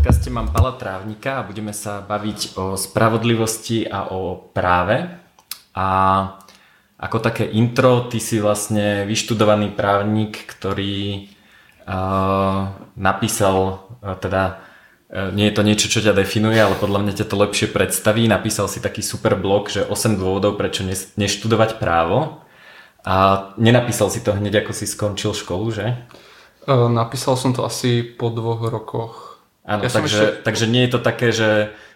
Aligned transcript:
podcaste 0.00 0.32
mám 0.32 0.48
Pala 0.48 0.72
Trávnika 0.80 1.36
a 1.36 1.44
budeme 1.44 1.76
sa 1.76 2.00
baviť 2.00 2.56
o 2.56 2.72
spravodlivosti 2.72 3.84
a 3.84 4.08
o 4.08 4.32
práve. 4.32 4.96
A 5.76 5.88
ako 6.96 7.20
také 7.20 7.44
intro, 7.44 8.08
ty 8.08 8.16
si 8.16 8.40
vlastne 8.40 9.04
vyštudovaný 9.04 9.76
právnik, 9.76 10.48
ktorý 10.48 11.28
uh, 11.84 12.72
napísal, 12.96 13.84
uh, 14.00 14.16
teda 14.16 14.64
uh, 15.12 15.36
nie 15.36 15.52
je 15.52 15.54
to 15.60 15.68
niečo, 15.68 15.92
čo 15.92 16.00
ťa 16.00 16.16
definuje, 16.16 16.56
ale 16.56 16.80
podľa 16.80 17.04
mňa 17.04 17.12
ťa 17.20 17.26
to 17.28 17.36
lepšie 17.36 17.68
predstaví. 17.68 18.24
Napísal 18.24 18.72
si 18.72 18.80
taký 18.80 19.04
super 19.04 19.36
blog, 19.36 19.68
že 19.68 19.84
8 19.84 20.16
dôvodov, 20.16 20.56
prečo 20.56 20.80
neštudovať 21.20 21.76
právo. 21.76 22.40
A 23.04 23.52
nenapísal 23.60 24.08
si 24.08 24.24
to 24.24 24.32
hneď, 24.32 24.64
ako 24.64 24.72
si 24.72 24.88
skončil 24.88 25.36
školu, 25.36 25.68
že? 25.76 25.92
Napísal 26.72 27.36
som 27.36 27.52
to 27.52 27.68
asi 27.68 28.00
po 28.00 28.32
dvoch 28.32 28.64
rokoch 28.64 29.29
Áno, 29.64 29.84
ja 29.84 29.90
takže, 29.92 30.20
ešte... 30.20 30.42
takže 30.42 30.64
nie 30.66 30.82
je 30.88 30.90
to 30.90 31.00
také, 31.00 31.28
že 31.30 31.50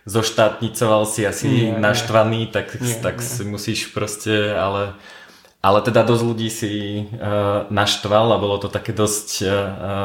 zoštátnicoval 0.05 1.09
si 1.09 1.25
asi 1.25 1.49
nie, 1.49 1.81
naštvaný, 1.81 2.53
tak, 2.53 2.77
nie, 2.77 2.93
tak 3.01 3.19
nie. 3.19 3.25
si 3.25 3.43
musíš 3.49 3.89
proste, 3.89 4.53
ale, 4.53 4.93
ale 5.65 5.81
teda 5.81 6.05
dosť 6.05 6.23
ľudí 6.29 6.49
si 6.53 6.73
uh, 7.09 7.65
naštval 7.73 8.37
a 8.37 8.43
bolo 8.43 8.61
to 8.61 8.69
také 8.69 8.93
dosť, 8.93 9.29
uh, 9.49 9.53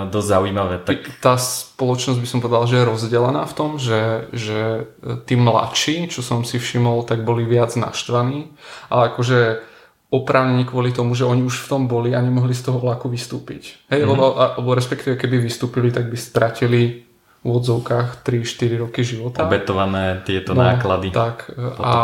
dosť 0.07 0.27
zaujímavé. 0.39 0.75
Tak... 0.87 1.19
Tá 1.19 1.35
spoločnosť 1.35 2.19
by 2.23 2.27
som 2.31 2.39
povedal, 2.39 2.63
že 2.63 2.79
je 2.79 2.87
rozdelená 2.87 3.43
v 3.43 3.53
tom, 3.59 3.75
že, 3.75 4.31
že 4.31 4.87
tí 5.27 5.35
mladší, 5.35 6.07
čo 6.07 6.23
som 6.23 6.47
si 6.47 6.63
všimol, 6.63 7.03
tak 7.03 7.27
boli 7.27 7.43
viac 7.43 7.75
naštvaní, 7.75 8.55
ale 8.87 9.11
akože 9.11 9.67
oprávnene 10.09 10.63
kvôli 10.65 10.89
tomu, 10.95 11.13
že 11.13 11.27
oni 11.27 11.45
už 11.45 11.67
v 11.67 11.69
tom 11.69 11.83
boli 11.85 12.17
a 12.17 12.23
nemohli 12.23 12.55
z 12.55 12.65
toho 12.71 12.81
vlaku 12.81 13.11
vystúpiť. 13.11 13.77
Hej, 13.93 14.07
mm-hmm. 14.07 14.09
lebo, 14.09 14.25
alebo 14.39 14.69
respektíve 14.73 15.19
keby 15.19 15.37
vystúpili, 15.43 15.93
tak 15.93 16.09
by 16.09 16.17
stratili 16.17 17.08
v 17.39 17.49
odzovkách 17.55 18.19
3-4 18.27 18.83
roky 18.83 19.01
života. 19.07 19.47
Obetované 19.47 20.19
tieto 20.27 20.51
no, 20.51 20.59
náklady. 20.59 21.07
Tak. 21.15 21.55
A, 21.79 21.95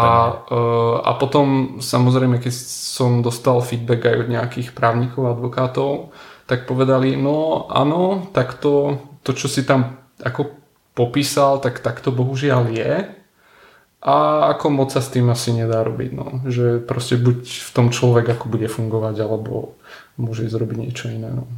e, 0.48 0.58
a 1.04 1.12
potom 1.20 1.78
samozrejme, 1.84 2.40
keď 2.40 2.54
som 2.96 3.20
dostal 3.20 3.60
feedback 3.60 4.08
aj 4.08 4.16
od 4.24 4.28
nejakých 4.32 4.72
právnikov 4.72 5.28
a 5.28 5.36
advokátov, 5.36 6.16
tak 6.48 6.64
povedali, 6.64 7.20
no 7.20 7.68
áno, 7.68 8.32
tak 8.32 8.64
to, 8.64 8.96
to 9.28 9.36
čo 9.36 9.52
si 9.52 9.68
tam 9.68 10.08
ako 10.24 10.56
popísal, 10.96 11.60
tak 11.60 11.84
takto 11.84 12.16
bohužiaľ 12.16 12.72
je. 12.72 12.94
A 14.06 14.16
ako 14.54 14.70
moc 14.70 14.94
sa 14.94 15.02
s 15.02 15.10
tým 15.10 15.28
asi 15.34 15.52
nedá 15.52 15.82
robiť. 15.82 16.12
No. 16.14 16.46
Že 16.46 16.86
proste 16.86 17.18
buď 17.18 17.42
v 17.44 17.70
tom 17.74 17.90
človek 17.90 18.38
ako 18.38 18.54
bude 18.54 18.70
fungovať, 18.70 19.16
alebo 19.26 19.76
môže 20.16 20.46
zrobiť 20.48 20.78
niečo 20.78 21.10
iné. 21.10 21.34
No. 21.34 21.50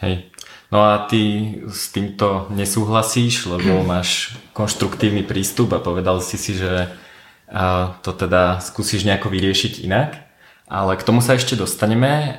Hej. 0.00 0.29
No 0.70 0.86
a 0.86 1.02
ty 1.10 1.54
s 1.66 1.90
týmto 1.90 2.46
nesúhlasíš, 2.54 3.50
lebo 3.50 3.82
máš 3.92 4.38
konštruktívny 4.54 5.26
prístup 5.26 5.74
a 5.74 5.82
povedal 5.82 6.22
si 6.22 6.38
si, 6.38 6.54
že 6.54 6.90
to 8.06 8.10
teda 8.14 8.62
skúsiš 8.62 9.02
nejako 9.02 9.26
vyriešiť 9.26 9.82
inak. 9.82 10.30
Ale 10.70 10.94
k 10.94 11.02
tomu 11.02 11.18
sa 11.18 11.34
ešte 11.34 11.58
dostaneme. 11.58 12.38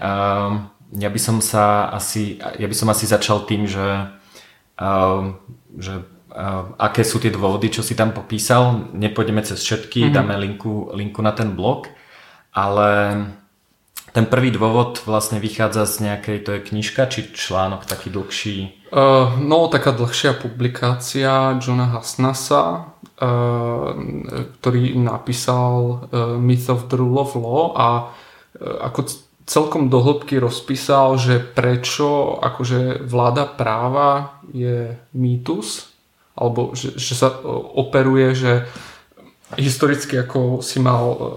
Ja 0.95 1.09
by 1.11 1.19
som 1.19 1.43
sa 1.43 1.91
asi, 1.91 2.39
ja 2.39 2.67
by 2.67 2.75
som 2.75 2.87
asi 2.87 3.03
začal 3.03 3.43
tým, 3.43 3.67
že, 3.67 4.07
že 5.75 5.93
aké 6.79 7.03
sú 7.03 7.19
tie 7.19 7.27
dôvody, 7.27 7.67
čo 7.67 7.83
si 7.83 7.91
tam 7.91 8.15
popísal. 8.15 8.87
Nepôjdeme 8.95 9.43
cez 9.43 9.59
všetky, 9.59 10.07
mm-hmm. 10.07 10.15
dáme 10.15 10.35
linku, 10.39 10.95
linku 10.95 11.19
na 11.19 11.35
ten 11.35 11.51
blog, 11.51 11.91
ale 12.55 13.19
ten 14.11 14.27
prvý 14.27 14.51
dôvod 14.51 14.99
vlastne 15.07 15.39
vychádza 15.39 15.87
z 15.87 15.95
nejakej, 16.11 16.37
to 16.43 16.49
je 16.55 16.65
knižka 16.67 17.07
či 17.07 17.31
článok 17.31 17.87
taký 17.87 18.11
dlhší? 18.11 18.57
Uh, 18.91 19.39
no, 19.39 19.71
taká 19.71 19.95
dlhšia 19.95 20.35
publikácia 20.35 21.55
Johna 21.63 21.95
Hasnasa, 21.95 22.91
uh, 22.91 23.95
ktorý 24.59 24.99
napísal 24.99 25.71
uh, 26.11 26.35
Myth 26.35 26.67
of 26.67 26.91
the 26.91 26.99
Rule 26.99 27.23
of 27.23 27.31
Law 27.39 27.71
a 27.79 27.87
uh, 28.03 28.83
ako 28.83 29.07
celkom 29.47 29.87
dohlbky 29.87 30.39
rozpísal, 30.43 31.15
že 31.15 31.39
prečo 31.39 32.39
akože 32.39 33.03
vláda 33.07 33.47
práva 33.47 34.39
je 34.51 34.95
mýtus, 35.15 35.91
alebo 36.35 36.75
že, 36.75 36.95
že 36.99 37.15
sa 37.15 37.31
operuje, 37.75 38.27
že 38.35 38.53
historicky 39.57 40.19
ako 40.19 40.63
si 40.63 40.79
mal 40.79 41.03
e, 41.11 41.17
e, 41.17 41.27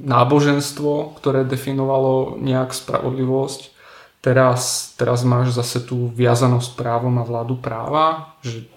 náboženstvo, 0.00 1.18
ktoré 1.20 1.44
definovalo 1.44 2.40
nejak 2.40 2.72
spravodlivosť. 2.72 3.76
Teraz, 4.20 4.92
teraz 5.00 5.24
máš 5.24 5.56
zase 5.56 5.80
tú 5.80 6.12
viazanosť 6.12 6.76
právom 6.76 7.16
a 7.20 7.24
vládu 7.24 7.56
práva, 7.56 8.36
že 8.44 8.68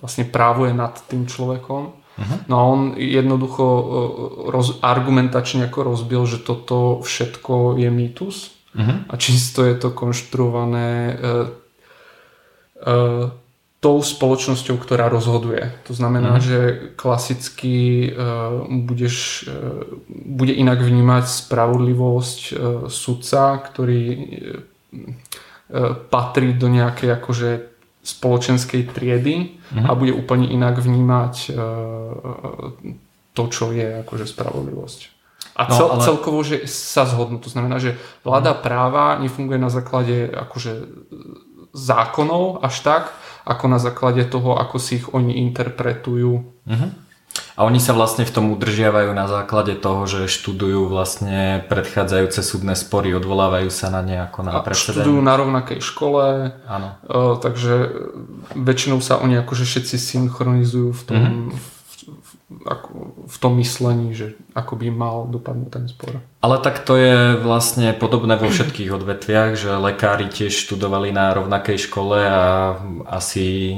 vlastne 0.00 0.28
právo 0.28 0.68
je 0.68 0.74
nad 0.76 0.92
tým 1.08 1.24
človekom. 1.24 1.82
Uh-huh. 2.14 2.36
No 2.46 2.54
a 2.56 2.62
on 2.68 2.80
jednoducho 2.94 3.64
e, 3.64 3.84
roz, 4.52 4.78
argumentačne 4.84 5.66
ako 5.66 5.96
rozbil, 5.96 6.22
že 6.28 6.38
toto 6.40 7.02
všetko 7.02 7.80
je 7.80 7.90
mýtus 7.90 8.54
uh-huh. 8.76 9.08
a 9.10 9.14
čisto 9.16 9.64
je 9.66 9.74
to 9.74 9.90
konštruované 9.90 11.16
uh, 11.16 11.48
uh, 12.86 13.43
tou 13.84 14.00
spoločnosťou, 14.00 14.80
ktorá 14.80 15.12
rozhoduje. 15.12 15.68
To 15.84 15.92
znamená, 15.92 16.40
mm. 16.40 16.42
že 16.42 16.58
klasicky 16.96 18.08
uh, 18.08 18.64
budeš, 18.64 19.44
uh, 19.44 19.84
bude 20.08 20.56
inak 20.56 20.80
vnímať 20.80 21.28
spravodlivosť 21.28 22.40
uh, 22.40 22.56
sudca, 22.88 23.60
ktorý 23.60 24.04
uh, 24.08 26.00
patrí 26.08 26.56
do 26.56 26.72
nejakej 26.72 27.12
akože 27.12 27.50
spoločenskej 28.00 28.88
triedy 28.88 29.60
mm. 29.60 29.84
a 29.84 29.92
bude 29.92 30.16
úplne 30.16 30.48
inak 30.48 30.80
vnímať 30.80 31.34
uh, 31.52 31.56
to, 33.36 33.44
čo 33.52 33.68
je 33.68 34.00
akože 34.00 34.24
spravodlivosť. 34.24 35.00
A 35.60 35.68
no, 35.68 35.76
cel, 35.76 35.86
no, 35.86 35.92
ale... 36.00 36.04
celkovo, 36.08 36.40
že 36.40 36.64
sa 36.64 37.04
zhodnú. 37.04 37.36
To 37.44 37.52
znamená, 37.52 37.76
že 37.76 38.00
vláda 38.24 38.56
mm. 38.56 38.60
práva 38.64 39.20
nefunguje 39.20 39.60
na 39.60 39.68
základe 39.68 40.32
akože 40.32 40.72
zákonov 41.74 42.64
až 42.64 42.80
tak, 42.80 43.04
ako 43.44 43.64
na 43.68 43.78
základe 43.78 44.24
toho, 44.24 44.56
ako 44.56 44.76
si 44.80 45.00
ich 45.00 45.06
oni 45.12 45.36
interpretujú. 45.44 46.32
Uh-huh. 46.44 46.90
A 47.58 47.66
oni 47.66 47.82
sa 47.82 47.94
vlastne 47.94 48.22
v 48.22 48.34
tom 48.34 48.50
udržiavajú 48.54 49.10
na 49.10 49.26
základe 49.26 49.74
toho, 49.74 50.06
že 50.06 50.30
študujú 50.30 50.86
vlastne 50.86 51.66
predchádzajúce 51.66 52.40
súdne 52.42 52.78
spory, 52.78 53.10
odvolávajú 53.14 53.70
sa 53.74 53.90
na 53.90 54.06
nejako 54.06 54.46
na 54.46 54.62
precedent. 54.62 55.02
Študujú 55.02 55.20
na 55.22 55.34
rovnakej 55.34 55.80
škole, 55.82 56.24
Áno. 56.66 56.88
Uh, 57.06 57.34
takže 57.38 57.90
väčšinou 58.54 59.02
sa 59.02 59.18
oni 59.18 59.38
akože 59.42 59.66
všetci 59.66 59.96
synchronizujú 59.98 60.90
v 60.94 61.02
tom, 61.06 61.20
uh-huh 61.20 61.72
ako 62.62 62.88
v 63.26 63.36
tom 63.42 63.58
myslení, 63.58 64.14
že 64.14 64.38
ako 64.54 64.78
by 64.78 64.86
mal 64.94 65.16
dopadnúť 65.26 65.70
ten 65.70 65.84
spor. 65.90 66.22
Ale 66.38 66.62
tak 66.62 66.86
to 66.86 66.94
je 66.94 67.34
vlastne 67.42 67.90
podobné 67.96 68.38
vo 68.38 68.46
všetkých 68.46 68.94
odvetviach, 68.94 69.50
že 69.58 69.80
lekári 69.80 70.30
tiež 70.30 70.54
študovali 70.54 71.10
na 71.10 71.34
rovnakej 71.34 71.90
škole 71.90 72.18
a 72.22 72.78
asi 73.10 73.74
e, 73.74 73.76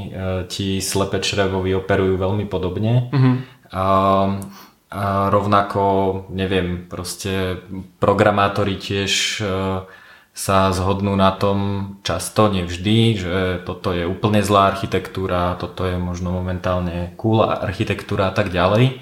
ti 0.51 0.83
slepe 0.83 1.17
črevovi 1.17 1.73
operujú 1.73 2.15
veľmi 2.19 2.45
podobne. 2.45 3.09
Mm-hmm. 3.09 3.35
A, 3.73 3.85
a 4.93 5.03
rovnako, 5.33 5.83
neviem, 6.31 6.85
proste 6.85 7.59
programátori 7.97 8.77
tiež 8.77 9.41
e, 9.41 9.45
sa 10.37 10.69
zhodnú 10.69 11.17
na 11.17 11.33
tom 11.33 11.57
často, 12.05 12.53
nevždy, 12.53 12.97
že 13.17 13.35
toto 13.65 13.89
je 13.89 14.05
úplne 14.05 14.45
zlá 14.45 14.69
architektúra, 14.69 15.57
toto 15.57 15.81
je 15.81 15.97
možno 15.97 16.29
momentálne 16.29 17.17
cool 17.17 17.41
architektúra 17.41 18.29
a 18.29 18.33
tak 18.37 18.53
ďalej. 18.53 19.01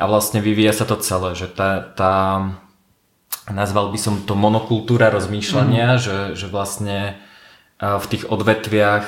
A 0.00 0.08
vlastne 0.08 0.40
vyvíja 0.40 0.72
sa 0.72 0.88
to 0.88 0.96
celé, 0.96 1.36
že 1.36 1.52
tá, 1.52 1.84
tá 1.92 2.14
nazval 3.52 3.92
by 3.92 3.98
som 4.00 4.24
to 4.24 4.32
monokultúra 4.32 5.12
rozmýšľania, 5.12 5.88
mm. 5.92 6.00
že, 6.00 6.16
že 6.40 6.46
vlastne 6.48 7.20
v 7.76 8.06
tých 8.08 8.24
odvetviach 8.32 9.06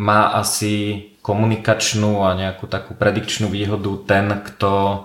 má 0.00 0.32
asi 0.40 1.04
komunikačnú 1.20 2.24
a 2.24 2.32
nejakú 2.32 2.64
takú 2.64 2.96
predikčnú 2.96 3.52
výhodu 3.52 3.92
ten, 4.08 4.26
kto 4.40 5.04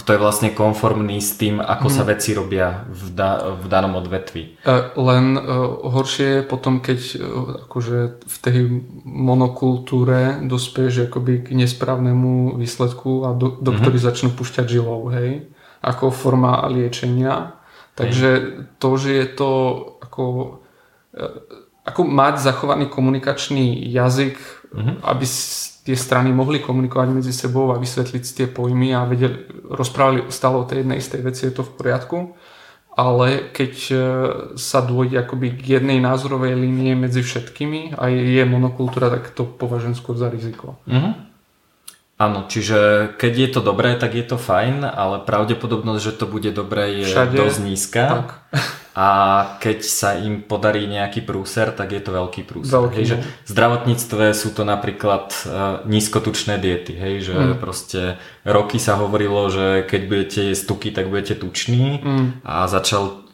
kto 0.00 0.08
je 0.16 0.22
vlastne 0.24 0.56
konformný 0.56 1.20
s 1.20 1.36
tým, 1.36 1.60
ako 1.60 1.92
hmm. 1.92 1.96
sa 2.00 2.02
mhm. 2.02 2.08
veci 2.16 2.30
robia 2.32 2.88
v, 2.88 3.12
da, 3.12 3.52
v 3.52 3.64
danom 3.68 4.00
odvetvi. 4.00 4.56
E, 4.64 4.72
len 4.96 5.36
uh, 5.36 5.84
horšie 5.84 6.40
je 6.40 6.42
potom, 6.48 6.80
keď 6.80 7.00
uh, 7.12 7.18
akože 7.68 8.24
v 8.24 8.36
tej 8.40 8.58
monokultúre 9.04 10.40
dospieš 10.48 11.12
akoby 11.12 11.44
k 11.44 11.60
nesprávnemu 11.60 12.56
výsledku 12.56 13.28
a 13.28 13.36
do, 13.36 13.52
doktori 13.60 14.00
hmm. 14.00 14.06
začnú 14.08 14.30
pušťať 14.32 14.64
žilou, 14.64 15.12
hej, 15.12 15.44
ako 15.84 16.08
forma 16.08 16.64
liečenia. 16.72 17.60
Takže 18.00 18.30
hej. 18.32 18.44
to, 18.80 18.90
že 18.96 19.10
je 19.12 19.26
to 19.28 19.50
ako, 20.00 20.24
ako 21.84 22.00
mať 22.00 22.34
zachovaný 22.40 22.88
komunikačný 22.88 23.76
jazyk, 23.92 24.40
hmm. 24.74 25.00
aby 25.06 25.26
tie 25.84 25.96
strany 25.96 26.32
mohli 26.32 26.64
komunikovať 26.64 27.08
medzi 27.12 27.32
sebou 27.32 27.70
a 27.70 27.80
vysvetliť 27.80 28.24
tie 28.24 28.46
pojmy 28.48 28.96
a 28.96 29.04
vedeli, 29.04 29.46
rozprávali 29.68 30.32
stále 30.32 30.56
o 30.56 30.64
tej 30.64 30.82
jednej 30.82 30.98
istej 30.98 31.20
veci, 31.20 31.40
je 31.44 31.54
to 31.54 31.62
v 31.62 31.74
poriadku. 31.76 32.18
ale 32.94 33.50
keď 33.50 33.74
e, 33.90 33.96
sa 34.54 34.78
dôjde 34.78 35.18
akoby 35.26 35.58
k 35.58 35.82
jednej 35.82 35.98
názorovej 35.98 36.54
línie 36.54 36.94
medzi 36.94 37.26
všetkými 37.26 37.98
a 37.98 38.06
je, 38.06 38.42
monokultúra, 38.46 39.10
tak 39.10 39.34
to 39.34 39.42
považujem 39.42 39.98
skôr 39.98 40.14
za 40.14 40.30
riziko. 40.30 40.78
Mm-hmm. 40.86 41.12
Áno, 42.14 42.46
čiže 42.46 43.10
keď 43.18 43.32
je 43.34 43.48
to 43.50 43.60
dobré, 43.60 43.98
tak 43.98 44.14
je 44.14 44.22
to 44.22 44.38
fajn, 44.38 44.86
ale 44.86 45.18
pravdepodobnosť, 45.26 46.00
že 46.02 46.12
to 46.14 46.30
bude 46.30 46.46
dobré 46.54 47.02
je 47.02 47.10
Všade, 47.10 47.34
dosť 47.34 47.58
nízka. 47.66 48.04
Tak. 48.06 48.28
A 48.94 49.08
keď 49.58 49.82
sa 49.82 50.14
im 50.14 50.46
podarí 50.46 50.86
nejaký 50.86 51.26
prúser, 51.26 51.74
tak 51.74 51.90
je 51.90 51.98
to 51.98 52.14
veľký 52.14 52.46
prúser. 52.46 52.78
Veľký, 52.78 53.02
hej, 53.02 53.06
že 53.10 53.16
no. 53.18 53.26
v 53.26 53.50
zdravotníctve 53.50 54.24
sú 54.30 54.54
to 54.54 54.62
napríklad 54.62 55.34
uh, 55.34 55.82
nízkotučné 55.82 56.62
diety, 56.62 56.94
hej, 56.94 57.26
že 57.26 57.34
mm. 57.34 57.58
proste 57.58 58.22
roky 58.46 58.78
sa 58.78 58.94
hovorilo, 58.94 59.50
že 59.50 59.82
keď 59.82 60.00
budete 60.06 60.40
jesť 60.54 60.64
tuky, 60.70 60.94
tak 60.94 61.10
budete 61.10 61.34
tuční 61.34 62.06
mm. 62.06 62.46
a 62.46 62.70
začal 62.70 63.26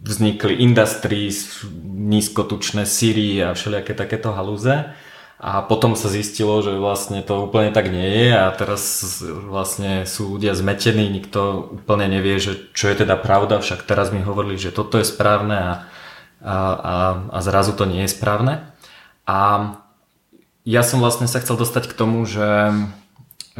vznikli 0.00 0.64
industries, 0.64 1.60
nízkotučné 1.84 2.88
síry 2.88 3.44
a 3.44 3.52
všelijaké 3.52 3.92
takéto 3.92 4.32
halúze. 4.32 4.96
A 5.36 5.60
potom 5.60 5.92
sa 6.00 6.08
zistilo, 6.08 6.64
že 6.64 6.80
vlastne 6.80 7.20
to 7.20 7.44
úplne 7.44 7.68
tak 7.68 7.92
nie 7.92 8.08
je 8.08 8.32
a 8.32 8.48
teraz 8.56 9.20
vlastne 9.20 10.08
sú 10.08 10.40
ľudia 10.40 10.56
zmetení, 10.56 11.12
nikto 11.12 11.76
úplne 11.76 12.08
nevie, 12.08 12.40
že 12.40 12.72
čo 12.72 12.88
je 12.88 13.04
teda 13.04 13.20
pravda, 13.20 13.60
však 13.60 13.84
teraz 13.84 14.16
mi 14.16 14.24
hovorili, 14.24 14.56
že 14.56 14.72
toto 14.72 14.96
je 14.96 15.04
správne 15.04 15.56
a, 15.60 15.72
a, 16.40 16.56
a, 16.72 16.94
a 17.36 17.38
zrazu 17.44 17.76
to 17.76 17.84
nie 17.84 18.08
je 18.08 18.16
správne. 18.16 18.64
A 19.28 19.76
ja 20.64 20.80
som 20.80 21.04
vlastne 21.04 21.28
sa 21.28 21.44
chcel 21.44 21.60
dostať 21.60 21.92
k 21.92 21.98
tomu, 22.00 22.24
že, 22.24 22.72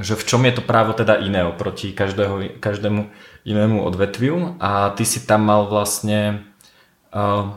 že 0.00 0.16
v 0.16 0.24
čom 0.24 0.48
je 0.48 0.56
to 0.56 0.62
právo 0.64 0.96
teda 0.96 1.20
iné 1.20 1.44
oproti 1.44 1.92
každého, 1.92 2.56
každému 2.56 3.12
inému 3.44 3.84
odvetviu 3.84 4.56
a 4.58 4.96
ty 4.96 5.04
si 5.04 5.22
tam 5.22 5.44
mal 5.44 5.68
vlastne 5.68 6.42
uh, 7.12 7.52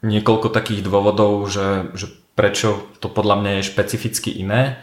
niekoľko 0.00 0.48
takých 0.48 0.86
dôvodov, 0.86 1.44
že, 1.50 1.92
že 1.98 2.19
prečo 2.34 2.88
to 3.00 3.08
podľa 3.10 3.36
mňa 3.40 3.50
je 3.58 3.68
špecificky 3.68 4.30
iné. 4.40 4.80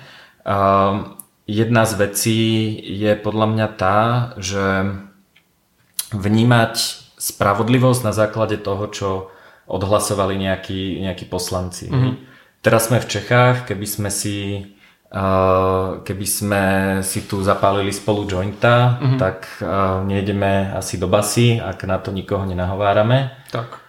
Jedna 1.47 1.83
z 1.87 1.93
vecí 1.95 2.41
je 2.85 3.15
podľa 3.15 3.47
mňa 3.47 3.67
tá, 3.79 3.99
že 4.35 4.95
vnímať 6.11 6.75
spravodlivosť 7.17 8.01
na 8.03 8.13
základe 8.13 8.59
toho, 8.59 8.85
čo 8.91 9.09
odhlasovali 9.67 10.39
nejakí, 10.39 11.03
nejakí 11.03 11.27
poslanci. 11.27 11.91
Mm-hmm. 11.91 12.13
Teraz 12.63 12.87
sme 12.87 13.03
v 13.03 13.09
Čechách, 13.09 13.67
keby 13.67 13.87
sme 13.87 14.09
si 14.11 14.37
keby 16.03 16.27
sme 16.27 16.63
si 16.99 17.23
tu 17.31 17.39
zapálili 17.39 17.95
spolu 17.95 18.27
jointa, 18.27 18.99
mm-hmm. 18.99 19.15
tak 19.15 19.47
nejdeme 20.03 20.75
asi 20.75 20.99
do 20.99 21.07
basy, 21.07 21.63
ak 21.63 21.87
na 21.87 21.95
to 21.95 22.11
nikoho 22.11 22.43
nenahovárame. 22.43 23.31
Tak 23.47 23.86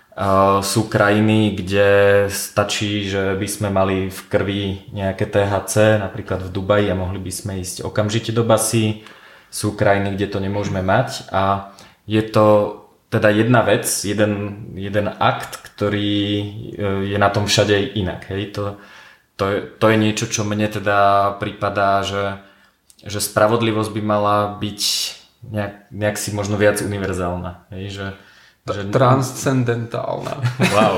sú 0.67 0.91
krajiny, 0.91 1.55
kde 1.55 1.91
stačí, 2.27 3.07
že 3.07 3.39
by 3.39 3.47
sme 3.47 3.69
mali 3.71 4.11
v 4.11 4.21
krvi 4.27 4.63
nejaké 4.91 5.31
THC, 5.31 6.03
napríklad 6.03 6.43
v 6.43 6.51
Dubaji 6.51 6.91
a 6.91 6.99
mohli 6.99 7.23
by 7.23 7.31
sme 7.31 7.53
ísť 7.63 7.87
okamžite 7.87 8.35
do 8.35 8.43
basy. 8.43 9.07
Sú 9.49 9.79
krajiny, 9.79 10.19
kde 10.19 10.27
to 10.29 10.39
nemôžeme 10.43 10.83
mať 10.83 11.31
a 11.33 11.73
je 12.05 12.21
to 12.21 12.79
teda 13.09 13.33
jedna 13.33 13.65
vec, 13.65 13.89
jeden, 14.05 14.33
jeden 14.77 15.09
akt, 15.09 15.65
ktorý 15.65 16.13
e, 16.13 16.45
je 17.09 17.17
na 17.17 17.33
tom 17.33 17.49
všade 17.49 17.97
inak. 17.97 18.29
Hej. 18.29 18.53
To, 18.61 18.77
to, 19.41 19.45
je, 19.49 19.59
to 19.81 19.87
je 19.89 19.97
niečo, 19.97 20.27
čo 20.29 20.45
mne 20.45 20.69
teda 20.69 21.33
pripadá, 21.41 22.05
že, 22.05 22.45
že 23.01 23.25
spravodlivosť 23.25 23.91
by 23.97 24.03
mala 24.05 24.37
byť 24.61 24.81
nejak, 25.41 25.75
nejak 25.89 26.17
si 26.21 26.37
možno 26.37 26.61
viac 26.61 26.85
univerzálna. 26.85 27.73
Hej. 27.73 27.85
Že, 27.97 28.07
že... 28.75 28.91
Transcendentálna. 28.93 30.35
Wow. 30.73 30.97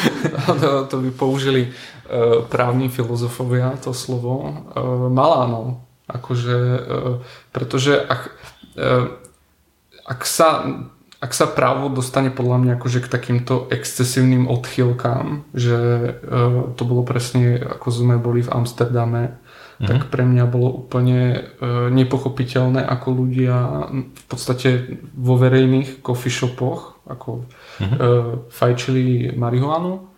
to, 0.60 0.68
to 0.90 0.96
by 1.00 1.10
použili 1.10 1.70
uh, 1.70 2.42
právni 2.46 2.88
filozofovia 2.88 3.76
to 3.80 3.94
slovo. 3.94 4.64
Uh, 4.74 5.08
Maláno. 5.10 5.84
Akože, 6.04 6.56
uh, 6.56 7.24
pretože 7.52 7.96
ak, 7.96 8.22
uh, 8.76 9.06
ak 10.04 10.20
sa 10.28 10.48
ak 11.24 11.32
sa 11.32 11.48
právo 11.48 11.88
dostane 11.88 12.28
podľa 12.28 12.60
mňa 12.60 12.72
akože 12.76 13.00
k 13.00 13.08
takýmto 13.08 13.64
excesívnym 13.72 14.44
odchýlkám, 14.44 15.56
že 15.56 15.78
uh, 16.20 16.76
to 16.76 16.82
bolo 16.84 17.00
presne 17.00 17.56
ako 17.64 17.88
sme 17.88 18.20
boli 18.20 18.44
v 18.44 18.52
Amsterdame, 18.52 19.40
mm-hmm. 19.78 19.88
tak 19.88 20.00
pre 20.10 20.22
mňa 20.22 20.44
bolo 20.46 20.84
úplne 20.84 21.40
uh, 21.60 21.90
nepochopiteľné, 21.90 22.82
ako 22.84 23.08
ľudia 23.12 23.56
v 23.94 24.24
podstate 24.26 25.00
vo 25.14 25.34
verejných 25.38 26.00
coffee 26.00 26.32
shopoch 26.32 27.00
ako 27.04 27.44
mm-hmm. 27.80 27.98
uh, 27.98 28.00
fajčili 28.48 29.36
marihuanu 29.36 30.08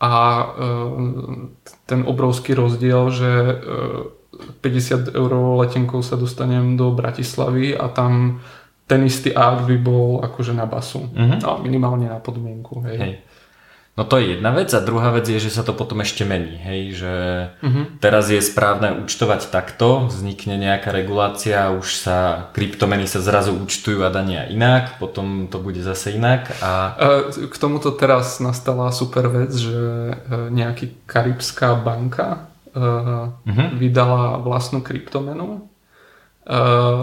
a 0.00 0.12
uh, 0.48 0.96
ten 1.90 2.06
obrovský 2.06 2.54
rozdiel, 2.54 3.10
že 3.10 3.28
e, 3.28 3.54
50 4.62 5.12
eur 5.12 5.32
letenkou 5.60 6.00
sa 6.00 6.16
dostanem 6.16 6.78
do 6.78 6.94
Bratislavy 6.94 7.74
a 7.74 7.90
tam 7.90 8.40
ten 8.86 9.06
istý 9.06 9.34
akt 9.34 9.66
by 9.66 9.76
bol 9.78 10.22
akože 10.22 10.54
na 10.54 10.66
basu. 10.66 11.02
Mm-hmm. 11.10 11.38
No, 11.42 11.58
minimálne 11.62 12.06
na 12.06 12.22
podmienku. 12.22 12.82
Hej. 12.86 12.96
hej. 12.98 13.12
No 14.00 14.08
to 14.08 14.16
je 14.16 14.32
jedna 14.32 14.48
vec 14.48 14.72
a 14.72 14.80
druhá 14.80 15.12
vec 15.12 15.28
je, 15.28 15.36
že 15.36 15.52
sa 15.52 15.60
to 15.60 15.76
potom 15.76 16.00
ešte 16.00 16.24
mení, 16.24 16.56
hej, 16.56 16.80
že 17.04 17.12
uh-huh. 17.52 18.00
teraz 18.00 18.32
je 18.32 18.40
správne 18.40 18.96
účtovať 19.04 19.52
takto, 19.52 20.08
vznikne 20.08 20.56
nejaká 20.56 20.88
regulácia, 20.88 21.68
už 21.68 22.00
sa 22.00 22.48
kryptomeny 22.56 23.04
sa 23.04 23.20
zrazu 23.20 23.52
účtujú 23.52 24.00
a 24.00 24.08
dania 24.08 24.48
inak, 24.48 24.96
potom 24.96 25.52
to 25.52 25.60
bude 25.60 25.84
zase 25.84 26.16
inak 26.16 26.48
a... 26.64 26.96
K 27.28 27.56
tomuto 27.60 27.92
teraz 27.92 28.40
nastala 28.40 28.88
super 28.88 29.28
vec, 29.28 29.52
že 29.52 29.76
e, 29.76 30.48
nejaký 30.48 31.04
karibská 31.04 31.76
banka 31.76 32.48
uh-huh. 32.72 33.68
vydala 33.76 34.40
vlastnú 34.40 34.80
kryptomenu 34.80 35.68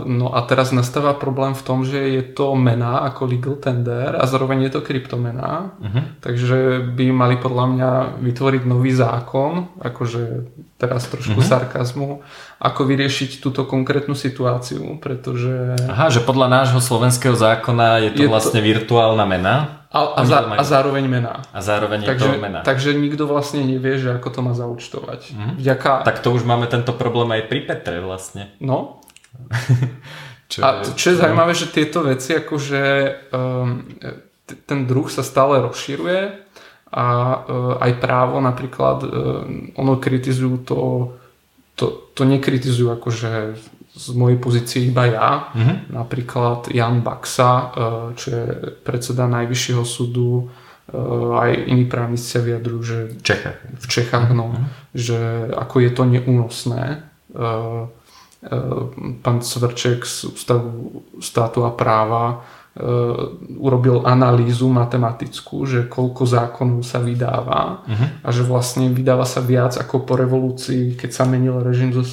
no 0.03 0.35
a 0.35 0.43
teraz 0.43 0.75
nastáva 0.75 1.15
problém 1.15 1.55
v 1.55 1.63
tom, 1.63 1.87
že 1.87 1.95
je 1.95 2.23
to 2.35 2.51
mena 2.59 3.07
ako 3.07 3.31
legal 3.31 3.55
tender 3.55 4.19
a 4.19 4.27
zároveň 4.27 4.67
je 4.67 4.71
to 4.75 4.81
kryptomena. 4.83 5.71
Uh-huh. 5.79 6.03
Takže 6.19 6.83
by 6.91 7.05
mali 7.15 7.35
podľa 7.39 7.65
mňa 7.71 7.91
vytvoriť 8.19 8.63
nový 8.67 8.91
zákon, 8.91 9.79
akože 9.79 10.51
teraz 10.75 11.07
trošku 11.07 11.39
uh-huh. 11.39 11.47
sarkazmu, 11.47 12.19
ako 12.59 12.81
vyriešiť 12.91 13.39
túto 13.39 13.63
konkrétnu 13.63 14.19
situáciu, 14.19 14.99
pretože... 14.99 15.79
Aha, 15.87 16.11
že 16.11 16.19
podľa 16.27 16.51
nášho 16.51 16.83
slovenského 16.83 17.33
zákona 17.33 18.03
je 18.03 18.19
to 18.19 18.27
je 18.27 18.29
vlastne 18.29 18.59
to... 18.59 18.67
virtuálna 18.67 19.23
mena. 19.23 19.55
A, 19.87 20.19
a, 20.19 20.27
za, 20.27 20.43
a 20.43 20.63
zároveň 20.67 21.07
mená. 21.07 21.39
A 21.55 21.63
zároveň 21.63 22.03
je 22.03 22.09
takže, 22.11 22.27
to 22.27 22.43
mená. 22.43 22.59
Takže 22.67 22.91
nikto 22.99 23.23
vlastne 23.23 23.63
nevie, 23.63 23.95
že 23.95 24.11
ako 24.11 24.27
to 24.27 24.39
má 24.43 24.51
zaučtovať. 24.51 25.21
Uh-huh. 25.31 25.51
Vďaka... 25.55 26.03
Tak 26.03 26.19
to 26.19 26.35
už 26.35 26.43
máme 26.43 26.67
tento 26.67 26.91
problém 26.91 27.31
aj 27.31 27.47
pri 27.47 27.63
Petre 27.63 28.03
vlastne. 28.03 28.51
No, 28.59 28.99
čo 30.51 30.57
a 30.63 30.67
je, 30.83 30.95
čo 30.95 31.05
je 31.13 31.19
zaujímavé, 31.19 31.53
že 31.53 31.71
tieto 31.71 32.03
veci, 32.03 32.35
akože 32.35 32.83
um, 33.31 33.83
ten 34.47 34.79
druh 34.87 35.07
sa 35.11 35.23
stále 35.23 35.59
rozširuje 35.63 36.19
a 36.87 37.05
uh, 37.05 37.83
aj 37.83 37.91
právo 37.99 38.39
napríklad, 38.39 38.97
uh, 39.03 39.11
ono 39.75 39.93
kritizujú 39.99 40.63
to, 40.63 40.79
to, 41.75 41.85
to 42.15 42.23
nekritizujú 42.23 42.95
akože 42.95 43.59
z 43.97 44.07
mojej 44.13 44.37
pozície 44.37 44.79
iba 44.87 45.09
ja. 45.09 45.29
Mm-hmm. 45.51 45.77
Napríklad 45.89 46.69
Jan 46.69 47.01
Baxa, 47.01 47.51
uh, 47.51 47.67
čo 48.13 48.27
je 48.31 48.45
predseda 48.85 49.27
Najvyššieho 49.27 49.83
súdu, 49.83 50.47
uh, 50.47 51.43
aj 51.43 51.67
iní 51.67 51.89
právnici 51.89 52.23
sa 52.23 52.39
vyjadrujú, 52.39 52.81
že 52.85 52.97
Čechách. 53.19 53.57
v 53.83 53.85
Čechách, 53.89 54.31
no, 54.31 54.53
mm-hmm. 54.53 54.67
že 54.95 55.19
ako 55.59 55.75
je 55.83 55.91
to 55.91 56.03
neúnosné. 56.07 57.03
Uh, 57.35 57.91
Eh, 58.37 58.83
pán 59.25 59.41
Svrček 59.41 60.05
z 60.05 60.29
Ústavu 60.29 61.01
státu 61.17 61.65
a 61.65 61.73
práva 61.73 62.37
eh, 62.37 62.81
urobil 63.57 64.05
analýzu 64.05 64.69
matematickú, 64.69 65.65
že 65.65 65.89
koľko 65.89 66.21
zákonov 66.21 66.85
sa 66.85 67.01
vydáva 67.01 67.81
uh-huh. 67.81 68.21
a 68.21 68.29
že 68.29 68.45
vlastne 68.45 68.93
vydáva 68.93 69.25
sa 69.25 69.41
viac 69.41 69.73
ako 69.81 70.05
po 70.05 70.13
revolúcii, 70.13 70.93
keď 70.93 71.09
sa 71.17 71.25
menil 71.25 71.65
režim 71.65 71.89
z, 71.89 72.05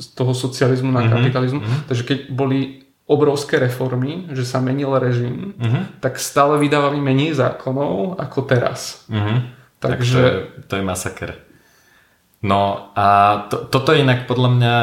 z 0.00 0.04
toho 0.16 0.32
socializmu 0.32 0.88
na 0.88 1.04
uh-huh. 1.04 1.12
kapitalizmu. 1.20 1.60
Uh-huh. 1.60 1.80
Takže 1.92 2.08
keď 2.08 2.18
boli 2.32 2.88
obrovské 3.04 3.60
reformy, 3.60 4.32
že 4.32 4.48
sa 4.48 4.64
menil 4.64 4.96
režim, 4.96 5.52
uh-huh. 5.60 6.00
tak 6.00 6.16
stále 6.16 6.56
vydávali 6.56 7.04
menej 7.04 7.36
zákonov 7.36 8.16
ako 8.16 8.48
teraz. 8.48 9.04
Uh-huh. 9.12 9.44
Takže... 9.76 10.16
Tak 10.16 10.24
to, 10.24 10.24
je, 10.24 10.34
to 10.64 10.74
je 10.80 10.84
masaker. 10.88 11.30
No 12.40 12.88
a 12.96 13.36
to, 13.52 13.68
toto 13.68 13.92
je 13.92 14.00
inak 14.00 14.24
podľa 14.24 14.50
mňa 14.56 14.74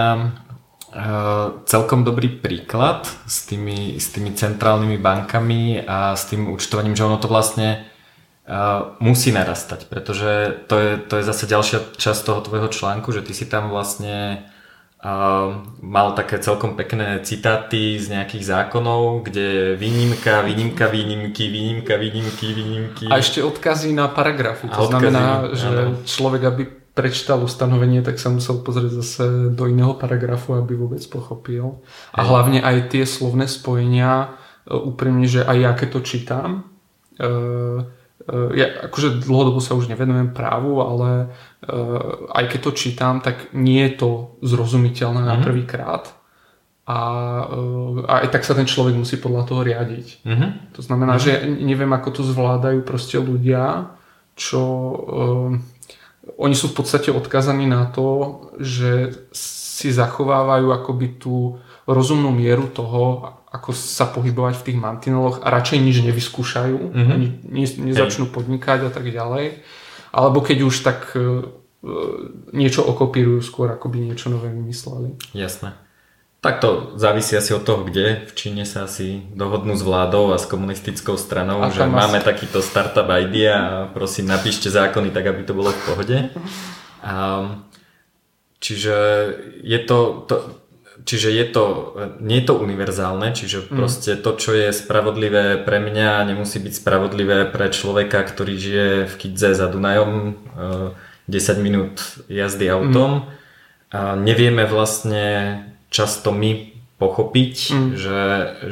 celkom 1.70 2.02
dobrý 2.02 2.42
príklad 2.42 3.06
s 3.30 3.46
tými, 3.46 4.02
s 4.02 4.10
tými 4.10 4.34
centrálnymi 4.34 4.98
bankami 4.98 5.86
a 5.86 6.18
s 6.18 6.26
tým 6.26 6.50
účtovaním, 6.50 6.98
že 6.98 7.06
ono 7.06 7.22
to 7.22 7.30
vlastne 7.30 7.86
uh, 8.50 8.98
musí 8.98 9.30
narastať, 9.30 9.86
pretože 9.94 10.66
to 10.66 10.76
je, 10.82 10.92
to 10.98 11.14
je 11.22 11.24
zase 11.24 11.46
ďalšia 11.46 11.80
časť 12.02 12.22
toho 12.26 12.42
tvojho 12.42 12.74
článku, 12.74 13.14
že 13.14 13.22
ty 13.22 13.38
si 13.38 13.46
tam 13.46 13.70
vlastne 13.70 14.50
mal 15.82 16.18
také 16.18 16.42
celkom 16.42 16.74
pekné 16.74 17.22
citáty 17.22 18.02
z 18.02 18.18
nejakých 18.18 18.44
zákonov, 18.44 19.30
kde 19.30 19.46
je 19.46 19.68
výnimka, 19.78 20.42
výnimka, 20.42 20.90
výnimky, 20.90 21.54
výnimka, 21.54 21.94
výnimky, 22.02 22.48
výnimky. 22.54 23.06
A 23.06 23.22
ešte 23.22 23.46
odkazy 23.46 23.94
na 23.94 24.10
paragrafy. 24.10 24.68
To 24.74 24.90
odkazy, 24.90 24.90
znamená, 24.90 25.54
že 25.54 25.70
áno. 25.70 26.02
človek, 26.02 26.42
aby 26.50 26.64
prečítal 26.98 27.38
ustanovenie, 27.46 28.02
tak 28.02 28.18
sa 28.18 28.34
musel 28.34 28.66
pozrieť 28.66 28.92
zase 28.98 29.24
do 29.54 29.70
iného 29.70 29.94
paragrafu, 29.94 30.58
aby 30.58 30.74
vôbec 30.74 31.00
pochopil. 31.06 31.78
A 32.18 32.26
hlavne 32.26 32.66
aj 32.66 32.90
tie 32.90 33.06
slovné 33.06 33.46
spojenia, 33.46 34.34
e, 34.66 34.74
úprimne, 34.74 35.30
že 35.30 35.46
aj 35.46 35.58
ja 35.62 35.72
keď 35.78 35.90
to 35.94 36.02
čítam, 36.02 36.50
e, 37.22 37.30
e, 38.26 38.34
ja 38.58 38.90
akože 38.90 39.22
dlhodobo 39.22 39.62
sa 39.62 39.78
už 39.78 39.94
nevenujem 39.94 40.34
právu, 40.34 40.82
ale 40.82 41.30
aj 42.34 42.46
keď 42.54 42.60
to 42.66 42.72
čítam, 42.74 43.22
tak 43.22 43.54
nie 43.54 43.86
je 43.86 43.94
to 44.02 44.10
zrozumiteľné 44.42 45.22
mm-hmm. 45.22 45.38
na 45.38 45.38
mhm. 45.38 45.46
prvý 45.46 45.64
krát. 45.70 46.10
A, 46.88 47.00
a 48.08 48.14
aj 48.24 48.32
tak 48.32 48.48
sa 48.48 48.56
ten 48.56 48.64
človek 48.64 48.96
musí 48.96 49.20
podľa 49.20 49.44
toho 49.44 49.62
riadiť. 49.62 50.24
Mm-hmm. 50.24 50.50
To 50.74 50.82
znamená, 50.82 51.20
mm-hmm. 51.20 51.44
že 51.46 51.62
neviem, 51.62 51.92
ako 51.92 52.10
to 52.16 52.22
zvládajú 52.24 52.80
proste 52.88 53.20
ľudia, 53.20 53.92
čo 54.40 54.64
oni 56.36 56.56
sú 56.56 56.76
v 56.76 56.84
podstate 56.84 57.10
odkazaní 57.16 57.64
na 57.70 57.88
to, 57.88 58.40
že 58.60 59.16
si 59.32 59.94
zachovávajú 59.94 60.74
akoby 60.76 61.08
tú 61.22 61.62
rozumnú 61.88 62.36
mieru 62.36 62.68
toho, 62.68 63.24
ako 63.48 63.72
sa 63.72 64.12
pohybovať 64.12 64.60
v 64.60 64.66
tých 64.68 64.78
mantineloch 64.78 65.40
a 65.40 65.48
radšej 65.48 65.80
nič 65.80 65.98
nevyskúšajú, 66.04 66.78
mm-hmm. 66.92 67.14
ani 67.16 67.28
ne, 67.48 67.68
nezačnú 67.94 68.28
podnikať 68.28 68.88
a 68.88 68.92
tak 68.92 69.08
ďalej. 69.08 69.64
Alebo 70.12 70.44
keď 70.44 70.58
už 70.68 70.76
tak 70.84 71.16
e, 71.16 71.48
niečo 72.52 72.84
okopírujú 72.84 73.40
skôr, 73.40 73.72
ako 73.72 73.88
by 73.88 74.12
niečo 74.12 74.28
nové 74.28 74.52
vymysleli. 74.52 75.16
Jasné. 75.32 75.87
Tak 76.38 76.62
to 76.62 76.94
závisí 76.96 77.34
asi 77.34 77.54
od 77.54 77.66
toho, 77.66 77.82
kde. 77.84 78.30
V 78.30 78.32
Číne 78.38 78.64
sa 78.64 78.86
asi 78.86 79.26
dohodnú 79.34 79.74
s 79.74 79.82
vládou 79.82 80.32
a 80.32 80.38
s 80.38 80.46
komunistickou 80.46 81.18
stranou, 81.18 81.66
a 81.66 81.74
že 81.74 81.82
asi... 81.82 81.90
máme 81.90 82.22
takýto 82.22 82.62
startup 82.62 83.10
idea 83.10 83.58
a 83.58 83.76
prosím 83.90 84.30
napíšte 84.30 84.70
zákony 84.70 85.10
tak, 85.10 85.34
aby 85.34 85.42
to 85.42 85.58
bolo 85.58 85.74
v 85.74 85.82
pohode. 85.90 86.18
A, 87.02 87.16
čiže 88.62 88.96
je 89.66 89.80
to, 89.82 90.26
to 90.30 90.36
Čiže 91.08 91.32
je 91.32 91.46
to, 91.46 91.66
nie 92.20 92.44
je 92.44 92.52
to 92.52 92.60
univerzálne, 92.60 93.32
čiže 93.32 93.64
mm. 93.64 93.80
proste 93.80 94.12
to, 94.20 94.36
čo 94.36 94.52
je 94.52 94.76
spravodlivé 94.76 95.56
pre 95.62 95.80
mňa, 95.80 96.28
nemusí 96.28 96.60
byť 96.60 96.74
spravodlivé 96.74 97.48
pre 97.48 97.72
človeka, 97.72 98.28
ktorý 98.28 98.54
žije 98.60 98.90
v 99.08 99.14
Kidze 99.16 99.56
za 99.56 99.72
Dunajom, 99.72 100.36
10 101.30 101.32
eh, 101.32 101.60
minút 101.64 102.02
jazdy 102.28 102.68
autom. 102.68 103.24
Mm. 103.24 103.26
A 103.88 104.00
nevieme 104.20 104.68
vlastne 104.68 105.24
často 105.90 106.36
my 106.36 106.78
pochopiť, 106.98 107.56
mm. 107.72 107.90
že, 107.94 108.24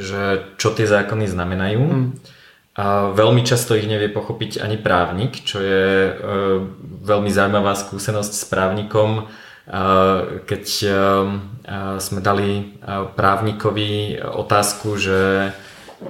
že 0.02 0.24
čo 0.58 0.74
tie 0.74 0.90
zákony 0.90 1.26
znamenajú. 1.30 1.84
Mm. 1.86 2.08
A 2.76 3.16
veľmi 3.16 3.48
často 3.48 3.72
ich 3.78 3.88
nevie 3.88 4.12
pochopiť 4.12 4.60
ani 4.60 4.76
právnik, 4.76 5.40
čo 5.48 5.64
je 5.64 6.12
e, 6.12 6.12
veľmi 7.08 7.32
zaujímavá 7.32 7.72
skúsenosť 7.72 8.34
s 8.36 8.44
právnikom. 8.52 9.10
E, 9.16 9.24
keď 10.44 10.66
e, 10.84 10.90
sme 12.04 12.20
dali 12.20 12.50
e, 12.52 12.64
právnikovi 13.16 14.20
otázku, 14.20 15.00
že 15.00 15.54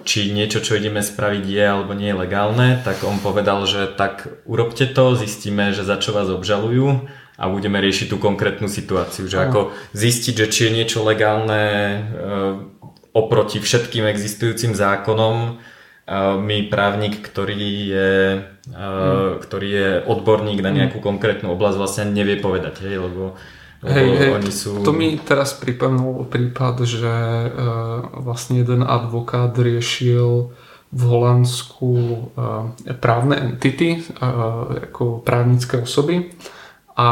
či 0.01 0.33
niečo, 0.33 0.65
čo 0.65 0.81
ideme 0.81 1.05
spraviť 1.05 1.45
je 1.45 1.63
alebo 1.69 1.93
nie 1.93 2.09
je 2.09 2.19
legálne, 2.25 2.81
tak 2.81 3.05
on 3.05 3.21
povedal, 3.21 3.69
že 3.69 3.85
tak 3.85 4.25
urobte 4.49 4.89
to, 4.89 5.13
zistíme, 5.13 5.69
že 5.69 5.85
za 5.85 6.01
čo 6.01 6.17
vás 6.17 6.33
obžalujú 6.33 7.05
a 7.35 7.51
budeme 7.51 7.83
riešiť 7.83 8.15
tú 8.15 8.17
konkrétnu 8.17 8.71
situáciu, 8.71 9.27
že 9.27 9.43
ako 9.43 9.75
zistiť, 9.91 10.33
že 10.39 10.47
či 10.47 10.59
je 10.67 10.71
niečo 10.71 11.03
legálne 11.03 11.63
e, 11.67 11.99
oproti 13.11 13.59
všetkým 13.59 14.07
existujúcim 14.07 14.71
zákonom, 14.71 15.35
e, 15.43 15.51
my 16.39 16.57
právnik, 16.71 17.19
ktorý 17.19 17.67
je, 17.91 18.13
hmm. 18.71 19.43
ktorý 19.43 19.67
je 19.67 19.89
odborník 20.07 20.63
na 20.63 20.71
nejakú 20.71 21.03
hmm. 21.03 21.07
konkrétnu 21.11 21.51
oblasť 21.51 21.77
vlastne 21.77 22.03
nevie 22.15 22.39
povedať, 22.39 22.87
hej, 22.87 23.03
lebo, 23.03 23.35
lebo 23.83 23.91
hej, 23.91 24.07
hej, 24.15 24.29
oni 24.31 24.51
sú... 24.55 24.79
To 24.87 24.95
mi 24.95 25.19
teraz 25.19 25.59
pripomenul 25.59 26.31
prípad, 26.31 26.87
že 26.87 27.15
vlastne 28.15 28.63
jeden 28.63 28.79
advokát 28.79 29.51
riešil 29.51 30.55
v 30.95 31.01
Holandsku 31.03 31.91
právne 33.03 33.35
entity 33.51 34.07
ako 34.23 35.19
právnické 35.19 35.83
osoby 35.83 36.31
a 36.95 37.07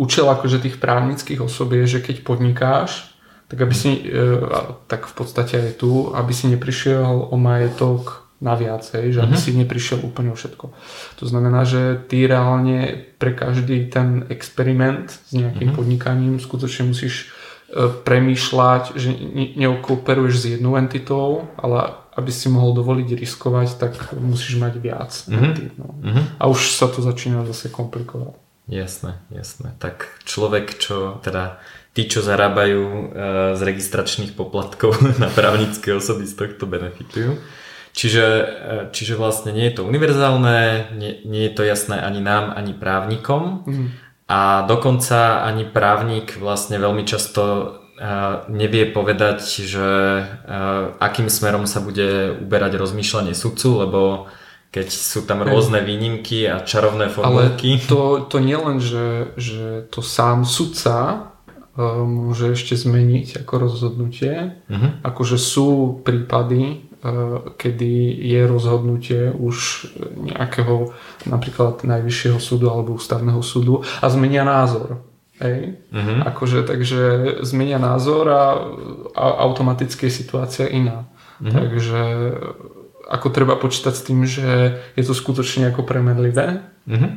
účel 0.00 0.24
akože 0.24 0.64
tých 0.64 0.80
právnických 0.80 1.44
osob 1.44 1.76
je, 1.76 1.84
že 1.84 2.00
keď 2.00 2.24
podnikáš, 2.24 3.12
tak 3.48 3.60
aby 3.60 3.74
si, 3.76 4.08
e, 4.08 4.40
tak 4.88 5.08
v 5.08 5.14
podstate 5.14 5.60
aj 5.60 5.72
tu, 5.80 6.12
aby 6.16 6.32
si 6.32 6.48
neprišiel 6.48 7.28
o 7.28 7.36
majetok 7.36 8.28
na 8.40 8.54
viacej, 8.54 9.12
že 9.12 9.20
aby 9.20 9.34
uh-huh. 9.34 9.50
si 9.50 9.58
neprišiel 9.58 9.98
úplne 10.00 10.30
o 10.30 10.38
všetko. 10.38 10.70
To 11.18 11.24
znamená, 11.26 11.66
že 11.66 11.98
ty 12.06 12.24
reálne 12.24 13.08
pre 13.18 13.34
každý 13.34 13.90
ten 13.90 14.24
experiment 14.30 15.10
s 15.10 15.34
nejakým 15.34 15.74
uh-huh. 15.74 15.76
podnikaním 15.76 16.38
skutočne 16.38 16.94
musíš 16.94 17.34
e, 17.68 17.88
premýšľať, 17.90 18.94
že 18.94 19.10
neokooperuješ 19.58 20.34
s 20.38 20.44
jednou 20.56 20.78
entitou, 20.78 21.50
ale 21.58 21.98
aby 22.14 22.30
si 22.30 22.46
mohol 22.48 22.78
dovoliť 22.78 23.08
riskovať, 23.12 23.68
tak 23.76 23.92
musíš 24.16 24.56
mať 24.56 24.74
viac 24.78 25.10
uh-huh. 25.10 25.74
No. 25.76 25.88
Uh-huh. 25.98 26.24
A 26.38 26.44
už 26.46 26.72
sa 26.72 26.86
to 26.86 27.02
začína 27.02 27.42
zase 27.44 27.68
komplikovať. 27.68 28.47
Jasné, 28.68 29.16
jasné. 29.32 29.72
Tak 29.80 30.20
človek, 30.28 30.76
čo 30.76 31.16
teda 31.24 31.56
tí, 31.96 32.04
čo 32.04 32.20
zarábajú 32.20 32.84
e, 32.84 33.04
z 33.56 33.60
registračných 33.64 34.36
poplatkov 34.36 34.94
na 35.22 35.32
právnické 35.32 35.96
osoby 35.96 36.28
z 36.28 36.36
tohto 36.36 36.68
benefitujú. 36.68 37.40
Čiže, 37.96 38.24
e, 38.28 38.44
čiže 38.92 39.16
vlastne 39.16 39.56
nie 39.56 39.66
je 39.72 39.80
to 39.80 39.88
univerzálne, 39.88 40.92
nie, 40.94 41.24
nie 41.24 41.48
je 41.48 41.52
to 41.56 41.64
jasné 41.64 41.96
ani 41.96 42.20
nám, 42.20 42.52
ani 42.52 42.76
právnikom. 42.76 43.64
Mm. 43.64 43.88
A 44.28 44.68
dokonca 44.68 45.40
ani 45.40 45.64
právnik 45.64 46.36
vlastne 46.36 46.76
veľmi 46.76 47.08
často 47.08 47.42
e, 47.48 47.64
nevie 48.52 48.84
povedať, 48.92 49.40
že 49.64 49.88
akým 51.00 51.32
smerom 51.32 51.64
sa 51.64 51.80
bude 51.80 52.36
uberať 52.36 52.76
rozmýšľanie 52.76 53.32
sudcu, 53.32 53.68
lebo 53.80 54.00
keď 54.68 54.86
sú 54.92 55.24
tam 55.24 55.40
rôzne 55.48 55.80
výnimky 55.80 56.44
a 56.44 56.60
čarovné 56.60 57.08
formulky. 57.08 57.80
Ale 57.80 57.88
to, 57.88 58.00
to 58.28 58.36
nie 58.36 58.58
len, 58.58 58.78
že, 58.84 59.32
že 59.40 59.88
to 59.88 60.04
sám 60.04 60.44
sudca 60.44 60.96
uh, 61.72 62.04
môže 62.04 62.52
ešte 62.52 62.76
zmeniť 62.76 63.40
ako 63.44 63.54
rozhodnutie. 63.64 64.60
Uh-huh. 64.68 64.90
Akože 65.00 65.40
sú 65.40 65.96
prípady, 66.04 66.84
uh, 67.00 67.56
kedy 67.56 68.12
je 68.28 68.40
rozhodnutie 68.44 69.32
už 69.32 69.88
nejakého 70.36 70.92
napríklad 71.24 71.88
najvyššieho 71.88 72.36
súdu 72.36 72.68
alebo 72.68 73.00
ústavného 73.00 73.40
súdu 73.40 73.80
a 74.04 74.06
zmenia 74.12 74.44
názor. 74.44 75.00
Hej. 75.40 75.80
Uh-huh. 75.88 76.28
Akože, 76.28 76.68
takže 76.68 77.00
zmenia 77.40 77.80
názor 77.80 78.28
a, 78.28 78.68
a 79.16 79.24
automaticky 79.48 80.12
je 80.12 80.18
situácia 80.28 80.68
iná. 80.68 81.08
Uh-huh. 81.40 81.56
Takže 81.56 82.00
ako 83.08 83.32
treba 83.32 83.56
počítať 83.56 83.94
s 83.96 84.04
tým, 84.04 84.28
že 84.28 84.76
je 84.92 85.04
to 85.04 85.16
skutočne 85.16 85.72
ako 85.72 85.80
premenlivé 85.80 86.60
mm-hmm. 86.84 87.10
e, 87.10 87.14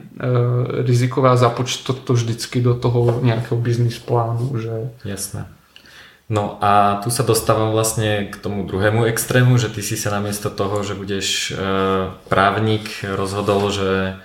rizikové 0.87 1.35
a 1.35 1.37
započítať 1.37 2.07
to 2.07 2.11
vždycky 2.15 2.63
do 2.63 2.79
toho 2.79 3.19
nejakého 3.19 3.59
biznis 3.59 3.99
plánu. 3.99 4.55
Že... 4.55 4.95
Jasné. 5.03 5.51
No 6.31 6.55
a 6.63 7.03
tu 7.03 7.11
sa 7.11 7.27
dostávam 7.27 7.75
vlastne 7.75 8.31
k 8.31 8.39
tomu 8.39 8.63
druhému 8.63 9.03
extrému, 9.03 9.59
že 9.59 9.67
ty 9.67 9.83
si 9.83 9.99
sa 9.99 10.15
namiesto 10.15 10.47
toho, 10.47 10.79
že 10.79 10.95
budeš 10.95 11.51
e, 11.51 11.59
právnik, 12.31 12.87
rozhodol, 13.03 13.67
že 13.67 14.15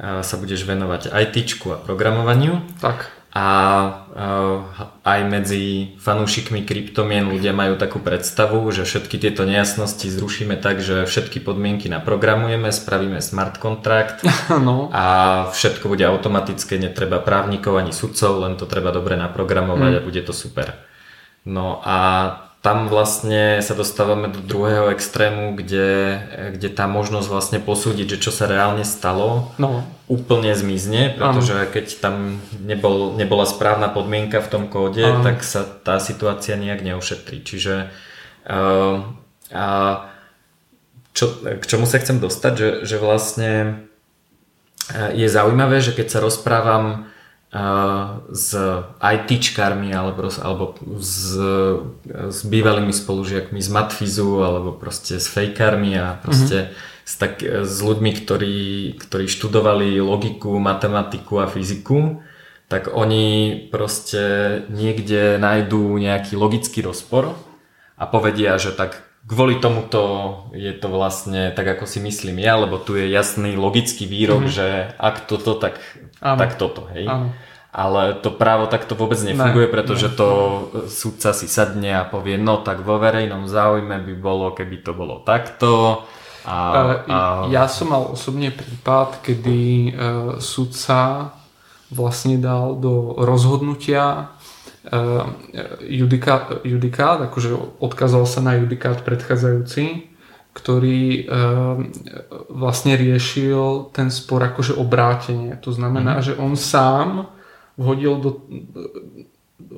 e, 0.00 0.24
sa 0.24 0.34
budeš 0.40 0.64
venovať 0.64 1.12
ITčku 1.12 1.68
a 1.76 1.76
programovaniu. 1.76 2.64
Tak 2.80 3.19
a 3.30 3.46
aj 5.06 5.20
medzi 5.30 5.94
fanúšikmi 6.02 6.66
kryptomien 6.66 7.30
ľudia 7.30 7.54
majú 7.54 7.78
takú 7.78 8.02
predstavu, 8.02 8.66
že 8.74 8.82
všetky 8.82 9.22
tieto 9.22 9.46
nejasnosti 9.46 10.02
zrušíme 10.10 10.58
tak, 10.58 10.82
že 10.82 11.06
všetky 11.06 11.38
podmienky 11.38 11.86
naprogramujeme, 11.86 12.74
spravíme 12.74 13.22
smart 13.22 13.62
kontrakt 13.62 14.26
no. 14.50 14.90
a 14.90 15.46
všetko 15.54 15.86
bude 15.86 16.02
automatické, 16.10 16.74
netreba 16.82 17.22
právnikov 17.22 17.78
ani 17.78 17.94
sudcov, 17.94 18.42
len 18.42 18.58
to 18.58 18.66
treba 18.66 18.90
dobre 18.90 19.14
naprogramovať 19.14 19.92
mm. 19.94 19.98
a 20.02 20.04
bude 20.04 20.22
to 20.26 20.34
super. 20.34 20.74
No 21.46 21.78
a 21.86 21.96
tam 22.60 22.92
vlastne 22.92 23.64
sa 23.64 23.72
dostávame 23.72 24.28
do 24.28 24.44
druhého 24.44 24.92
extrému, 24.92 25.56
kde, 25.56 26.20
kde 26.52 26.68
tá 26.68 26.84
možnosť 26.84 27.26
vlastne 27.32 27.58
posúdiť, 27.58 28.16
že 28.16 28.22
čo 28.28 28.30
sa 28.36 28.44
reálne 28.44 28.84
stalo, 28.84 29.48
no. 29.56 29.80
úplne 30.12 30.52
zmizne, 30.52 31.16
pretože 31.16 31.56
ano. 31.56 31.72
keď 31.72 31.86
tam 32.04 32.36
nebol, 32.60 33.16
nebola 33.16 33.48
správna 33.48 33.88
podmienka 33.88 34.44
v 34.44 34.50
tom 34.52 34.64
kóde, 34.68 35.00
ano. 35.00 35.24
tak 35.24 35.40
sa 35.40 35.64
tá 35.64 35.96
situácia 35.96 36.60
nejak 36.60 36.84
neušetrí. 36.84 37.40
Čiže 37.40 37.88
uh, 38.44 39.08
uh, 39.56 39.94
čo, 41.16 41.24
k 41.40 41.64
čomu 41.64 41.88
sa 41.88 41.96
chcem 41.96 42.20
dostať, 42.20 42.52
že, 42.52 42.68
že 42.84 42.96
vlastne 43.00 43.52
je 45.14 45.28
zaujímavé, 45.30 45.78
že 45.78 45.94
keď 45.94 46.06
sa 46.10 46.20
rozprávam 46.20 47.09
s 48.30 48.54
ITčkármi 49.02 49.90
alebo, 49.90 50.30
alebo 50.38 50.78
s, 51.02 51.34
s 52.06 52.38
bývalými 52.46 52.94
spolužiakmi 52.94 53.58
z 53.58 53.68
Matfizu 53.74 54.38
alebo 54.46 54.70
proste 54.70 55.18
s 55.18 55.26
fejkármi 55.26 55.98
a 55.98 56.14
proste 56.22 56.70
mm-hmm. 56.70 57.10
s, 57.10 57.14
tak, 57.18 57.42
s 57.42 57.76
ľuďmi, 57.82 58.10
ktorí, 58.22 58.58
ktorí 59.02 59.26
študovali 59.26 59.98
logiku, 59.98 60.54
matematiku 60.62 61.42
a 61.42 61.50
fyziku, 61.50 62.22
tak 62.70 62.86
oni 62.86 63.66
proste 63.74 64.62
niekde 64.70 65.42
nájdú 65.42 65.98
nejaký 65.98 66.38
logický 66.38 66.86
rozpor 66.86 67.34
a 67.98 68.06
povedia, 68.06 68.54
že 68.62 68.70
tak 68.70 69.09
kvôli 69.28 69.60
tomuto 69.60 70.00
je 70.56 70.72
to 70.72 70.88
vlastne 70.88 71.52
tak, 71.52 71.78
ako 71.78 71.84
si 71.84 72.00
myslím 72.00 72.40
ja, 72.40 72.56
lebo 72.56 72.80
tu 72.80 72.96
je 72.96 73.08
jasný 73.12 73.54
logický 73.54 74.08
výrok, 74.08 74.48
mm-hmm. 74.48 74.56
že 74.56 74.66
ak 74.96 75.28
toto, 75.28 75.56
tak 75.60 75.76
Áno. 76.24 76.38
tak 76.40 76.56
toto, 76.56 76.88
hej. 76.92 77.06
Áno. 77.08 77.32
Ale 77.70 78.18
to 78.18 78.34
právo 78.34 78.66
takto 78.66 78.98
vôbec 78.98 79.22
nefunguje, 79.22 79.70
ne, 79.70 79.72
pretože 79.72 80.10
ne, 80.10 80.16
to 80.18 80.28
súdca 80.90 81.30
si 81.30 81.46
sadne 81.46 81.94
a 81.94 82.02
povie, 82.02 82.34
no 82.34 82.66
tak 82.66 82.82
vo 82.82 82.98
verejnom 82.98 83.46
záujme 83.46 83.94
by 84.10 84.14
bolo, 84.18 84.50
keby 84.50 84.82
to 84.82 84.90
bolo 84.90 85.22
takto. 85.22 86.02
A, 86.42 86.58
a... 87.06 87.18
Ja 87.46 87.70
som 87.70 87.94
mal 87.94 88.10
osobne 88.10 88.50
prípad, 88.50 89.22
kedy 89.22 89.60
uh, 89.60 89.92
sudca 90.42 91.30
vlastne 91.94 92.42
dal 92.42 92.74
do 92.74 93.14
rozhodnutia 93.18 94.34
judikát, 95.84 96.64
judikát, 96.64 97.20
akože 97.28 97.80
odkázal 97.84 98.24
sa 98.24 98.40
na 98.40 98.56
judikát 98.56 99.04
predchádzajúci, 99.04 100.08
ktorý 100.56 101.02
e, 101.14 101.22
vlastne 102.48 102.96
riešil 102.96 103.92
ten 103.92 104.08
spor 104.10 104.40
akože 104.40 104.74
obrátenie. 104.74 105.54
To 105.62 105.70
znamená, 105.70 106.18
mm. 106.18 106.22
že 106.24 106.32
on 106.40 106.56
sám 106.56 107.28
hodil 107.76 108.18
do, 108.18 108.30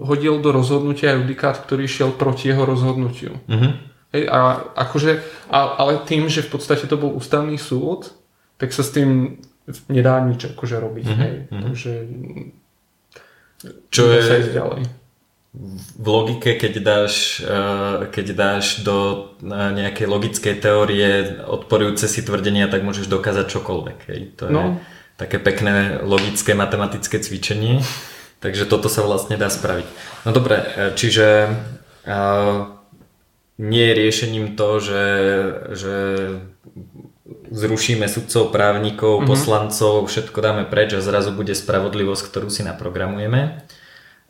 hodil 0.01 0.41
do 0.41 0.55
rozhodnutia 0.55 1.19
judikát, 1.19 1.59
ktorý 1.59 1.85
šiel 1.85 2.11
proti 2.15 2.55
jeho 2.55 2.65
rozhodnutiu. 2.65 3.37
Mm. 3.51 3.93
Hej, 4.13 4.25
a 4.29 4.39
akože, 4.77 5.13
a, 5.51 5.59
ale 5.83 6.05
tým, 6.05 6.31
že 6.31 6.47
v 6.47 6.53
podstate 6.57 6.85
to 6.87 6.97
bol 7.01 7.13
ústavný 7.17 7.59
súd, 7.59 8.13
tak 8.57 8.71
sa 8.71 8.85
s 8.85 8.95
tým 8.95 9.43
nedá 9.89 10.21
nič 10.23 10.53
akože 10.53 10.77
robiť. 10.79 11.07
Mm-hmm. 11.07 11.23
Hej. 11.23 11.35
Mhm. 11.51 11.63
Takže 11.63 11.93
čo 13.91 14.03
je, 14.11 14.53
ďalej 14.53 15.03
v 15.99 16.07
logike, 16.09 16.57
keď 16.57 16.81
dáš, 16.81 17.45
eh, 17.45 18.09
keď 18.09 18.27
dáš 18.33 18.81
do 18.81 19.29
nejakej 19.45 20.07
logickej 20.09 20.55
teórie 20.57 21.09
odporujúce 21.45 22.09
si 22.09 22.25
tvrdenia, 22.25 22.73
tak 22.73 22.81
môžeš 22.81 23.13
dokázať 23.13 23.47
čokoľvek. 23.53 23.99
Hej. 24.09 24.21
To 24.41 24.49
je 24.49 24.53
no. 24.53 24.81
také 25.21 25.37
pekné 25.37 26.01
logické 26.01 26.57
matematické 26.57 27.21
cvičenie. 27.21 27.85
Takže 28.41 28.67
toto 28.67 28.91
sa 28.91 29.07
vlastne 29.07 29.39
dá 29.39 29.53
spraviť. 29.53 29.87
No 30.25 30.33
dobre, 30.33 30.57
eh, 30.57 30.91
čiže 30.97 31.53
uh, 32.09 32.59
nie 33.61 33.85
je 33.93 33.99
riešením 34.01 34.57
to, 34.57 34.81
že, 34.81 35.05
že 35.77 35.97
zrušíme 37.53 38.09
sudcov, 38.09 38.49
právnikov, 38.49 39.21
mm-hmm. 39.21 39.29
poslancov, 39.29 40.09
všetko 40.09 40.39
dáme 40.41 40.65
preč 40.65 40.97
a 40.97 41.05
zrazu 41.05 41.37
bude 41.37 41.53
spravodlivosť, 41.53 42.23
ktorú 42.25 42.49
si 42.49 42.65
naprogramujeme 42.65 43.63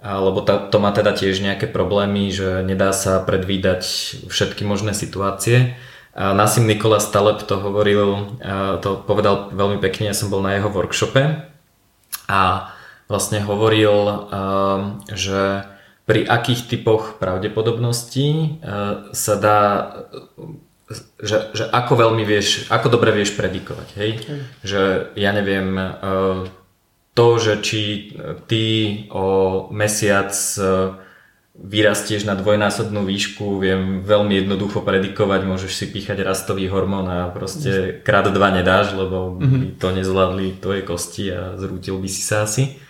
lebo 0.02 0.42
to, 0.42 0.66
to 0.66 0.76
má 0.82 0.90
teda 0.90 1.14
tiež 1.14 1.38
nejaké 1.38 1.70
problémy, 1.70 2.26
že 2.34 2.66
nedá 2.66 2.90
sa 2.90 3.22
predvídať 3.22 3.82
všetky 4.26 4.66
možné 4.66 4.98
situácie. 4.98 5.78
Nasim 6.12 6.66
Nikola 6.66 6.98
Staleb 6.98 7.46
to 7.46 7.56
hovoril, 7.62 8.36
to 8.82 8.98
povedal 9.06 9.54
veľmi 9.54 9.78
pekne, 9.78 10.10
ja 10.10 10.16
som 10.18 10.28
bol 10.28 10.42
na 10.42 10.58
jeho 10.58 10.68
workshope 10.68 11.46
a 12.26 12.42
vlastne 13.06 13.40
hovoril, 13.46 14.26
že 15.08 15.70
pri 16.02 16.26
akých 16.26 16.66
typoch 16.66 17.22
pravdepodobností 17.22 18.58
sa 19.14 19.34
dá, 19.38 19.60
že, 21.20 21.38
že 21.56 21.64
ako 21.70 22.08
veľmi 22.08 22.24
vieš, 22.26 22.68
ako 22.68 22.98
dobre 22.98 23.12
vieš 23.12 23.34
predikovať, 23.34 23.88
hej? 23.96 24.10
Že 24.62 24.80
ja 25.16 25.30
neviem, 25.32 25.74
to, 27.14 27.26
že 27.36 27.60
či 27.60 27.82
ty 28.48 28.64
o 29.12 29.68
mesiac 29.68 30.32
e, 30.32 30.64
vyrastieš 31.52 32.24
na 32.24 32.32
dvojnásobnú 32.32 33.04
výšku, 33.04 33.60
viem 33.60 34.00
veľmi 34.00 34.40
jednoducho 34.40 34.80
predikovať, 34.80 35.44
môžeš 35.44 35.72
si 35.76 35.86
píchať 35.92 36.24
rastový 36.24 36.72
hormón 36.72 37.04
a 37.12 37.28
proste 37.28 38.00
krát 38.00 38.32
dva 38.32 38.48
nedáš, 38.48 38.96
lebo 38.96 39.36
by 39.36 39.44
mhm. 39.44 39.68
to 39.76 39.88
nezvládli 39.92 40.56
tvoje 40.56 40.82
kosti 40.88 41.24
a 41.36 41.40
zrútil 41.60 42.00
by 42.00 42.08
si 42.08 42.22
sa 42.24 42.48
asi. 42.48 42.80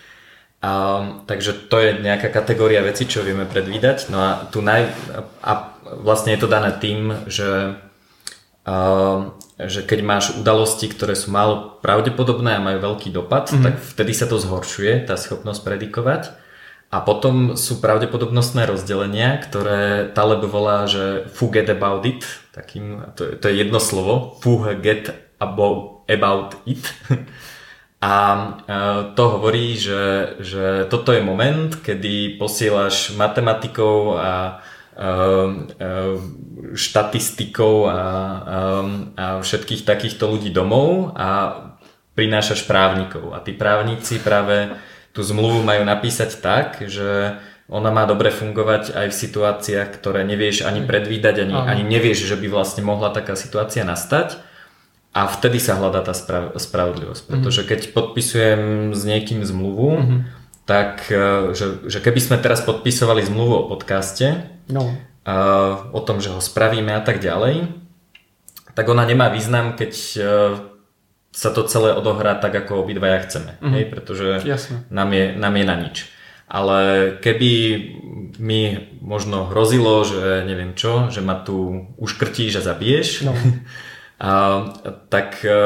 A, 0.63 1.03
takže 1.27 1.67
to 1.67 1.83
je 1.83 1.99
nejaká 1.99 2.31
kategória 2.31 2.87
veci, 2.87 3.11
čo 3.11 3.27
vieme 3.27 3.51
predvídať. 3.51 4.15
No 4.15 4.23
a 4.23 4.47
tu 4.47 4.63
naj, 4.63 4.87
a 5.43 5.75
vlastne 5.99 6.31
je 6.31 6.39
to 6.39 6.47
dané 6.47 6.71
tým, 6.79 7.27
že 7.27 7.75
že 9.59 9.81
keď 9.83 10.01
máš 10.07 10.25
udalosti, 10.39 10.87
ktoré 10.87 11.19
sú 11.19 11.35
málo 11.35 11.83
pravdepodobné 11.83 12.59
a 12.59 12.65
majú 12.65 12.79
veľký 12.79 13.11
dopad, 13.11 13.51
mm-hmm. 13.51 13.65
tak 13.67 13.75
vtedy 13.83 14.13
sa 14.15 14.27
to 14.31 14.39
zhoršuje, 14.39 15.07
tá 15.07 15.19
schopnosť 15.19 15.61
predikovať. 15.67 16.23
A 16.93 17.01
potom 17.01 17.57
sú 17.57 17.81
pravdepodobnostné 17.81 18.69
rozdelenia, 18.69 19.41
ktoré 19.41 20.13
Taleb 20.13 20.45
volá, 20.45 20.85
že 20.85 21.25
forget 21.33 21.73
about 21.73 22.05
it, 22.05 22.21
takým, 22.53 23.01
to, 23.17 23.33
to 23.41 23.49
je 23.49 23.65
jedno 23.65 23.81
slovo, 23.81 24.37
forget 24.45 25.09
about, 25.41 26.05
about 26.07 26.61
it. 26.69 26.85
A 28.03 28.59
to 29.15 29.23
hovorí, 29.39 29.79
že, 29.79 30.35
že 30.43 30.91
toto 30.91 31.15
je 31.15 31.23
moment, 31.23 31.71
kedy 31.87 32.35
posielaš 32.35 33.15
matematikov 33.15 34.19
a 34.19 34.33
Ehm, 34.35 34.59
ehm, 34.59 34.72
štatistikou 36.73 37.89
a, 37.89 37.93
a, 37.93 38.01
a 39.17 39.27
všetkých 39.41 39.89
takýchto 39.89 40.29
ľudí 40.29 40.53
domov 40.53 41.17
a 41.17 41.29
prinášaš 42.13 42.69
právnikov. 42.69 43.33
A 43.33 43.41
tí 43.41 43.57
právnici 43.57 44.21
práve 44.21 44.77
tú 45.17 45.25
zmluvu 45.25 45.65
majú 45.65 45.85
napísať 45.85 46.41
tak, 46.41 46.85
že 46.85 47.41
ona 47.73 47.89
má 47.89 48.05
dobre 48.05 48.29
fungovať 48.29 48.93
aj 48.93 49.07
v 49.09 49.17
situáciách, 49.17 49.89
ktoré 49.97 50.29
nevieš 50.29 50.69
ani 50.69 50.85
predvídať, 50.85 51.49
ani, 51.49 51.57
ani 51.57 51.85
nevieš, 51.89 52.29
že 52.29 52.37
by 52.37 52.53
vlastne 52.53 52.85
mohla 52.85 53.09
taká 53.09 53.33
situácia 53.33 53.81
nastať. 53.81 54.37
A 55.13 55.29
vtedy 55.29 55.61
sa 55.61 55.77
hľadá 55.77 56.05
tá 56.05 56.17
sprav- 56.17 56.57
spravodlivosť. 56.57 57.23
Pretože 57.29 57.61
mhm. 57.65 57.69
keď 57.69 57.81
podpisujem 57.93 58.61
s 58.97 59.03
niekým 59.05 59.45
zmluvu, 59.45 59.89
mm-hmm. 59.93 60.21
tak 60.65 61.05
e, 61.13 61.53
že, 61.53 61.85
že 61.85 62.01
keby 62.01 62.21
sme 62.21 62.37
teraz 62.41 62.65
podpisovali 62.65 63.21
zmluvu 63.21 63.53
o 63.53 63.69
podcaste, 63.69 64.52
no. 64.69 64.95
a, 65.25 65.35
o 65.91 66.01
tom, 66.03 66.21
že 66.21 66.31
ho 66.31 66.39
spravíme 66.39 66.95
a 66.95 67.03
tak 67.03 67.19
ďalej, 67.19 67.83
tak 68.75 68.89
ona 68.89 69.05
nemá 69.05 69.29
význam, 69.29 69.77
keď 69.77 69.93
e, 69.93 70.21
sa 71.33 71.49
to 71.53 71.65
celé 71.65 71.93
odohrá 71.97 72.37
tak, 72.37 72.53
ako 72.55 72.85
obidvaja 72.85 73.25
chceme. 73.25 73.57
Mm-hmm. 73.61 73.73
Hej? 73.73 73.85
Pretože 73.89 74.27
Nám, 74.93 75.11
je, 75.13 75.25
nám 75.37 75.55
je 75.57 75.65
na 75.65 75.77
nič. 75.77 75.97
Ale 76.53 76.81
keby 77.25 77.51
mi 78.37 78.77
možno 79.01 79.49
hrozilo, 79.49 80.05
že 80.05 80.45
neviem 80.45 80.77
čo, 80.77 81.09
že 81.09 81.25
ma 81.25 81.41
tu 81.41 81.89
uškrtíš 81.97 82.61
a 82.61 82.63
zabiješ, 82.65 83.25
no. 83.25 83.33
a, 84.21 84.31
tak 85.09 85.41
e, 85.45 85.57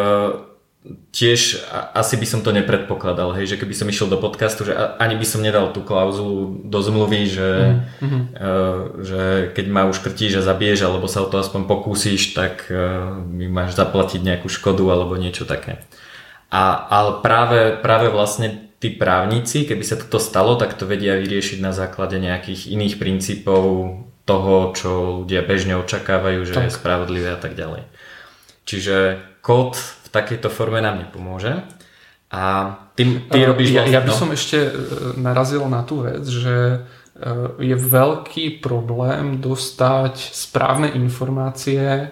tiež 1.10 1.66
asi 1.94 2.14
by 2.14 2.26
som 2.28 2.40
to 2.44 2.54
nepredpokladal, 2.54 3.34
hej, 3.34 3.54
že 3.54 3.58
keby 3.58 3.74
som 3.74 3.90
išiel 3.90 4.06
do 4.06 4.20
podcastu, 4.20 4.68
že 4.68 4.74
ani 4.74 5.18
by 5.18 5.26
som 5.26 5.42
nedal 5.42 5.74
tú 5.74 5.82
klauzulu 5.82 6.62
do 6.62 6.78
zmluvy, 6.78 7.22
že, 7.26 7.50
mm-hmm. 7.98 8.22
uh, 8.36 8.78
že 9.02 9.22
keď 9.56 9.66
ma 9.66 9.82
už 9.90 9.98
krtíš 10.02 10.38
a 10.38 10.46
zabiješ, 10.46 10.86
alebo 10.86 11.10
sa 11.10 11.24
o 11.24 11.30
to 11.30 11.42
aspoň 11.42 11.66
pokúsiš, 11.66 12.36
tak 12.36 12.70
uh, 12.70 13.18
mi 13.18 13.50
máš 13.50 13.74
zaplatiť 13.74 14.22
nejakú 14.22 14.46
škodu 14.46 14.84
alebo 14.86 15.18
niečo 15.18 15.42
také. 15.48 15.82
A, 16.52 16.86
ale 16.86 17.24
práve, 17.26 17.74
práve 17.82 18.06
vlastne 18.06 18.70
tí 18.78 18.94
právnici, 18.94 19.66
keby 19.66 19.82
sa 19.82 19.98
toto 19.98 20.22
stalo, 20.22 20.54
tak 20.54 20.78
to 20.78 20.86
vedia 20.86 21.18
vyriešiť 21.18 21.58
na 21.58 21.74
základe 21.74 22.20
nejakých 22.22 22.70
iných 22.70 23.02
princípov 23.02 23.64
toho, 24.26 24.54
čo 24.74 24.90
ľudia 25.22 25.42
bežne 25.42 25.78
očakávajú, 25.80 26.46
že 26.46 26.54
tak. 26.54 26.70
je 26.70 26.76
spravodlivé 26.76 27.34
a 27.34 27.40
tak 27.40 27.54
ďalej. 27.54 27.86
Čiže 28.66 29.22
kód 29.40 29.78
takejto 30.10 30.48
forme 30.48 30.80
nám 30.82 30.98
nepomôže. 31.02 31.62
A 32.30 32.74
ty, 32.98 33.22
ty 33.30 33.38
robíš 33.46 33.70
ja, 33.70 33.86
ja 33.86 34.02
by 34.02 34.10
no? 34.10 34.18
som 34.18 34.30
ešte 34.34 34.58
e, 34.58 34.70
narazil 35.14 35.62
na 35.70 35.86
tú 35.86 36.02
vec, 36.02 36.26
že 36.26 36.56
e, 36.58 36.78
je 37.62 37.76
veľký 37.78 38.58
problém 38.58 39.38
dostať 39.38 40.18
správne 40.34 40.90
informácie 40.90 41.86
e, 41.86 42.06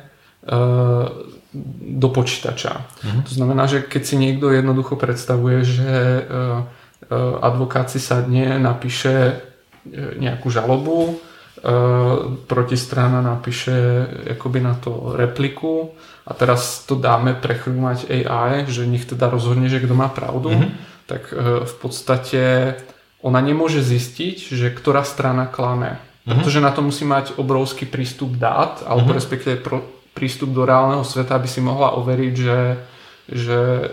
do 1.98 2.08
počítača. 2.10 2.72
Mhm. 3.02 3.20
To 3.26 3.32
znamená, 3.34 3.66
že 3.66 3.82
keď 3.82 4.02
si 4.06 4.14
niekto 4.18 4.50
jednoducho 4.50 4.98
predstavuje, 4.98 5.62
že 5.62 5.92
advokát 7.38 7.86
si 7.86 8.02
sadne, 8.02 8.58
napíše 8.58 9.38
nejakú 10.18 10.50
žalobu, 10.50 11.20
protistrana 12.44 13.24
napíše 13.24 13.72
akoby 14.36 14.60
na 14.60 14.76
to 14.76 15.16
repliku 15.16 15.96
a 16.28 16.36
teraz 16.36 16.84
to 16.84 16.92
dáme 16.92 17.32
prechrúmať 17.32 18.04
AI, 18.12 18.68
že 18.68 18.84
nech 18.84 19.08
teda 19.08 19.32
rozhodne, 19.32 19.72
že 19.72 19.80
kto 19.80 19.96
má 19.96 20.12
pravdu, 20.12 20.52
mm-hmm. 20.52 20.70
tak 21.08 21.32
v 21.64 21.74
podstate 21.80 22.76
ona 23.24 23.40
nemôže 23.40 23.80
zistiť, 23.80 24.52
že 24.52 24.68
ktorá 24.68 25.00
strana 25.00 25.48
klame. 25.48 25.96
Uh-huh. 25.96 26.36
Pretože 26.36 26.60
na 26.60 26.68
to 26.76 26.84
musí 26.84 27.08
mať 27.08 27.40
obrovský 27.40 27.88
prístup 27.88 28.36
dát, 28.36 28.84
alebo 28.84 29.16
uh-huh. 29.16 29.18
respektíve 29.18 29.64
pro, 29.64 29.80
prístup 30.12 30.52
do 30.52 30.68
reálneho 30.68 31.00
sveta, 31.00 31.40
aby 31.40 31.48
si 31.48 31.64
mohla 31.64 31.96
overiť, 31.96 32.34
že, 32.36 32.60
že 33.32 33.58
e, 33.80 33.88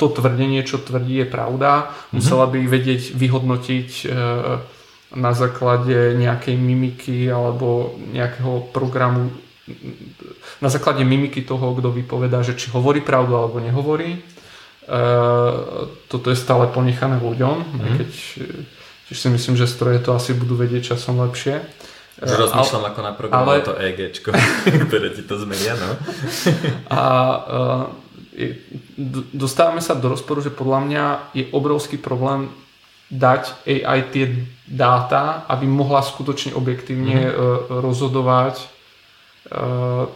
to 0.00 0.06
tvrdenie, 0.08 0.64
čo 0.64 0.80
tvrdí, 0.80 1.20
je 1.20 1.28
pravda. 1.28 1.92
Uh-huh. 1.92 2.16
Musela 2.16 2.48
by 2.48 2.64
vedieť 2.64 3.12
vyhodnotiť 3.12 3.90
e, 3.92 4.06
na 5.14 5.34
základe 5.34 6.14
nejakej 6.14 6.54
mimiky 6.54 7.26
alebo 7.26 7.98
nejakého 8.14 8.70
programu 8.70 9.30
na 10.58 10.66
základe 10.66 11.06
mimiky 11.06 11.46
toho, 11.46 11.78
kto 11.78 11.94
vypovedá, 11.94 12.42
že 12.42 12.58
či 12.58 12.74
hovorí 12.74 12.98
pravdu 13.02 13.38
alebo 13.38 13.62
nehovorí 13.62 14.18
Eh, 14.90 15.52
toto 16.10 16.34
je 16.34 16.36
stále 16.36 16.66
ponechané 16.66 17.22
ľuďom, 17.22 17.56
mm-hmm. 17.62 17.94
keď 17.94 18.10
tiež 19.06 19.18
si 19.22 19.28
myslím, 19.30 19.54
že 19.54 19.70
stroje 19.70 20.02
to 20.02 20.10
asi 20.10 20.34
budú 20.34 20.58
vedieť 20.58 20.98
časom 20.98 21.22
lepšie. 21.22 21.62
Že 22.18 22.34
eh, 22.34 22.40
rozmýšľam 22.42 22.84
ako 22.90 23.00
na 23.04 23.12
programu 23.14 23.54
ale... 23.54 23.62
to 23.62 23.78
EG, 23.78 24.18
ktoré 24.90 25.14
ti 25.14 25.22
to 25.22 25.38
zmenia, 25.38 25.78
no. 25.78 25.94
A 26.98 27.02
uh, 27.38 27.82
dostávame 29.30 29.78
sa 29.78 29.94
do 29.94 30.10
rozporu, 30.10 30.42
že 30.42 30.50
podľa 30.50 30.80
mňa 30.82 31.04
je 31.38 31.44
obrovský 31.54 31.94
problém 31.94 32.50
dať 33.10 33.66
AI 33.66 34.00
tie 34.14 34.46
dáta, 34.70 35.44
aby 35.50 35.66
mohla 35.66 36.00
skutočne 36.00 36.54
objektívne 36.54 37.26
mm. 37.26 37.34
rozhodovať. 37.82 38.62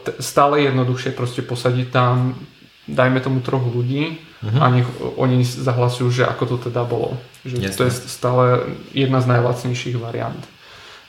T- 0.04 0.16
stále 0.22 0.62
jednoduchšie 0.62 1.11
proste 1.11 1.42
posadiť 1.42 1.90
tam 1.90 2.38
dajme 2.87 3.18
tomu 3.24 3.40
troch 3.40 3.64
ľudí 3.64 4.20
uh-huh. 4.20 4.61
a 4.61 4.68
nech 4.68 4.85
oni 5.16 5.40
zahlasujú, 5.40 6.12
že 6.12 6.28
ako 6.28 6.54
to 6.54 6.57
teda 6.68 6.85
bolo. 6.85 7.16
Že 7.42 7.72
to 7.72 7.83
je 7.88 7.92
stále 8.07 8.44
jedna 8.92 9.24
z 9.24 9.33
najlacnejších 9.33 9.96
variant. 9.96 10.44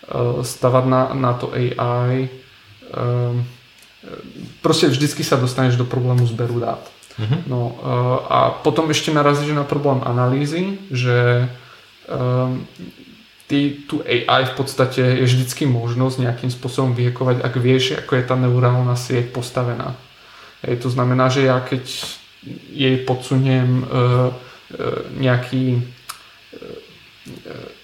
Uh, 0.07 0.39
stavať 0.39 0.83
na, 0.87 1.01
na 1.11 1.35
to 1.35 1.51
AI 1.51 2.31
proste 4.61 4.89
vždycky 4.89 5.23
sa 5.23 5.37
dostaneš 5.37 5.75
do 5.75 5.85
problému 5.85 6.25
zberu 6.27 6.59
dát. 6.59 6.83
Uh-huh. 7.15 7.39
No, 7.47 7.61
a 8.27 8.51
potom 8.59 8.91
ešte 8.91 9.15
narazíš 9.15 9.55
na 9.55 9.63
problém 9.63 10.03
analýzy, 10.03 10.75
že 10.91 11.47
ty, 13.47 13.59
tu 13.85 14.01
AI 14.05 14.45
v 14.45 14.53
podstate 14.57 15.01
je 15.01 15.25
vždycky 15.25 15.65
možnosť 15.65 16.21
nejakým 16.21 16.51
spôsobom 16.53 16.93
vyhekovať, 16.97 17.41
ak 17.41 17.53
vieš, 17.57 17.97
ako 17.97 18.17
je 18.17 18.23
tá 18.25 18.35
neurálna 18.37 18.97
sieť 18.97 19.29
postavená. 19.33 19.93
Hej, 20.65 20.81
to 20.81 20.89
znamená, 20.89 21.29
že 21.29 21.45
ja 21.45 21.61
keď 21.61 21.85
jej 22.73 22.95
podsuniem 23.05 23.81
uh, 23.81 23.87
uh, 23.89 24.33
nejaký 25.17 25.81
uh, 25.81 27.75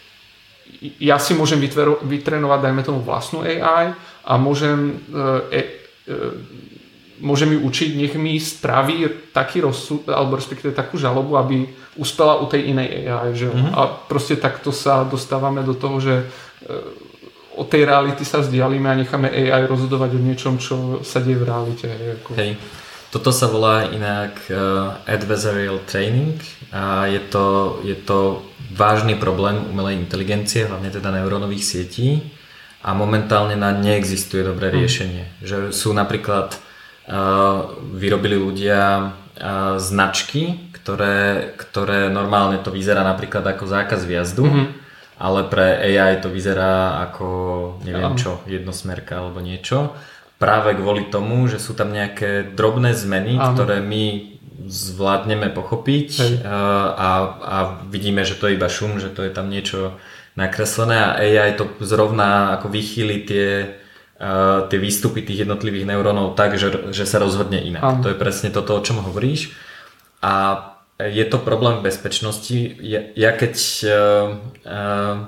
ja 0.97 1.21
si 1.21 1.38
môžem 1.38 1.62
vytrénovať, 2.01 2.60
dajme 2.62 2.81
tomu 2.81 2.99
vlastnú 3.05 3.45
AI 3.45 3.93
a 4.25 4.34
môžem, 4.41 4.97
e, 5.13 5.57
e, 5.62 5.65
môžem 7.21 7.53
ju 7.55 7.60
učiť, 7.63 7.89
nech 7.95 8.13
mi 8.17 8.36
spraví 8.41 9.29
taký 9.31 9.63
rozsud, 9.63 10.10
alebo 10.10 10.36
respektíve 10.36 10.73
takú 10.73 10.97
žalobu, 10.97 11.38
aby 11.38 11.69
uspela 11.95 12.41
u 12.41 12.49
tej 12.49 12.73
inej 12.73 13.07
AI. 13.07 13.31
Že? 13.38 13.47
Mm-hmm. 13.53 13.73
A 13.77 13.81
proste 14.10 14.36
takto 14.36 14.73
sa 14.73 15.05
dostávame 15.05 15.62
do 15.62 15.77
toho, 15.77 16.01
že 16.01 16.15
od 17.55 17.67
tej 17.67 17.86
reality 17.86 18.23
sa 18.23 18.39
vzdialíme 18.39 18.88
a 18.88 18.99
necháme 18.99 19.27
AI 19.27 19.67
rozhodovať 19.67 20.15
o 20.15 20.23
niečom, 20.23 20.55
čo 20.55 21.03
sa 21.03 21.19
deje 21.19 21.38
v 21.41 21.47
realite. 21.47 21.88
Ako... 22.21 22.29
Hej. 22.39 22.55
Toto 23.12 23.36
sa 23.36 23.51
volá 23.51 23.91
inak 23.91 24.39
uh, 24.47 25.03
adversarial 25.03 25.84
training 25.84 26.39
a 26.71 27.12
je 27.12 27.19
to, 27.27 27.77
je 27.84 27.97
to 27.99 28.39
vážny 28.71 29.19
problém 29.19 29.60
umelej 29.67 29.99
inteligencie, 29.99 30.63
hlavne 30.63 30.88
teda 30.88 31.12
neurónových 31.12 31.60
sietí 31.60 32.23
a 32.88 32.95
momentálne 32.95 33.60
na 33.60 33.75
neexistuje 33.75 34.47
dobré 34.47 34.71
hm. 34.71 34.75
riešenie. 34.79 35.23
Že 35.43 35.57
sú 35.75 35.91
napríklad 35.91 36.55
vyrobili 37.91 38.39
ľudia 38.39 38.82
uh, 39.04 39.76
značky, 39.76 40.71
ktoré, 40.71 41.52
ktoré 41.60 42.08
normálne 42.08 42.63
to 42.63 42.71
vyzerá 42.71 43.04
napríklad 43.04 43.43
ako 43.43 43.67
zákaz 43.67 44.08
vjazdu, 44.08 44.47
mm-hmm 44.47 44.82
ale 45.21 45.45
pre 45.45 45.78
AI 45.78 46.17
to 46.17 46.34
vyzerá 46.34 47.06
ako 47.06 47.28
neviem 47.86 48.17
čo, 48.17 48.41
jednosmerka 48.50 49.21
alebo 49.21 49.38
niečo. 49.38 49.93
Práve 50.41 50.74
kvôli 50.74 51.13
tomu, 51.13 51.45
že 51.45 51.62
sú 51.62 51.78
tam 51.78 51.93
nejaké 51.93 52.58
drobné 52.58 52.97
zmeny, 52.97 53.38
Áno. 53.38 53.54
ktoré 53.54 53.78
my 53.86 54.34
zvládneme 54.65 55.54
pochopiť 55.54 56.41
a, 56.41 57.12
a 57.38 57.58
vidíme, 57.86 58.26
že 58.26 58.38
to 58.41 58.50
je 58.50 58.58
iba 58.58 58.65
šum, 58.65 58.97
že 58.97 59.13
to 59.13 59.21
je 59.21 59.32
tam 59.34 59.54
niečo 59.54 60.02
nakreslené 60.34 60.97
a 60.97 61.13
AI 61.21 61.54
to 61.54 61.69
zrovna 61.86 62.58
ako 62.58 62.74
vychýli 62.74 63.17
tie, 63.21 63.78
tie 64.69 64.77
výstupy 64.77 65.25
tých 65.25 65.49
jednotlivých 65.49 65.89
neurónov 65.89 66.38
tak, 66.38 66.53
že, 66.62 66.93
že 66.93 67.10
sa 67.10 67.17
rozhodne 67.17 67.57
inak. 67.57 67.81
Áno. 67.81 68.01
To 68.05 68.13
je 68.13 68.21
presne 68.21 68.53
toto, 68.53 68.77
o 68.77 68.86
čom 68.86 69.01
hovoríš. 69.01 69.49
A 70.21 70.62
je 71.01 71.25
to 71.25 71.41
problém 71.41 71.81
bezpečnosti. 71.81 72.77
Ja, 72.77 73.01
ja 73.17 73.34
keď 73.34 73.53
uh, 73.89 75.25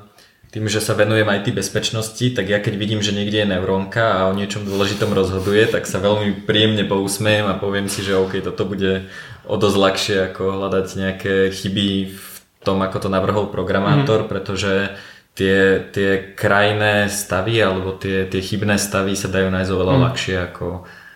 tým, 0.54 0.70
že 0.70 0.86
sa 0.86 0.94
venujem 0.94 1.26
aj 1.26 1.50
tým 1.50 1.58
bezpečnosti, 1.58 2.26
tak 2.38 2.46
ja 2.46 2.62
keď 2.62 2.78
vidím, 2.78 3.02
že 3.02 3.18
niekde 3.18 3.42
je 3.42 3.52
neurónka 3.58 4.22
a 4.22 4.30
o 4.30 4.38
niečom 4.38 4.70
dôležitom 4.70 5.10
rozhoduje, 5.10 5.66
tak 5.66 5.90
sa 5.90 5.98
veľmi 5.98 6.46
príjemne 6.46 6.86
pousmejem 6.86 7.50
a 7.50 7.58
poviem 7.58 7.90
si, 7.90 8.06
že 8.06 8.14
OK, 8.14 8.38
toto 8.46 8.70
bude 8.70 9.10
o 9.50 9.58
dosť 9.58 9.78
ľahšie 9.82 10.18
ako 10.30 10.62
hľadať 10.62 10.88
nejaké 10.94 11.34
chyby 11.50 12.14
v 12.14 12.36
tom, 12.62 12.78
ako 12.86 12.98
to 13.02 13.10
navrhol 13.10 13.50
programátor, 13.50 14.24
mm. 14.24 14.30
pretože 14.30 14.94
tie, 15.34 15.90
tie 15.90 16.38
krajné 16.38 17.10
stavy 17.10 17.58
alebo 17.62 17.98
tie, 17.98 18.26
tie 18.30 18.42
chybné 18.42 18.78
stavy 18.78 19.18
sa 19.18 19.30
dajú 19.30 19.50
nájsť 19.50 19.72
oveľa 19.74 19.96
mm. 19.98 20.04
ľahšie 20.10 20.36
ako 20.52 20.68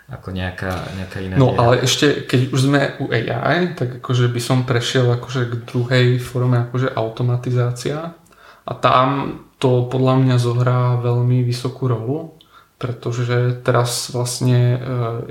ako 0.07 0.31
nejaká, 0.31 0.71
nejaká 0.95 1.19
iná 1.19 1.35
No 1.35 1.51
ale 1.59 1.83
ešte, 1.83 2.23
keď 2.23 2.41
už 2.55 2.59
sme 2.63 2.95
u 3.03 3.11
AI, 3.11 3.75
tak 3.75 3.99
akože 3.99 4.31
by 4.31 4.39
som 4.39 4.63
prešiel 4.63 5.03
akože 5.11 5.51
k 5.51 5.53
druhej 5.67 6.07
forme 6.23 6.63
akože 6.63 6.95
automatizácia 6.95 8.15
a 8.63 8.71
tam 8.71 9.07
to 9.59 9.89
podľa 9.91 10.15
mňa 10.23 10.35
zohrá 10.39 10.95
veľmi 11.01 11.43
vysokú 11.43 11.91
rolu, 11.91 12.39
pretože 12.77 13.57
teraz 13.65 14.13
vlastne 14.13 14.77
e, 14.77 14.79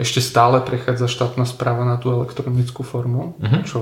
ešte 0.02 0.18
stále 0.18 0.60
prechádza 0.60 1.06
štátna 1.06 1.46
správa 1.46 1.86
na 1.86 1.96
tú 1.96 2.10
elektronickú 2.10 2.82
formu, 2.82 3.38
uh-huh. 3.38 3.62
čo 3.64 3.78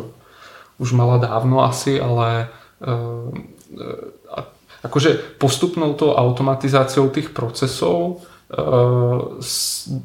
už 0.76 0.92
mala 0.92 1.16
dávno 1.16 1.64
asi, 1.64 1.96
ale 1.96 2.44
e, 2.44 2.46
e, 2.92 3.86
akože 4.84 5.40
postupnou 5.40 5.96
tou 5.96 6.12
automatizáciou 6.12 7.08
tých 7.08 7.32
procesov 7.32 8.20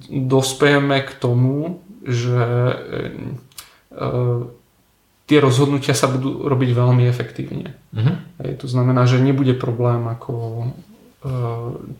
dospejeme 0.09 0.97
k 1.03 1.11
tomu, 1.19 1.83
že 2.07 2.41
tie 5.29 5.37
rozhodnutia 5.37 5.93
sa 5.93 6.07
budú 6.09 6.47
robiť 6.47 6.69
veľmi 6.73 7.03
efektívne. 7.05 7.75
Uh-huh. 7.93 8.15
to 8.57 8.65
znamená, 8.65 9.05
že 9.05 9.21
nebude 9.21 9.53
problém 9.53 10.07
ako 10.07 10.65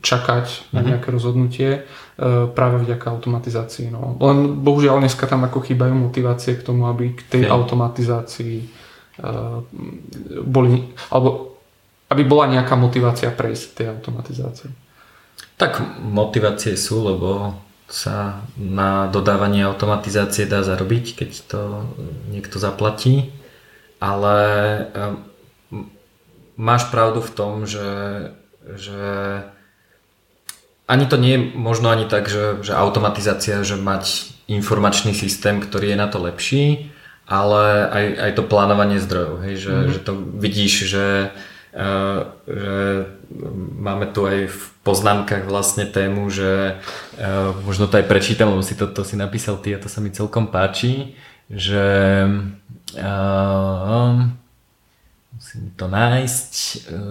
čakať 0.00 0.46
uh-huh. 0.48 0.72
na 0.72 0.80
mhm. 0.80 0.86
nejaké 0.88 1.08
rozhodnutie 1.12 1.70
práve 2.56 2.80
vďaka 2.80 3.06
automatizácii. 3.12 3.92
No. 3.92 4.16
Len 4.16 4.64
bohužiaľ 4.64 5.04
dneska 5.04 5.28
tam 5.28 5.44
ako 5.44 5.60
chýbajú 5.60 5.92
motivácie 5.92 6.56
k 6.56 6.64
tomu, 6.64 6.88
aby 6.88 7.12
k 7.12 7.20
tej 7.28 7.42
automatizácii 7.52 8.80
boli, 10.40 10.88
alebo 11.12 11.49
aby 12.10 12.22
bola 12.26 12.50
nejaká 12.50 12.74
motivácia 12.74 13.30
prejsť 13.30 13.66
tej 13.78 13.86
automatizácie. 13.94 14.68
Tak 15.54 16.02
motivácie 16.02 16.74
sú, 16.74 17.06
lebo 17.06 17.54
sa 17.90 18.42
na 18.54 19.10
dodávanie 19.10 19.66
automatizácie 19.66 20.46
dá 20.46 20.62
zarobiť, 20.62 21.22
keď 21.22 21.30
to 21.50 21.62
niekto 22.30 22.62
zaplatí, 22.62 23.34
ale 23.98 24.38
máš 26.54 26.86
pravdu 26.90 27.18
v 27.18 27.34
tom, 27.34 27.52
že, 27.66 27.90
že 28.78 29.02
ani 30.86 31.06
to 31.06 31.18
nie 31.18 31.34
je 31.34 31.40
možno 31.54 31.90
ani 31.90 32.06
tak, 32.06 32.30
že, 32.30 32.62
že 32.62 32.74
automatizácia, 32.74 33.62
že 33.66 33.78
mať 33.78 34.34
informačný 34.50 35.14
systém, 35.14 35.62
ktorý 35.62 35.94
je 35.94 35.98
na 35.98 36.08
to 36.10 36.18
lepší, 36.18 36.90
ale 37.30 37.86
aj, 37.86 38.06
aj 38.18 38.30
to 38.34 38.42
plánovanie 38.42 38.98
zdrojov, 38.98 39.46
hej, 39.46 39.54
že, 39.62 39.74
mm-hmm. 39.74 39.92
že 39.94 40.00
to 40.02 40.12
vidíš, 40.18 40.74
že 40.90 41.06
že 42.46 42.78
máme 43.78 44.10
tu 44.10 44.26
aj 44.26 44.50
v 44.50 44.60
poznámkach 44.82 45.46
vlastne 45.46 45.86
tému, 45.86 46.26
že 46.26 46.82
možno 47.62 47.86
to 47.86 48.02
aj 48.02 48.10
prečítam, 48.10 48.50
lebo 48.50 48.62
si 48.66 48.74
to, 48.74 48.90
to 48.90 49.06
si 49.06 49.14
napísal 49.14 49.54
ty 49.62 49.74
a 49.74 49.82
to 49.82 49.86
sa 49.86 50.02
mi 50.02 50.10
celkom 50.10 50.50
páči, 50.50 51.14
že 51.46 51.86
musím 55.40 55.72
to 55.78 55.86
nájsť, 55.86 56.52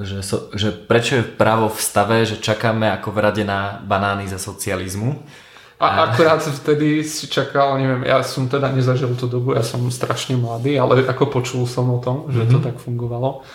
že, 0.03 0.17
so, 0.21 0.51
že 0.51 0.75
prečo 0.75 1.19
je 1.19 1.23
právo 1.23 1.71
v 1.71 1.79
stave, 1.79 2.17
že 2.27 2.37
čakáme 2.37 2.91
ako 2.99 3.15
v 3.15 3.19
rade 3.19 3.43
na 3.47 3.79
banány 3.83 4.27
za 4.27 4.37
socializmu. 4.37 5.17
A 5.79 6.11
akurát 6.11 6.43
vtedy 6.43 7.07
si 7.07 7.31
čakal, 7.31 7.79
neviem, 7.79 8.03
ja 8.03 8.19
som 8.19 8.51
teda 8.51 8.67
nezažil 8.75 9.15
tú 9.15 9.31
dobu, 9.31 9.55
ja 9.55 9.63
som 9.63 9.79
strašne 9.87 10.35
mladý, 10.35 10.75
ale 10.75 11.07
ako 11.07 11.31
počul 11.31 11.63
som 11.63 11.87
o 11.87 12.03
tom, 12.03 12.27
že 12.27 12.43
mm-hmm. 12.43 12.51
to 12.51 12.57
mhm. 12.59 12.65
tak 12.67 12.75
fungovalo. 12.83 13.47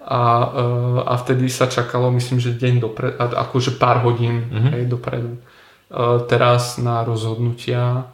A, 0.00 0.22
eh, 0.48 0.98
a 1.06 1.14
vtedy 1.20 1.52
sa 1.52 1.68
čakalo, 1.68 2.10
myslím, 2.10 2.40
že 2.40 2.56
deň 2.56 2.74
dopredu, 2.80 3.14
akože 3.20 3.76
pár 3.76 4.00
hodín 4.00 4.48
mm-hmm. 4.48 4.72
hej, 4.72 4.84
dopredu. 4.88 5.36
Eh, 5.36 6.18
teraz 6.28 6.80
na 6.80 7.04
rozhodnutia 7.04 8.08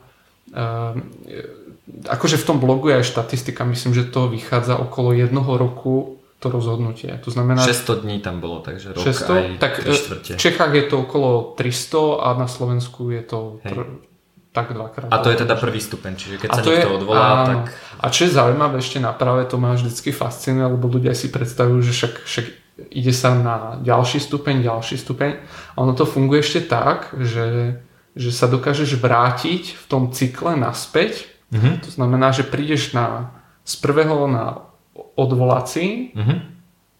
akože 2.07 2.37
v 2.39 2.47
tom 2.47 2.59
blogu 2.63 2.89
je 2.89 3.03
aj 3.03 3.11
štatistika, 3.11 3.67
myslím, 3.67 3.95
že 3.95 4.07
to 4.07 4.31
vychádza 4.31 4.79
okolo 4.79 5.13
jednoho 5.13 5.59
roku 5.59 6.19
to 6.37 6.53
rozhodnutie. 6.53 7.17
To 7.25 7.31
znamená... 7.31 7.65
600 7.65 8.05
dní 8.05 8.21
tam 8.21 8.41
bolo, 8.41 8.61
takže 8.61 8.93
rok 8.93 9.03
600, 9.03 9.33
aj 9.33 9.45
tak 9.57 9.73
v 9.81 10.37
Čechách 10.37 10.73
je 10.75 10.85
to 10.85 10.97
okolo 11.09 11.57
300 11.57 12.21
a 12.21 12.29
na 12.37 12.45
Slovensku 12.45 13.09
je 13.09 13.23
to 13.25 13.57
pr- 13.65 13.89
tak 14.57 14.73
dvakrát. 14.73 15.13
A 15.13 15.21
to 15.21 15.29
je 15.29 15.37
teda 15.45 15.53
prvý 15.61 15.85
stupeň, 15.85 16.17
čiže 16.17 16.41
keď 16.41 16.49
a 16.49 16.55
sa 16.57 16.61
niekto 16.65 16.89
je, 16.89 16.97
odvolá, 16.97 17.29
áno. 17.29 17.45
tak... 17.45 17.77
A 18.01 18.07
čo 18.09 18.25
je 18.25 18.33
zaujímavé 18.33 18.81
ešte 18.81 18.97
na 18.97 19.13
práve, 19.13 19.45
to 19.45 19.61
ma 19.61 19.77
vždycky 19.77 20.17
fascinuje, 20.17 20.65
lebo 20.65 20.89
ľudia 20.89 21.13
si 21.13 21.29
predstavujú, 21.29 21.85
že 21.85 21.93
však, 21.93 22.15
však 22.25 22.47
ide 22.89 23.13
sa 23.13 23.37
na 23.37 23.57
ďalší 23.85 24.17
stupeň, 24.25 24.65
ďalší 24.65 24.97
stupeň. 24.97 25.45
A 25.77 25.77
ono 25.85 25.93
to 25.93 26.09
funguje 26.09 26.41
ešte 26.41 26.65
tak, 26.65 27.13
že, 27.21 27.79
že 28.17 28.31
sa 28.33 28.49
dokážeš 28.49 28.97
vrátiť 28.97 29.77
v 29.77 29.85
tom 29.85 30.09
cykle 30.17 30.57
naspäť. 30.57 31.29
Mm-hmm. 31.53 31.75
To 31.85 31.91
znamená, 31.93 32.33
že 32.33 32.49
prídeš 32.49 32.97
na, 32.97 33.37
z 33.69 33.77
prvého 33.85 34.25
na 34.25 34.67
odvolací, 35.17 36.13
uh-huh. 36.17 36.56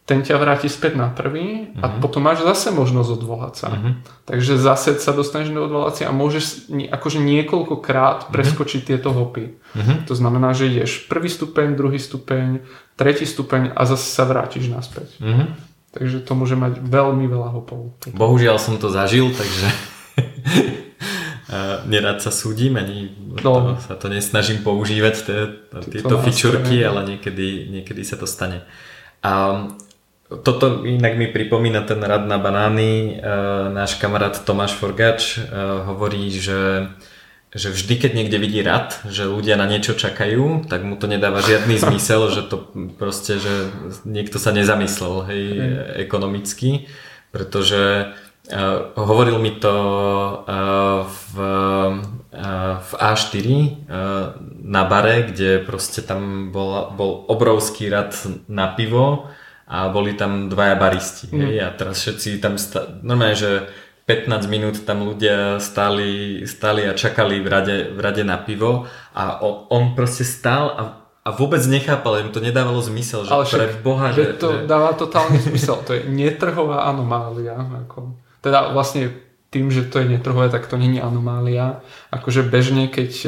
Ten 0.07 0.23
ťa 0.23 0.39
vráti 0.39 0.71
späť 0.71 0.95
na 0.95 1.11
prvý 1.11 1.67
uh-huh. 1.67 1.83
a 1.83 1.85
mhm. 1.91 1.99
potom 1.99 2.23
máš 2.23 2.39
zase 2.47 2.71
možnosť 2.71 3.09
odvolať 3.19 3.53
sa. 3.59 3.67
Uh-huh. 3.75 3.93
Takže 4.23 4.55
zase 4.55 4.95
sa 5.03 5.11
dostaneš 5.11 5.51
do 5.51 5.67
odvolácie 5.67 6.07
a 6.07 6.15
môžeš 6.15 6.71
akože 6.71 7.19
niekoľkokrát 7.19 8.31
preskočiť 8.31 8.87
uh-huh. 8.87 8.89
tieto 8.95 9.11
hopy. 9.11 9.59
Uh-huh. 9.75 10.07
To 10.07 10.15
znamená, 10.15 10.55
že 10.55 10.71
ideš 10.71 11.11
prvý 11.11 11.27
stupeň, 11.27 11.75
druhý 11.75 11.99
stupeň, 11.99 12.63
tretí 12.95 13.27
stupeň 13.27 13.75
a 13.75 13.83
zase 13.83 14.07
sa 14.07 14.23
vrátiš 14.23 14.71
naspäť. 14.71 15.11
Uh-huh. 15.19 15.51
Takže 15.91 16.23
to 16.23 16.31
môže 16.39 16.55
mať 16.55 16.79
veľmi 16.79 17.27
veľa 17.27 17.59
hopov. 17.59 17.99
Bohužiaľ 18.07 18.63
som 18.63 18.79
to 18.79 18.87
zažil, 18.87 19.27
takže 19.35 19.67
nerad 21.91 22.23
sa 22.23 22.31
súdim, 22.31 22.79
ani 22.79 23.11
no. 23.11 23.39
to, 23.43 23.51
sa 23.83 23.99
to 23.99 24.07
nesnažím 24.07 24.63
používať 24.63 25.15
tieto 25.91 26.15
fičurky, 26.23 26.79
ale 26.79 27.03
niekedy, 27.15 27.75
niekedy 27.75 28.07
sa 28.07 28.15
to 28.15 28.23
stane. 28.23 28.63
A 29.19 29.67
toto 30.27 30.83
inak 30.83 31.15
mi 31.15 31.27
pripomína 31.31 31.87
ten 31.87 32.03
rad 32.03 32.27
na 32.27 32.35
banány. 32.35 33.15
E, 33.15 33.31
náš 33.71 33.95
kamarát 33.95 34.35
Tomáš 34.43 34.75
Forgač 34.75 35.39
e, 35.39 35.41
hovorí, 35.87 36.31
že 36.31 36.91
že 37.57 37.71
vždy, 37.71 37.95
keď 37.95 38.11
niekde 38.11 38.37
vidí 38.43 38.59
rad, 38.59 38.99
že 39.07 39.23
ľudia 39.23 39.55
na 39.55 39.63
niečo 39.65 39.95
čakajú, 39.95 40.67
tak 40.67 40.83
mu 40.83 40.99
to 40.99 41.07
nedáva 41.07 41.39
žiadny 41.39 41.79
zmysel, 41.83 42.27
že 42.29 42.43
to 42.43 42.67
proste, 42.99 43.39
že 43.39 43.71
niekto 44.03 44.35
sa 44.37 44.51
nezamyslel 44.51 45.15
hej, 45.31 45.43
ekonomicky, 46.07 46.91
pretože 47.31 48.13
Uh, 48.47 48.95
hovoril 48.95 49.43
mi 49.43 49.51
to 49.59 49.75
uh, 49.75 51.03
v, 51.03 51.35
uh, 52.31 52.79
v 52.79 52.91
A4 52.95 53.47
na 54.63 54.87
bare, 54.87 55.27
kde 55.27 55.59
proste 55.67 55.99
tam 55.99 56.47
bol, 56.55 56.95
bol 56.95 57.27
obrovský 57.27 57.91
rad 57.91 58.15
na 58.47 58.71
pivo 58.71 59.27
a 59.67 59.91
boli 59.91 60.15
tam 60.15 60.47
dvaja 60.47 60.75
baristi. 60.79 61.27
Mm. 61.29 61.39
Hej, 61.43 61.55
a 61.59 61.69
teraz 61.75 61.95
všetci 62.01 62.39
tam, 62.39 62.55
sta- 62.55 62.87
normálne, 63.03 63.35
že 63.35 63.51
15 64.07 64.47
minút 64.47 64.75
tam 64.87 65.03
ľudia 65.03 65.59
stáli, 65.59 66.41
stáli 66.47 66.87
a 66.87 66.95
čakali 66.95 67.43
v 67.43 67.47
rade, 67.47 67.77
v 67.91 67.99
rade 67.99 68.23
na 68.23 68.39
pivo 68.39 68.87
a 69.11 69.43
on, 69.43 69.67
on 69.67 69.83
proste 69.93 70.23
stál 70.23 70.71
a 70.71 70.83
a 71.27 71.35
vôbec 71.35 71.59
nechápal, 71.67 72.23
im 72.23 72.31
to 72.31 72.39
nedávalo 72.39 72.79
zmysel, 72.79 73.27
že 73.27 73.35
Ale 73.35 73.43
pre 73.43 73.67
Boha, 73.83 74.15
že 74.15 74.39
to 74.39 74.47
že... 74.47 74.59
dáva 74.63 74.95
totálny 74.95 75.43
zmysel, 75.43 75.83
to 75.83 75.91
je 75.91 76.07
netrhová 76.07 76.87
anomália. 76.87 77.59
Ako 77.83 78.15
teda 78.39 78.71
vlastne 78.71 79.11
tým, 79.47 79.71
že 79.71 79.87
to 79.87 80.03
je 80.03 80.11
netrhové, 80.11 80.51
tak 80.51 80.67
to 80.67 80.75
není 80.75 80.99
anomália. 80.99 81.79
Akože 82.11 82.43
bežne, 82.43 82.91
keď 82.91 83.11
e, 83.23 83.27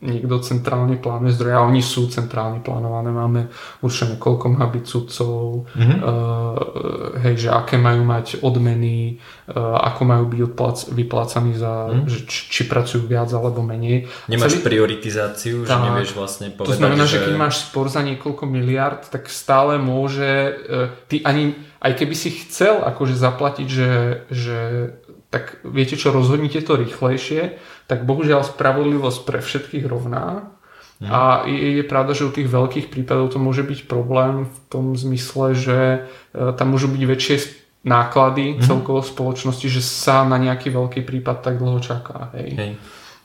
niekto 0.00 0.40
centrálne 0.40 0.96
plánuje 0.96 1.36
zdroje, 1.36 1.54
a 1.60 1.66
oni 1.68 1.84
sú 1.84 2.08
centrálne 2.08 2.64
plánované, 2.64 3.12
máme 3.12 3.52
určené, 3.84 4.16
koľko 4.16 4.56
má 4.56 4.64
byť 4.64 4.84
sudcov, 4.88 5.68
mm-hmm. 5.76 5.98
uh, 6.00 7.20
hej, 7.20 7.46
že 7.46 7.48
aké 7.52 7.76
majú 7.76 8.02
mať 8.02 8.40
odmeny, 8.40 9.20
uh, 9.52 9.76
ako 9.92 10.02
majú 10.08 10.24
byť 10.32 10.40
odplac, 10.40 10.76
vyplácaní 10.88 11.52
za, 11.52 11.72
mm-hmm. 11.92 12.08
že 12.08 12.18
či, 12.24 12.40
či 12.48 12.62
pracujú 12.64 13.04
viac 13.04 13.28
alebo 13.36 13.60
menej. 13.60 14.08
Nemáš 14.32 14.58
Celý... 14.58 14.72
prioritizáciu, 14.72 15.68
tak, 15.68 15.68
že 15.68 15.76
nevieš 15.84 16.10
vlastne 16.16 16.48
povedať, 16.48 16.74
To 16.74 16.80
znamená, 16.80 17.04
že... 17.04 17.20
že 17.20 17.24
keď 17.28 17.34
máš 17.36 17.68
spor 17.68 17.92
za 17.92 18.00
niekoľko 18.00 18.44
miliard, 18.48 19.04
tak 19.12 19.28
stále 19.28 19.76
môže, 19.76 20.56
uh, 20.64 20.90
ty 21.12 21.20
ani 21.22 21.72
aj 21.82 21.98
keby 21.98 22.14
si 22.14 22.30
chcel 22.30 22.86
akože 22.86 23.18
zaplatiť, 23.18 23.66
že, 23.66 23.90
že 24.30 24.58
tak 25.32 25.64
viete 25.64 25.96
čo, 25.96 26.12
rozhodnite 26.12 26.60
to 26.60 26.76
rýchlejšie, 26.76 27.56
tak 27.88 28.04
bohužiaľ 28.04 28.44
spravodlivosť 28.44 29.20
pre 29.24 29.40
všetkých 29.40 29.88
rovná. 29.88 30.52
Mm. 31.00 31.08
A 31.08 31.48
je, 31.48 31.80
je 31.80 31.84
pravda, 31.88 32.12
že 32.12 32.28
u 32.28 32.32
tých 32.36 32.52
veľkých 32.52 32.92
prípadov 32.92 33.32
to 33.32 33.40
môže 33.40 33.64
byť 33.64 33.88
problém 33.88 34.44
v 34.44 34.56
tom 34.68 34.92
zmysle, 34.92 35.56
že 35.56 35.78
e, 36.36 36.52
tam 36.52 36.76
môžu 36.76 36.92
byť 36.92 37.02
väčšie 37.08 37.36
náklady 37.82 38.60
mm. 38.60 38.68
celkovo 38.68 39.00
spoločnosti, 39.00 39.66
že 39.72 39.80
sa 39.80 40.22
na 40.28 40.36
nejaký 40.36 40.68
veľký 40.68 41.00
prípad 41.02 41.40
tak 41.40 41.56
dlho 41.56 41.80
čaká. 41.80 42.30
Hej. 42.36 42.48
Hej. 42.54 42.72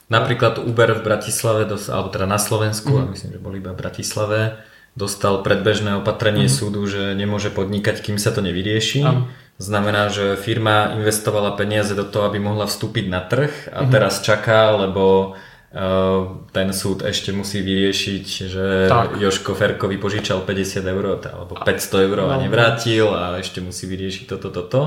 Napríklad 0.08 0.64
Uber 0.64 0.96
v 0.96 1.04
Bratislave, 1.04 1.68
alebo 1.68 2.08
teda 2.08 2.24
na 2.24 2.40
Slovensku, 2.40 2.88
mm. 2.88 2.98
a 2.98 3.04
myslím, 3.12 3.30
že 3.36 3.44
boli 3.44 3.60
iba 3.60 3.76
v 3.76 3.80
Bratislave, 3.84 4.56
dostal 4.98 5.46
predbežné 5.46 5.94
opatrenie 6.00 6.50
mm-hmm. 6.50 6.58
súdu, 6.66 6.82
že 6.90 7.14
nemôže 7.14 7.54
podnikať, 7.54 8.02
kým 8.02 8.18
sa 8.18 8.34
to 8.34 8.42
nevyrieši. 8.42 9.06
Ano. 9.06 9.30
Znamená, 9.58 10.06
že 10.06 10.38
firma 10.38 10.94
investovala 10.94 11.58
peniaze 11.58 11.90
do 11.98 12.06
toho, 12.06 12.30
aby 12.30 12.38
mohla 12.38 12.70
vstúpiť 12.70 13.10
na 13.10 13.26
trh 13.26 13.50
a 13.74 13.82
mm-hmm. 13.82 13.90
teraz 13.90 14.22
čaká, 14.22 14.70
lebo 14.78 15.34
uh, 15.34 16.46
ten 16.54 16.70
súd 16.70 17.02
ešte 17.02 17.34
musí 17.34 17.66
vyriešiť, 17.66 18.26
že 18.46 18.86
tak. 18.86 19.18
Joško 19.18 19.58
Ferkovi 19.58 19.98
požičal 19.98 20.46
50 20.46 20.78
eur 20.94 21.04
alebo 21.26 21.58
500 21.58 22.06
eur 22.06 22.16
a 22.30 22.38
no. 22.38 22.46
nevrátil 22.46 23.10
a 23.10 23.42
ešte 23.42 23.58
musí 23.58 23.90
vyriešiť 23.90 24.30
toto, 24.30 24.54
toto. 24.54 24.82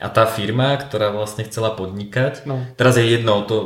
A 0.00 0.08
tá 0.08 0.24
firma, 0.24 0.76
ktorá 0.80 1.12
vlastne 1.12 1.44
chcela 1.44 1.76
podnikať, 1.76 2.48
no. 2.48 2.64
teraz 2.80 2.96
je 2.96 3.04
jedno 3.04 3.44
to, 3.44 3.56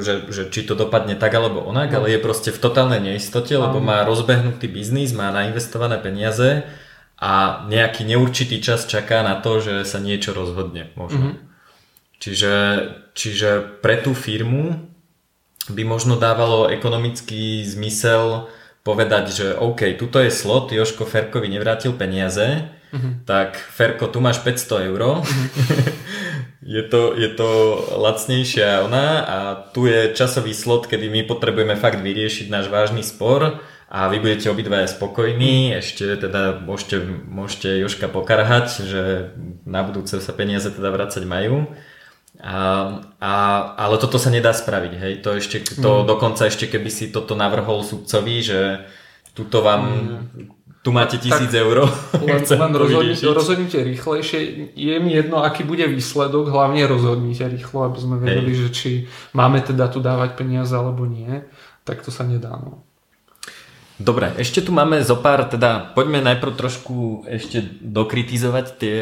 že, 0.00 0.24
že 0.32 0.48
či 0.48 0.64
to 0.64 0.72
dopadne 0.72 1.20
tak 1.20 1.36
alebo 1.36 1.60
onak, 1.64 1.92
no. 1.92 2.00
ale 2.00 2.16
je 2.16 2.20
proste 2.24 2.48
v 2.48 2.60
totálnej 2.60 3.00
neistote, 3.04 3.52
lebo 3.60 3.76
má 3.84 4.08
rozbehnutý 4.08 4.72
biznis, 4.72 5.12
má 5.12 5.28
nainvestované 5.36 6.00
peniaze 6.00 6.64
a 7.18 7.66
nejaký 7.66 8.06
neurčitý 8.06 8.62
čas 8.62 8.86
čaká 8.86 9.26
na 9.26 9.42
to, 9.42 9.58
že 9.58 9.82
sa 9.82 9.98
niečo 9.98 10.30
rozhodne 10.30 10.94
možno. 10.94 11.34
Mm-hmm. 11.34 11.46
Čiže, 12.18 12.54
čiže 13.14 13.78
pre 13.78 13.98
tú 14.02 14.14
firmu 14.14 14.90
by 15.70 15.82
možno 15.86 16.18
dávalo 16.18 16.66
ekonomický 16.70 17.62
zmysel 17.62 18.50
povedať, 18.82 19.24
že 19.30 19.46
OK, 19.54 19.98
tuto 20.00 20.18
je 20.22 20.32
slot, 20.32 20.72
Joško 20.72 21.04
Ferkovi 21.04 21.46
nevrátil 21.46 21.92
peniaze, 21.92 22.72
uh-huh. 22.90 23.22
tak 23.28 23.60
Ferko, 23.60 24.08
tu 24.08 24.18
máš 24.24 24.40
500 24.40 24.88
eur. 24.88 25.00
Uh-huh. 25.20 25.28
je, 26.74 26.82
to, 26.88 27.12
je 27.14 27.28
to 27.36 27.50
lacnejšia 28.00 28.82
ona 28.88 29.06
a 29.22 29.38
tu 29.76 29.84
je 29.84 30.16
časový 30.16 30.56
slot, 30.56 30.88
kedy 30.88 31.12
my 31.12 31.28
potrebujeme 31.28 31.76
fakt 31.76 32.00
vyriešiť 32.00 32.48
náš 32.48 32.72
vážny 32.72 33.04
spor 33.04 33.60
a 33.88 34.08
vy 34.12 34.20
budete 34.20 34.52
obidvaja 34.52 34.84
spokojní, 34.84 35.72
ešte 35.80 36.04
teda 36.20 36.60
môžete, 36.60 37.00
môžete 37.08 37.80
Joška 37.80 38.12
pokarhať, 38.12 38.84
že 38.84 39.02
na 39.64 39.80
budúce 39.80 40.20
sa 40.20 40.32
peniaze 40.36 40.68
teda 40.68 40.92
vracať 40.92 41.24
majú. 41.24 41.64
A, 42.38 42.56
a, 43.18 43.34
ale 43.80 43.96
toto 43.96 44.20
sa 44.20 44.28
nedá 44.28 44.52
spraviť, 44.52 44.92
hej, 44.94 45.14
to 45.24 45.40
ešte, 45.40 45.80
to 45.80 46.04
mm. 46.04 46.06
dokonca 46.06 46.46
ešte 46.46 46.70
keby 46.70 46.86
si 46.92 47.10
toto 47.10 47.34
navrhol 47.34 47.82
sudcovi, 47.82 48.36
že 48.44 48.60
tuto 49.34 49.64
vám 49.64 49.82
mm 49.88 50.58
tu 50.88 50.94
máte 50.96 51.20
tisíc 51.20 51.52
eur. 51.52 51.84
Len, 52.16 52.40
len 52.64 52.72
rozhodnite, 52.72 53.20
rozhodnite 53.28 53.78
rýchlejšie. 53.84 54.72
Je 54.72 54.96
mi 54.96 55.12
jedno, 55.12 55.44
aký 55.44 55.60
bude 55.60 55.84
výsledok, 55.84 56.48
hlavne 56.48 56.80
rozhodnite 56.88 57.44
rýchlo, 57.44 57.92
aby 57.92 57.98
sme 58.00 58.16
vedeli, 58.16 58.56
Hej. 58.56 58.60
že 58.64 58.68
či 58.72 58.90
máme 59.36 59.60
teda 59.60 59.92
tu 59.92 60.00
dávať 60.00 60.40
peniaze 60.40 60.72
alebo 60.72 61.04
nie. 61.04 61.44
Tak 61.84 62.00
to 62.00 62.08
sa 62.08 62.24
nedá. 62.24 62.56
No. 62.56 62.87
Dobre, 63.98 64.30
ešte 64.38 64.62
tu 64.62 64.70
máme 64.70 65.02
zo 65.02 65.18
pár, 65.18 65.50
teda 65.50 65.90
poďme 65.90 66.22
najprv 66.22 66.54
trošku 66.54 67.26
ešte 67.26 67.66
dokritizovať 67.82 68.66
tie, 68.78 68.98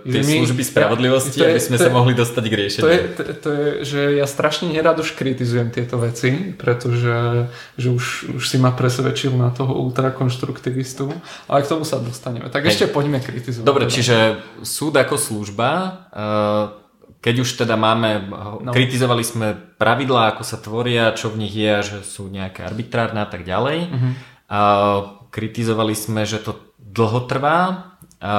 e, 0.00 0.10
tie 0.16 0.20
my, 0.24 0.34
služby 0.40 0.64
spravodlivosti, 0.64 1.44
ja, 1.44 1.52
je, 1.52 1.60
aby 1.60 1.60
sme 1.60 1.76
sa 1.76 1.92
je, 1.92 1.96
mohli 1.96 2.16
dostať 2.16 2.44
k 2.48 2.54
riešeniu. 2.56 2.84
To 2.84 2.88
je, 2.88 3.00
to, 3.04 3.22
to 3.36 3.48
je, 3.52 3.66
že 3.84 4.00
ja 4.16 4.24
strašne 4.24 4.72
nerad 4.72 4.96
už 4.96 5.12
kritizujem 5.12 5.68
tieto 5.68 6.00
veci, 6.00 6.56
pretože 6.56 7.52
že 7.76 7.88
už, 7.92 8.04
už 8.40 8.44
si 8.48 8.56
ma 8.56 8.72
presvedčil 8.72 9.36
na 9.36 9.52
toho 9.52 9.76
ultrakonštruktivistu, 9.76 11.12
ale 11.44 11.60
k 11.60 11.68
tomu 11.68 11.84
sa 11.84 12.00
dostaneme. 12.00 12.48
Tak 12.48 12.64
Hej. 12.64 12.80
ešte 12.80 12.84
poďme 12.88 13.20
kritizovať. 13.20 13.68
Dobre, 13.68 13.84
teda. 13.84 13.92
čiže 13.92 14.16
súd 14.64 14.96
ako 14.96 15.20
služba, 15.20 15.68
uh, 16.16 16.83
keď 17.24 17.40
už 17.40 17.64
teda 17.64 17.80
máme, 17.80 18.28
no. 18.60 18.68
kritizovali 18.68 19.24
sme 19.24 19.56
pravidlá, 19.80 20.36
ako 20.36 20.44
sa 20.44 20.60
tvoria, 20.60 21.16
čo 21.16 21.32
v 21.32 21.40
nich 21.48 21.56
je 21.56 21.80
že 21.80 21.98
sú 22.04 22.28
nejaké 22.28 22.68
arbitrárne 22.68 23.24
a 23.24 23.28
tak 23.32 23.48
ďalej. 23.48 23.78
Uh-huh. 23.88 24.12
A 24.52 24.60
kritizovali 25.32 25.96
sme, 25.96 26.28
že 26.28 26.44
to 26.44 26.60
dlho 26.76 27.24
trvá. 27.24 27.88
A, 28.20 28.36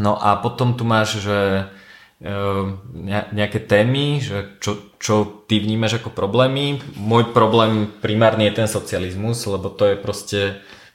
no 0.00 0.12
a 0.16 0.40
potom 0.40 0.72
tu 0.72 0.88
máš, 0.88 1.20
že 1.20 1.68
e, 2.24 2.32
nejaké 3.36 3.60
témy, 3.60 4.24
že 4.24 4.56
čo, 4.64 4.96
čo 4.96 5.44
ty 5.44 5.60
vnímaš 5.60 6.00
ako 6.00 6.16
problémy. 6.16 6.80
Môj 6.96 7.36
problém 7.36 7.92
primárne 8.00 8.48
je 8.48 8.64
ten 8.64 8.68
socializmus, 8.72 9.44
lebo 9.44 9.68
to 9.68 9.92
je 9.92 9.96
proste 10.00 10.40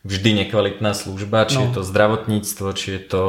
vždy 0.02 0.46
nekvalitná 0.46 0.96
služba, 0.96 1.46
či 1.46 1.60
no. 1.60 1.68
je 1.68 1.70
to 1.76 1.82
zdravotníctvo, 1.84 2.68
či 2.72 2.88
je 2.96 3.02
to 3.04 3.24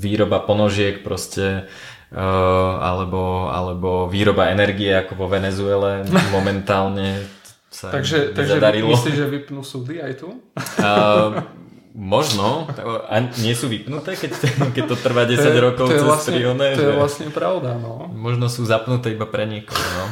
výroba 0.00 0.38
ponožiek 0.40 1.02
proste, 1.02 1.66
alebo, 2.14 3.46
alebo 3.50 4.10
výroba 4.10 4.50
energie 4.50 4.90
ako 4.90 5.14
vo 5.14 5.26
Venezuele 5.30 6.02
momentálne 6.36 7.22
sa 7.70 7.94
Takže, 7.94 8.34
takže 8.34 8.58
myslíš, 8.82 9.14
že 9.14 9.26
vypnú 9.30 9.62
súdy 9.62 10.02
aj 10.02 10.18
tu? 10.18 10.42
Uh, 10.82 11.46
možno. 11.94 12.66
A 13.06 13.14
nie 13.38 13.54
sú 13.54 13.70
vypnuté, 13.70 14.18
keď, 14.18 14.30
keď 14.74 14.84
to 14.90 14.96
trvá 14.98 15.22
10 15.22 15.38
to 15.38 15.50
je, 15.54 15.60
rokov 15.62 15.86
to 15.86 15.94
je 15.94 16.00
cez 16.02 16.10
vlastne, 16.10 16.34
trione, 16.34 16.68
To 16.74 16.82
je 16.82 16.96
vlastne 16.98 17.28
pravda, 17.30 17.78
no. 17.78 18.10
Možno 18.10 18.50
sú 18.50 18.66
zapnuté 18.66 19.14
iba 19.14 19.30
pre 19.30 19.46
niekoho, 19.46 19.78
no. 19.78 20.04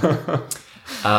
A 1.06 1.14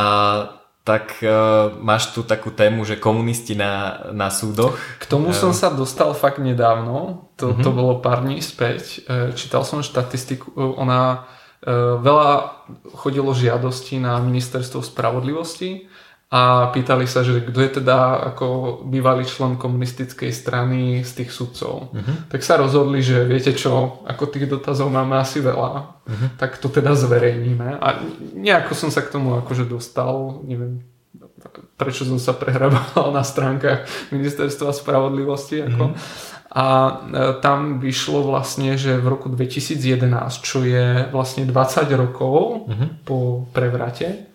tak 0.88 1.22
uh, 1.22 1.76
máš 1.78 2.15
tu 2.15 2.26
takú 2.26 2.50
tému, 2.50 2.82
že 2.88 2.98
komunisti 2.98 3.54
na, 3.54 4.04
na 4.10 4.34
súdoch. 4.34 4.74
K 4.98 5.06
tomu 5.06 5.30
uh, 5.30 5.38
som 5.38 5.54
sa 5.54 5.70
dostal 5.70 6.12
fakt 6.18 6.42
nedávno, 6.42 7.30
to, 7.38 7.54
uh-huh. 7.54 7.62
to 7.62 7.70
bolo 7.70 8.02
pár 8.02 8.26
dní 8.26 8.42
späť. 8.42 9.06
Uh, 9.06 9.32
čítal 9.38 9.62
som 9.68 9.86
štatistiku, 9.86 10.50
ona 10.58 11.30
uh, 11.63 12.00
veľa 12.02 12.58
chodilo 12.98 13.36
žiadosti 13.38 14.02
na 14.02 14.18
ministerstvo 14.18 14.82
spravodlivosti 14.82 15.86
a 16.30 16.70
pýtali 16.70 17.10
sa, 17.10 17.26
že 17.26 17.42
kto 17.42 17.58
je 17.58 17.82
teda 17.82 18.30
ako 18.34 18.82
bývalý 18.86 19.26
člen 19.26 19.58
komunistickej 19.58 20.30
strany 20.30 21.02
z 21.02 21.12
tých 21.26 21.34
sudcov. 21.34 21.89
Uh-huh. 21.89 22.15
Tak 22.30 22.46
sa 22.46 22.62
rozhodli, 22.62 23.02
že 23.02 23.26
viete 23.26 23.50
čo, 23.58 24.06
ako 24.06 24.30
tých 24.30 24.46
dotazov 24.46 24.94
máme 24.94 25.18
asi 25.18 25.42
veľa, 25.42 25.72
uh-huh. 26.06 26.30
tak 26.38 26.62
to 26.62 26.70
teda 26.70 26.94
zverejníme. 26.94 27.82
A 27.82 27.88
nejako 28.38 28.78
som 28.78 28.94
sa 28.94 29.02
k 29.02 29.10
tomu 29.10 29.42
akože 29.42 29.65
dostal, 29.65 30.46
neviem 30.46 30.86
prečo 31.80 32.04
som 32.04 32.20
sa 32.20 32.36
prehrabal 32.36 33.15
na 33.15 33.24
stránkach 33.24 33.88
Ministerstva 34.12 34.76
spravodlivosti. 34.76 35.63
Ako. 35.63 35.96
Uh-huh. 35.96 36.38
A 36.50 36.65
e, 36.65 36.94
tam 37.39 37.80
vyšlo 37.80 38.26
vlastne, 38.26 38.76
že 38.76 39.00
v 39.00 39.08
roku 39.08 39.32
2011, 39.32 40.04
čo 40.42 40.65
je 40.68 41.08
vlastne 41.13 41.48
20 41.48 41.54
rokov 41.96 42.68
uh-huh. 42.68 42.89
po 43.08 43.48
prevrate, 43.56 44.29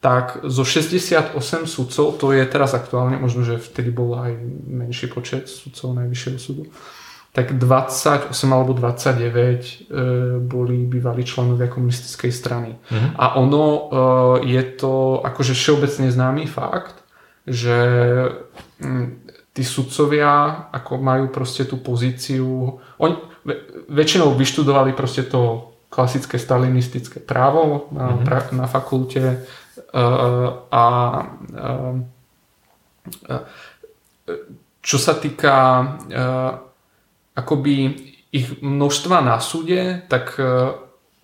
tak 0.00 0.44
zo 0.44 0.64
68 0.64 1.36
sudcov, 1.66 2.20
to 2.20 2.32
je 2.32 2.44
teraz 2.46 2.76
aktuálne, 2.76 3.16
možno, 3.16 3.42
že 3.42 3.56
vtedy 3.56 3.90
bol 3.90 4.14
aj 4.16 4.32
menší 4.68 5.08
počet 5.08 5.48
sudcov 5.48 5.96
Najvyššieho 5.96 6.38
súdu, 6.38 6.68
tak 7.36 7.52
28 7.52 8.32
alebo 8.48 8.72
29 8.72 9.20
e, 9.20 10.00
boli 10.40 10.88
bývalí 10.88 11.20
členovia 11.20 11.68
komunistickej 11.68 12.32
strany. 12.32 12.80
Mm-hmm. 12.80 13.12
A 13.20 13.36
ono 13.36 13.64
e, 13.68 13.80
je 14.48 14.62
to 14.80 15.20
akože 15.20 15.52
všeobecne 15.52 16.08
známy 16.08 16.48
fakt, 16.48 16.96
že 17.44 17.76
m, 18.80 19.20
tí 19.52 19.64
sudcovia 19.64 20.68
ako 20.72 20.96
majú 20.96 21.28
proste 21.28 21.68
tú 21.68 21.76
pozíciu, 21.76 22.80
oni 23.00 23.14
väčšinou 23.92 24.32
vyštudovali 24.32 24.96
proste 24.96 25.28
to 25.28 25.72
klasické 25.92 26.40
stalinistické 26.40 27.20
právo 27.20 27.92
na, 27.92 28.16
mm-hmm. 28.16 28.24
pra, 28.24 28.38
na 28.52 28.64
fakulte, 28.64 29.44
a 30.70 30.84
čo 34.84 34.96
sa 35.00 35.14
týka 35.16 35.54
akoby 37.32 37.74
ich 38.32 38.60
množstva 38.60 39.24
na 39.24 39.40
súde, 39.40 40.04
tak 40.12 40.36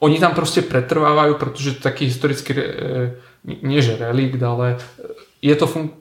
oni 0.02 0.18
tam 0.18 0.34
proste 0.34 0.66
pretrvávajú, 0.66 1.38
pretože 1.38 1.78
to 1.78 1.86
taký 1.86 2.10
historický, 2.10 2.52
e, 2.58 2.66
nie 3.46 3.78
že 3.78 3.94
relikt, 3.94 4.42
ale 4.42 4.82
je 5.38 5.54
to 5.54 5.70
fun- 5.70 5.94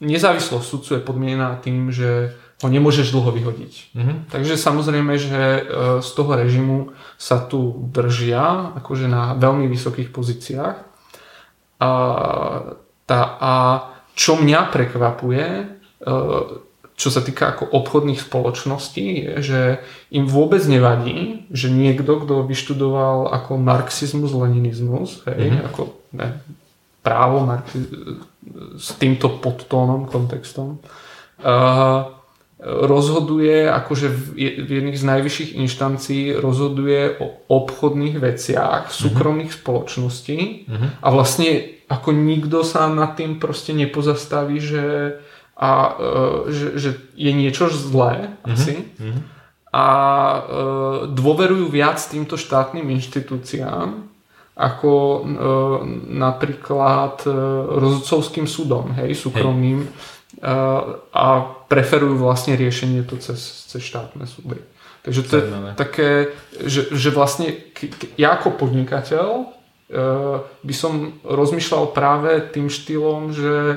nezávislosť 0.00 0.64
sudcu 0.64 0.90
je 0.96 1.02
podmienená 1.04 1.60
tým, 1.60 1.92
že 1.92 2.32
ho 2.64 2.68
nemôžeš 2.72 3.12
dlho 3.12 3.28
vyhodiť. 3.36 3.72
Mm-hmm. 3.92 4.16
Takže 4.32 4.56
samozrejme, 4.56 5.20
že 5.20 5.36
e, 5.36 5.62
z 6.00 6.10
toho 6.16 6.32
režimu 6.40 6.96
sa 7.20 7.44
tu 7.44 7.84
držia 7.92 8.72
akože 8.80 9.12
na 9.12 9.36
veľmi 9.36 9.68
vysokých 9.68 10.08
pozíciách 10.08 10.93
a, 11.84 11.88
tá, 13.04 13.20
a 13.36 13.52
čo 14.16 14.40
mňa 14.40 14.72
prekvapuje, 14.72 15.44
e, 15.44 15.64
čo 16.94 17.08
sa 17.10 17.20
týka 17.20 17.50
ako 17.52 17.74
obchodných 17.74 18.22
spoločností, 18.22 19.06
je, 19.18 19.32
že 19.42 19.60
im 20.14 20.30
vôbec 20.30 20.62
nevadí, 20.70 21.50
že 21.50 21.66
niekto, 21.66 22.22
kto 22.22 22.46
vyštudoval 22.46 23.34
ako 23.34 23.58
marxizmus, 23.58 24.30
leninizmus, 24.30 25.26
hej, 25.26 25.50
mm-hmm. 25.50 25.66
ako 25.68 25.82
ne, 26.14 26.38
právo 27.02 27.42
marxi- 27.42 27.90
s 28.78 28.94
týmto 28.94 29.42
podtónom, 29.42 30.06
kontextom, 30.06 30.78
uh, 31.42 32.14
rozhoduje, 32.64 33.68
akože 33.68 34.08
v 34.08 34.24
jedných 34.70 34.96
z 34.96 35.04
najvyšších 35.04 35.50
inštancií 35.60 36.32
rozhoduje 36.38 37.20
o 37.20 37.26
obchodných 37.50 38.16
veciach 38.16 38.88
mhm. 38.88 38.94
súkromných 38.94 39.50
mm-hmm. 39.52 39.66
spoločností 39.66 40.38
mm-hmm. 40.70 40.90
a 41.02 41.08
vlastne 41.10 41.73
ako 41.88 42.16
nikto 42.16 42.64
sa 42.64 42.88
nad 42.88 43.16
tým 43.16 43.36
proste 43.36 43.76
nepozastaví, 43.76 44.56
že, 44.60 45.18
a, 45.58 45.70
uh, 45.94 46.40
že, 46.48 46.78
že 46.80 46.90
je 47.14 47.32
niečo 47.32 47.68
zlé 47.70 48.32
mm-hmm. 48.32 48.52
asi 48.52 48.74
mm-hmm. 48.84 49.20
a 49.74 49.86
uh, 49.86 50.40
dôverujú 51.12 51.68
viac 51.68 52.00
týmto 52.00 52.40
štátnym 52.40 52.88
inštitúciám 52.94 54.12
ako 54.54 54.90
uh, 54.90 55.22
napríklad 56.14 57.26
uh, 57.26 57.32
rozhodcovským 57.82 58.46
súdom, 58.46 58.94
hej, 58.94 59.18
súkromným 59.18 59.82
hej 59.82 60.12
a 61.14 61.24
preferujú 61.70 62.18
vlastne 62.18 62.58
riešenie 62.58 63.06
to 63.06 63.20
cez, 63.22 63.70
cez 63.70 63.80
štátne 63.82 64.26
súdy. 64.26 64.58
Takže 65.04 65.20
to 65.28 65.32
je 65.36 65.44
také, 65.76 66.10
že, 66.64 66.88
že 66.96 67.12
vlastne 67.12 67.52
ja 68.16 68.40
ako 68.40 68.56
podnikateľ 68.56 69.28
e, 69.36 69.46
by 70.64 70.74
som 70.74 71.20
rozmýšľal 71.22 71.92
práve 71.92 72.40
tým 72.50 72.72
štýlom, 72.72 73.36
že 73.36 73.52
e, 73.54 73.76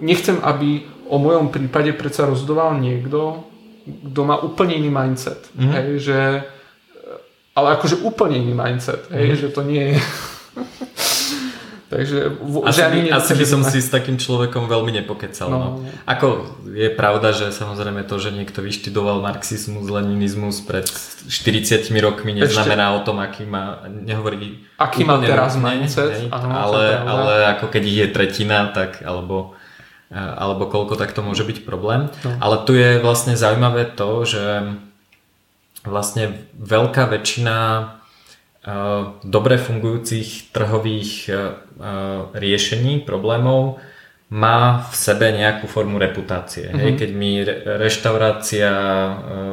nechcem, 0.00 0.40
aby 0.40 0.88
o 1.12 1.20
mojom 1.20 1.52
prípade 1.52 1.92
predsa 1.92 2.24
rozhodoval 2.24 2.80
niekto, 2.80 3.44
kto 3.84 4.20
má 4.24 4.40
úplne 4.40 4.80
iný 4.80 4.88
mindset. 4.88 5.44
Mm-hmm. 5.52 5.72
Hej, 5.76 5.88
že, 6.00 6.20
ale 7.52 7.76
akože 7.76 8.00
úplne 8.00 8.40
iný 8.40 8.56
mindset. 8.56 9.04
Hej, 9.12 9.36
mm-hmm. 9.36 9.42
že 9.44 9.48
to 9.52 9.60
nie 9.62 9.84
je 9.92 9.98
Takže 11.94 12.18
asi, 12.66 12.82
by, 12.82 12.98
asi 13.14 13.32
by 13.38 13.44
som 13.46 13.62
si 13.62 13.78
s 13.78 13.86
takým 13.86 14.18
človekom 14.18 14.66
veľmi 14.66 14.98
nepokecal. 14.98 15.46
No. 15.46 15.58
No. 15.58 15.68
Ako 16.10 16.58
je 16.74 16.90
pravda, 16.90 17.30
že 17.30 17.54
samozrejme 17.54 18.02
to, 18.02 18.18
že 18.18 18.34
niekto 18.34 18.58
vyštudoval 18.66 19.22
marxizmus, 19.22 19.86
leninizmus 19.86 20.58
pred 20.66 20.90
40 21.30 21.86
rokmi 22.02 22.34
neznamená 22.34 22.90
Ešte, 22.90 22.98
o 22.98 23.00
tom, 23.06 23.16
aký 23.22 23.46
má, 23.46 23.86
nehovorí 23.86 24.66
aký 24.74 25.06
má 25.06 25.22
teraz 25.22 25.54
mindset, 25.54 26.26
hej, 26.26 26.26
áno, 26.34 26.50
ale, 26.50 26.82
ale 26.98 27.32
ako 27.54 27.70
keď 27.70 27.82
ich 27.86 27.98
je 28.02 28.08
tretina, 28.10 28.74
tak 28.74 28.98
alebo 29.06 29.54
alebo 30.14 30.70
koľko, 30.70 30.94
tak 30.94 31.10
to 31.10 31.26
môže 31.26 31.42
byť 31.42 31.66
problém. 31.66 32.06
No. 32.22 32.30
Ale 32.38 32.62
tu 32.62 32.78
je 32.78 33.02
vlastne 33.02 33.34
zaujímavé 33.34 33.98
to, 33.98 34.22
že 34.22 34.78
vlastne 35.82 36.38
veľká 36.54 37.10
väčšina 37.10 37.56
Eh, 37.74 38.03
dobre 39.24 39.60
fungujúcich 39.60 40.48
trhových 40.52 41.12
eh, 41.28 41.36
eh, 41.36 42.20
riešení 42.32 43.04
problémov 43.04 43.76
má 44.32 44.88
v 44.90 44.94
sebe 44.96 45.30
nejakú 45.30 45.68
formu 45.68 46.00
reputácie. 46.00 46.72
Mm-hmm. 46.72 46.80
Hej, 46.80 46.90
mhm. 46.90 46.98
keď 46.98 47.10
mi 47.12 47.32
reštaurácia 47.78 48.70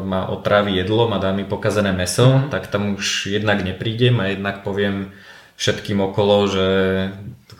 má 0.01 0.31
otrávi 0.31 0.79
jedlo, 0.79 1.05
má 1.05 1.21
dá 1.21 1.35
mi 1.35 1.43
pokazené 1.45 1.91
meso, 1.93 2.25
mm-hmm. 2.25 2.49
tak 2.49 2.71
tam 2.71 2.95
už 2.97 3.29
jednak 3.29 3.61
neprídem 3.61 4.17
a 4.23 4.31
jednak 4.31 4.63
poviem 4.65 5.11
všetkým 5.59 6.01
okolo, 6.01 6.49
že 6.49 6.67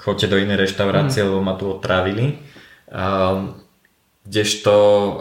choďte 0.01 0.33
do 0.33 0.37
inej 0.39 0.65
reštaurácie, 0.65 1.21
mm-hmm. 1.21 1.35
lebo 1.35 1.45
ma 1.45 1.53
tu 1.59 1.65
otrávili. 1.69 2.41
Kdežto 4.21 4.75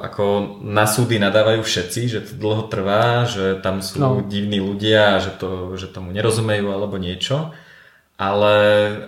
ako 0.05 0.61
na 0.61 0.85
súdy 0.85 1.17
nadávajú 1.17 1.65
všetci, 1.65 2.01
že 2.09 2.21
to 2.21 2.33
dlho 2.37 2.69
trvá, 2.69 3.25
že 3.25 3.57
tam 3.65 3.81
sú 3.81 3.97
no. 3.97 4.21
divní 4.21 4.61
ľudia, 4.61 5.25
že, 5.25 5.33
to, 5.41 5.75
že 5.81 5.89
tomu 5.89 6.13
nerozumejú 6.13 6.69
alebo 6.69 7.01
niečo. 7.01 7.57
Ale, 8.21 8.57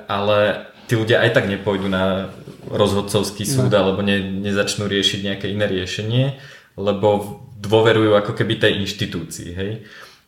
ale 0.08 0.72
tí 0.88 0.96
ľudia 0.96 1.20
aj 1.20 1.36
tak 1.36 1.44
nepôjdu 1.44 1.92
na 1.92 2.32
rozhodcovský 2.72 3.44
súd 3.44 3.68
no. 3.68 3.78
alebo 3.84 4.00
ne, 4.00 4.16
nezačnú 4.40 4.88
riešiť 4.88 5.20
nejaké 5.28 5.46
iné 5.52 5.68
riešenie, 5.68 6.40
lebo 6.80 7.44
dôverujú 7.60 8.16
ako 8.16 8.32
keby 8.32 8.58
tej 8.58 8.80
inštitúcii. 8.80 9.50
Hej? 9.52 9.72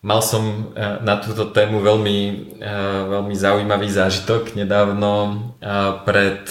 Mal 0.04 0.20
som 0.20 0.76
na 0.76 1.16
túto 1.16 1.48
tému 1.48 1.80
veľmi, 1.80 2.18
veľmi 3.08 3.32
zaujímavý 3.32 3.88
zážitok 3.88 4.52
nedávno 4.52 5.40
pred, 6.04 6.44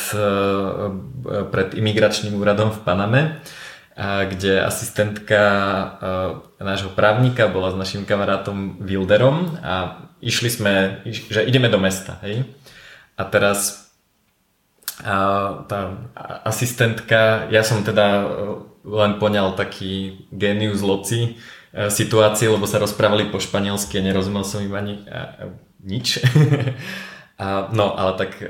pred 1.24 1.74
imigračným 1.74 2.36
úradom 2.36 2.70
v 2.70 2.80
Paname, 2.84 3.22
kde 4.00 4.58
asistentka 4.58 5.42
nášho 6.58 6.90
právnika 6.98 7.46
bola 7.46 7.70
s 7.70 7.78
našim 7.78 8.10
kamarátom 8.10 8.82
Wilderom 8.82 9.54
a 9.62 10.02
išli 10.18 10.50
sme, 10.50 10.74
že 11.06 11.46
ideme 11.46 11.70
do 11.70 11.78
mesta, 11.78 12.18
hej. 12.26 12.42
A 13.14 13.24
teraz 13.30 13.86
a 15.02 15.66
tá 15.70 16.10
asistentka, 16.46 17.50
ja 17.50 17.62
som 17.66 17.86
teda 17.86 18.26
len 18.82 19.18
poňal 19.22 19.58
taký 19.58 20.26
genius 20.34 20.82
loci, 20.86 21.38
E, 21.74 21.90
situácie, 21.90 22.46
lebo 22.46 22.70
sa 22.70 22.78
rozprávali 22.78 23.34
po 23.34 23.42
španielsky 23.42 23.98
a 23.98 24.06
nerozumel 24.06 24.46
som 24.46 24.62
im 24.62 24.78
ani 24.78 25.02
nič. 25.82 26.22
a, 27.40 27.70
no, 27.74 27.98
ale 27.98 28.14
tak 28.14 28.32
e, 28.42 28.48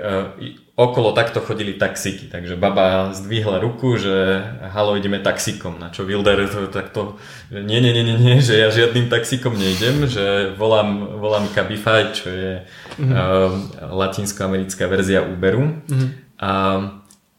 okolo 0.75 1.13
takto 1.13 1.39
chodili 1.39 1.77
taxíky, 1.77 2.27
takže 2.27 2.57
baba 2.57 3.13
zdvihla 3.13 3.61
ruku, 3.61 3.95
že 3.95 4.41
halo, 4.73 4.97
ideme 4.97 5.21
taxíkom, 5.21 5.77
na 5.77 5.93
čo 5.93 6.01
Wilder 6.03 6.49
to 6.49 6.67
takto, 6.67 7.21
nie, 7.53 7.77
nie, 7.77 7.93
nie, 7.93 8.03
nie, 8.03 8.17
nie, 8.17 8.37
že 8.41 8.57
ja 8.57 8.73
žiadnym 8.73 9.05
taxíkom 9.05 9.53
nejdem, 9.53 10.09
že 10.09 10.51
volám, 10.57 11.21
volám 11.21 11.45
Cabify, 11.53 12.09
čo 12.09 12.27
je 12.27 12.51
mm-hmm. 12.65 13.13
uh, 13.13 13.53
latinskoamerická 13.93 14.89
verzia 14.89 15.21
Uberu. 15.21 15.77
Mm-hmm. 15.85 16.09
A 16.41 16.49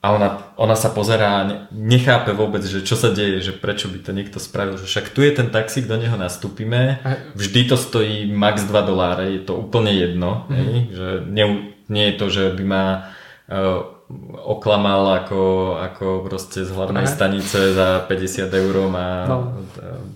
a 0.04 0.12
ona, 0.12 0.28
ona 0.60 0.76
sa 0.76 0.92
pozerá 0.92 1.40
a 1.40 1.48
nechápe 1.72 2.36
vôbec, 2.36 2.60
že 2.60 2.84
čo 2.84 2.92
sa 2.92 3.08
deje, 3.08 3.40
že 3.40 3.56
prečo 3.56 3.88
by 3.88 4.04
to 4.04 4.12
niekto 4.12 4.36
spravil, 4.36 4.76
že 4.76 4.84
však 4.84 5.16
tu 5.16 5.24
je 5.24 5.32
ten 5.32 5.48
taxík, 5.48 5.88
do 5.88 5.96
neho 5.96 6.20
nastúpime, 6.20 7.00
vždy 7.32 7.72
to 7.72 7.80
stojí 7.80 8.28
max 8.28 8.68
2 8.68 8.84
doláre, 8.84 9.32
je 9.40 9.48
to 9.48 9.56
úplne 9.56 9.96
jedno, 9.96 10.44
mm-hmm. 10.44 10.56
hej? 10.60 10.74
že 10.92 11.08
nie, 11.32 11.46
nie 11.88 12.04
je 12.12 12.14
to, 12.20 12.26
že 12.28 12.44
by 12.52 12.64
ma 12.68 12.84
uh, 13.48 13.94
oklamal 14.44 15.24
ako, 15.24 15.42
ako 15.80 16.28
proste 16.28 16.68
z 16.68 16.70
hlavnej 16.76 17.08
Aha. 17.08 17.14
stanice 17.16 17.72
za 17.72 18.04
50 18.04 18.52
eur 18.52 18.76
má 18.92 19.24
no. 19.24 19.38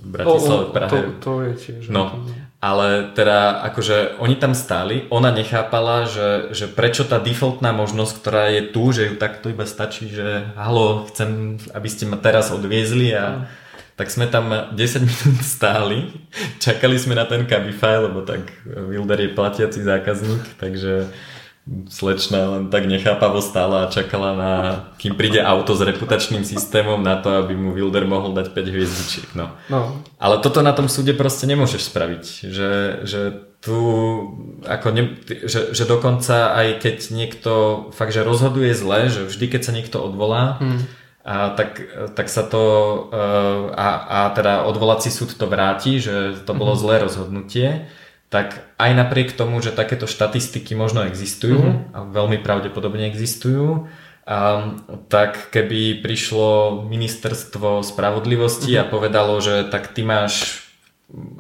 Bratislave 0.05 0.69
Prahe. 0.69 0.93
To, 0.93 1.01
to 1.17 1.33
je 1.49 1.53
tiež. 1.57 1.83
No. 1.89 2.13
Ale 2.59 3.15
teda 3.15 3.63
akože 3.71 4.19
oni 4.19 4.35
tam 4.35 4.51
stáli, 4.51 5.07
ona 5.15 5.31
nechápala, 5.31 6.11
že, 6.11 6.51
že 6.51 6.67
prečo 6.67 7.07
tá 7.07 7.23
defaultná 7.23 7.71
možnosť, 7.71 8.13
ktorá 8.19 8.51
je 8.51 8.63
tu, 8.75 8.91
že 8.91 9.07
ju 9.07 9.15
takto 9.15 9.47
iba 9.47 9.63
stačí, 9.63 10.11
že 10.11 10.43
halo, 10.59 11.07
chcem, 11.07 11.63
aby 11.71 11.87
ste 11.87 12.11
ma 12.11 12.19
teraz 12.19 12.51
odviezli 12.51 13.15
a 13.15 13.47
tak 13.95 14.11
sme 14.11 14.27
tam 14.27 14.51
10 14.75 14.75
minút 15.07 15.39
stáli, 15.43 16.11
čakali 16.59 16.99
sme 16.99 17.15
na 17.15 17.31
ten 17.31 17.47
Cabify, 17.47 18.03
lebo 18.03 18.27
tak 18.27 18.47
Wilder 18.67 19.23
je 19.23 19.35
platiaci 19.35 19.83
zákazník, 19.83 20.59
takže 20.59 21.11
slečna 21.89 22.57
len 22.57 22.65
tak 22.73 22.89
nechápavo 22.89 23.45
stála 23.45 23.85
a 23.85 23.91
čakala 23.93 24.31
na, 24.33 24.53
kým 24.97 25.13
príde 25.17 25.41
auto 25.45 25.77
s 25.77 25.85
reputačným 25.85 26.41
systémom 26.45 27.01
na 27.01 27.21
to, 27.21 27.45
aby 27.45 27.53
mu 27.53 27.77
Wilder 27.77 28.09
mohol 28.09 28.33
dať 28.33 28.57
5 28.57 28.73
hviezdičiek. 28.73 29.29
No. 29.37 29.53
no. 29.69 30.01
Ale 30.17 30.41
toto 30.41 30.65
na 30.65 30.73
tom 30.73 30.89
súde 30.89 31.13
proste 31.13 31.45
nemôžeš 31.45 31.93
spraviť. 31.93 32.25
Že, 32.49 32.71
že 33.05 33.21
tu, 33.61 33.79
ako 34.65 34.89
ne, 34.95 35.05
že, 35.29 35.77
že 35.77 35.85
dokonca 35.85 36.57
aj 36.57 36.81
keď 36.81 36.97
niekto 37.13 37.53
fakt, 37.93 38.17
že 38.17 38.25
rozhoduje 38.25 38.73
zle, 38.73 39.13
že 39.13 39.29
vždy 39.29 39.47
keď 39.53 39.61
sa 39.61 39.73
niekto 39.77 40.01
odvolá, 40.01 40.57
hmm. 40.63 40.81
a 41.27 41.53
tak, 41.53 41.85
tak 42.17 42.33
sa 42.33 42.47
to 42.47 42.63
a, 43.77 43.89
a 44.09 44.19
teda 44.33 44.65
odvolací 44.65 45.13
súd 45.13 45.37
to 45.37 45.45
vráti, 45.51 46.01
že 46.01 46.39
to 46.49 46.53
bolo 46.57 46.73
hmm. 46.73 46.81
zlé 46.81 46.95
rozhodnutie, 47.03 47.69
tak 48.29 48.61
aj 48.77 48.91
napriek 48.93 49.33
tomu, 49.33 49.57
že 49.65 49.73
takéto 49.73 50.05
štatistiky 50.05 50.77
možno 50.77 51.09
existujú 51.09 51.61
mm-hmm. 51.65 51.97
a 51.97 51.99
veľmi 52.13 52.39
pravdepodobne 52.45 53.09
existujú, 53.09 53.89
um, 54.29 54.61
tak 55.09 55.49
keby 55.49 56.05
prišlo 56.05 56.85
ministerstvo 56.85 57.81
spravodlivosti 57.81 58.77
mm-hmm. 58.77 58.85
a 58.85 58.93
povedalo, 58.93 59.41
že 59.41 59.65
tak 59.73 59.97
ty 59.97 60.05
máš 60.05 60.65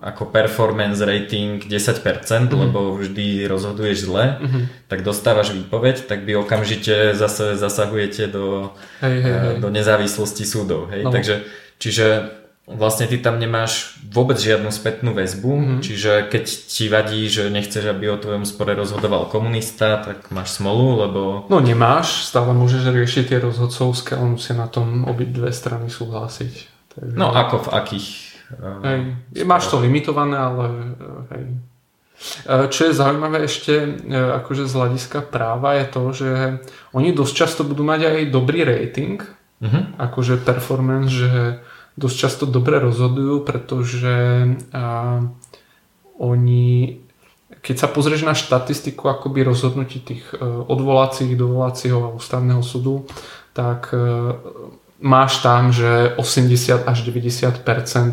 ako 0.01 0.32
performance 0.32 1.05
rating 1.05 1.61
10%, 1.61 2.01
mm-hmm. 2.01 2.57
lebo 2.57 2.97
vždy 2.97 3.45
rozhoduješ 3.45 4.09
zle, 4.09 4.41
mm-hmm. 4.41 4.89
tak 4.89 5.05
dostávaš 5.05 5.53
výpoveď, 5.53 6.09
tak 6.09 6.24
vy 6.24 6.41
okamžite 6.41 7.12
zase 7.12 7.53
zasahujete 7.61 8.32
do, 8.32 8.72
hej, 9.05 9.20
hej, 9.20 9.36
hej. 9.36 9.57
do 9.61 9.68
nezávislosti 9.68 10.49
súdov. 10.49 10.89
Hej? 10.89 11.05
No. 11.05 11.12
Takže, 11.12 11.45
čiže 11.76 12.32
vlastne 12.68 13.08
ty 13.08 13.16
tam 13.16 13.40
nemáš 13.40 13.96
vôbec 14.12 14.36
žiadnu 14.36 14.68
spätnú 14.68 15.16
väzbu, 15.16 15.52
mm-hmm. 15.52 15.80
čiže 15.80 16.12
keď 16.28 16.44
ti 16.44 16.84
vadí, 16.92 17.24
že 17.28 17.48
nechceš, 17.48 17.88
aby 17.88 18.12
o 18.12 18.20
tvojom 18.20 18.44
spore 18.44 18.76
rozhodoval 18.76 19.32
komunista, 19.32 20.04
tak 20.04 20.28
máš 20.28 20.60
smolu, 20.60 21.08
lebo... 21.08 21.20
No 21.48 21.64
nemáš, 21.64 22.28
stále 22.28 22.52
môžeš 22.52 22.92
riešiť 22.92 23.24
tie 23.32 23.38
rozhodcovské, 23.40 24.20
ale 24.20 24.36
musia 24.36 24.52
na 24.52 24.68
tom 24.68 25.08
dve 25.08 25.48
strany 25.52 25.88
súhlasiť. 25.88 26.54
Takže... 26.92 27.14
No 27.16 27.32
ako 27.32 27.56
v 27.64 27.68
akých... 27.72 28.08
Uh, 28.48 28.80
hej, 28.84 29.00
máš 29.44 29.68
to 29.68 29.80
limitované, 29.80 30.36
ale 30.36 30.64
uh, 30.96 31.24
hej. 31.36 31.44
Uh, 32.48 32.66
čo 32.66 32.90
je 32.90 32.98
zaujímavé 32.98 33.46
ešte 33.46 34.02
akože 34.10 34.66
z 34.66 34.72
hľadiska 34.74 35.18
práva 35.30 35.78
je 35.78 35.86
to, 35.86 36.02
že 36.10 36.30
oni 36.90 37.14
dosť 37.14 37.34
často 37.36 37.62
budú 37.62 37.86
mať 37.86 38.00
aj 38.10 38.32
dobrý 38.34 38.66
rating, 38.66 39.22
uh-huh. 39.62 39.94
akože 40.00 40.42
performance, 40.42 41.14
že 41.14 41.62
dosť 41.99 42.16
často 42.16 42.44
dobre 42.46 42.78
rozhodujú, 42.78 43.42
pretože 43.42 44.14
a, 44.70 45.18
oni, 46.18 46.99
keď 47.62 47.76
sa 47.78 47.88
pozrieš 47.90 48.22
na 48.22 48.38
štatistiku 48.38 49.11
akoby 49.11 49.42
rozhodnutí 49.42 49.99
tých 50.03 50.24
e, 50.34 50.42
odvolacích, 50.66 51.34
dovolacieho 51.38 51.99
a 52.07 52.14
ústavného 52.14 52.62
súdu, 52.62 53.07
tak 53.55 53.94
e, 53.94 53.99
máš 54.99 55.42
tam, 55.42 55.70
že 55.70 56.14
80 56.18 56.86
až 56.86 56.99
90% 57.07 57.62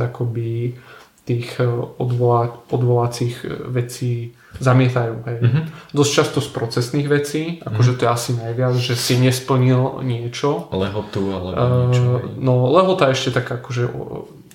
akoby 0.02 0.78
tých 1.26 1.58
e, 1.58 1.66
odvolá, 1.98 2.54
odvolacích 2.70 3.46
vecí 3.66 4.38
zamietajú. 4.62 5.16
Hej. 5.28 5.38
Mm-hmm. 5.42 5.64
Dosť 5.92 6.12
často 6.16 6.40
z 6.40 6.50
procesných 6.56 7.08
vecí, 7.12 7.60
akože 7.60 7.92
mm-hmm. 7.92 8.00
to 8.00 8.06
je 8.08 8.12
asi 8.16 8.32
najviac, 8.40 8.74
že 8.80 8.96
si 8.96 9.20
nesplnil 9.20 10.00
niečo. 10.06 10.72
Lehotu 10.72 11.36
alebo 11.36 11.60
uh, 11.60 11.92
niečo. 11.92 12.10
Hej. 12.24 12.40
No 12.40 12.72
lehota 12.72 13.12
ešte 13.12 13.36
tak 13.36 13.52
akože 13.52 13.92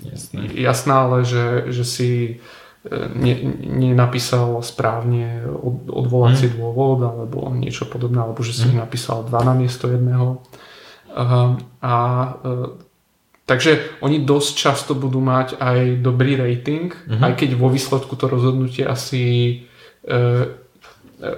Jasné. 0.00 0.56
jasná, 0.56 1.04
ale 1.04 1.28
že, 1.28 1.68
že 1.68 1.84
si 1.84 2.10
ne, 2.88 3.34
nenapísal 3.60 4.64
správne 4.64 5.44
od, 5.44 5.84
odvolací 5.92 6.48
mm. 6.48 6.54
dôvod 6.56 6.98
alebo 7.04 7.52
niečo 7.52 7.84
podobné, 7.84 8.24
alebo 8.24 8.40
že 8.40 8.56
si 8.56 8.72
mm. 8.72 8.80
napísal 8.80 9.28
dva 9.28 9.44
na 9.44 9.52
miesto 9.52 9.84
jedného. 9.92 10.40
Uh, 11.10 11.60
a 11.82 11.94
uh, 12.40 12.72
Takže 13.50 13.98
oni 13.98 14.22
dosť 14.22 14.52
často 14.54 14.94
budú 14.94 15.18
mať 15.18 15.58
aj 15.58 15.98
dobrý 15.98 16.38
rating, 16.38 16.94
mm-hmm. 16.94 17.18
aj 17.18 17.32
keď 17.34 17.50
vo 17.58 17.66
výsledku 17.66 18.14
to 18.14 18.30
rozhodnutie 18.30 18.86
asi 18.86 19.58
E, 20.00 20.18
e, 21.20 21.32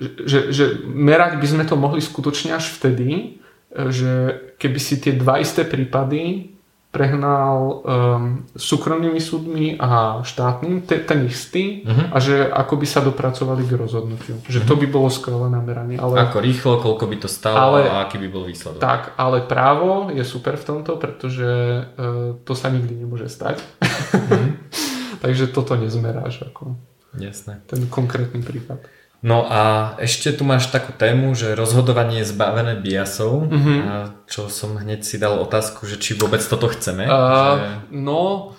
že, 0.00 0.52
že 0.52 0.64
merať 0.84 1.40
by 1.40 1.46
sme 1.48 1.64
to 1.64 1.76
mohli 1.76 2.00
skutočne 2.00 2.56
až 2.56 2.72
vtedy, 2.72 3.08
e, 3.12 3.92
že 3.92 4.12
keby 4.56 4.80
si 4.80 5.00
tie 5.00 5.12
dva 5.12 5.40
isté 5.40 5.64
prípady 5.64 6.55
prehnal 6.96 7.56
um, 7.60 8.48
súkromnými 8.56 9.20
súdmi 9.20 9.76
a 9.76 10.24
štátnym, 10.24 10.88
te, 10.88 10.96
ten 11.04 11.28
istý 11.28 11.84
uh-huh. 11.84 12.08
a 12.08 12.16
že 12.16 12.48
ako 12.48 12.80
by 12.80 12.86
sa 12.88 13.04
dopracovali 13.04 13.68
k 13.68 13.76
rozhodnutiu. 13.76 14.40
Že 14.48 14.64
uh-huh. 14.64 14.68
to 14.72 14.74
by 14.80 14.86
bolo 14.88 15.12
skvelé 15.12 15.52
nameranie. 15.52 16.00
Ale, 16.00 16.16
ako 16.24 16.40
rýchlo, 16.40 16.80
koľko 16.80 17.04
by 17.04 17.16
to 17.20 17.28
stalo 17.28 17.76
ale, 17.76 17.84
a 17.84 18.08
aký 18.08 18.16
by 18.16 18.28
bol 18.32 18.48
výsledok. 18.48 18.80
Tak, 18.80 19.12
ale 19.20 19.44
právo 19.44 20.08
je 20.08 20.24
super 20.24 20.56
v 20.56 20.64
tomto, 20.64 20.96
pretože 20.96 21.44
uh, 21.44 22.40
to 22.40 22.56
sa 22.56 22.72
nikdy 22.72 23.04
nemôže 23.04 23.28
stať. 23.28 23.60
Uh-huh. 23.60 24.56
Takže 25.24 25.52
toto 25.52 25.76
nezmeráš. 25.76 26.48
Ako. 26.48 26.80
Jasné. 27.20 27.60
Ten 27.68 27.84
konkrétny 27.92 28.40
prípad. 28.40 28.95
No 29.24 29.48
a 29.48 29.94
ešte 29.96 30.30
tu 30.36 30.44
máš 30.44 30.68
takú 30.68 30.92
tému, 30.92 31.32
že 31.32 31.56
rozhodovanie 31.56 32.20
je 32.22 32.30
zbavené 32.30 32.76
biasov, 32.78 33.48
mm-hmm. 33.48 33.78
a 33.88 33.94
čo 34.28 34.52
som 34.52 34.76
hneď 34.76 35.02
si 35.02 35.16
dal 35.16 35.40
otázku, 35.40 35.88
že 35.88 35.96
či 35.96 36.14
vôbec 36.14 36.44
toto 36.44 36.68
chceme. 36.68 37.08
Uh, 37.08 37.12
že... 37.12 37.66
No, 37.96 38.52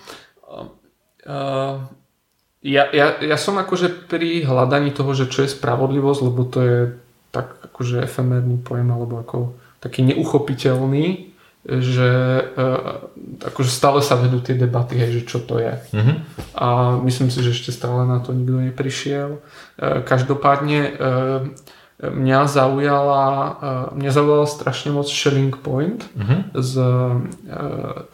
uh, 1.24 1.74
ja, 2.58 2.84
ja, 2.90 3.22
ja 3.22 3.36
som 3.38 3.54
akože 3.54 4.10
pri 4.10 4.42
hľadaní 4.42 4.90
toho, 4.90 5.14
že 5.14 5.30
čo 5.30 5.46
je 5.46 5.54
spravodlivosť, 5.54 6.20
lebo 6.26 6.42
to 6.42 6.58
je 6.60 6.78
tak 7.30 7.54
akože 7.70 8.02
efemérny 8.02 8.58
pojem, 8.58 8.88
alebo 8.90 9.22
ako 9.22 9.38
taký 9.78 10.02
neuchopiteľný, 10.02 11.27
že 11.68 12.10
uh, 12.56 13.12
akože 13.44 13.68
stále 13.68 14.00
sa 14.00 14.16
vedú 14.16 14.40
tie 14.40 14.56
debaty, 14.56 14.96
hej, 14.96 15.20
že 15.20 15.22
čo 15.28 15.38
to 15.44 15.60
je. 15.60 15.76
Mm-hmm. 15.92 16.16
A 16.56 16.96
myslím 17.04 17.28
si, 17.28 17.44
že 17.44 17.52
ešte 17.52 17.76
stále 17.76 18.08
na 18.08 18.24
to 18.24 18.32
nikto 18.32 18.56
neprišiel. 18.56 19.44
Uh, 19.76 20.00
každopádne 20.08 20.80
uh, 20.96 21.44
mňa 21.98 22.46
zaujala, 22.46 23.26
mňa 23.90 24.10
zaujala 24.14 24.46
strašne 24.46 24.94
moc 24.94 25.10
Shelling 25.10 25.50
Point 25.50 26.06
mm-hmm. 26.14 26.54
z 26.54 26.72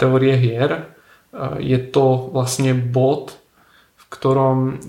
teórie 0.00 0.40
hier. 0.40 0.88
Je 1.60 1.76
to 1.92 2.32
vlastne 2.32 2.72
bod, 2.72 3.36
v 4.00 4.04
ktorom, 4.08 4.80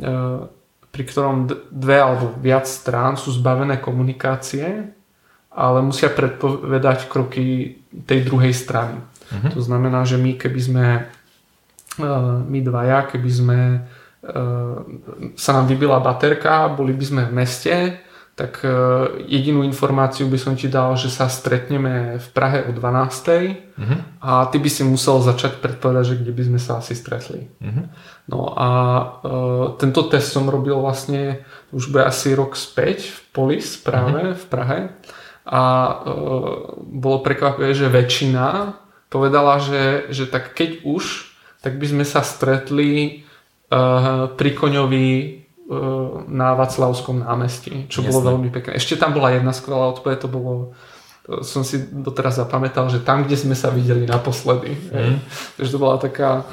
pri 0.96 1.04
ktorom 1.12 1.52
dve 1.76 1.98
alebo 2.00 2.40
viac 2.40 2.72
strán 2.72 3.20
sú 3.20 3.36
zbavené 3.36 3.84
komunikácie, 3.84 4.96
ale 5.52 5.78
musia 5.84 6.08
predpovedať 6.08 7.12
kroky 7.12 7.76
tej 8.04 8.28
druhej 8.28 8.52
strany. 8.52 9.00
Uh-huh. 9.00 9.52
To 9.56 9.62
znamená, 9.64 10.04
že 10.04 10.20
my 10.20 10.36
keby 10.36 10.62
sme 10.62 10.86
my 12.52 12.60
dvaja, 12.60 13.08
keby 13.08 13.32
sme 13.32 13.60
sa 15.36 15.52
nám 15.54 15.66
vybila 15.70 16.02
baterka, 16.04 16.68
boli 16.68 16.92
by 16.92 17.06
sme 17.06 17.22
v 17.30 17.34
meste, 17.40 17.76
tak 18.36 18.68
e, 18.68 18.70
jedinú 19.32 19.64
informáciu 19.64 20.28
by 20.28 20.36
som 20.36 20.60
ti 20.60 20.68
dal, 20.68 21.00
že 21.00 21.08
sa 21.08 21.32
stretneme 21.32 22.20
v 22.20 22.28
Prahe 22.36 22.68
o 22.68 22.76
12. 22.76 22.76
Uh-huh. 22.76 23.64
Mhm. 23.76 23.98
a 24.20 24.48
ty 24.52 24.60
by 24.60 24.70
si 24.72 24.84
musel 24.84 25.24
začať 25.24 25.60
predpovedať, 25.64 26.04
že 26.04 26.20
kde 26.20 26.32
by 26.36 26.44
sme 26.48 26.60
sa 26.60 26.84
asi 26.84 27.00
stretli. 27.00 27.48
Uh-huh. 27.64 27.88
No 28.28 28.52
a 28.52 28.70
uh, 29.24 29.66
tento 29.80 30.08
test 30.12 30.36
som 30.36 30.52
robil 30.52 30.76
vlastne 30.76 31.48
už 31.72 31.96
bude 31.96 32.04
asi 32.04 32.36
rok 32.36 32.60
späť 32.60 33.08
v 33.08 33.20
Polis 33.32 33.80
práve 33.80 34.36
uh-huh. 34.36 34.40
v 34.40 34.46
Prahe 34.52 34.80
a 35.46 35.62
uh, 35.62 36.82
bolo 36.82 37.22
prekvapivé, 37.22 37.78
že 37.78 37.88
väčšina 37.88 38.76
povedala, 39.14 39.62
že, 39.62 40.10
že 40.10 40.26
tak 40.26 40.58
keď 40.58 40.84
už, 40.84 41.30
tak 41.62 41.78
by 41.78 41.86
sme 41.86 42.06
sa 42.06 42.26
stretli 42.26 43.24
uh, 43.70 44.34
pri 44.34 44.52
Koňovi 44.58 45.42
na 46.30 46.54
Vaclavskom 46.54 47.26
námestí, 47.26 47.90
čo 47.90 48.06
Jasne. 48.06 48.14
bolo 48.14 48.38
veľmi 48.38 48.54
pekné. 48.54 48.78
Ešte 48.78 49.02
tam 49.02 49.18
bola 49.18 49.34
jedna 49.34 49.50
skvelá 49.50 49.98
odpoveď, 49.98 50.22
to 50.22 50.30
bolo 50.30 50.78
to 51.26 51.42
som 51.42 51.66
si 51.66 51.82
doteraz 51.90 52.38
zapamätal, 52.38 52.86
že 52.86 53.02
tam, 53.02 53.26
kde 53.26 53.34
sme 53.34 53.58
sa 53.58 53.74
videli 53.74 54.06
naposledy. 54.06 54.78
Mm. 54.94 55.18
Takže 55.58 55.74
to 55.74 55.82
bola 55.82 55.98
taká... 55.98 56.46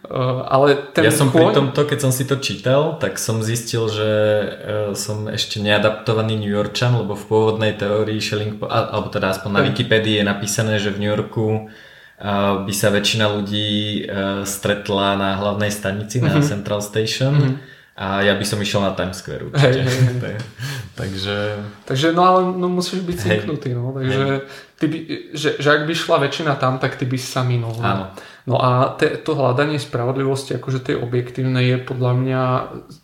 Uh, 0.00 0.42
ale 0.48 0.80
ten 0.96 1.04
ja 1.04 1.12
som 1.12 1.28
pri 1.28 1.52
tomto, 1.52 1.84
keď 1.84 2.08
som 2.08 2.08
si 2.08 2.24
to 2.24 2.40
čítal, 2.40 2.96
tak 2.96 3.20
som 3.20 3.44
zistil, 3.44 3.84
že 3.84 4.10
uh, 4.10 4.48
som 4.96 5.28
ešte 5.28 5.60
neadaptovaný 5.60 6.40
New 6.40 6.48
Yorkčan, 6.48 6.96
lebo 6.96 7.12
v 7.12 7.28
pôvodnej 7.28 7.76
teórii 7.76 8.16
Schelling, 8.16 8.56
alebo 8.64 9.12
teda 9.12 9.36
aspoň 9.36 9.50
na 9.52 9.62
Wikipedii 9.68 10.18
je 10.18 10.24
napísané, 10.24 10.80
že 10.80 10.88
v 10.88 11.04
New 11.04 11.10
Yorku 11.12 11.46
uh, 11.68 12.64
by 12.64 12.72
sa 12.72 12.88
väčšina 12.88 13.28
ľudí 13.28 14.08
stretla 14.48 15.20
na 15.20 15.36
hlavnej 15.36 15.68
stanici, 15.68 16.24
na 16.24 16.40
mm-hmm. 16.40 16.48
Central 16.48 16.80
Station. 16.80 17.36
Mm-hmm 17.36 17.78
a 18.00 18.24
ja 18.24 18.32
by 18.32 18.44
som 18.48 18.56
išiel 18.56 18.80
na 18.80 18.96
Times 18.96 19.20
Square 19.20 19.52
určite. 19.52 19.76
Hej, 19.76 19.84
hej, 19.84 20.16
hej. 20.24 20.36
takže... 21.04 21.36
Takže 21.84 22.16
no 22.16 22.24
ale 22.24 22.40
no, 22.56 22.72
musíš 22.72 23.04
byť 23.04 23.16
cinknutý, 23.20 23.76
no. 23.76 23.92
Takže 23.92 24.48
ty 24.80 24.84
by, 24.88 24.98
že, 25.36 25.60
že 25.60 25.68
ak 25.68 25.84
by 25.84 25.92
šla 25.92 26.16
väčšina 26.24 26.56
tam, 26.56 26.80
tak 26.80 26.96
ty 26.96 27.04
by 27.04 27.20
sa 27.20 27.44
minul. 27.44 27.76
No. 27.76 27.84
Áno. 27.84 28.04
No 28.08 28.29
a 28.56 28.96
te, 28.96 29.20
to 29.20 29.36
hľadanie 29.36 29.76
spravodlivosti, 29.76 30.56
akože 30.56 30.80
tej 30.80 30.96
objektívnej 31.02 31.76
je 31.76 31.78
podľa 31.84 32.12
mňa, 32.16 32.42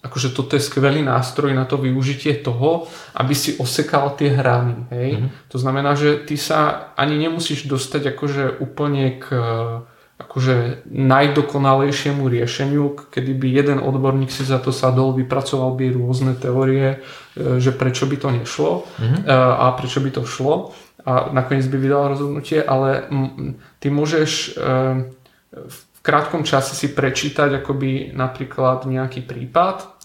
akože 0.01 0.33
toto 0.33 0.57
je 0.57 0.65
skvelý 0.65 1.05
nástroj 1.05 1.53
na 1.53 1.69
to 1.69 1.77
využitie 1.77 2.41
toho, 2.41 2.89
aby 3.13 3.37
si 3.37 3.61
osekal 3.61 4.17
tie 4.17 4.33
hrany. 4.33 4.89
Hej? 4.89 5.11
Mm-hmm. 5.21 5.31
To 5.53 5.57
znamená, 5.61 5.93
že 5.93 6.17
ty 6.25 6.41
sa 6.41 6.91
ani 6.97 7.21
nemusíš 7.21 7.69
dostať 7.69 8.17
akože 8.17 8.45
úplne 8.65 9.21
k 9.21 9.27
akože 10.17 10.89
najdokonalejšiemu 10.89 12.25
riešeniu, 12.25 13.13
kedy 13.13 13.37
by 13.37 13.47
jeden 13.53 13.79
odborník 13.85 14.33
si 14.33 14.49
za 14.49 14.57
to 14.57 14.73
sadol, 14.73 15.13
vypracoval 15.13 15.77
by 15.77 15.93
rôzne 15.93 16.33
teórie, 16.41 17.05
e, 17.37 17.61
že 17.61 17.77
prečo 17.77 18.09
by 18.09 18.17
to 18.17 18.29
nešlo 18.33 18.89
mm-hmm. 18.97 19.29
a 19.29 19.77
prečo 19.77 20.01
by 20.01 20.11
to 20.17 20.25
šlo 20.25 20.73
a 21.07 21.31
nakoniec 21.31 21.69
by 21.71 21.79
vydal 21.79 22.17
rozhodnutie, 22.17 22.59
ale 22.65 23.07
ty 23.79 23.93
môžeš 23.93 24.31
e, 24.33 24.51
v 25.65 25.99
krátkom 26.05 26.45
čase 26.45 26.77
si 26.77 26.93
prečítať 26.93 27.65
akoby 27.65 28.13
napríklad 28.13 28.85
nejaký 28.85 29.25
prípad 29.25 29.97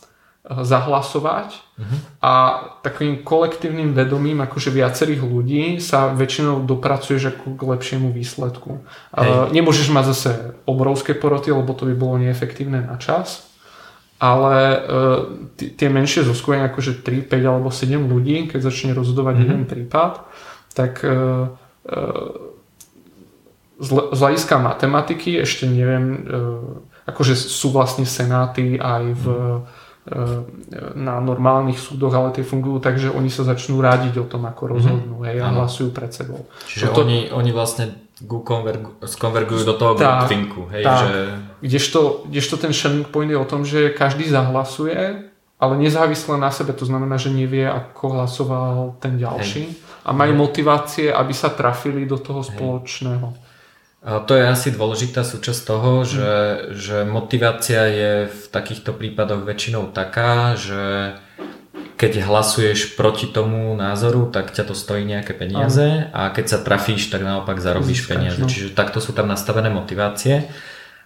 zahlasovať 0.41 1.53
uh-huh. 1.53 1.97
a 2.17 2.33
takým 2.81 3.21
kolektívnym 3.21 3.93
vedomím 3.93 4.41
akože 4.41 4.73
viacerých 4.73 5.21
ľudí 5.21 5.77
sa 5.77 6.09
väčšinou 6.17 6.65
dopracuješ 6.65 7.37
ako 7.37 7.53
k 7.53 7.61
lepšiemu 7.61 8.09
výsledku. 8.09 8.81
Uh, 9.13 9.53
nemôžeš 9.53 9.93
mať 9.93 10.05
zase 10.17 10.31
obrovské 10.65 11.13
poroty, 11.13 11.53
lebo 11.53 11.77
to 11.77 11.85
by 11.85 11.93
bolo 11.93 12.17
neefektívne 12.17 12.81
na 12.81 12.97
čas, 12.97 13.53
ale 14.17 14.81
uh, 14.81 14.81
t- 15.53 15.69
tie 15.77 15.93
menšie 15.93 16.25
zoskupenia, 16.25 16.73
akože 16.73 17.05
3, 17.05 17.29
5 17.29 17.37
alebo 17.45 17.69
7 17.69 18.01
ľudí, 18.01 18.49
keď 18.49 18.65
začne 18.65 18.97
rozhodovať 18.97 19.35
uh-huh. 19.37 19.45
jeden 19.45 19.63
prípad, 19.69 20.25
tak 20.73 21.05
uh, 21.05 21.53
uh, 21.85 22.50
z 23.81 24.19
hľadiska 24.21 24.61
matematiky 24.61 25.41
ešte 25.41 25.65
neviem, 25.65 26.05
uh, 26.23 27.09
akože 27.09 27.33
sú 27.33 27.73
vlastne 27.73 28.05
senáty 28.05 28.77
aj 28.77 29.03
v 29.17 29.25
uh-huh 29.27 29.79
E, 30.01 30.17
na 30.97 31.21
normálnych 31.21 31.77
súdoch, 31.77 32.09
ale 32.09 32.33
tie 32.33 32.41
fungujú 32.41 32.81
tak, 32.81 32.97
že 32.97 33.13
oni 33.13 33.29
sa 33.29 33.45
začnú 33.45 33.85
rádiť 33.85 34.17
o 34.17 34.25
tom, 34.25 34.49
ako 34.49 34.65
mhm. 34.65 34.71
rozhodnú 34.73 35.15
mm-hmm. 35.21 35.29
hej, 35.29 35.37
a 35.45 35.47
hlasujú 35.53 35.93
pred 35.93 36.09
sebou. 36.09 36.49
Čiže 36.65 36.89
to, 36.89 37.05
oni, 37.05 37.29
oni 37.29 37.53
vlastne 37.53 38.09
konvergu, 38.25 38.97
skonvergujú 38.97 39.61
do 39.61 39.77
toho 39.77 39.93
tá, 39.93 40.25
groupthinku. 40.25 40.73
Hej, 40.73 40.89
že... 40.89 41.09
kdežto, 41.61 42.25
kdežto 42.33 42.55
ten 42.57 42.73
sharing 42.73 43.05
point 43.13 43.29
je 43.29 43.37
o 43.37 43.45
tom, 43.45 43.61
že 43.61 43.93
každý 43.93 44.25
zahlasuje, 44.25 45.29
ale 45.61 45.73
nezávisle 45.77 46.33
na 46.41 46.49
sebe, 46.49 46.73
to 46.73 46.89
znamená, 46.89 47.21
že 47.21 47.29
nevie, 47.29 47.69
ako 47.69 48.17
hlasoval 48.17 48.97
ten 48.97 49.21
ďalší 49.21 49.63
hej. 49.69 50.01
a 50.01 50.17
majú 50.17 50.49
motivácie, 50.49 51.13
aby 51.13 51.29
sa 51.29 51.53
trafili 51.53 52.09
do 52.09 52.17
toho 52.17 52.41
hej. 52.41 52.57
spoločného. 52.57 53.50
To 54.01 54.33
je 54.33 54.49
asi 54.49 54.73
dôležitá 54.73 55.21
súčasť 55.21 55.61
toho, 55.61 56.01
že, 56.01 56.33
že 56.73 57.05
motivácia 57.05 57.85
je 57.85 58.13
v 58.33 58.43
takýchto 58.49 58.97
prípadoch 58.97 59.45
väčšinou 59.45 59.93
taká, 59.93 60.57
že 60.57 61.15
keď 62.01 62.25
hlasuješ 62.25 62.97
proti 62.97 63.29
tomu 63.29 63.77
názoru, 63.77 64.25
tak 64.33 64.49
ťa 64.49 64.65
to 64.65 64.73
stojí 64.73 65.05
nejaké 65.05 65.37
peniaze 65.37 66.09
a 66.17 66.33
keď 66.33 66.45
sa 66.49 66.57
trafíš, 66.65 67.13
tak 67.13 67.21
naopak 67.21 67.61
zarobíš 67.61 68.01
Získaš, 68.01 68.09
peniaze. 68.09 68.41
No. 68.41 68.49
Čiže 68.49 68.73
takto 68.73 68.97
sú 68.97 69.13
tam 69.13 69.29
nastavené 69.29 69.69
motivácie. 69.69 70.49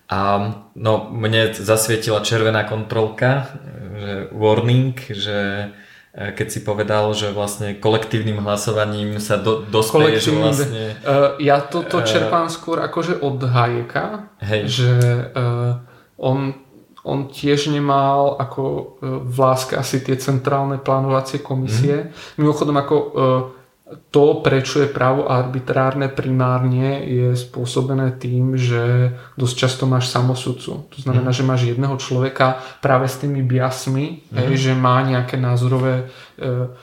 A 0.07 0.55
no, 0.79 1.11
mne 1.11 1.51
zasvietila 1.51 2.23
červená 2.23 2.63
kontrolka, 2.63 3.59
že 3.99 4.31
warning, 4.31 4.95
že 5.11 5.67
E, 5.67 5.84
keď 6.15 6.47
si 6.47 6.63
povedal, 6.63 7.11
že 7.11 7.35
vlastne 7.35 7.75
kolektívnym 7.75 8.39
hlasovaním 8.39 9.19
sa 9.19 9.35
do, 9.35 9.67
dospeje, 9.67 10.23
že 10.23 10.31
vlastne... 10.31 10.83
Uh, 11.03 11.35
ja 11.43 11.59
toto 11.59 11.99
uh, 11.99 12.07
čerpám 12.07 12.47
skôr 12.47 12.79
akože 12.79 13.19
od 13.19 13.43
Hayeka, 13.43 14.31
hej. 14.39 14.63
že 14.63 14.91
uh, 15.35 15.83
on, 16.15 16.55
on 17.03 17.27
tiež 17.27 17.67
nemal 17.67 18.39
ako 18.39 18.63
uh, 18.63 18.83
v 19.27 19.35
láske 19.35 19.75
asi 19.75 19.99
tie 19.99 20.15
centrálne 20.15 20.79
plánovacie 20.79 21.43
komisie. 21.43 22.07
Mm. 22.07 22.47
Mimochodom 22.47 22.75
ako 22.79 22.95
uh, 22.95 23.11
to, 23.85 24.41
prečo 24.41 24.81
je 24.81 24.89
právo 24.89 25.29
arbitrárne 25.29 26.09
primárne, 26.09 27.05
je 27.05 27.37
spôsobené 27.37 28.17
tým, 28.17 28.57
že 28.57 29.13
dosť 29.37 29.55
často 29.61 29.85
máš 29.85 30.09
samosudcu. 30.09 30.89
To 30.89 30.97
znamená, 30.97 31.29
mm. 31.29 31.37
že 31.37 31.43
máš 31.45 31.61
jedného 31.69 31.93
človeka 32.01 32.65
práve 32.81 33.05
s 33.05 33.21
tými 33.21 33.45
biasmi, 33.45 34.25
mm. 34.33 34.57
že 34.57 34.73
má 34.73 35.05
nejaké 35.05 35.37
názorové 35.37 36.09
e, 36.41 36.73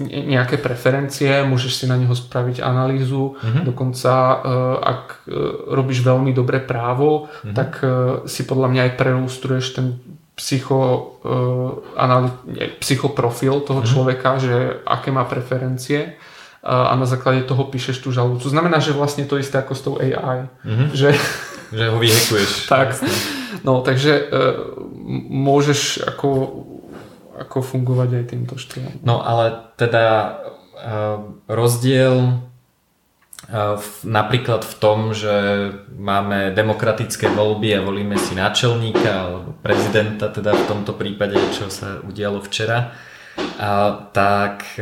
e, 0.00 0.16
nejaké 0.32 0.56
preferencie, 0.56 1.44
môžeš 1.44 1.72
si 1.76 1.84
na 1.84 2.00
neho 2.00 2.16
spraviť 2.16 2.64
analýzu, 2.64 3.36
mm. 3.36 3.68
dokonca 3.68 4.12
e, 4.16 4.36
ak 4.80 5.28
robíš 5.76 6.08
veľmi 6.08 6.32
dobré 6.32 6.64
právo, 6.64 7.28
mm. 7.44 7.52
tak 7.52 7.84
si 8.24 8.48
podľa 8.48 8.68
mňa 8.72 8.80
aj 8.88 8.92
prelústruješ 8.96 9.76
ten 9.76 10.00
psycho, 10.34 10.78
uh, 11.22 11.98
anali- 11.98 12.34
psychoprofil 12.82 13.62
toho 13.62 13.80
mm-hmm. 13.80 13.92
človeka, 13.94 14.30
že 14.38 14.82
aké 14.82 15.14
má 15.14 15.24
preferencie 15.24 16.14
uh, 16.14 16.90
a 16.90 16.94
na 16.98 17.06
základe 17.06 17.46
toho 17.46 17.70
píšeš 17.70 18.02
tú 18.02 18.10
žalobu. 18.10 18.42
To 18.42 18.50
znamená, 18.50 18.82
že 18.82 18.94
vlastne 18.94 19.24
to 19.24 19.38
isté 19.38 19.62
ako 19.62 19.72
s 19.74 19.82
tou 19.82 19.94
AI. 19.98 20.50
Mm-hmm. 20.66 20.88
Že, 20.90 21.10
že 21.70 21.84
ho 21.90 21.96
vyhekuješ. 22.02 22.50
tak. 22.72 22.98
No, 23.64 23.80
takže 23.80 24.28
môžeš 25.30 26.04
ako, 26.04 26.28
ako 27.40 27.56
fungovať 27.64 28.08
aj 28.20 28.24
týmto 28.28 28.54
štýlom. 28.60 29.00
No, 29.00 29.24
ale 29.24 29.72
teda 29.80 30.36
rozdiel 31.48 32.44
napríklad 34.04 34.64
v 34.64 34.74
tom, 34.80 35.12
že 35.12 35.34
máme 35.92 36.56
demokratické 36.56 37.28
voľby 37.28 37.76
a 37.76 37.84
volíme 37.84 38.16
si 38.16 38.32
náčelníka 38.32 39.10
alebo 39.10 39.50
prezidenta, 39.60 40.32
teda 40.32 40.56
v 40.56 40.64
tomto 40.64 40.96
prípade, 40.96 41.36
čo 41.52 41.68
sa 41.68 42.00
udialo 42.00 42.40
včera, 42.40 42.96
a, 43.60 43.92
tak 44.14 44.78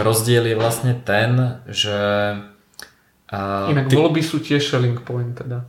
rozdiel 0.00 0.54
je 0.54 0.56
vlastne 0.56 0.96
ten, 0.96 1.60
že... 1.68 1.98
A, 3.30 3.38
Inak 3.68 3.92
ty... 3.92 3.94
voľby 3.94 4.22
sú 4.24 4.40
tiež 4.40 4.64
selling 4.64 5.00
point 5.04 5.36
teda. 5.36 5.68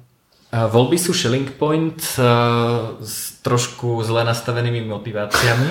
Voľby 0.52 1.00
sú 1.00 1.16
Shelling 1.16 1.48
Point 1.56 2.04
uh, 2.20 3.00
s 3.00 3.40
trošku 3.40 4.04
zle 4.04 4.28
nastavenými 4.28 4.84
motiváciami, 4.84 5.70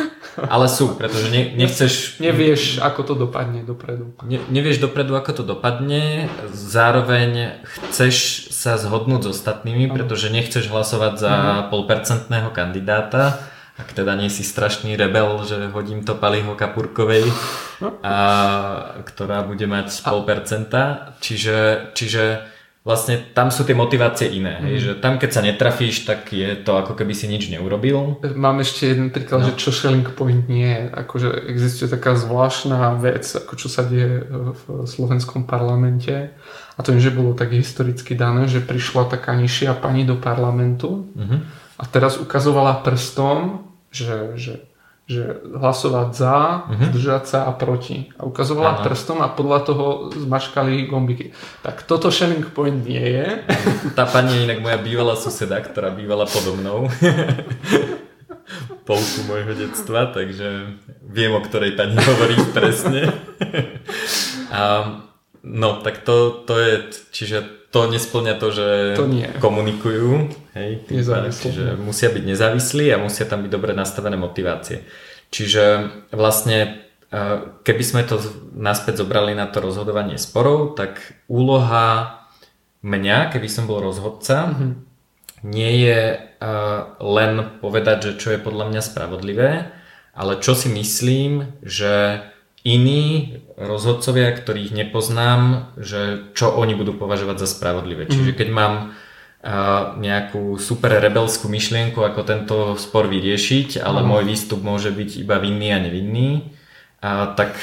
ale 0.56 0.66
sú, 0.72 0.96
pretože 0.96 1.28
ne, 1.28 1.52
nechceš... 1.52 2.16
Nevieš, 2.16 2.80
ako 2.80 3.00
to 3.04 3.14
dopadne 3.28 3.60
dopredu. 3.60 4.16
Ne, 4.24 4.40
nevieš 4.48 4.80
dopredu, 4.80 5.20
ako 5.20 5.30
to 5.36 5.42
dopadne, 5.44 6.32
zároveň 6.48 7.60
chceš 7.92 8.48
sa 8.56 8.80
zhodnúť 8.80 9.28
s 9.28 9.36
ostatnými, 9.36 9.92
pretože 9.92 10.32
nechceš 10.32 10.72
hlasovať 10.72 11.14
za 11.20 11.32
uh-huh. 11.32 11.68
polpercentného 11.68 12.48
kandidáta, 12.56 13.36
ak 13.76 13.92
teda 13.92 14.16
nie 14.16 14.32
si 14.32 14.48
strašný 14.48 14.96
rebel, 14.96 15.44
že 15.44 15.68
hodím 15.76 16.08
to 16.08 16.16
Paliho 16.16 16.56
Kapurkovej, 16.56 17.28
a, 18.00 18.16
ktorá 19.04 19.44
bude 19.44 19.68
mať 19.68 20.08
pol 20.08 20.24
percenta, 20.24 21.12
čiže, 21.20 21.92
čiže 21.92 22.51
vlastne 22.82 23.14
tam 23.30 23.54
sú 23.54 23.62
tie 23.62 23.78
motivácie 23.78 24.26
iné. 24.26 24.58
Mm. 24.58 24.62
Hej, 24.66 24.74
mhm. 24.74 24.82
že 24.82 24.92
tam 24.98 25.14
keď 25.18 25.30
sa 25.30 25.42
netrafíš, 25.42 26.02
tak 26.02 26.34
je 26.34 26.58
to 26.58 26.74
ako 26.74 26.98
keby 26.98 27.14
si 27.14 27.30
nič 27.30 27.46
neurobil. 27.46 28.18
Mám 28.34 28.66
ešte 28.66 28.90
jeden 28.90 29.14
príklad, 29.14 29.46
no. 29.46 29.46
že 29.50 29.58
čo 29.58 29.70
Shelling 29.70 30.10
Point 30.18 30.50
nie 30.50 30.66
je. 30.66 30.84
Akože 30.90 31.46
existuje 31.46 31.86
taká 31.86 32.18
zvláštna 32.18 32.98
vec, 32.98 33.22
ako 33.22 33.54
čo 33.54 33.70
sa 33.70 33.86
deje 33.86 34.26
v 34.26 34.62
slovenskom 34.86 35.46
parlamente. 35.46 36.34
A 36.74 36.80
to 36.82 36.90
je, 36.96 37.06
že 37.06 37.14
bolo 37.14 37.38
tak 37.38 37.54
historicky 37.54 38.18
dané, 38.18 38.50
že 38.50 38.64
prišla 38.64 39.06
taká 39.06 39.38
nižšia 39.38 39.78
pani 39.78 40.02
do 40.02 40.18
parlamentu 40.18 41.12
mm-hmm. 41.12 41.40
a 41.78 41.84
teraz 41.86 42.16
ukazovala 42.16 42.80
prstom, 42.80 43.68
že, 43.92 44.40
že 44.40 44.71
že 45.02 45.42
hlasovať 45.50 46.08
za, 46.14 46.62
uh-huh. 46.62 46.88
zdržať 46.88 47.24
sa 47.26 47.38
a 47.50 47.52
proti. 47.52 48.14
A 48.16 48.22
ukazovala 48.22 48.78
ano. 48.78 48.84
prstom 48.86 49.18
a 49.20 49.28
podľa 49.28 49.58
toho 49.66 49.86
zmaškali 50.14 50.86
gombiky. 50.86 51.34
Tak 51.66 51.82
toto 51.90 52.14
Shining 52.14 52.46
Point 52.54 52.86
nie 52.86 53.02
je. 53.02 53.28
Tá 53.98 54.06
pani 54.06 54.32
je 54.32 54.44
inak 54.46 54.62
moja 54.62 54.78
bývalá 54.78 55.18
suseda, 55.18 55.58
ktorá 55.60 55.90
bývala 55.92 56.24
podo 56.24 56.54
mnou. 56.54 56.86
Polku 58.88 59.20
môjho 59.26 59.54
detstva, 59.54 60.10
takže 60.10 60.78
viem, 61.06 61.34
o 61.34 61.42
ktorej 61.42 61.78
pani 61.78 61.98
hovorí 61.98 62.34
presne. 62.54 63.10
a, 64.54 64.62
no, 65.42 65.82
tak 65.82 66.06
to, 66.06 66.46
to 66.46 66.58
je, 66.58 66.74
čiže 67.10 67.61
to 67.72 67.88
nesplňa 67.88 68.34
to, 68.36 68.48
že 68.52 68.68
to 69.00 69.08
nie. 69.08 69.28
komunikujú. 69.40 70.28
Hej, 70.52 70.84
čiže 71.32 71.80
musia 71.80 72.12
byť 72.12 72.24
nezávislí 72.28 72.92
a 72.92 73.00
musia 73.00 73.24
tam 73.24 73.40
byť 73.48 73.50
dobre 73.50 73.72
nastavené 73.72 74.20
motivácie. 74.20 74.84
Čiže 75.32 75.88
vlastne 76.12 76.84
e, 77.08 77.20
keby 77.64 77.82
sme 77.82 78.04
to 78.04 78.20
naspäť 78.52 79.00
zobrali 79.00 79.32
na 79.32 79.48
to 79.48 79.64
rozhodovanie 79.64 80.20
sporov, 80.20 80.76
tak 80.76 81.00
úloha 81.32 82.20
mňa, 82.84 83.32
keby 83.32 83.48
som 83.48 83.64
bol 83.64 83.80
rozhodca, 83.80 84.52
mm-hmm. 84.52 84.72
nie 85.48 85.72
je 85.88 86.00
e, 86.12 86.18
len 87.00 87.32
povedať, 87.64 88.12
že 88.12 88.12
čo 88.20 88.28
je 88.36 88.44
podľa 88.44 88.68
mňa 88.68 88.82
spravodlivé, 88.84 89.50
ale 90.12 90.32
čo 90.44 90.52
si 90.52 90.68
myslím, 90.68 91.56
že 91.64 92.20
iní 92.68 93.40
rozhodcovia, 93.56 94.32
ktorých 94.32 94.72
nepoznám, 94.72 95.72
že 95.76 96.32
čo 96.32 96.52
oni 96.52 96.72
budú 96.76 96.96
považovať 96.96 97.42
za 97.42 97.48
spravodlivé. 97.48 98.06
Mm. 98.06 98.12
Čiže 98.12 98.32
keď 98.36 98.48
mám 98.52 98.74
nejakú 99.98 100.54
super 100.62 101.02
rebelskú 101.02 101.50
myšlienku, 101.50 101.98
ako 101.98 102.20
tento 102.22 102.56
spor 102.78 103.10
vyriešiť, 103.10 103.82
ale 103.82 104.00
mm. 104.00 104.06
môj 104.06 104.22
výstup 104.22 104.62
môže 104.62 104.94
byť 104.94 105.10
iba 105.18 105.42
vinný 105.42 105.74
a 105.74 105.82
nevinný, 105.82 106.54
a 107.02 107.34
tak, 107.34 107.58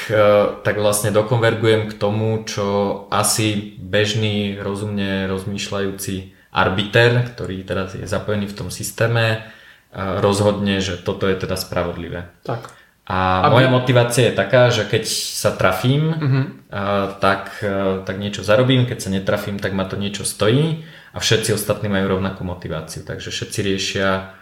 tak 0.60 0.76
vlastne 0.76 1.16
dokonvergujem 1.16 1.88
k 1.88 1.96
tomu, 1.96 2.44
čo 2.44 3.08
asi 3.08 3.72
bežný, 3.80 4.60
rozumne 4.60 5.24
rozmýšľajúci 5.32 6.36
arbiter, 6.52 7.24
ktorý 7.32 7.64
teraz 7.64 7.96
je 7.96 8.04
zapojený 8.04 8.52
v 8.52 8.58
tom 8.60 8.68
systéme, 8.68 9.48
rozhodne, 9.96 10.84
že 10.84 11.00
toto 11.00 11.24
je 11.24 11.40
teda 11.40 11.56
spravodlivé. 11.56 12.28
Tak. 12.44 12.68
A 13.10 13.42
Aby... 13.50 13.58
moja 13.58 13.68
motivácia 13.74 14.30
je 14.30 14.38
taká, 14.38 14.70
že 14.70 14.86
keď 14.86 15.02
sa 15.10 15.50
trafím, 15.50 16.14
uh-huh. 16.14 16.44
tak, 17.18 17.58
e, 17.58 18.06
tak 18.06 18.22
niečo 18.22 18.46
zarobím, 18.46 18.86
keď 18.86 18.98
sa 19.02 19.10
netrafím, 19.10 19.58
tak 19.58 19.74
ma 19.74 19.82
to 19.82 19.98
niečo 19.98 20.22
stojí 20.22 20.86
a 21.10 21.18
všetci 21.18 21.50
ostatní 21.50 21.90
majú 21.90 22.14
rovnakú 22.14 22.46
motiváciu. 22.46 23.02
Takže 23.02 23.34
všetci 23.34 23.58
riešia 23.66 24.38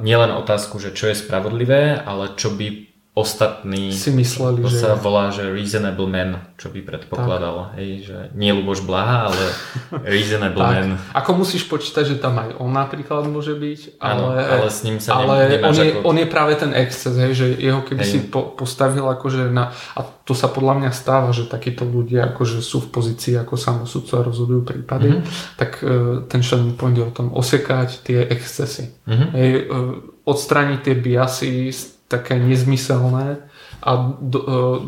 nielen 0.00 0.32
otázku, 0.40 0.80
že 0.80 0.96
čo 0.96 1.12
je 1.12 1.20
spravodlivé, 1.20 2.00
ale 2.00 2.32
čo 2.36 2.52
by 2.52 2.89
ostatní 3.10 3.90
si 3.90 4.14
mysleli, 4.14 4.62
to 4.62 4.70
že... 4.70 4.86
sa 4.86 4.94
volá, 4.94 5.34
že 5.34 5.50
reasonable 5.50 6.06
man, 6.06 6.54
čo 6.54 6.70
by 6.70 6.78
predpokladal. 6.86 7.74
Hej, 7.74 8.06
že 8.06 8.16
nie 8.38 8.54
Luboš 8.54 8.86
Blaha, 8.86 9.34
ale 9.34 9.44
reasonable 10.14 10.62
tak. 10.62 10.70
man. 10.78 10.88
Ako 11.18 11.34
musíš 11.34 11.66
počítať, 11.66 12.06
že 12.06 12.16
tam 12.22 12.38
aj 12.38 12.62
on 12.62 12.70
napríklad 12.70 13.26
môže 13.26 13.58
byť, 13.58 13.98
ale, 13.98 14.14
ano, 14.14 14.62
ale 14.62 14.68
s 14.70 14.86
ním 14.86 15.02
sa 15.02 15.18
ale 15.18 15.58
on, 15.58 15.74
je, 15.74 15.90
ako... 15.90 16.06
on 16.06 16.16
je 16.22 16.26
práve 16.30 16.54
ten 16.54 16.70
exces, 16.70 17.18
hej, 17.18 17.32
že 17.34 17.46
jeho 17.58 17.82
keby 17.82 18.02
hej. 18.06 18.10
si 18.14 18.18
po, 18.30 18.54
postavil 18.54 19.02
akože 19.02 19.50
na, 19.50 19.74
a 19.98 20.00
to 20.06 20.30
sa 20.30 20.46
podľa 20.46 20.86
mňa 20.86 20.90
stáva, 20.94 21.34
že 21.34 21.50
takíto 21.50 21.82
ľudia 21.82 22.30
akože 22.30 22.62
sú 22.62 22.86
v 22.86 22.94
pozícii 22.94 23.34
ako 23.34 23.58
samosudcu 23.58 24.12
a 24.14 24.26
rozhodujú 24.30 24.62
prípady, 24.62 25.18
mm-hmm. 25.18 25.58
tak 25.58 25.82
uh, 25.82 26.22
ten 26.30 26.46
Point 26.78 26.94
je 26.94 27.02
o 27.02 27.10
tom 27.10 27.34
osekať 27.34 28.06
tie 28.06 28.22
excesy. 28.30 28.94
Mm-hmm. 29.10 29.28
Hej, 29.34 29.50
uh, 29.66 29.98
odstrániť 30.30 30.78
tie 30.86 30.94
biasy 30.94 31.74
také 32.10 32.34
nezmyselné 32.42 33.38
a 33.80 33.90
do, 34.18 34.38
uh, 34.42 34.78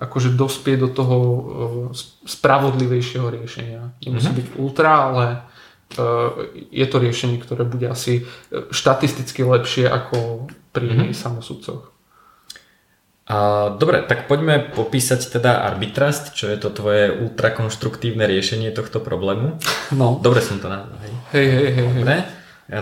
akože 0.00 0.32
dospieť 0.32 0.78
do 0.80 0.90
toho 0.90 1.16
uh, 1.20 1.40
spravodlivejšieho 2.24 3.28
riešenia. 3.28 3.92
Nemusí 4.00 4.32
mm-hmm. 4.32 4.38
byť 4.40 4.46
ultra, 4.56 5.12
ale 5.12 5.24
uh, 5.36 6.32
je 6.72 6.86
to 6.88 6.96
riešenie, 6.96 7.36
ktoré 7.44 7.68
bude 7.68 7.84
asi 7.84 8.24
štatisticky 8.72 9.44
lepšie 9.44 9.84
ako 9.84 10.48
pri 10.72 10.88
mm-hmm. 10.88 11.12
samosudcoch. 11.12 11.94
A, 13.24 13.72
dobre, 13.80 14.04
tak 14.04 14.28
poďme 14.28 14.68
popísať 14.76 15.40
teda 15.40 15.64
arbitrast, 15.64 16.36
čo 16.36 16.44
je 16.44 16.60
to 16.60 16.68
tvoje 16.68 17.08
ultrakonštruktívne 17.08 18.28
riešenie 18.28 18.68
tohto 18.68 19.00
problému. 19.00 19.56
No. 19.96 20.20
Dobre 20.20 20.44
som 20.44 20.60
to 20.60 20.68
nazval. 20.68 21.00
Hej, 21.32 21.46
hej, 21.48 21.68
hej. 21.72 21.72
hej, 21.72 22.04
hej. 22.04 22.22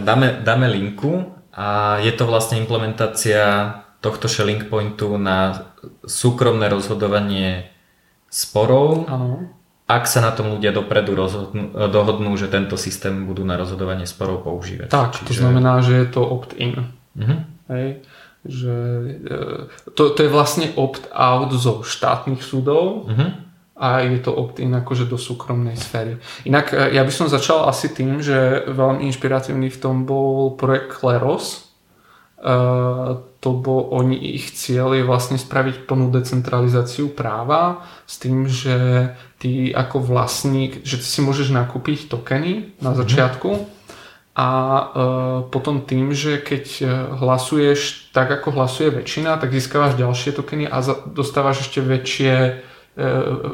Dáme, 0.02 0.42
dáme 0.42 0.66
linku 0.66 1.41
a 1.52 2.00
je 2.00 2.12
to 2.16 2.24
vlastne 2.24 2.56
implementácia 2.56 3.76
tohto 4.00 4.26
Shelling 4.26 4.66
Pointu 4.66 5.20
na 5.20 5.68
súkromné 6.02 6.66
rozhodovanie 6.72 7.70
sporov, 8.32 9.06
ano. 9.06 9.52
ak 9.86 10.08
sa 10.08 10.24
na 10.24 10.32
tom 10.32 10.56
ľudia 10.58 10.72
dopredu 10.72 11.12
rozhodnú, 11.12 11.76
dohodnú, 11.92 12.32
že 12.40 12.48
tento 12.48 12.80
systém 12.80 13.28
budú 13.28 13.44
na 13.44 13.60
rozhodovanie 13.60 14.08
sporov 14.08 14.42
používať. 14.42 14.88
Tak, 14.88 15.22
Čiže... 15.22 15.28
to 15.28 15.32
znamená, 15.44 15.84
že 15.84 16.02
je 16.02 16.06
to 16.08 16.22
opt-in. 16.24 16.88
Uh-huh. 17.12 17.38
Hej. 17.68 18.02
Že, 18.42 18.76
e, 19.22 19.38
to, 19.94 20.16
to 20.16 20.20
je 20.24 20.30
vlastne 20.32 20.66
opt-out 20.74 21.54
zo 21.54 21.86
štátnych 21.86 22.42
súdov 22.42 23.06
uh-huh. 23.06 23.51
A 23.82 24.06
je 24.06 24.22
to 24.22 24.30
opt-in 24.30 24.70
akože 24.70 25.10
do 25.10 25.18
súkromnej 25.18 25.74
sféry. 25.74 26.22
Inak 26.46 26.70
e, 26.70 26.94
ja 26.94 27.02
by 27.02 27.10
som 27.10 27.26
začal 27.26 27.66
asi 27.66 27.90
tým, 27.90 28.22
že 28.22 28.62
veľmi 28.70 29.02
inšpiratívny 29.10 29.74
v 29.74 29.80
tom 29.82 30.06
bol 30.06 30.54
projekt 30.54 31.02
Kleros, 31.02 31.74
to 33.42 33.50
bo 33.54 33.86
oni 33.94 34.18
ich 34.34 34.50
cieľ 34.58 34.98
je 34.98 35.06
vlastne 35.06 35.38
spraviť 35.38 35.86
plnú 35.86 36.10
decentralizáciu 36.10 37.14
práva 37.14 37.86
s 38.02 38.18
tým, 38.18 38.50
že 38.50 38.74
ty 39.38 39.70
ako 39.70 40.02
vlastník, 40.02 40.82
že 40.82 40.98
ty 40.98 41.06
si 41.06 41.22
môžeš 41.22 41.54
nakúpiť 41.54 42.10
tokeny 42.10 42.74
na 42.82 42.90
mhm. 42.94 42.98
začiatku 42.98 43.50
a 44.32 44.48
e, 44.48 44.84
potom 45.52 45.84
tým, 45.84 46.16
že 46.16 46.40
keď 46.40 46.64
e, 46.80 46.84
hlasuješ 47.20 48.10
tak, 48.16 48.32
ako 48.32 48.56
hlasuje 48.56 48.88
väčšina, 48.88 49.36
tak 49.36 49.52
získavaš 49.52 50.00
ďalšie 50.00 50.32
tokeny 50.32 50.64
a 50.64 50.80
za, 50.80 50.96
dostávaš 51.04 51.68
ešte 51.68 51.84
väčšie 51.84 52.32
e, 52.32 52.52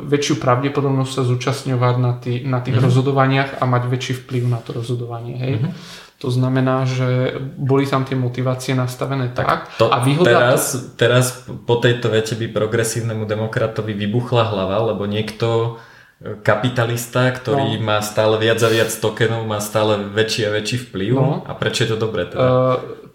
väčšiu 0.08 0.42
pravdepodobnosť 0.42 1.12
sa 1.14 1.22
zúčastňovať 1.22 1.94
na, 2.02 2.12
tý, 2.18 2.42
na 2.42 2.58
tých 2.58 2.74
mm-hmm. 2.74 2.86
rozhodovaniach 2.90 3.50
a 3.62 3.64
mať 3.70 3.82
väčší 3.86 4.14
vplyv 4.26 4.50
na 4.50 4.58
to 4.58 4.74
rozhodovanie. 4.74 5.38
Hej? 5.38 5.54
Mm-hmm. 5.62 5.72
To 6.18 6.28
znamená, 6.34 6.82
že 6.82 7.38
boli 7.54 7.86
tam 7.86 8.02
tie 8.02 8.18
motivácie 8.18 8.74
nastavené 8.74 9.30
tak. 9.30 9.46
tak 9.46 9.60
to, 9.78 9.86
a 9.86 10.02
výhoda 10.02 10.26
teraz, 10.26 10.74
to... 10.74 10.78
teraz 10.98 11.26
po 11.46 11.78
tejto 11.78 12.10
vete 12.10 12.34
by 12.34 12.50
progresívnemu 12.50 13.22
demokratovi 13.22 13.94
vybuchla 13.94 14.50
hlava, 14.50 14.90
lebo 14.90 15.06
niekto 15.06 15.78
e, 16.18 16.42
kapitalista, 16.42 17.30
ktorý 17.30 17.78
no. 17.78 17.86
má 17.86 18.02
stále 18.02 18.34
viac 18.42 18.58
a 18.58 18.66
viac 18.66 18.90
tokenov, 18.90 19.46
má 19.46 19.62
stále 19.62 20.10
väčší 20.10 20.50
a 20.50 20.58
väčší 20.58 20.90
vplyv. 20.90 21.12
No. 21.14 21.46
A 21.46 21.54
prečo 21.54 21.86
je 21.86 21.94
to 21.94 21.98
dobré 22.02 22.26
teda? 22.26 22.42
Uh, 22.42 23.07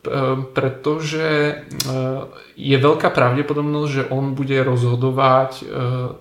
pretože 0.52 1.64
uh, 1.64 2.28
je 2.60 2.76
veľká 2.76 3.08
pravdepodobnosť, 3.08 3.90
že 3.92 4.04
on 4.12 4.36
bude 4.36 4.60
rozhodovať 4.60 5.52
uh, 5.64 5.68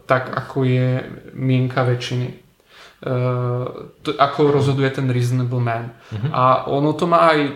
tak, 0.07 0.31
ako 0.31 0.63
je 0.63 0.89
mienka 1.35 1.83
väčšiny. 1.83 2.39
Ako 4.07 4.55
rozhoduje 4.55 4.87
ten 4.95 5.11
reasonable 5.11 5.59
man. 5.59 5.91
Uh-huh. 5.91 6.31
A 6.31 6.71
ono 6.71 6.95
to 6.95 7.11
má 7.11 7.35
aj 7.35 7.41
uh, 7.43 7.51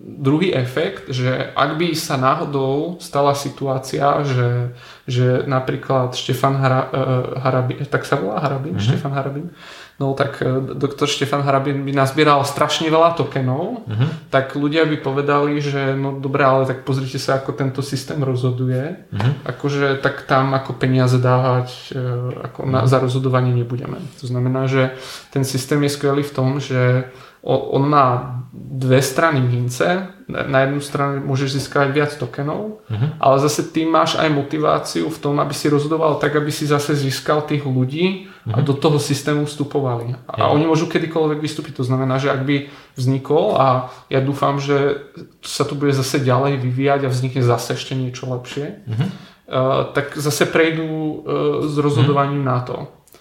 druhý 0.00 0.56
efekt, 0.56 1.12
že 1.12 1.52
ak 1.52 1.76
by 1.76 1.92
sa 1.92 2.16
náhodou 2.16 2.96
stala 2.96 3.36
situácia, 3.36 4.24
že, 4.24 4.72
že 5.04 5.44
napríklad 5.44 6.16
Štefan 6.16 6.56
Hara, 6.56 6.88
Harabin, 7.44 7.84
tak 7.84 8.08
sa 8.08 8.16
volá 8.16 8.40
Harabin, 8.40 8.80
uh-huh. 8.80 8.88
Štefan 8.88 9.12
Harabin, 9.12 9.52
No 10.00 10.16
tak 10.16 10.40
e, 10.40 10.48
doktor 10.72 11.04
Štefan 11.04 11.44
Harabin 11.44 11.84
by 11.84 11.92
nazbieral 11.92 12.40
strašne 12.48 12.88
veľa 12.88 13.20
tokenov, 13.20 13.84
uh-huh. 13.84 14.08
tak 14.32 14.56
ľudia 14.56 14.88
by 14.88 14.96
povedali, 14.96 15.60
že 15.60 15.92
no 15.92 16.16
dobré, 16.16 16.40
ale 16.40 16.64
tak 16.64 16.88
pozrite 16.88 17.20
sa, 17.20 17.36
ako 17.36 17.52
tento 17.52 17.84
systém 17.84 18.16
rozhoduje. 18.16 18.96
Uh-huh. 19.12 19.32
Akože 19.44 20.00
tak 20.00 20.24
tam 20.24 20.56
ako 20.56 20.80
peniaze 20.80 21.20
dávať 21.20 21.92
e, 21.92 22.00
ako 22.48 22.64
na, 22.64 22.88
za 22.88 22.96
rozhodovanie 22.96 23.52
nebudeme. 23.52 24.00
To 24.18 24.26
znamená, 24.26 24.72
že 24.72 24.96
ten 25.36 25.44
systém 25.44 25.84
je 25.84 25.92
skvelý 25.92 26.24
v 26.24 26.32
tom, 26.32 26.64
že 26.64 27.04
on 27.44 27.88
má 27.88 28.40
dve 28.52 29.02
strany 29.02 29.40
mince. 29.40 30.08
Na 30.30 30.62
jednu 30.62 30.78
stranu 30.78 31.26
môžeš 31.26 31.58
získať 31.58 31.90
viac 31.90 32.14
tokenov, 32.14 32.86
uh-huh. 32.86 33.18
ale 33.18 33.36
zase 33.42 33.66
ty 33.66 33.82
máš 33.82 34.14
aj 34.14 34.30
motiváciu 34.30 35.10
v 35.10 35.18
tom, 35.18 35.42
aby 35.42 35.50
si 35.50 35.66
rozhodoval 35.66 36.22
tak, 36.22 36.38
aby 36.38 36.54
si 36.54 36.70
zase 36.70 36.94
získal 36.94 37.42
tých 37.42 37.66
ľudí 37.66 38.30
uh-huh. 38.30 38.54
a 38.54 38.58
mhm. 38.62 38.66
do 38.66 38.74
toho 38.78 39.02
systému 39.02 39.50
vstupovali. 39.50 40.14
A 40.30 40.46
uh-huh. 40.46 40.54
oni 40.54 40.70
môžu 40.70 40.86
kedykoľvek 40.86 41.38
vystúpiť. 41.42 41.82
To 41.82 41.84
znamená, 41.86 42.22
že 42.22 42.30
ak 42.30 42.46
by 42.46 42.70
vznikol 42.94 43.58
a 43.58 43.90
ja 44.06 44.22
dúfam, 44.22 44.62
že 44.62 45.02
sa 45.42 45.66
to 45.66 45.74
bude 45.74 45.90
zase 45.90 46.22
ďalej 46.22 46.62
vyvíjať 46.62 47.00
a 47.06 47.12
vznikne 47.12 47.42
zase 47.42 47.74
ešte 47.74 47.98
niečo 47.98 48.30
lepšie, 48.30 48.86
uh-huh. 48.86 48.98
uh, 49.02 49.80
tak 49.94 50.14
zase 50.14 50.46
prejdú 50.46 50.86
uh, 50.86 51.14
s 51.66 51.74
rozhodovaním 51.74 52.46
uh-huh. 52.46 52.54
na 52.54 52.58
to. 52.62 52.76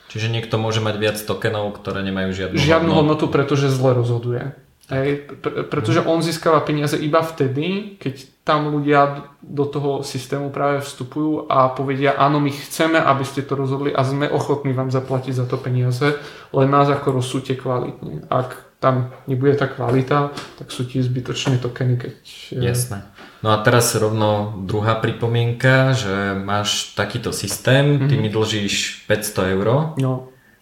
Čiže 0.10 0.34
niekto 0.34 0.58
môže 0.58 0.82
mať 0.82 0.96
viac 0.98 1.18
tokenov, 1.22 1.78
ktoré 1.78 2.02
nemajú 2.02 2.34
žiadnu, 2.34 2.58
žiadnu 2.58 2.92
hodnotu. 2.92 3.30
hodnotu, 3.30 3.34
pretože 3.34 3.70
zle 3.70 3.94
rozhoduje. 3.94 4.58
Hej, 4.90 5.38
pre, 5.46 5.70
pretože 5.70 6.02
on 6.02 6.26
získava 6.26 6.66
peniaze 6.66 6.98
iba 6.98 7.22
vtedy, 7.22 7.94
keď 8.02 8.26
tam 8.42 8.74
ľudia 8.74 9.30
do 9.46 9.70
toho 9.70 10.02
systému 10.02 10.50
práve 10.50 10.82
vstupujú 10.82 11.46
a 11.46 11.70
povedia, 11.70 12.18
áno, 12.18 12.42
my 12.42 12.50
chceme, 12.50 12.98
aby 12.98 13.22
ste 13.22 13.46
to 13.46 13.54
rozhodli 13.54 13.94
a 13.94 14.02
sme 14.02 14.26
ochotní 14.26 14.74
vám 14.74 14.90
zaplatiť 14.90 15.34
za 15.38 15.46
to 15.46 15.62
peniaze, 15.62 16.18
len 16.58 16.68
nás 16.74 16.90
ako 16.90 17.22
rozsúďte 17.22 17.62
kvalitne. 17.62 18.26
Ak 18.34 18.82
tam 18.82 19.14
nebude 19.30 19.54
tá 19.62 19.70
kvalita, 19.70 20.34
tak 20.58 20.74
sú 20.74 20.90
ti 20.90 20.98
zbytočne 21.06 21.62
tokeny, 21.62 21.94
keď... 22.02 22.14
Jasné. 22.58 23.06
No 23.40 23.56
a 23.56 23.64
teraz 23.64 23.96
rovno 23.96 24.60
druhá 24.68 25.00
pripomienka, 25.00 25.96
že 25.96 26.36
máš 26.36 26.92
takýto 26.92 27.32
systém, 27.32 27.96
mm-hmm. 27.96 28.08
ty 28.12 28.16
mhm. 28.20 28.22
mi 28.22 28.30
dlžíš 28.30 29.08
500 29.08 29.54
eur 29.56 29.68
no. 29.96 30.14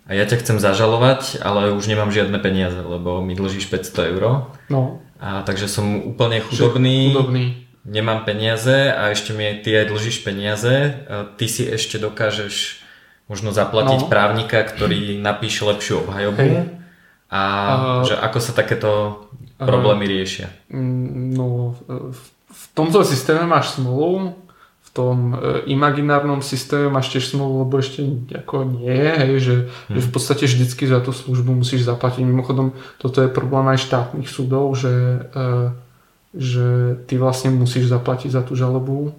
a 0.06 0.10
ja 0.14 0.24
ťa 0.30 0.38
chcem 0.46 0.58
zažalovať, 0.62 1.42
ale 1.42 1.74
už 1.74 1.90
nemám 1.90 2.14
žiadne 2.14 2.38
peniaze, 2.38 2.78
lebo 2.78 3.20
mi 3.26 3.34
dlžíš 3.34 3.66
500 3.74 4.14
eur. 4.14 4.54
No. 4.70 5.02
A 5.18 5.42
takže 5.42 5.66
som 5.66 6.06
úplne 6.06 6.38
chudobný, 6.46 7.18
chudobný, 7.18 7.46
nemám 7.82 8.22
peniaze 8.22 8.94
a 8.94 9.10
ešte 9.10 9.34
mi 9.34 9.50
ty 9.66 9.74
aj 9.74 9.90
dlžíš 9.90 10.22
peniaze. 10.22 11.02
Ty 11.10 11.46
si 11.50 11.66
ešte 11.66 11.98
dokážeš 11.98 12.86
možno 13.26 13.50
zaplatiť 13.50 14.06
no. 14.06 14.10
právnika, 14.12 14.62
ktorý 14.62 15.18
napíše 15.18 15.66
lepšiu 15.66 16.06
obhajobu. 16.06 16.46
Hej. 16.46 16.78
A 17.28 17.42
uh, 17.42 18.08
že 18.08 18.16
ako 18.16 18.40
sa 18.40 18.56
takéto 18.56 18.92
problémy 19.60 20.08
uh, 20.08 20.12
riešia? 20.16 20.48
No, 20.72 21.76
v 21.90 22.22
tomto 22.74 23.06
systéme 23.06 23.46
máš 23.46 23.78
smolu, 23.78 24.34
v 24.88 24.90
tom 24.96 25.18
e, 25.34 25.68
imaginárnom 25.70 26.40
systéme 26.40 26.88
máš 26.90 27.12
tiež 27.12 27.36
smolu, 27.36 27.68
lebo 27.68 27.78
ešte 27.78 28.08
ako 28.34 28.66
nie 28.80 28.90
je, 28.90 29.12
hej, 29.14 29.34
že, 29.40 29.56
hmm. 29.68 29.94
že 29.98 30.00
v 30.02 30.10
podstate 30.10 30.44
vždycky 30.48 30.84
za 30.88 31.04
tú 31.04 31.12
službu 31.12 31.52
musíš 31.54 31.86
zaplatiť. 31.86 32.24
Mimochodom, 32.24 32.74
toto 32.98 33.20
je 33.22 33.30
problém 33.30 33.68
aj 33.70 33.84
štátnych 33.84 34.30
súdov, 34.32 34.74
že, 34.80 35.28
e, 35.36 35.50
že 36.34 36.68
ty 37.06 37.20
vlastne 37.20 37.54
musíš 37.54 37.92
zaplatiť 37.92 38.32
za 38.32 38.42
tú 38.42 38.56
žalobu. 38.56 39.14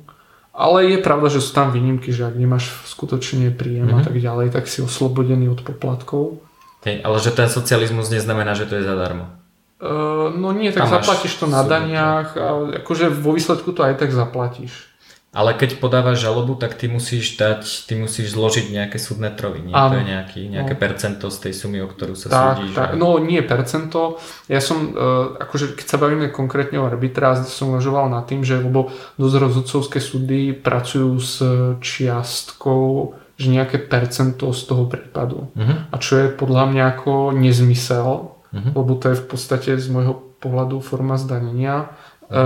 Ale 0.58 0.90
je 0.90 0.98
pravda, 0.98 1.30
že 1.30 1.38
sú 1.38 1.54
tam 1.54 1.70
výnimky, 1.70 2.10
že 2.10 2.26
ak 2.26 2.34
nemáš 2.34 2.74
skutočne 2.90 3.54
príjem 3.54 3.94
hmm. 3.94 3.98
a 3.98 4.00
tak 4.02 4.18
ďalej, 4.18 4.50
tak 4.50 4.66
si 4.66 4.82
oslobodený 4.82 5.54
od 5.54 5.62
poplatkov. 5.62 6.42
Hej, 6.82 7.06
ale 7.06 7.16
že 7.22 7.30
ten 7.30 7.46
socializmus 7.46 8.10
neznamená, 8.10 8.58
že 8.58 8.66
to 8.66 8.78
je 8.78 8.86
zadarmo. 8.86 9.37
Uh, 9.78 10.34
no 10.34 10.50
nie, 10.50 10.74
tak 10.74 10.90
Tam 10.90 10.98
zaplatíš 10.98 11.38
to 11.38 11.46
na 11.46 11.62
daniach 11.62 12.34
a 12.34 12.46
akože 12.82 13.14
vo 13.14 13.30
výsledku 13.30 13.70
to 13.70 13.86
aj 13.86 13.94
tak 13.94 14.10
zaplatíš. 14.10 14.90
Ale 15.28 15.54
keď 15.54 15.78
podávaš 15.78 16.24
žalobu, 16.24 16.58
tak 16.58 16.74
ty 16.74 16.90
musíš 16.90 17.38
dať, 17.38 17.86
ty 17.86 17.94
musíš 17.94 18.34
zložiť 18.34 18.74
nejaké 18.74 18.98
súdne 18.98 19.30
trovy, 19.30 19.60
nie? 19.60 19.76
To 19.76 19.94
je 19.94 20.06
nejaký, 20.08 20.40
nejaké 20.50 20.74
no. 20.74 20.80
percento 20.82 21.26
z 21.30 21.38
tej 21.38 21.52
sumy, 21.54 21.78
o 21.84 21.86
ktorú 21.86 22.18
sa 22.18 22.26
tak, 22.26 22.40
súdíš. 22.58 22.74
Tak, 22.74 22.98
no 22.98 23.22
nie 23.22 23.38
percento. 23.44 24.18
Ja 24.50 24.58
som, 24.58 24.98
uh, 24.98 25.38
akože 25.38 25.78
keď 25.78 25.86
sa 25.86 26.00
bavíme 26.00 26.32
konkrétne 26.34 26.82
o 26.82 26.88
arbitráži, 26.88 27.46
som 27.46 27.70
uvažoval 27.76 28.10
nad 28.10 28.26
tým, 28.26 28.42
že 28.42 28.58
lebo 28.58 28.90
dosť 29.14 29.36
rozhodcovské 29.38 29.98
súdy 30.02 30.58
pracujú 30.58 31.12
s 31.22 31.34
čiastkou 31.78 33.14
že 33.38 33.54
nejaké 33.54 33.78
percento 33.78 34.50
z 34.50 34.66
toho 34.66 34.90
prípadu. 34.90 35.54
Uh-huh. 35.54 35.78
A 35.94 35.96
čo 36.02 36.18
je 36.18 36.26
podľa 36.26 36.74
mňa 36.74 36.84
ako 36.98 37.30
nezmysel, 37.38 38.34
uh-huh. 38.52 38.72
lebo 38.74 38.92
to 38.96 39.12
je 39.12 39.20
v 39.20 39.26
podstate 39.28 39.70
z 39.76 39.88
môjho 39.92 40.28
pohľadu 40.38 40.80
forma 40.80 41.18
zdanenia. 41.18 41.92
E, 42.30 42.36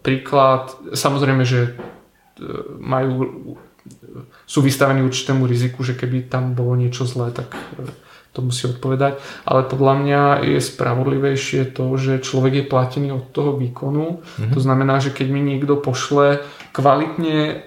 príklad, 0.00 0.72
samozrejme, 0.96 1.44
že 1.44 1.60
e, 1.68 1.72
majú, 2.80 3.12
sú 4.48 4.58
vystavení 4.64 5.04
určitému 5.04 5.44
riziku, 5.44 5.84
že 5.84 5.96
keby 5.96 6.32
tam 6.32 6.56
bolo 6.56 6.76
niečo 6.76 7.04
zlé, 7.04 7.32
tak 7.32 7.52
to 8.30 8.46
musí 8.46 8.70
odpovedať. 8.70 9.18
Ale 9.42 9.66
podľa 9.66 9.94
mňa 10.06 10.22
je 10.54 10.60
spravodlivejšie 10.62 11.74
to, 11.74 11.90
že 11.98 12.22
človek 12.22 12.62
je 12.62 12.70
platený 12.70 13.08
od 13.10 13.34
toho 13.34 13.58
výkonu. 13.58 14.22
Mm-hmm. 14.22 14.54
To 14.54 14.60
znamená, 14.62 15.02
že 15.02 15.10
keď 15.10 15.26
mi 15.34 15.42
niekto 15.42 15.74
pošle 15.74 16.46
kvalitne, 16.70 17.66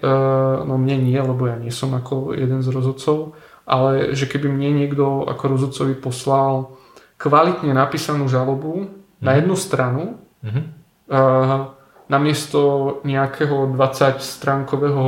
no 0.63 0.79
mne 0.79 1.03
nie, 1.03 1.19
lebo 1.19 1.51
ja 1.51 1.59
nie 1.59 1.67
som 1.67 1.91
ako 1.91 2.31
jeden 2.31 2.63
z 2.63 2.71
rozhodcov, 2.71 3.35
ale 3.63 4.11
že 4.15 4.27
keby 4.27 4.51
mne 4.51 4.83
niekto 4.83 5.23
ako 5.27 5.43
rozhodcovi 5.55 5.95
poslal 5.95 6.75
kvalitne 7.15 7.71
napísanú 7.71 8.27
žalobu 8.27 8.83
mm. 8.83 9.23
na 9.23 9.31
mhm. 9.31 9.37
jednu 9.39 9.55
stranu 9.55 10.03
mm-hmm. 10.43 10.63
uh, 11.07 11.71
namiesto 12.11 12.61
nejakého 13.07 13.71
20 13.73 14.19
stránkového 14.19 15.05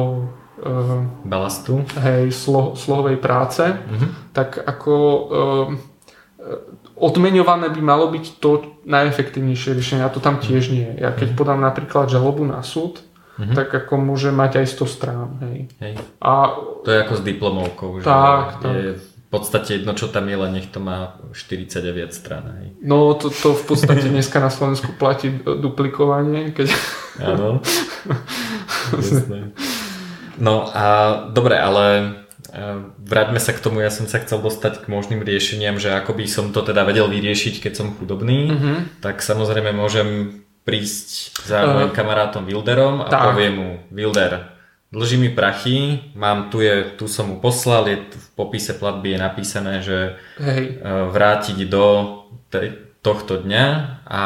uh, 0.63 1.03
balastu 1.27 1.83
hej, 1.99 2.31
slo, 2.31 2.73
slohovej 2.73 3.19
práce, 3.19 3.61
mm-hmm. 3.67 4.31
tak 4.31 4.63
ako 4.63 4.93
uh, 4.95 5.67
odmeňované 6.95 7.69
by 7.69 7.81
malo 7.83 8.07
byť 8.07 8.25
to 8.39 8.79
najefektívnejšie 8.87 9.75
riešenie 9.75 10.03
a 10.05 10.13
to 10.13 10.23
tam 10.23 10.39
tiež 10.39 10.71
nie. 10.71 10.87
Ja 10.97 11.11
keď 11.11 11.35
mm-hmm. 11.35 11.39
podám 11.39 11.59
napríklad 11.59 12.07
žalobu 12.07 12.47
na 12.47 12.63
súd, 12.63 13.04
Mm-hmm. 13.35 13.55
tak 13.55 13.67
ako 13.67 13.99
môže 13.99 14.31
mať 14.31 14.63
aj 14.63 14.67
100 14.79 14.95
strán. 14.95 15.29
Hej. 15.43 15.67
Hej. 15.83 15.93
A, 16.23 16.55
to 16.83 16.87
je 16.87 16.97
ako 17.03 17.13
s 17.19 17.21
diplomovkou, 17.27 17.89
že 17.99 18.07
tak, 18.07 18.63
tak. 18.63 18.71
je 18.71 18.95
v 18.95 19.27
podstate 19.27 19.69
jedno, 19.81 19.91
čo 19.91 20.07
tam 20.07 20.31
je, 20.31 20.37
len 20.39 20.55
nech 20.55 20.71
to 20.71 20.79
má 20.79 21.19
49 21.35 22.15
strán. 22.15 22.55
Hej. 22.55 22.79
No 22.79 23.11
to, 23.19 23.27
to 23.27 23.51
v 23.51 23.63
podstate 23.67 24.07
dneska 24.07 24.39
na 24.39 24.47
Slovensku 24.47 24.95
platí 24.95 25.35
duplikovanie. 25.43 26.55
Keď... 26.55 26.67
Áno. 27.19 27.59
No 30.35 30.67
a 30.67 30.85
dobre, 31.31 31.55
ale 31.55 31.85
e, 31.95 32.05
vráťme 33.07 33.39
sa 33.39 33.55
k 33.55 33.63
tomu, 33.63 33.79
ja 33.79 33.91
som 33.91 34.03
sa 34.03 34.19
chcel 34.19 34.43
dostať 34.43 34.83
k 34.83 34.91
možným 34.91 35.23
riešeniam, 35.23 35.79
že 35.79 35.95
ako 35.95 36.11
by 36.11 36.25
som 36.27 36.51
to 36.51 36.59
teda 36.59 36.83
vedel 36.83 37.07
vyriešiť, 37.07 37.63
keď 37.63 37.73
som 37.73 37.95
chudobný, 37.95 38.51
mm-hmm. 38.51 38.77
tak 38.99 39.23
samozrejme 39.23 39.71
môžem 39.71 40.41
prísť 40.65 41.37
za 41.45 41.61
uh, 41.61 41.71
mojim 41.77 41.93
kamarátom 41.93 42.43
Wilderom 42.43 43.05
a 43.05 43.07
tak. 43.07 43.31
poviem 43.31 43.53
mu, 43.53 43.69
Wilder, 43.93 44.49
dlží 44.89 45.21
mi 45.21 45.29
prachy, 45.29 46.01
mám, 46.17 46.49
tu, 46.49 46.65
je, 46.65 46.97
tu 46.97 47.05
som 47.05 47.29
mu 47.29 47.37
poslal, 47.37 47.85
je, 47.85 47.97
v 48.09 48.27
popise 48.33 48.73
platby 48.73 49.13
je 49.13 49.19
napísané, 49.21 49.73
že 49.85 50.17
Hej. 50.41 50.81
E, 50.81 50.91
vrátiť 51.13 51.69
do 51.69 51.85
te, 52.49 52.73
tohto 53.05 53.37
dňa 53.43 53.65
a 54.09 54.21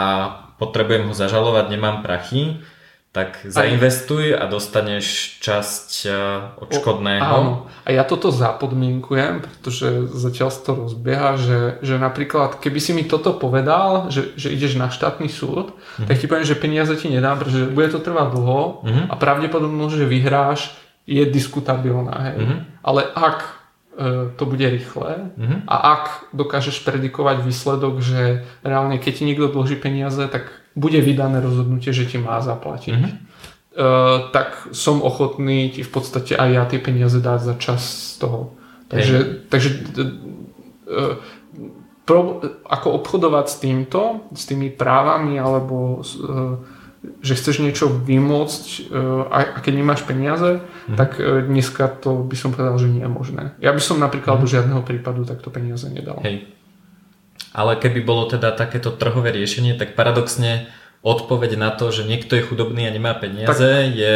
potrebujem 0.55 1.11
ho 1.11 1.13
zažalovať, 1.15 1.65
nemám 1.75 1.99
prachy 1.99 2.63
tak 3.09 3.41
zainvestuj 3.41 4.37
a 4.37 4.45
dostaneš 4.45 5.41
časť 5.41 5.89
e, 6.05 6.09
odškodného. 6.61 7.25
O, 7.25 7.41
áno. 7.41 7.53
A 7.81 7.89
ja 7.89 8.05
toto 8.05 8.29
zapodmienkujem, 8.29 9.41
pretože 9.41 10.13
zatiaľ 10.13 10.49
to 10.53 10.71
rozbieha, 10.77 11.33
že, 11.41 11.59
že 11.81 11.97
napríklad 11.97 12.61
keby 12.61 12.77
si 12.77 12.93
mi 12.93 13.01
toto 13.09 13.33
povedal, 13.33 14.13
že, 14.13 14.37
že 14.37 14.53
ideš 14.53 14.77
na 14.77 14.93
štátny 14.93 15.25
súd, 15.25 15.73
mm-hmm. 15.73 16.05
tak 16.05 16.21
ti 16.21 16.29
poviem, 16.29 16.45
že 16.45 16.61
peniaze 16.61 16.93
ti 17.01 17.09
nedám, 17.09 17.41
pretože 17.41 17.73
bude 17.73 17.89
to 17.89 17.97
trvať 17.97 18.27
dlho 18.29 18.61
mm-hmm. 18.85 19.05
a 19.09 19.13
pravdepodobnosť, 19.17 19.95
že 19.97 20.05
vyhráš, 20.05 20.59
je 21.09 21.25
diskutabilná. 21.25 22.13
Hej. 22.29 22.35
Mm-hmm. 22.45 22.59
Ale 22.85 23.01
ak 23.09 23.39
e, 23.41 23.49
to 24.37 24.43
bude 24.45 24.69
rýchle 24.69 25.33
mm-hmm. 25.33 25.59
a 25.65 25.75
ak 25.97 26.03
dokážeš 26.37 26.85
predikovať 26.85 27.41
výsledok, 27.41 28.05
že 28.05 28.45
reálne 28.61 29.01
keď 29.01 29.13
ti 29.17 29.23
niekto 29.25 29.49
dlží 29.49 29.81
peniaze, 29.81 30.21
tak 30.29 30.53
bude 30.79 30.99
vydané 31.03 31.43
rozhodnutie, 31.43 31.91
že 31.91 32.07
ti 32.07 32.15
má 32.15 32.39
zaplatiť, 32.39 32.95
mm-hmm. 32.95 33.11
uh, 33.11 34.31
tak 34.31 34.71
som 34.71 35.03
ochotný 35.03 35.75
ti 35.75 35.83
v 35.83 35.91
podstate 35.91 36.39
aj 36.39 36.49
ja 36.55 36.63
tie 36.63 36.79
peniaze 36.79 37.19
dať 37.19 37.39
za 37.43 37.55
čas 37.59 37.81
z 38.15 38.23
toho. 38.23 38.55
Takže, 38.87 39.17
hey. 39.19 39.27
takže 39.51 39.69
uh, 39.75 41.19
pro, 42.07 42.39
ako 42.63 42.87
obchodovať 43.03 43.45
s 43.51 43.55
týmto, 43.59 44.01
s 44.31 44.47
tými 44.47 44.71
právami 44.71 45.35
alebo 45.35 45.99
uh, 45.99 46.57
že 47.23 47.39
chceš 47.39 47.63
niečo 47.63 47.87
vymôcť 47.87 48.91
a 49.31 49.63
keď 49.63 49.71
nemáš 49.71 50.03
peniaze, 50.03 50.59
mm. 50.59 50.99
tak 50.99 51.15
dneska 51.47 51.87
to 51.87 52.27
by 52.27 52.35
som 52.35 52.51
povedal, 52.51 52.75
že 52.75 52.91
nie 52.91 52.99
je 52.99 53.07
možné. 53.07 53.43
Ja 53.63 53.71
by 53.71 53.79
som 53.79 54.03
napríklad 54.03 54.35
mm. 54.35 54.41
do 54.43 54.47
žiadneho 54.51 54.81
prípadu 54.83 55.23
takto 55.23 55.47
peniaze 55.47 55.87
nedal. 55.87 56.19
Hej. 56.27 56.58
Ale 57.53 57.75
keby 57.75 58.05
bolo 58.05 58.29
teda 58.29 58.53
takéto 58.53 58.93
trhové 58.93 59.33
riešenie, 59.33 59.73
tak 59.73 59.97
paradoxne 59.97 60.69
odpoveď 61.01 61.57
na 61.57 61.71
to, 61.73 61.89
že 61.89 62.05
niekto 62.05 62.35
je 62.37 62.45
chudobný 62.45 62.85
a 62.85 62.91
nemá 62.93 63.15
peniaze, 63.15 63.89
tak. 63.89 63.95
je 63.95 64.13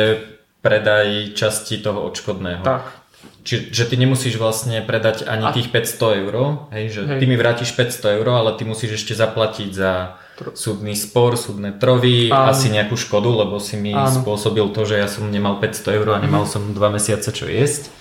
predaj 0.63 1.35
časti 1.35 1.79
toho 1.79 2.03
odškodného. 2.07 2.63
Tak. 2.63 3.03
Čiže 3.43 3.91
ty 3.91 3.95
nemusíš 3.99 4.39
vlastne 4.39 4.79
predať 4.79 5.27
ani 5.27 5.47
a... 5.47 5.51
tých 5.51 5.67
500 5.67 6.23
eur, 6.23 6.35
hej, 6.71 6.85
že 6.95 7.01
hej. 7.03 7.19
ty 7.19 7.25
mi 7.27 7.35
vrátiš 7.35 7.75
500 7.75 8.19
eur, 8.19 8.27
ale 8.31 8.55
ty 8.55 8.63
musíš 8.63 9.03
ešte 9.03 9.19
zaplatiť 9.19 9.69
za 9.75 10.15
súdny 10.55 10.95
spor, 10.95 11.35
súdne 11.35 11.75
trovy, 11.75 12.31
Áno. 12.31 12.55
asi 12.55 12.71
nejakú 12.71 12.95
škodu, 12.95 13.27
lebo 13.43 13.59
si 13.59 13.75
mi 13.75 13.91
Áno. 13.91 14.07
spôsobil 14.07 14.63
to, 14.71 14.87
že 14.87 14.95
ja 14.95 15.11
som 15.11 15.27
nemal 15.27 15.59
500 15.59 15.99
eur 15.99 16.07
a 16.15 16.23
nemal 16.23 16.47
som 16.47 16.71
2 16.71 16.79
mesiace 16.95 17.35
čo 17.35 17.45
jesť. 17.51 17.91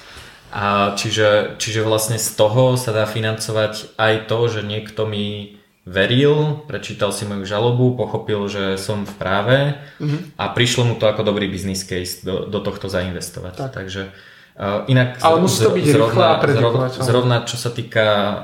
A 0.53 0.93
čiže, 1.01 1.57
čiže 1.57 1.81
vlastne 1.81 2.21
z 2.21 2.29
toho 2.37 2.77
sa 2.77 2.93
dá 2.93 3.09
financovať 3.09 3.97
aj 3.97 4.29
to, 4.29 4.39
že 4.53 4.61
niekto 4.61 5.09
mi 5.09 5.57
veril, 5.83 6.63
prečítal 6.71 7.11
si 7.11 7.27
moju 7.27 7.43
žalobu, 7.43 7.99
pochopil, 7.99 8.47
že 8.47 8.79
som 8.79 9.03
v 9.03 9.15
práve 9.19 9.59
mm-hmm. 9.99 10.39
a 10.39 10.45
prišlo 10.55 10.87
mu 10.87 10.95
to 10.95 11.11
ako 11.11 11.27
dobrý 11.27 11.51
business 11.51 11.83
case 11.83 12.23
do, 12.23 12.47
do 12.47 12.63
tohto 12.63 12.87
zainvestovať. 12.87 13.55
Tak. 13.59 13.71
Takže 13.83 14.15
inak 14.87 15.17
Ale 15.25 15.41
musí 15.41 15.65
to 15.65 15.73
byť 15.73 15.87
zrovna, 15.89 16.37
zrovna, 16.45 16.87
zrovna 16.93 17.37
čo 17.49 17.57
sa 17.57 17.73
týka 17.73 18.05
uh, 18.05 18.37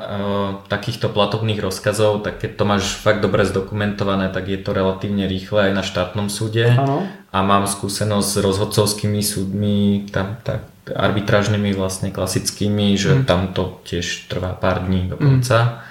takýchto 0.72 1.12
platobných 1.12 1.60
rozkazov, 1.60 2.24
tak 2.24 2.40
keď 2.40 2.50
to 2.56 2.64
máš 2.64 2.96
fakt 2.96 3.20
dobre 3.20 3.44
zdokumentované, 3.44 4.32
tak 4.32 4.48
je 4.48 4.58
to 4.58 4.72
relatívne 4.72 5.28
rýchle 5.28 5.68
aj 5.68 5.72
na 5.76 5.84
štátnom 5.84 6.32
súde. 6.32 6.72
Ano. 6.72 7.04
A 7.28 7.44
mám 7.44 7.68
skúsenosť 7.68 8.28
s 8.28 8.36
rozhodcovskými 8.40 9.20
súdmi, 9.20 10.08
tam 10.08 10.40
tak 10.40 10.64
arbitrážnymi 10.88 11.76
vlastne 11.76 12.08
klasickými, 12.08 12.96
že 12.96 13.20
mm. 13.20 13.22
tam 13.28 13.52
to 13.52 13.84
tiež 13.84 14.32
trvá 14.32 14.56
pár 14.56 14.88
dní 14.88 15.12
dokonca. 15.12 15.84
Mm 15.84 15.86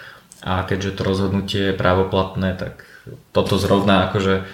a 0.48 0.64
keďže 0.64 0.92
to 0.96 1.02
rozhodnutie 1.04 1.62
je 1.72 1.80
právoplatné, 1.80 2.54
tak 2.56 2.86
toto 3.36 3.58
zrovna 3.58 4.08
akože 4.08 4.48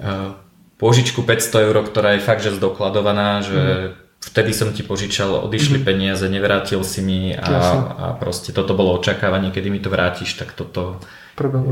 uh, 0.00 0.36
požičku 0.76 1.22
500 1.22 1.66
eur, 1.70 1.76
ktorá 1.86 2.18
je 2.18 2.24
fakt 2.24 2.42
že 2.42 2.56
zdokladovaná, 2.56 3.40
že 3.40 3.60
mm. 3.60 3.99
Vtedy 4.20 4.52
som 4.52 4.68
ti 4.76 4.84
požičal, 4.84 5.32
odišli 5.48 5.80
mm. 5.80 5.84
peniaze, 5.84 6.28
nevrátil 6.28 6.84
si 6.84 7.00
mi 7.00 7.32
a, 7.32 7.56
a 7.96 8.06
proste 8.20 8.52
toto 8.52 8.76
bolo 8.76 9.00
očakávanie, 9.00 9.48
kedy 9.48 9.68
mi 9.72 9.80
to 9.80 9.88
vrátiš, 9.88 10.36
tak 10.36 10.52
toto 10.52 11.00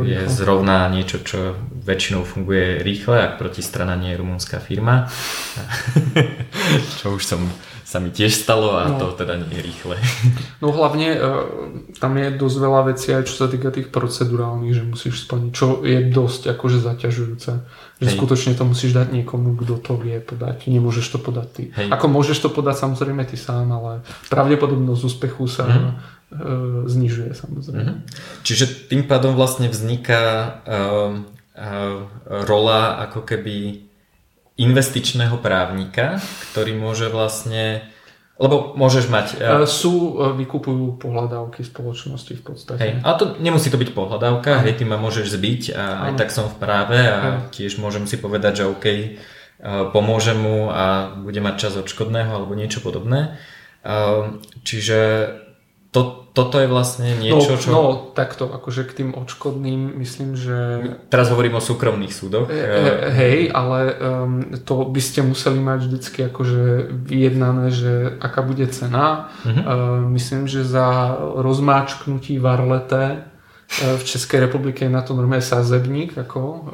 je 0.00 0.24
zrovna 0.32 0.88
niečo, 0.88 1.20
čo 1.20 1.52
väčšinou 1.84 2.24
funguje 2.24 2.80
rýchle, 2.80 3.20
ak 3.20 3.32
protistrana 3.36 4.00
nie 4.00 4.16
je 4.16 4.20
rumunská 4.24 4.64
firma. 4.64 5.12
čo 7.04 7.20
už 7.20 7.22
som 7.22 7.52
sa 7.88 8.04
mi 8.04 8.12
tiež 8.12 8.36
stalo 8.36 8.76
a 8.76 8.84
no. 8.84 9.00
to 9.00 9.16
teda 9.16 9.40
nie 9.40 9.48
je 9.48 9.64
rýchle. 9.64 9.96
No 10.60 10.76
hlavne 10.76 11.08
e, 11.16 11.18
tam 11.96 12.20
je 12.20 12.28
dosť 12.36 12.56
veľa 12.60 12.80
vecí 12.92 13.16
aj 13.16 13.24
čo 13.24 13.34
sa 13.40 13.46
týka 13.48 13.72
tých 13.72 13.88
procedurálnych, 13.88 14.76
že 14.76 14.84
musíš 14.84 15.24
splniť, 15.24 15.50
čo 15.56 15.80
je 15.80 16.12
dosť 16.12 16.52
akože 16.52 16.84
zaťažujúce. 16.84 17.50
Že 18.04 18.08
Hej. 18.12 18.16
skutočne 18.20 18.52
to 18.60 18.68
musíš 18.68 18.92
dať 18.92 19.08
niekomu, 19.16 19.56
kto 19.56 19.80
to 19.80 19.96
vie 19.96 20.20
podať. 20.20 20.68
Nemôžeš 20.68 21.16
to 21.16 21.18
podať 21.22 21.48
ty. 21.48 21.64
Hej. 21.72 21.88
Ako 21.88 22.12
môžeš 22.12 22.44
to 22.44 22.52
podať 22.52 22.76
samozrejme 22.76 23.24
ty 23.24 23.40
sám, 23.40 23.72
ale 23.72 24.04
pravdepodobnosť 24.28 25.02
úspechu 25.08 25.48
sa 25.48 25.64
mm. 25.64 25.90
znižuje 26.92 27.32
samozrejme. 27.32 28.04
Mm. 28.04 28.04
Čiže 28.44 28.92
tým 28.92 29.08
pádom 29.08 29.32
vlastne 29.32 29.72
vzniká 29.72 30.22
uh, 30.68 31.24
uh, 31.56 32.04
rola 32.44 33.00
ako 33.08 33.24
keby 33.24 33.87
investičného 34.58 35.38
právnika, 35.38 36.18
ktorý 36.50 36.74
môže 36.74 37.06
vlastne 37.08 37.86
lebo 38.38 38.78
môžeš 38.78 39.10
mať... 39.10 39.26
Uh, 39.42 39.66
sú, 39.66 40.14
uh, 40.14 40.30
vykupujú 40.30 41.02
pohľadávky 41.02 41.66
spoločnosti 41.66 42.38
v 42.38 42.42
podstate. 42.46 42.78
Hej, 42.78 42.92
a 43.02 43.18
to 43.18 43.34
nemusí 43.42 43.66
to 43.66 43.74
byť 43.74 43.90
pohľadávka, 43.90 44.62
hej, 44.62 44.78
ty 44.78 44.86
ma 44.86 44.94
môžeš 44.94 45.34
zbiť 45.34 45.74
a 45.74 45.84
aj 46.06 46.12
tak 46.14 46.30
som 46.30 46.46
v 46.46 46.54
práve 46.62 47.02
a 47.02 47.18
hej. 47.18 47.34
tiež 47.50 47.82
môžem 47.82 48.06
si 48.06 48.14
povedať, 48.14 48.62
že 48.62 48.70
OK, 48.70 48.86
uh, 48.86 49.90
pomôžem 49.90 50.38
mu 50.38 50.70
a 50.70 51.18
bude 51.18 51.42
mať 51.42 51.54
čas 51.66 51.74
odškodného 51.82 52.30
alebo 52.30 52.54
niečo 52.54 52.78
podobné. 52.78 53.34
Čiže 54.62 55.00
to, 55.88 56.28
toto 56.36 56.60
je 56.60 56.68
vlastne 56.68 57.16
niečo, 57.16 57.56
no, 57.56 57.60
čo... 57.60 57.68
No, 57.72 57.82
takto, 58.12 58.52
akože 58.52 58.84
k 58.84 58.92
tým 58.92 59.10
odškodným 59.16 59.96
myslím, 59.96 60.36
že... 60.36 60.56
Teraz 61.08 61.32
hovorím 61.32 61.56
o 61.56 61.64
súkromných 61.64 62.12
súdoch. 62.12 62.52
E, 62.52 62.60
e, 62.60 63.08
hej, 63.16 63.38
ale 63.48 63.96
um, 63.96 64.52
to 64.68 64.84
by 64.84 65.00
ste 65.00 65.24
museli 65.24 65.56
mať 65.56 65.88
vždycky 65.88 66.18
akože 66.28 66.92
vyjednané, 66.92 67.72
že 67.72 68.20
aká 68.20 68.44
bude 68.44 68.68
cena. 68.68 69.32
Uh-huh. 69.48 69.56
Uh, 69.56 69.64
myslím, 70.12 70.44
že 70.44 70.60
za 70.60 71.16
rozmáčknutí 71.40 72.36
varlete 72.36 73.24
e, 73.80 73.96
v 73.96 74.02
Českej 74.04 74.44
republike 74.44 74.84
je 74.84 74.92
na 74.92 75.00
to 75.00 75.16
normálne 75.16 75.40
sázebník. 75.40 76.20
Ako, 76.20 76.68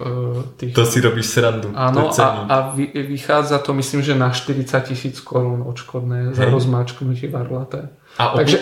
tých... 0.59 0.75
To 0.75 0.83
si 0.83 0.99
robíš 0.99 1.39
srandu. 1.39 1.71
Áno, 1.71 2.11
a, 2.11 2.27
a 2.51 2.57
vy, 2.75 2.91
vychádza 2.91 3.62
to 3.62 3.71
myslím, 3.79 4.03
že 4.03 4.19
na 4.19 4.35
40 4.35 4.75
tisíc 4.91 5.23
korún 5.23 5.62
odškodné 5.62 6.35
za 6.35 6.51
rozmáčknutie 6.51 7.31
varlete. 7.31 7.95
A 8.15 8.39
Takže... 8.39 8.59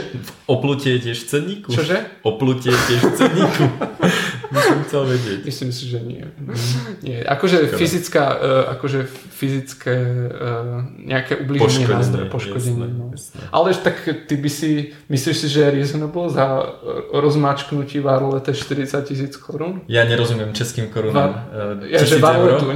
oplutie 0.48 0.96
tiež 0.96 1.18
v 1.22 1.26
cenníku? 1.28 1.68
Čože? 1.76 2.24
Oplutie 2.24 2.72
tiež 2.72 3.00
v 3.05 3.12
cenníku. 3.20 3.64
Musím 4.53 4.84
chcel 4.84 5.03
vedieť. 5.09 5.38
Myslím 5.48 5.70
si, 5.72 5.88
že 5.88 5.98
nie. 6.05 6.24
nie. 7.00 7.20
Akože 7.24 7.68
Škoda. 7.68 7.78
fyzická, 7.80 8.24
uh, 8.36 8.72
akože 8.76 9.00
fyzické 9.09 9.96
uh, 10.28 10.84
nejaké 11.05 11.40
ubliženie 11.40 11.88
na 11.88 12.05
zdroje, 12.05 12.28
poškodenie. 12.28 12.84
Jasné, 12.84 12.96
no. 12.96 13.07
jasné. 13.12 13.40
Ale 13.48 13.68
tak 13.80 13.96
ty 14.28 14.34
by 14.36 14.50
si, 14.53 14.92
myslíš 15.09 15.36
si, 15.36 15.46
že 15.48 15.61
je 15.64 15.70
reasonable 15.80 16.28
za 16.28 16.76
rozmáčknutí 17.12 18.00
varlete 18.00 18.53
40 18.53 19.05
tisíc 19.09 19.36
korún? 19.40 19.84
Ja 19.88 20.05
nerozumiem 20.05 20.53
českým 20.53 20.92
korunám. 20.92 21.32
Va- 21.32 21.44
ja, 21.88 22.05
že 22.05 22.20
varletu. 22.20 22.72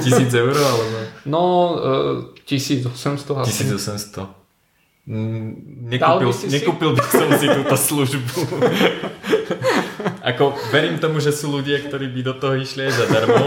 Tisíc 0.00 0.32
eur? 0.32 0.56
Alebo... 0.56 0.96
No, 1.28 1.44
uh, 1.76 2.40
1800 2.48 4.37
asi. 5.08 5.16
1800. 5.16 5.16
Mm, 5.16 5.88
nekúpil, 5.88 6.30
si 6.36 6.46
nekúpil 6.52 6.90
by 6.92 7.04
som 7.08 7.28
si 7.40 7.46
túto 7.48 7.76
službu. 7.88 8.38
Ako, 10.28 10.52
verím 10.68 11.00
tomu, 11.00 11.24
že 11.24 11.32
sú 11.32 11.48
ľudia, 11.48 11.80
ktorí 11.80 12.12
by 12.12 12.20
do 12.20 12.34
toho 12.36 12.54
išli 12.60 12.84
aj 12.84 12.92
zadarmo. 12.92 13.44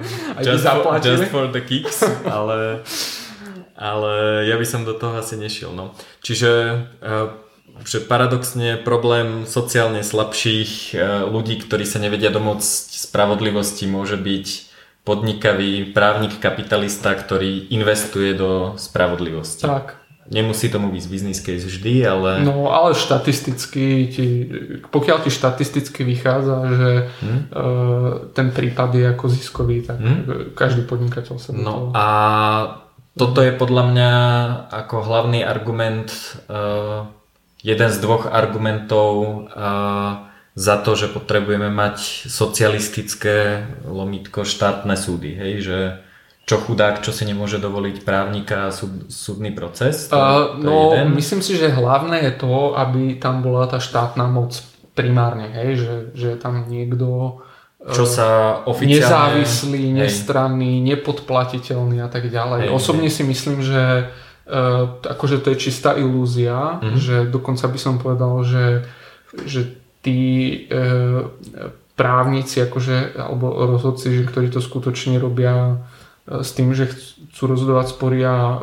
Just 0.46 0.66
for, 0.66 0.98
just 0.98 1.30
for 1.30 1.46
the 1.46 1.62
kicks, 1.62 2.02
ale, 2.26 2.82
ale 3.78 4.42
ja 4.50 4.58
by 4.58 4.66
som 4.66 4.82
do 4.82 4.98
toho 4.98 5.14
asi 5.14 5.38
nešiel. 5.38 5.70
No. 5.70 5.94
Čiže 6.20 6.50
uh, 6.98 7.38
že 7.86 8.02
paradoxne 8.02 8.78
problém 8.82 9.46
sociálne 9.46 10.02
slabších 10.02 10.94
uh, 10.94 11.26
ľudí, 11.30 11.62
ktorí 11.62 11.86
sa 11.86 12.02
nevedia 12.02 12.34
domôcť 12.34 12.98
spravodlivosti, 12.98 13.86
môže 13.86 14.18
byť 14.18 14.46
podnikavý 15.04 15.94
právnik 15.94 16.40
kapitalista, 16.40 17.14
ktorý 17.14 17.70
investuje 17.70 18.34
do 18.34 18.74
spravodlivosti. 18.80 19.68
Tak. 19.68 20.03
Nemusí 20.24 20.72
tomu 20.72 20.88
byť 20.88 21.04
business 21.04 21.44
case 21.44 21.68
vždy, 21.68 22.00
ale... 22.08 22.30
No 22.40 22.72
ale 22.72 22.96
štatisticky, 22.96 24.08
ti, 24.08 24.26
pokiaľ 24.88 25.20
ti 25.20 25.30
štatisticky 25.30 26.00
vychádza, 26.00 26.56
že 26.72 26.90
hmm? 27.20 27.40
uh, 27.52 28.10
ten 28.32 28.48
prípad 28.48 28.90
je 28.96 29.04
ako 29.12 29.24
ziskový, 29.28 29.84
tak 29.84 30.00
hmm? 30.00 30.56
každý 30.56 30.88
podnikateľ 30.88 31.34
sa 31.36 31.52
No 31.52 31.60
toho... 31.60 31.86
a 31.92 32.06
toto 33.14 33.44
je 33.44 33.52
podľa 33.52 33.84
mňa 33.92 34.12
ako 34.72 34.96
hlavný 35.04 35.44
argument, 35.44 36.08
uh, 36.48 37.04
jeden 37.60 37.90
z 37.92 37.96
dvoch 38.00 38.24
argumentov 38.24 39.44
uh, 39.52 40.24
za 40.56 40.76
to, 40.80 40.96
že 40.96 41.12
potrebujeme 41.12 41.68
mať 41.68 42.30
socialistické 42.32 43.68
lomitko 43.84 44.48
štátne 44.48 44.96
súdy, 44.96 45.36
hej, 45.36 45.52
že 45.60 45.78
čo 46.44 46.60
chudák, 46.60 47.00
čo 47.00 47.08
si 47.08 47.24
nemôže 47.24 47.56
dovoliť 47.56 48.04
právnika 48.04 48.68
a 48.68 48.74
súd, 48.74 49.08
súdny 49.08 49.56
proces? 49.56 50.12
To, 50.12 50.16
uh, 50.16 50.60
to 50.60 50.68
no, 50.68 50.92
jeden. 50.92 51.16
myslím 51.16 51.40
si, 51.40 51.56
že 51.56 51.72
hlavné 51.72 52.28
je 52.28 52.32
to, 52.36 52.76
aby 52.76 53.16
tam 53.16 53.40
bola 53.40 53.64
tá 53.64 53.80
štátna 53.80 54.28
moc 54.28 54.52
primárne, 54.92 55.50
hej, 55.50 55.70
že, 55.80 55.94
že 56.12 56.26
je 56.36 56.38
tam 56.38 56.68
niekto 56.68 57.40
čo 57.84 58.08
sa 58.08 58.60
oficiálne... 58.64 58.96
nezávislý, 58.96 59.92
hej. 59.92 60.08
nestranný, 60.08 60.80
nepodplatiteľný 60.80 62.00
a 62.00 62.08
tak 62.08 62.32
ďalej. 62.32 62.68
Hej, 62.68 62.72
Osobne 62.72 63.12
hej. 63.12 63.16
si 63.20 63.22
myslím, 63.28 63.60
že 63.60 64.08
uh, 64.48 65.04
akože 65.04 65.44
to 65.44 65.52
je 65.52 65.56
čistá 65.60 65.92
ilúzia, 65.92 66.80
mm-hmm. 66.80 66.96
že 66.96 67.16
dokonca 67.28 67.68
by 67.68 67.78
som 67.80 68.00
povedal, 68.00 68.40
že, 68.40 68.88
že 69.44 69.76
tí 70.00 70.64
uh, 70.72 71.28
právnici 71.92 72.64
akože, 72.64 73.20
alebo 73.20 73.52
rozhodci, 73.52 74.16
že 74.16 74.28
ktorí 74.32 74.48
to 74.48 74.64
skutočne 74.64 75.20
robia 75.20 75.84
s 76.24 76.50
tým, 76.56 76.72
že 76.72 76.88
chcú 76.88 77.42
rozhodovať 77.52 77.86
spory 77.92 78.24
a 78.24 78.36
e, 78.36 78.56
e, 78.56 78.58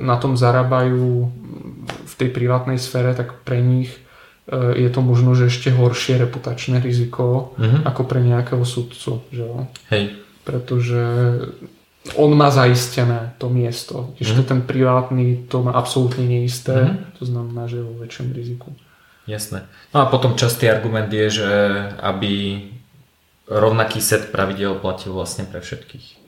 na 0.00 0.16
tom 0.16 0.40
zarábajú 0.40 1.28
v 1.84 2.14
tej 2.16 2.32
privátnej 2.32 2.80
sfére, 2.80 3.12
tak 3.12 3.44
pre 3.44 3.60
nich 3.60 3.92
e, 4.48 4.80
je 4.80 4.88
to 4.88 5.04
možno, 5.04 5.36
že 5.36 5.52
ešte 5.52 5.68
horšie 5.68 6.16
reputačné 6.16 6.80
riziko 6.80 7.52
mm-hmm. 7.60 7.84
ako 7.84 8.02
pre 8.08 8.24
nejakého 8.24 8.64
sudcu. 8.64 9.20
Že? 9.28 9.68
Hej, 9.92 10.04
pretože 10.48 11.02
on 12.16 12.32
má 12.32 12.48
zaistené 12.48 13.36
to 13.36 13.52
miesto. 13.52 14.16
Ešte 14.16 14.40
mm. 14.40 14.48
ten 14.48 14.60
privátny 14.64 15.44
to 15.52 15.60
má 15.60 15.76
absolútne 15.76 16.24
neisté, 16.24 16.96
mm. 16.96 17.20
to 17.20 17.28
znamená, 17.28 17.68
že 17.68 17.84
je 17.84 17.84
vo 17.84 17.94
väčšom 18.00 18.32
riziku. 18.32 18.72
Jasné. 19.28 19.68
No 19.92 20.02
a 20.02 20.06
potom 20.08 20.32
častý 20.32 20.72
argument 20.72 21.12
je, 21.12 21.44
že 21.44 21.50
aby 22.00 22.64
rovnaký 23.44 24.00
set 24.00 24.32
pravidel 24.32 24.80
platil 24.80 25.12
vlastne 25.12 25.44
pre 25.44 25.60
všetkých. 25.60 26.19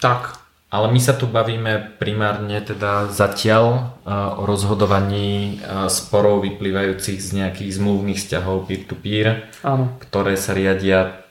Tak. 0.00 0.40
Ale 0.70 0.86
my 0.86 1.02
sa 1.02 1.18
tu 1.18 1.26
bavíme 1.26 1.98
primárne 1.98 2.62
teda 2.62 3.10
zatiaľ 3.10 3.90
o 4.38 4.46
rozhodovaní 4.46 5.58
sporov 5.90 6.46
vyplývajúcich 6.46 7.18
z 7.18 7.30
nejakých 7.42 7.70
zmluvných 7.74 8.14
vzťahov 8.14 8.70
peer-to-peer, 8.70 9.50
Áno. 9.66 9.98
ktoré 9.98 10.38
sa 10.38 10.54
riadia 10.54 11.26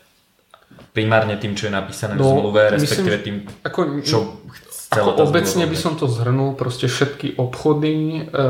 primárne 0.92 1.40
tým, 1.40 1.56
čo 1.56 1.72
je 1.72 1.74
napísané 1.74 2.20
no, 2.20 2.28
v 2.28 2.28
zmluve, 2.36 2.62
respektíve 2.76 3.18
tým, 3.24 3.36
ako, 3.64 4.04
čo 4.04 4.44
ako 4.90 5.22
obecne 5.22 5.70
by 5.70 5.78
som 5.78 5.94
to 5.94 6.10
zhrnul, 6.10 6.58
proste 6.58 6.90
všetky 6.90 7.38
obchody, 7.38 8.26
e, 8.26 8.42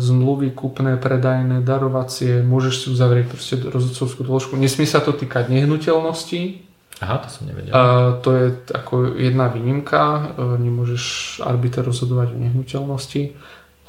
zmluvy 0.00 0.56
kúpne, 0.56 0.96
predajné, 0.96 1.60
darovacie, 1.60 2.40
môžeš 2.40 2.74
si 2.80 2.86
uzavrieť 2.96 3.26
proste 3.28 3.54
rozhodcovskú 3.60 4.24
dĺžku. 4.24 4.52
Nesmie 4.56 4.88
sa 4.88 5.04
to 5.04 5.12
týkať 5.12 5.52
nehnuteľností. 5.52 6.71
Aha, 7.02 7.18
to 7.18 7.28
som 7.28 7.50
nevedel. 7.50 7.74
E, 7.74 7.82
to 8.22 8.28
je 8.30 8.46
ako 8.70 9.18
jedna 9.18 9.50
výnimka, 9.50 10.02
e, 10.02 10.22
nemôžeš 10.62 11.04
arbiter 11.42 11.82
rozhodovať 11.82 12.32
o 12.32 12.38
nehnuteľnosti. 12.38 13.34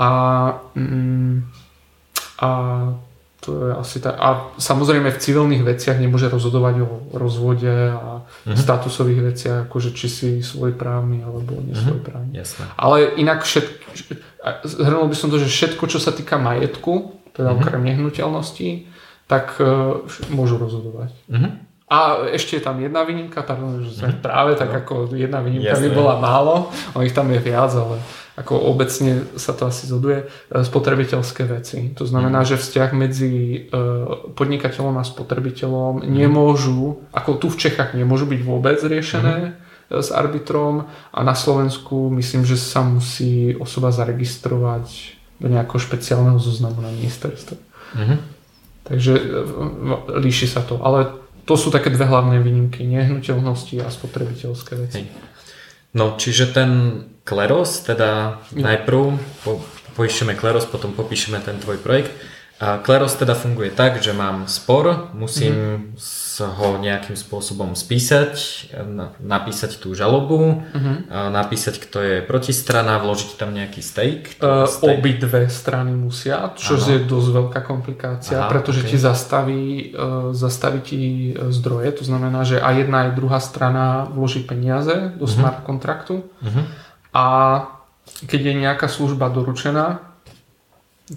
A, 0.01 0.09
mm, 0.73 1.45
a 2.41 2.49
to 3.43 3.67
je 3.67 3.73
asi 3.75 3.97
tak. 3.99 4.15
A 4.17 4.55
samozrejme 4.55 5.11
v 5.11 5.19
civilných 5.19 5.63
veciach 5.67 5.99
nemôže 5.99 6.31
rozhodovať 6.31 6.75
o 6.87 6.89
rozvode 7.11 7.91
a 7.91 8.23
uh-huh. 8.23 8.55
statusových 8.55 9.21
veciach, 9.35 9.57
akože 9.67 9.91
či 9.91 10.07
si 10.07 10.29
svojprávny 10.39 11.27
alebo 11.27 11.59
nesvojprávny. 11.59 12.31
Uh-huh. 12.31 12.41
Jasne. 12.41 12.63
Ale 12.79 13.19
inak 13.19 13.43
všetko, 13.43 13.85
zhrnul 14.63 15.11
by 15.11 15.15
som 15.19 15.27
to, 15.27 15.43
že 15.43 15.51
všetko, 15.51 15.83
čo 15.91 15.99
sa 15.99 16.15
týka 16.15 16.39
majetku, 16.39 17.19
teda 17.35 17.51
uh-huh. 17.51 17.59
okrem 17.59 17.83
nehnuteľností, 17.83 18.87
tak 19.27 19.59
uh, 19.59 19.99
môžu 20.31 20.55
rozhodovať. 20.55 21.11
Uh-huh. 21.27 21.59
A 21.93 22.25
ešte 22.33 22.57
je 22.57 22.65
tam 22.65 22.81
jedna 22.81 23.05
výnimka, 23.05 23.45
pardon, 23.45 23.85
že 23.85 23.93
sme 23.93 24.17
uh-huh. 24.17 24.25
práve 24.25 24.57
tak 24.57 24.73
no. 24.73 24.81
ako 24.81 24.93
jedna 25.13 25.45
výnimka 25.45 25.77
by 25.77 25.89
bola 25.93 26.17
málo, 26.17 26.73
on 26.97 27.05
ich 27.05 27.13
tam 27.13 27.29
je 27.29 27.37
viac, 27.37 27.69
ale 27.69 28.01
ako 28.33 28.57
obecne 28.65 29.29
sa 29.37 29.53
to 29.53 29.69
asi 29.69 29.85
zhoduje, 29.85 30.25
e, 30.25 30.65
spotrebiteľské 30.65 31.45
veci. 31.45 31.93
To 31.93 32.09
znamená, 32.09 32.41
mm. 32.41 32.47
že 32.49 32.57
vzťah 32.57 32.89
medzi 32.97 33.33
e, 33.33 33.79
podnikateľom 34.33 34.97
a 34.97 35.05
spotrebiteľom 35.05 36.01
mm. 36.01 36.09
nemôžu, 36.09 37.05
ako 37.13 37.37
tu 37.37 37.53
v 37.53 37.59
Čechách 37.61 37.93
nemôžu 37.93 38.25
byť 38.25 38.41
vôbec 38.41 38.81
riešené 38.81 39.53
mm. 39.53 40.01
s 40.01 40.09
arbitrom 40.09 40.89
a 41.13 41.19
na 41.21 41.37
Slovensku 41.37 42.09
myslím, 42.17 42.41
že 42.41 42.57
sa 42.57 42.81
musí 42.81 43.53
osoba 43.53 43.93
zaregistrovať 43.93 45.13
do 45.37 45.53
nejakého 45.53 45.77
špeciálneho 45.77 46.41
zoznamu 46.41 46.81
na 46.81 46.89
ministerstve. 46.89 47.53
Mm. 47.93 48.17
Takže 48.83 49.13
líši 50.17 50.49
sa 50.49 50.65
to. 50.65 50.81
Ale 50.81 51.22
to 51.43 51.53
sú 51.59 51.71
také 51.71 51.91
dve 51.91 52.07
hlavné 52.07 52.39
výnimky. 52.39 52.87
Nehnuteľnosti 52.87 53.75
a 53.83 53.87
spotrebiteľské 53.91 54.73
veci. 54.79 55.03
Hej. 55.03 55.05
No, 55.93 56.17
čiže 56.17 56.49
ten 56.49 56.71
Kleros, 57.23 57.85
teda 57.87 58.41
no. 58.51 58.63
najprv 58.65 58.99
po, 59.45 59.63
poišťujeme 59.95 60.35
Kleros, 60.35 60.67
potom 60.67 60.91
popíšeme 60.91 61.39
ten 61.39 61.61
tvoj 61.61 61.79
projekt. 61.79 62.11
A 62.63 62.79
Kleros 62.79 63.19
teda 63.19 63.35
funguje 63.35 63.75
tak, 63.75 63.99
že 63.99 64.15
mám 64.15 64.47
spor, 64.47 65.11
musím 65.11 65.51
mm 65.51 66.23
ho 66.41 66.81
nejakým 66.81 67.13
spôsobom 67.13 67.77
spísať, 67.77 68.65
napísať 69.21 69.77
tú 69.77 69.93
žalobu, 69.93 70.65
mm-hmm. 70.65 71.29
napísať, 71.29 71.77
kto 71.77 71.97
je 72.01 72.15
protistrana, 72.25 72.97
vložiť 72.97 73.37
tam 73.37 73.53
nejaký 73.53 73.85
stake. 73.85 74.41
Uh, 74.41 74.65
stake. 74.65 74.97
Obidve 74.97 75.45
strany 75.53 75.93
musia, 75.93 76.49
čo 76.57 76.79
je 76.81 77.05
dosť 77.05 77.29
veľká 77.29 77.61
komplikácia, 77.61 78.41
Aha, 78.41 78.49
pretože 78.49 78.81
okay. 78.81 78.89
ti 78.89 78.97
zastaví, 78.97 79.65
uh, 79.93 80.33
zastaví 80.33 80.79
ti 80.81 81.01
e, 81.33 81.53
zdroje, 81.53 82.01
to 82.01 82.03
znamená, 82.07 82.41
že 82.47 82.57
aj 82.57 82.73
jedna 82.87 82.97
aj 83.05 83.11
druhá 83.13 83.37
strana 83.37 84.09
vloží 84.09 84.41
peniaze 84.41 85.13
do 85.13 85.27
mm-hmm. 85.27 85.29
smart 85.29 85.59
kontraktu 85.67 86.25
mm-hmm. 86.41 86.65
a 87.13 87.25
keď 88.25 88.41
je 88.41 88.53
nejaká 88.57 88.87
služba 88.89 89.29
doručená, 89.29 90.12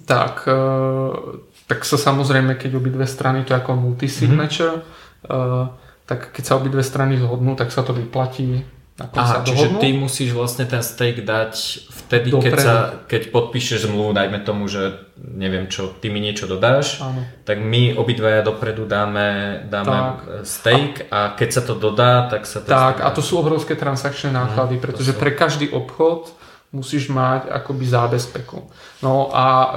tak, 0.05 0.43
uh, 0.49 1.41
tak 1.67 1.87
sa 1.87 1.95
samozrejme, 1.95 2.59
keď 2.59 2.75
obidve 2.75 3.07
strany, 3.07 3.47
to 3.47 3.55
je 3.55 3.59
ako 3.59 3.75
multisignature, 3.75 4.83
mm-hmm 4.83 5.85
tak 6.07 6.31
keď 6.31 6.43
sa 6.47 6.53
obidve 6.55 6.81
strany 6.81 7.19
zhodnú, 7.19 7.59
tak 7.59 7.69
sa 7.69 7.83
to 7.83 7.91
vyplatí. 7.91 8.63
Aha, 8.97 9.45
čiže 9.45 9.77
dohodnú. 9.77 9.81
ty 9.83 9.93
musíš 9.93 10.33
vlastne 10.33 10.65
ten 10.65 10.81
stake 10.81 11.21
dať 11.21 11.53
vtedy, 11.85 12.33
keď, 12.33 12.53
sa, 12.57 12.75
keď 13.05 13.29
podpíšeš 13.29 13.85
zmluvu, 13.85 14.09
dajme 14.09 14.41
tomu, 14.41 14.65
že 14.65 15.05
neviem 15.21 15.69
čo, 15.69 15.93
ty 16.01 16.09
mi 16.09 16.17
niečo 16.17 16.49
dodáš, 16.49 16.97
Áno. 16.97 17.21
tak 17.45 17.61
my 17.61 17.93
obidvaja 17.93 18.41
dopredu 18.41 18.89
dáme, 18.89 19.61
dáme 19.69 19.93
tak. 19.93 20.49
stake 20.49 20.97
a, 21.13 21.29
a 21.29 21.37
keď 21.37 21.49
sa 21.53 21.61
to 21.61 21.77
dodá, 21.77 22.25
tak 22.25 22.49
sa 22.49 22.57
to... 22.57 22.73
Tak 22.73 23.05
a 23.05 23.13
to 23.13 23.21
sú 23.21 23.37
obrovské 23.37 23.77
transakčné 23.77 24.33
náklady, 24.33 24.81
hmm, 24.81 24.85
pretože 24.89 25.13
sú... 25.13 25.19
pre 25.21 25.29
každý 25.29 25.69
obchod 25.69 26.33
musíš 26.71 27.07
mať 27.09 27.47
akoby 27.47 27.85
zábezpeku. 27.87 28.59
No 29.01 29.31
a 29.31 29.45
e, 29.45 29.69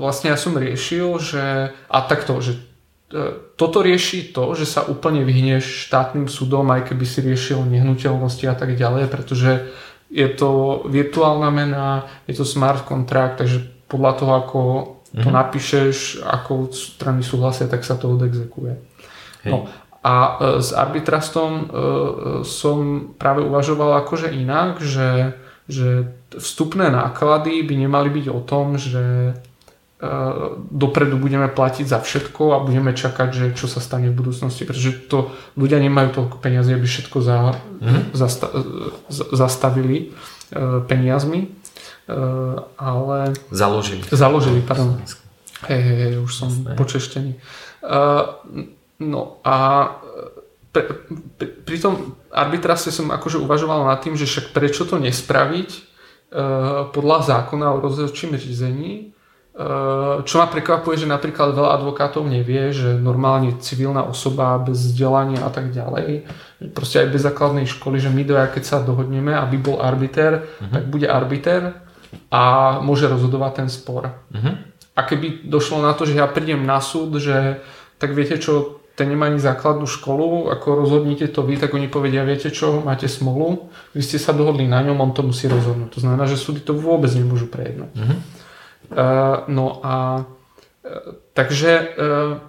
vlastne 0.00 0.32
ja 0.32 0.38
som 0.40 0.56
riešil, 0.56 1.20
že 1.20 1.70
a 1.72 1.98
takto, 2.04 2.40
že 2.40 2.56
E, 3.06 3.54
toto 3.54 3.86
rieši 3.86 4.34
to, 4.34 4.50
že 4.58 4.66
sa 4.66 4.82
úplne 4.82 5.22
vyhneš 5.22 5.86
štátnym 5.86 6.26
súdom, 6.26 6.66
aj 6.74 6.90
keby 6.90 7.06
si 7.06 7.22
riešil 7.22 7.62
nehnuteľnosti 7.62 8.42
a 8.50 8.54
tak 8.58 8.74
ďalej, 8.74 9.06
pretože 9.06 9.70
je 10.10 10.26
to 10.34 10.82
virtuálna 10.90 11.54
mena, 11.54 12.10
je 12.26 12.34
to 12.34 12.42
smart 12.42 12.82
kontrakt, 12.82 13.38
takže 13.38 13.62
podľa 13.86 14.12
toho, 14.18 14.32
ako 14.34 14.60
mm-hmm. 14.60 15.22
to 15.22 15.28
mhm. 15.30 15.36
napíšeš, 15.38 15.96
ako 16.26 16.74
strany 16.74 17.22
súhlasia, 17.22 17.70
tak 17.70 17.86
sa 17.86 17.94
to 17.94 18.10
odexekuje. 18.10 18.74
No, 19.46 19.70
a 20.02 20.14
e, 20.18 20.30
s 20.58 20.74
arbitrastom 20.74 21.50
e, 21.54 21.64
som 22.42 23.14
práve 23.14 23.46
uvažoval 23.46 24.02
akože 24.02 24.34
inak, 24.34 24.82
že, 24.82 25.30
že 25.66 26.14
vstupné 26.38 26.90
náklady 26.90 27.62
by 27.66 27.74
nemali 27.74 28.08
byť 28.10 28.26
o 28.30 28.40
tom, 28.42 28.78
že 28.78 29.34
E, 29.96 30.08
dopredu 30.70 31.16
budeme 31.16 31.48
platiť 31.48 31.88
za 31.88 32.04
všetko 32.04 32.52
a 32.52 32.60
budeme 32.60 32.92
čakať, 32.92 33.28
že 33.32 33.46
čo 33.56 33.64
sa 33.64 33.80
stane 33.80 34.12
v 34.12 34.18
budúcnosti, 34.20 34.68
pretože 34.68 34.92
to 35.08 35.32
ľudia 35.56 35.80
nemajú 35.80 36.12
toľko 36.12 36.36
peniazy, 36.36 36.76
aby 36.76 36.84
všetko 36.84 37.16
za, 37.24 37.56
mm-hmm. 37.56 38.12
zasta, 38.12 38.46
zastavili 39.08 40.12
uh, 40.52 40.84
peniazmi, 40.84 41.48
uh, 41.48 42.60
ale... 42.76 43.40
Založili. 43.48 44.04
Založili, 44.12 44.60
pardon. 44.60 45.00
Hej, 45.64 45.80
hej, 45.80 45.96
hej, 45.96 46.14
už 46.20 46.32
som 46.44 46.52
Jasné. 46.52 46.76
počeštený. 46.76 47.32
Uh, 47.80 48.36
no 49.00 49.40
a 49.48 49.56
pri, 50.84 51.16
pri, 51.40 51.46
pri 51.64 51.76
tom 51.80 52.20
arbitráste 52.28 52.92
som 52.92 53.08
akože 53.08 53.40
uvažoval 53.40 53.88
nad 53.88 54.02
tým, 54.04 54.12
že 54.12 54.28
však 54.28 54.52
prečo 54.52 54.84
to 54.84 55.00
nespraviť 55.00 55.70
uh, 55.72 56.92
podľa 56.92 57.18
zákona 57.24 57.72
o 57.72 57.80
rozhodčím 57.80 58.36
řízení, 58.36 59.16
Eh, 59.56 60.16
čo 60.28 60.36
ma 60.36 60.52
prekvapuje, 60.52 61.00
že 61.00 61.08
napríklad 61.08 61.56
veľa 61.56 61.80
advokátov 61.80 62.28
nevie, 62.28 62.76
že 62.76 62.92
normálne 62.92 63.56
civilná 63.56 64.04
osoba 64.04 64.60
bez 64.60 64.92
vzdelania 64.92 65.40
a 65.40 65.48
tak 65.48 65.72
ďalej, 65.72 66.28
proste 66.76 67.00
aj 67.00 67.08
bez 67.08 67.24
základnej 67.24 67.64
školy, 67.64 67.96
že 67.96 68.12
my 68.12 68.20
dvaja, 68.20 68.52
keď 68.52 68.62
sa 68.68 68.84
dohodneme, 68.84 69.32
aby 69.32 69.56
bol 69.56 69.80
arbiter, 69.80 70.44
uh-huh. 70.44 70.76
tak 70.76 70.84
bude 70.92 71.08
arbiter 71.08 71.72
a 72.28 72.76
môže 72.84 73.08
rozhodovať 73.08 73.64
ten 73.64 73.68
spor. 73.72 74.12
Uh-huh. 74.28 74.60
A 74.92 75.00
keby 75.08 75.48
došlo 75.48 75.80
na 75.80 75.96
to, 75.96 76.04
že 76.04 76.20
ja 76.20 76.28
prídem 76.28 76.60
na 76.68 76.76
súd, 76.84 77.16
že 77.16 77.64
tak 77.96 78.12
viete 78.12 78.36
čo, 78.36 78.84
ten 78.96 79.12
nemá 79.12 79.28
ani 79.28 79.36
základnú 79.36 79.84
školu, 79.84 80.48
ako 80.48 80.72
rozhodnite 80.72 81.28
to 81.28 81.44
vy, 81.44 81.60
tak 81.60 81.76
oni 81.76 81.92
povedia, 81.92 82.24
viete 82.24 82.48
čo, 82.48 82.80
máte 82.80 83.12
smolu, 83.12 83.68
vy 83.92 84.00
ste 84.00 84.16
sa 84.16 84.32
dohodli 84.32 84.64
na 84.64 84.80
ňom, 84.80 84.96
on 84.96 85.12
to 85.12 85.20
musí 85.20 85.46
rozhodnúť. 85.52 85.92
To 85.92 86.00
znamená, 86.00 86.24
že 86.24 86.40
súdy 86.40 86.64
to 86.64 86.72
vôbec 86.72 87.12
nemôžu 87.12 87.46
prejednať. 87.52 87.92
Uh-huh. 87.92 88.18
Eh, 88.86 89.36
no 89.48 89.80
a 89.82 90.24
eh, 90.84 90.90
takže 91.34 91.72
eh, 91.90 92.40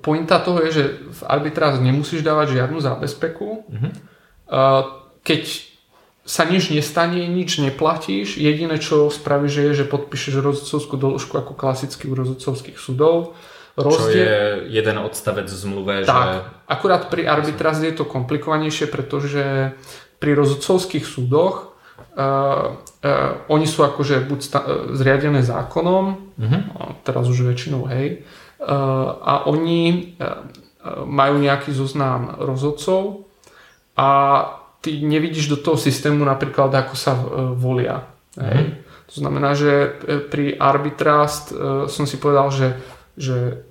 pointa 0.00 0.38
toho 0.38 0.62
je, 0.64 0.70
že 0.72 0.84
v 1.12 1.20
arbitráž 1.26 1.82
nemusíš 1.82 2.22
dávať 2.22 2.62
žiadnu 2.62 2.78
zábezpeku. 2.78 3.66
Mm-hmm. 3.66 3.92
Keď 5.26 5.42
sa 6.22 6.46
nič 6.46 6.70
nestane, 6.70 7.26
nič 7.26 7.58
neplatíš, 7.58 8.38
jediné 8.38 8.78
čo 8.78 9.10
spravíš 9.10 9.54
je, 9.66 9.70
že 9.82 9.90
podpíšeš 9.90 10.38
rozhodcovskú 10.38 10.94
doložku 10.94 11.34
ako 11.34 11.58
klasicky 11.58 12.06
u 12.06 12.14
rozhodcovských 12.14 12.78
súdov. 12.78 13.34
Rozdiel... 13.74 14.00
Čo 14.00 14.08
je 14.14 14.36
jeden 14.70 14.96
odstavec 15.02 15.50
v 15.50 15.58
zmluve. 15.58 15.94
Tak, 16.06 16.28
že... 16.30 16.38
akurát 16.70 17.02
pri 17.10 17.26
arbitráze 17.26 17.86
je 17.86 17.98
to 17.98 18.06
komplikovanejšie, 18.06 18.86
pretože 18.86 19.74
pri 20.18 20.30
rozhodcovských 20.34 21.04
súdoch 21.04 21.74
Uh, 21.94 22.78
uh, 23.06 23.46
oni 23.50 23.70
sú 23.70 23.86
akože 23.86 24.26
buď 24.26 24.38
sta- 24.42 24.66
zriadené 24.94 25.46
zákonom, 25.46 26.34
uh-huh. 26.34 26.62
teraz 27.06 27.26
už 27.30 27.46
väčšinou 27.46 27.86
hej, 27.90 28.22
uh, 28.22 28.66
a 29.18 29.46
oni 29.46 30.14
uh, 30.18 30.42
majú 31.06 31.38
nejaký 31.38 31.70
zoznam 31.70 32.34
rozhodcov 32.38 33.30
a 33.94 34.10
ty 34.82 35.02
nevidíš 35.06 35.54
do 35.54 35.58
toho 35.58 35.78
systému 35.78 36.26
napríklad, 36.26 36.74
ako 36.74 36.94
sa 36.98 37.14
volia. 37.54 38.10
Hej. 38.38 38.62
Mm. 38.62 38.74
To 39.10 39.14
znamená, 39.14 39.50
že 39.54 39.94
pri 40.34 40.58
arbitrást 40.58 41.54
som 41.86 42.04
si 42.10 42.18
povedal, 42.18 42.50
že, 42.50 42.74
že 43.14 43.62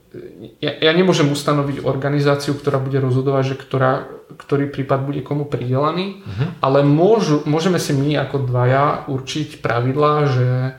ja, 0.61 0.71
ja 0.77 0.91
nemôžem 0.93 1.25
ustanoviť 1.33 1.81
organizáciu, 1.83 2.53
ktorá 2.53 2.77
bude 2.77 3.01
rozhodovať, 3.01 3.43
že 3.43 3.55
ktorá, 3.57 3.91
ktorý 4.37 4.69
prípad 4.69 5.09
bude 5.09 5.25
komu 5.25 5.49
pridelený, 5.49 6.21
uh-huh. 6.21 6.47
ale 6.61 6.85
môžu, 6.85 7.41
môžeme 7.49 7.81
si 7.81 7.97
my 7.97 8.21
ako 8.21 8.45
dvaja 8.45 9.09
určiť 9.09 9.59
pravidlá, 9.65 10.13
že 10.29 10.47
e, 10.47 10.71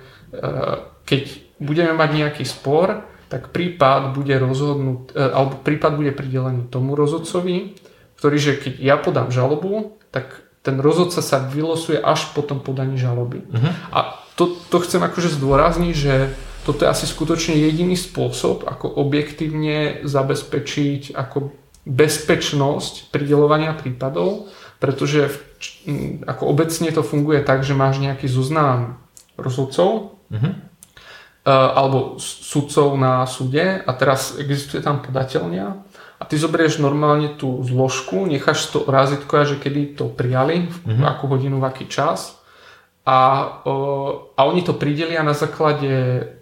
keď 1.02 1.22
budeme 1.58 1.92
mať 1.98 2.10
nejaký 2.14 2.44
spor, 2.46 3.02
tak 3.26 3.50
prípad 3.50 4.14
bude 4.14 4.38
rozhodnúť, 4.38 5.18
e, 5.18 5.26
alebo 5.34 5.58
prípad 5.66 5.92
bude 5.98 6.14
pridelený 6.14 6.70
tomu 6.70 6.94
rozhodcovi, 6.94 7.74
ktorý, 8.14 8.36
že 8.38 8.52
keď 8.62 8.74
ja 8.78 8.96
podám 9.02 9.34
žalobu, 9.34 9.98
tak 10.14 10.30
ten 10.62 10.78
rozhodca 10.78 11.20
sa 11.20 11.42
vylosuje 11.42 11.98
až 11.98 12.30
po 12.32 12.46
tom 12.46 12.62
podaní 12.62 12.96
žaloby. 12.96 13.42
Uh-huh. 13.50 13.72
A 13.90 14.22
to, 14.38 14.54
to 14.70 14.78
chcem 14.86 15.02
akože 15.02 15.34
zdôrazniť, 15.34 15.94
že 15.94 16.14
toto 16.64 16.88
je 16.88 16.90
asi 16.90 17.04
skutočne 17.04 17.54
jediný 17.60 17.92
spôsob, 17.92 18.64
ako 18.64 18.88
objektívne 18.88 20.00
zabezpečiť 20.08 21.12
ako 21.12 21.52
bezpečnosť 21.84 23.12
pridelovania 23.12 23.76
prípadov, 23.76 24.48
pretože 24.80 25.28
v, 25.28 25.36
ako 26.24 26.42
obecne 26.48 26.88
to 26.88 27.04
funguje 27.04 27.44
tak, 27.44 27.60
že 27.62 27.76
máš 27.76 28.00
nejaký 28.00 28.24
zoznam 28.24 28.96
rozhodcov 29.36 30.16
uh-huh. 30.32 30.52
alebo 31.44 32.16
sudcov 32.16 32.96
na 32.96 33.28
súde 33.28 33.84
a 33.84 33.90
teraz 33.92 34.40
existuje 34.40 34.80
tam 34.80 35.04
podateľnia 35.04 35.84
a 36.16 36.22
ty 36.24 36.40
zoberieš 36.40 36.80
normálne 36.80 37.36
tú 37.36 37.60
zložku, 37.60 38.24
necháš 38.24 38.72
to 38.72 38.88
razitko, 38.88 39.44
že 39.44 39.60
kedy 39.60 40.00
to 40.00 40.08
prijali, 40.08 40.72
v 40.72 40.76
uh-huh. 40.88 41.04
akú 41.04 41.28
hodinu, 41.28 41.60
v 41.60 41.68
aký 41.68 41.84
čas 41.84 42.40
a, 43.04 43.20
a 44.32 44.40
oni 44.48 44.64
to 44.64 44.72
pridelia 44.72 45.20
na 45.20 45.36
základe 45.36 45.92
E, 45.92 46.33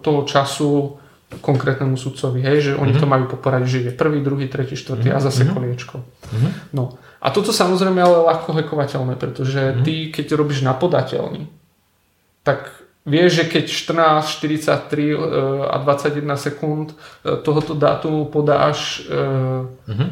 toho 0.00 0.20
času 0.24 0.96
konkrétnemu 1.40 1.96
sudcovi, 1.96 2.44
hej, 2.44 2.58
že 2.60 2.72
oni 2.76 2.92
mm-hmm. 2.92 3.00
to 3.00 3.06
majú 3.08 3.24
po 3.32 3.38
poradí, 3.40 3.68
že 3.70 3.80
je 3.88 3.92
prvý, 3.94 4.20
druhý, 4.20 4.52
tretí, 4.52 4.76
štvrtý 4.76 5.08
mm-hmm. 5.08 5.22
a 5.22 5.26
zase 5.26 5.48
mhm. 5.48 5.52
koliečko. 5.54 5.96
Mm-hmm. 6.02 6.50
No. 6.76 7.00
A 7.22 7.30
toto 7.30 7.54
samozrejme 7.54 8.02
ale 8.02 8.26
ľahko 8.26 8.50
hekovateľné, 8.52 9.14
pretože 9.16 9.60
mm-hmm. 9.60 9.84
ty, 9.86 9.94
keď 10.12 10.26
robíš 10.36 10.66
na 10.66 10.74
podateľný, 10.76 11.48
tak 12.42 12.74
vieš, 13.06 13.42
že 13.42 13.44
keď 13.46 13.64
14, 13.70 14.42
43 14.42 15.14
e, 15.14 15.16
a 15.70 15.76
21 15.78 16.26
sekúnd 16.34 16.86
e, 16.90 16.94
tohoto 17.40 17.78
dátumu 17.78 18.26
podáš 18.26 19.06
mm-hmm. 19.06 20.08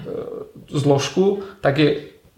zložku, 0.71 1.43
tak 1.59 1.83
je 1.83 1.91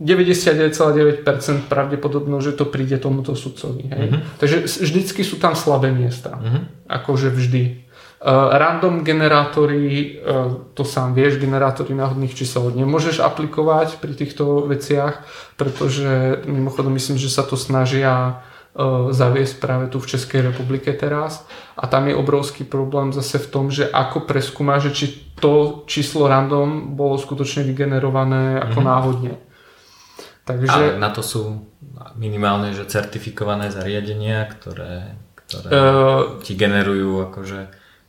99,9% 0.02 1.70
pravdepodobno, 1.70 2.42
že 2.42 2.58
to 2.58 2.66
príde 2.66 2.98
tomuto 2.98 3.38
sudcovi. 3.38 3.86
Hej? 3.86 4.06
Uh-huh. 4.10 4.20
Takže 4.42 4.66
vždycky 4.66 5.22
sú 5.22 5.38
tam 5.38 5.54
slabé 5.54 5.94
miesta. 5.94 6.34
Uh-huh. 6.34 6.66
Akože 6.90 7.30
vždy. 7.30 7.86
Uh, 8.22 8.54
random 8.54 9.02
generátory, 9.02 10.18
uh, 10.22 10.70
to 10.74 10.86
sám 10.86 11.14
vieš, 11.14 11.42
generátory 11.42 11.94
náhodných 11.94 12.34
čísel 12.34 12.70
nemôžeš 12.70 13.18
aplikovať 13.18 13.98
pri 13.98 14.14
týchto 14.14 14.66
veciach, 14.70 15.26
pretože 15.58 16.42
mimochodom 16.46 16.94
myslím, 16.94 17.18
že 17.18 17.26
sa 17.26 17.42
to 17.42 17.58
snažia 17.58 18.42
uh, 18.78 19.10
zaviesť 19.10 19.58
práve 19.58 19.90
tu 19.90 19.98
v 19.98 20.06
Českej 20.06 20.54
republike 20.54 20.94
teraz 20.94 21.42
a 21.74 21.90
tam 21.90 22.06
je 22.06 22.14
obrovský 22.14 22.62
problém 22.62 23.10
zase 23.10 23.42
v 23.42 23.50
tom, 23.50 23.74
že 23.74 23.90
ako 23.90 24.22
preskúma, 24.22 24.78
že 24.78 24.94
či 24.94 25.34
to 25.42 25.82
číslo 25.90 26.30
random 26.30 26.94
bolo 26.94 27.18
skutočne 27.18 27.66
vygenerované 27.66 28.62
ako 28.62 28.78
uh-huh. 28.78 28.90
náhodne. 28.90 29.34
Takže... 30.42 30.70
Ale 30.70 30.86
na 30.98 31.10
to 31.14 31.22
sú 31.22 31.70
minimálne 32.18 32.74
že 32.74 32.88
certifikované 32.90 33.70
zariadenia, 33.70 34.46
ktoré, 34.50 35.14
ktoré 35.38 35.68
uh, 35.70 36.20
ti 36.42 36.58
generujú 36.58 37.30
akože 37.30 37.60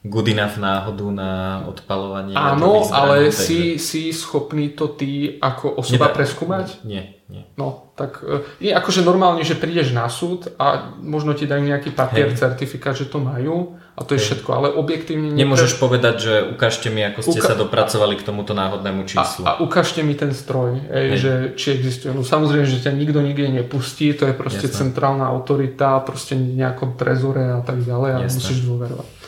good 0.03 0.27
enough 0.27 0.59
náhodu 0.59 1.07
na 1.13 1.63
odpalovanie. 1.63 2.35
Áno, 2.35 2.83
ale 2.91 3.31
takže... 3.31 3.39
si, 3.39 3.59
si 3.79 4.01
schopný 4.11 4.75
to 4.75 4.91
ty 4.91 5.39
ako 5.39 5.79
osoba 5.79 6.11
Nedá, 6.11 6.17
preskúmať? 6.17 6.67
Nie, 6.83 7.22
nie. 7.31 7.47
No, 7.55 7.93
tak 7.95 8.19
je 8.59 8.75
akože 8.75 9.01
normálne, 9.01 9.47
že 9.47 9.55
prídeš 9.55 9.95
na 9.95 10.11
súd 10.11 10.51
a 10.59 10.91
možno 10.99 11.31
ti 11.31 11.47
dajú 11.47 11.63
nejaký 11.63 11.95
papier, 11.95 12.35
Hej. 12.35 12.39
certifikát, 12.43 12.93
že 12.99 13.07
to 13.07 13.23
majú 13.23 13.79
a 13.93 14.01
to 14.01 14.17
je 14.17 14.25
všetko, 14.25 14.49
ale 14.49 14.67
objektívne... 14.73 15.37
Nemôžeš 15.37 15.77
nepre... 15.77 15.83
povedať, 15.85 16.15
že 16.17 16.33
ukážte 16.49 16.89
mi, 16.89 17.05
ako 17.05 17.23
ste 17.23 17.39
Uka... 17.39 17.47
sa 17.47 17.55
dopracovali 17.55 18.17
k 18.17 18.25
tomuto 18.25 18.57
náhodnému 18.57 19.05
číslu. 19.05 19.45
A, 19.45 19.55
a 19.55 19.61
ukážte 19.61 20.01
mi 20.01 20.17
ten 20.17 20.33
stroj, 20.33 20.81
ej, 20.89 21.07
že 21.21 21.31
či 21.53 21.77
existuje. 21.77 22.09
No 22.09 22.25
samozrejme, 22.25 22.65
že 22.65 22.81
ťa 22.81 22.91
nikto 22.91 23.21
nikde 23.21 23.53
nepustí, 23.53 24.11
to 24.17 24.25
je 24.25 24.33
proste 24.33 24.65
Jasne. 24.65 24.89
centrálna 24.89 25.29
autorita, 25.29 26.01
proste 26.01 26.33
nejakom 26.33 26.97
trezore 26.97 27.53
a 27.53 27.61
tak 27.61 27.85
ďalej 27.85 28.09
a 28.17 28.19
Jasne. 28.25 28.35
musíš 28.41 28.59
dôverovať. 28.65 29.22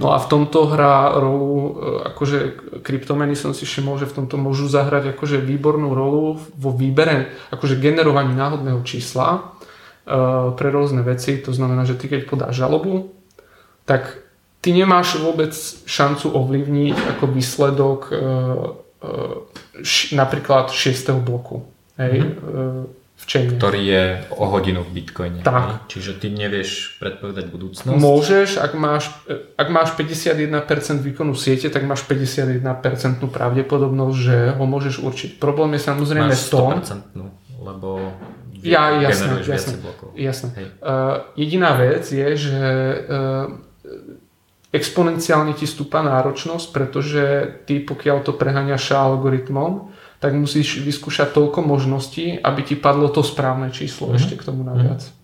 No 0.00 0.16
a 0.16 0.16
v 0.16 0.26
tomto 0.28 0.72
hrá 0.72 1.12
rolu, 1.20 1.52
e, 1.52 1.70
akože 2.12 2.38
kryptomeny 2.80 3.36
som 3.36 3.52
si 3.52 3.68
všimol, 3.68 4.00
že 4.00 4.08
v 4.08 4.24
tomto 4.24 4.40
môžu 4.40 4.64
zahrať 4.64 5.12
akože 5.12 5.36
výbornú 5.44 5.92
rolu 5.92 6.40
vo 6.56 6.70
výbere, 6.72 7.36
akože 7.52 7.76
generovaní 7.76 8.32
náhodného 8.32 8.80
čísla 8.88 9.36
e, 9.36 9.40
pre 10.56 10.68
rôzne 10.72 11.04
veci. 11.04 11.36
To 11.44 11.52
znamená, 11.52 11.84
že 11.84 12.00
ty 12.00 12.08
keď 12.08 12.24
podáš 12.24 12.56
žalobu, 12.56 13.12
tak 13.84 14.24
ty 14.64 14.72
nemáš 14.72 15.20
vôbec 15.20 15.52
šancu 15.84 16.32
ovplyvniť 16.32 16.96
ako 17.12 17.24
výsledok 17.28 18.00
e, 18.08 18.14
napríklad 20.16 20.72
6. 20.72 21.20
bloku. 21.20 21.68
Hej, 22.00 22.32
mm-hmm. 22.32 23.01
V 23.22 23.24
chaine. 23.30 23.54
Ktorý 23.54 23.82
je 23.86 24.04
o 24.34 24.44
hodinu 24.50 24.82
v 24.82 24.90
Bitcoine. 24.98 25.46
Tak. 25.46 25.54
Hej? 25.54 25.74
Čiže 25.86 26.10
ty 26.18 26.26
nevieš 26.34 26.98
predpovedať 26.98 27.46
budúcnosť. 27.54 27.94
Môžeš, 27.94 28.58
ak 28.58 28.72
máš, 28.74 29.14
ak 29.54 29.68
máš 29.70 29.94
51% 29.94 30.50
výkonu 30.98 31.38
siete, 31.38 31.70
tak 31.70 31.86
máš 31.86 32.02
51% 32.10 32.58
pravdepodobnosť, 33.30 34.16
že 34.18 34.36
ho 34.58 34.64
môžeš 34.66 34.98
určiť. 35.06 35.30
Problém 35.38 35.78
je 35.78 35.82
samozrejme 35.86 36.34
máš 36.34 36.50
100%, 36.50 37.62
lebo 37.62 38.10
ja, 38.62 39.02
jasné, 39.02 39.42
jasné, 39.42 39.74
jasné. 40.14 40.50
Uh, 40.78 41.26
jediná 41.34 41.74
vec 41.74 42.06
je, 42.06 42.28
že 42.38 42.62
uh, 42.62 43.50
exponenciálne 44.70 45.52
ti 45.58 45.66
stúpa 45.66 46.00
náročnosť, 46.02 46.66
pretože 46.70 47.22
ty 47.66 47.82
pokiaľ 47.82 48.22
to 48.22 48.32
preháňaš 48.38 48.94
algoritmom, 48.94 49.92
tak 50.22 50.38
musíš 50.38 50.78
vyskúšať 50.86 51.34
toľko 51.34 51.66
možností, 51.66 52.38
aby 52.38 52.62
ti 52.62 52.78
padlo 52.78 53.10
to 53.10 53.26
správne 53.26 53.74
číslo 53.74 54.06
mm-hmm. 54.06 54.18
ešte 54.22 54.34
k 54.38 54.46
tomu 54.46 54.62
naviac. 54.62 55.02
Mm-hmm. 55.02 55.20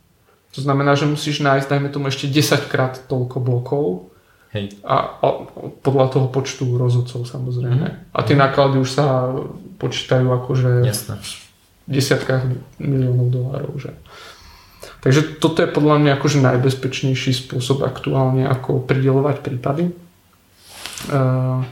To 0.59 0.61
znamená, 0.67 0.99
že 0.99 1.07
musíš 1.07 1.39
nájsť, 1.39 1.71
dajme 1.71 1.89
tomu, 1.95 2.11
ešte 2.11 2.27
10 2.27 2.67
krát 2.67 2.99
toľko 3.07 3.39
blokov 3.39 4.11
Hej. 4.49 4.81
A, 4.81 5.21
a 5.21 5.27
podľa 5.85 6.07
toho 6.09 6.27
počtu 6.33 6.65
rozhodcov 6.81 7.29
samozrejme. 7.29 7.85
Mm-hmm. 7.85 8.17
A 8.17 8.19
tie 8.25 8.33
náklady 8.33 8.81
už 8.81 8.91
sa 8.97 9.29
počítajú 9.77 10.25
akože 10.25 10.89
Jasne. 10.89 11.21
v 11.21 11.29
desiatkách 11.85 12.49
miliónov 12.81 13.29
dolárov. 13.29 13.77
Že? 13.77 13.93
Takže 15.05 15.21
toto 15.37 15.61
je 15.61 15.69
podľa 15.69 16.01
mňa 16.01 16.11
akože 16.17 16.39
najbezpečnejší 16.41 17.33
spôsob 17.37 17.85
aktuálne, 17.85 18.49
ako 18.49 18.81
pridelovať 18.89 19.37
prípady. 19.45 19.93
Uh, 21.13 21.63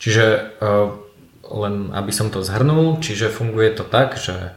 čiže 0.00 0.56
uh, 0.58 1.05
len 1.52 1.94
aby 1.94 2.12
som 2.12 2.30
to 2.32 2.42
zhrnul, 2.42 2.98
čiže 2.98 3.30
funguje 3.30 3.74
to 3.74 3.84
tak, 3.86 4.18
že 4.18 4.54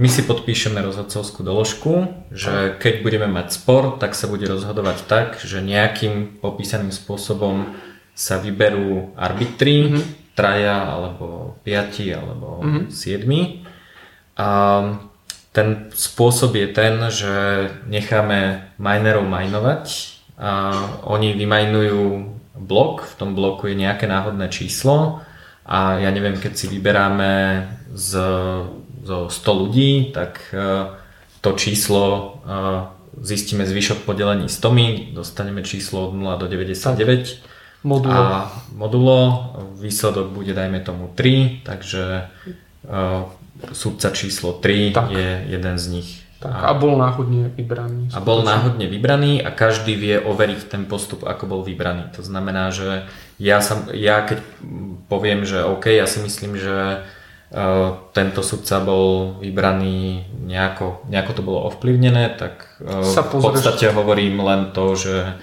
my 0.00 0.08
si 0.08 0.24
podpíšeme 0.24 0.80
rozhodcovskú 0.80 1.44
doložku, 1.44 2.08
že 2.32 2.72
keď 2.80 3.04
budeme 3.04 3.28
mať 3.28 3.52
spor, 3.52 4.00
tak 4.00 4.16
sa 4.16 4.32
bude 4.32 4.48
rozhodovať 4.48 5.04
tak, 5.04 5.28
že 5.44 5.60
nejakým 5.60 6.40
popísaným 6.40 6.88
spôsobom 6.88 7.76
sa 8.16 8.40
vyberú 8.40 9.12
arbitri, 9.12 9.92
mm-hmm. 9.92 10.32
traja 10.32 10.88
alebo 10.88 11.58
piati 11.66 12.16
alebo 12.16 12.64
mm-hmm. 12.64 12.84
siedmi. 12.88 13.68
A 14.40 14.48
ten 15.52 15.92
spôsob 15.92 16.56
je 16.56 16.68
ten, 16.72 16.94
že 17.12 17.34
necháme 17.84 18.72
minerov 18.80 19.28
minovať 19.28 20.16
a 20.40 20.72
oni 21.04 21.36
vymajnujú 21.36 22.04
blok, 22.56 23.04
v 23.04 23.14
tom 23.20 23.36
bloku 23.36 23.68
je 23.68 23.76
nejaké 23.76 24.08
náhodné 24.08 24.48
číslo 24.48 25.20
a 25.70 26.02
ja 26.02 26.10
neviem, 26.10 26.34
keď 26.34 26.52
si 26.58 26.66
vyberáme 26.66 27.62
z, 27.94 28.18
zo 29.06 29.18
100 29.30 29.60
ľudí, 29.62 30.10
tak 30.10 30.50
e, 30.50 30.90
to 31.38 31.54
číslo 31.54 32.02
e, 32.02 32.26
zistíme 33.22 33.62
zvyšok 33.62 34.02
podelení 34.02 34.50
100, 34.50 35.14
dostaneme 35.14 35.62
číslo 35.62 36.10
od 36.10 36.18
0 36.18 36.42
do 36.42 36.46
99 36.50 37.86
modulo. 37.86 38.18
a 38.18 38.50
modulo, 38.74 39.18
výsledok 39.78 40.34
bude 40.34 40.58
dajme 40.58 40.82
tomu 40.82 41.14
3, 41.14 41.62
takže 41.62 42.02
e, 42.02 42.24
sudca 43.70 44.10
číslo 44.10 44.58
3 44.58 44.90
tak. 44.90 45.10
je 45.14 45.46
jeden 45.54 45.78
z 45.78 45.86
nich. 45.88 46.10
Tak, 46.40 46.48
a, 46.48 46.72
a 46.72 46.74
bol 46.74 46.96
náhodne 46.96 47.52
vybraný. 47.52 48.08
A 48.16 48.18
bol 48.24 48.40
náhodne 48.40 48.88
vybraný 48.88 49.44
a 49.44 49.52
každý 49.52 49.92
vie 49.92 50.16
overiť 50.16 50.72
ten 50.72 50.88
postup, 50.88 51.28
ako 51.28 51.44
bol 51.44 51.60
vybraný. 51.60 52.08
To 52.16 52.24
znamená, 52.24 52.72
že 52.72 53.04
ja, 53.36 53.60
sam, 53.60 53.92
ja 53.92 54.24
keď 54.24 54.40
poviem, 55.12 55.44
že 55.44 55.60
OK, 55.60 55.92
ja 55.92 56.08
si 56.08 56.24
myslím, 56.24 56.56
že 56.56 57.04
tento 58.14 58.40
sudca 58.46 58.78
bol 58.78 59.36
vybraný 59.42 60.22
nejako, 60.46 61.02
nejako 61.10 61.32
to 61.34 61.42
bolo 61.42 61.66
ovplyvnené, 61.66 62.38
tak 62.38 62.78
Sa 63.02 63.26
v 63.26 63.42
podstate 63.42 63.90
hovorím 63.90 64.38
len 64.38 64.70
to, 64.70 64.94
že 64.94 65.34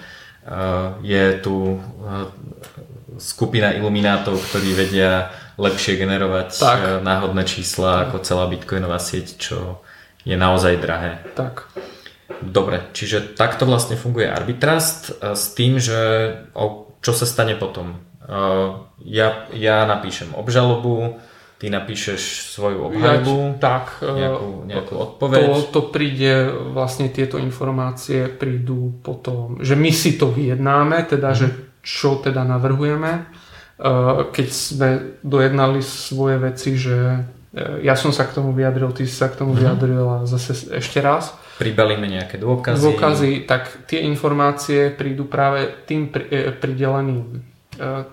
je 1.04 1.24
tu 1.44 1.76
skupina 3.20 3.76
iluminátov, 3.76 4.40
ktorí 4.40 4.72
vedia 4.72 5.28
lepšie 5.60 6.00
generovať 6.00 6.48
tak. 6.56 6.80
náhodné 7.04 7.44
čísla 7.44 8.08
ako 8.08 8.24
celá 8.24 8.48
bitcoinová 8.48 8.96
sieť, 8.96 9.36
čo 9.36 9.84
je 10.22 10.36
naozaj 10.38 10.80
drahé. 10.82 11.22
Tak. 11.36 11.68
Dobre, 12.42 12.86
čiže 12.94 13.34
takto 13.34 13.66
vlastne 13.66 13.98
funguje 13.98 14.30
Arbitrust 14.30 15.18
s 15.22 15.56
tým, 15.58 15.82
že 15.82 15.98
o, 16.54 16.94
čo 17.02 17.10
sa 17.10 17.26
stane 17.26 17.58
potom. 17.58 17.98
Ja, 19.00 19.48
ja 19.56 19.76
napíšem 19.88 20.36
obžalobu, 20.36 21.16
ty 21.58 21.66
napíšeš 21.74 22.54
svoju 22.54 22.86
obhajbu, 22.86 23.36
ja, 23.36 23.58
tak, 23.58 23.98
nejakú, 24.04 24.48
e, 24.62 24.66
nejakú 24.70 24.94
odpoveď. 24.94 25.42
To, 25.42 25.62
to 25.74 25.82
príde, 25.90 26.54
vlastne 26.70 27.10
tieto 27.10 27.34
informácie 27.36 28.30
prídu 28.30 28.94
potom, 29.02 29.58
že 29.58 29.74
my 29.74 29.90
si 29.90 30.14
to 30.14 30.30
vyjednáme, 30.30 31.02
teda, 31.10 31.34
mm. 31.34 31.36
že 31.36 31.46
čo 31.82 32.22
teda 32.22 32.46
navrhujeme. 32.46 33.12
E, 33.18 33.22
keď 34.30 34.48
sme 34.54 34.88
dojednali 35.26 35.82
svoje 35.82 36.36
veci, 36.38 36.78
že 36.78 36.98
e, 36.98 37.20
ja 37.56 37.96
som 37.96 38.12
sa 38.12 38.28
k 38.28 38.36
tomu 38.36 38.52
vyjadril, 38.52 38.92
ty 38.92 39.08
si 39.08 39.16
sa 39.16 39.32
k 39.32 39.40
tomu 39.40 39.56
mm. 39.56 39.58
vyjadril 39.58 40.04
a 40.04 40.18
zase 40.28 40.76
ešte 40.76 41.00
raz. 41.00 41.32
Pribalíme 41.56 42.04
nejaké 42.04 42.36
dôkazy. 42.36 42.80
Dôkazy, 42.84 43.30
tak 43.48 43.88
tie 43.88 44.04
informácie 44.04 44.92
prídu 44.92 45.24
práve 45.26 45.66
tým 45.88 46.12
prideleným 46.60 47.40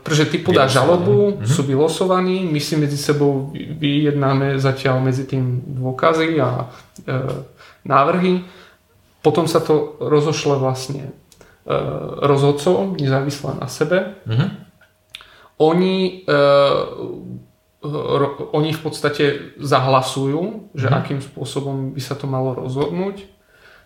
pretože 0.06 0.30
ty 0.30 0.38
podáš 0.38 0.78
žalobu, 0.78 1.42
mm-hmm. 1.42 1.50
sú 1.50 1.66
vylosovaní, 1.66 2.46
my 2.46 2.62
si 2.62 2.78
medzi 2.78 3.02
sebou 3.02 3.50
vyjednáme 3.58 4.62
zatiaľ 4.62 5.02
medzi 5.02 5.26
tým 5.26 5.66
dôkazy 5.82 6.38
a 6.38 6.50
e, 6.62 6.66
návrhy. 7.82 8.46
Potom 9.26 9.50
sa 9.50 9.66
to 9.66 9.98
rozošle 9.98 10.62
vlastne 10.62 11.10
e, 11.10 11.12
rozhodcov, 12.30 12.94
nezávisle 13.02 13.58
na 13.58 13.66
sebe. 13.66 14.14
Mm-hmm. 14.30 14.50
Oni, 15.66 16.22
e, 16.22 16.42
oni 18.52 18.72
v 18.74 18.82
podstate 18.82 19.24
zahlasujú, 19.62 20.74
že 20.74 20.90
mm-hmm. 20.90 21.00
akým 21.00 21.20
spôsobom 21.22 21.94
by 21.94 22.02
sa 22.02 22.18
to 22.18 22.26
malo 22.26 22.58
rozhodnúť 22.58 23.36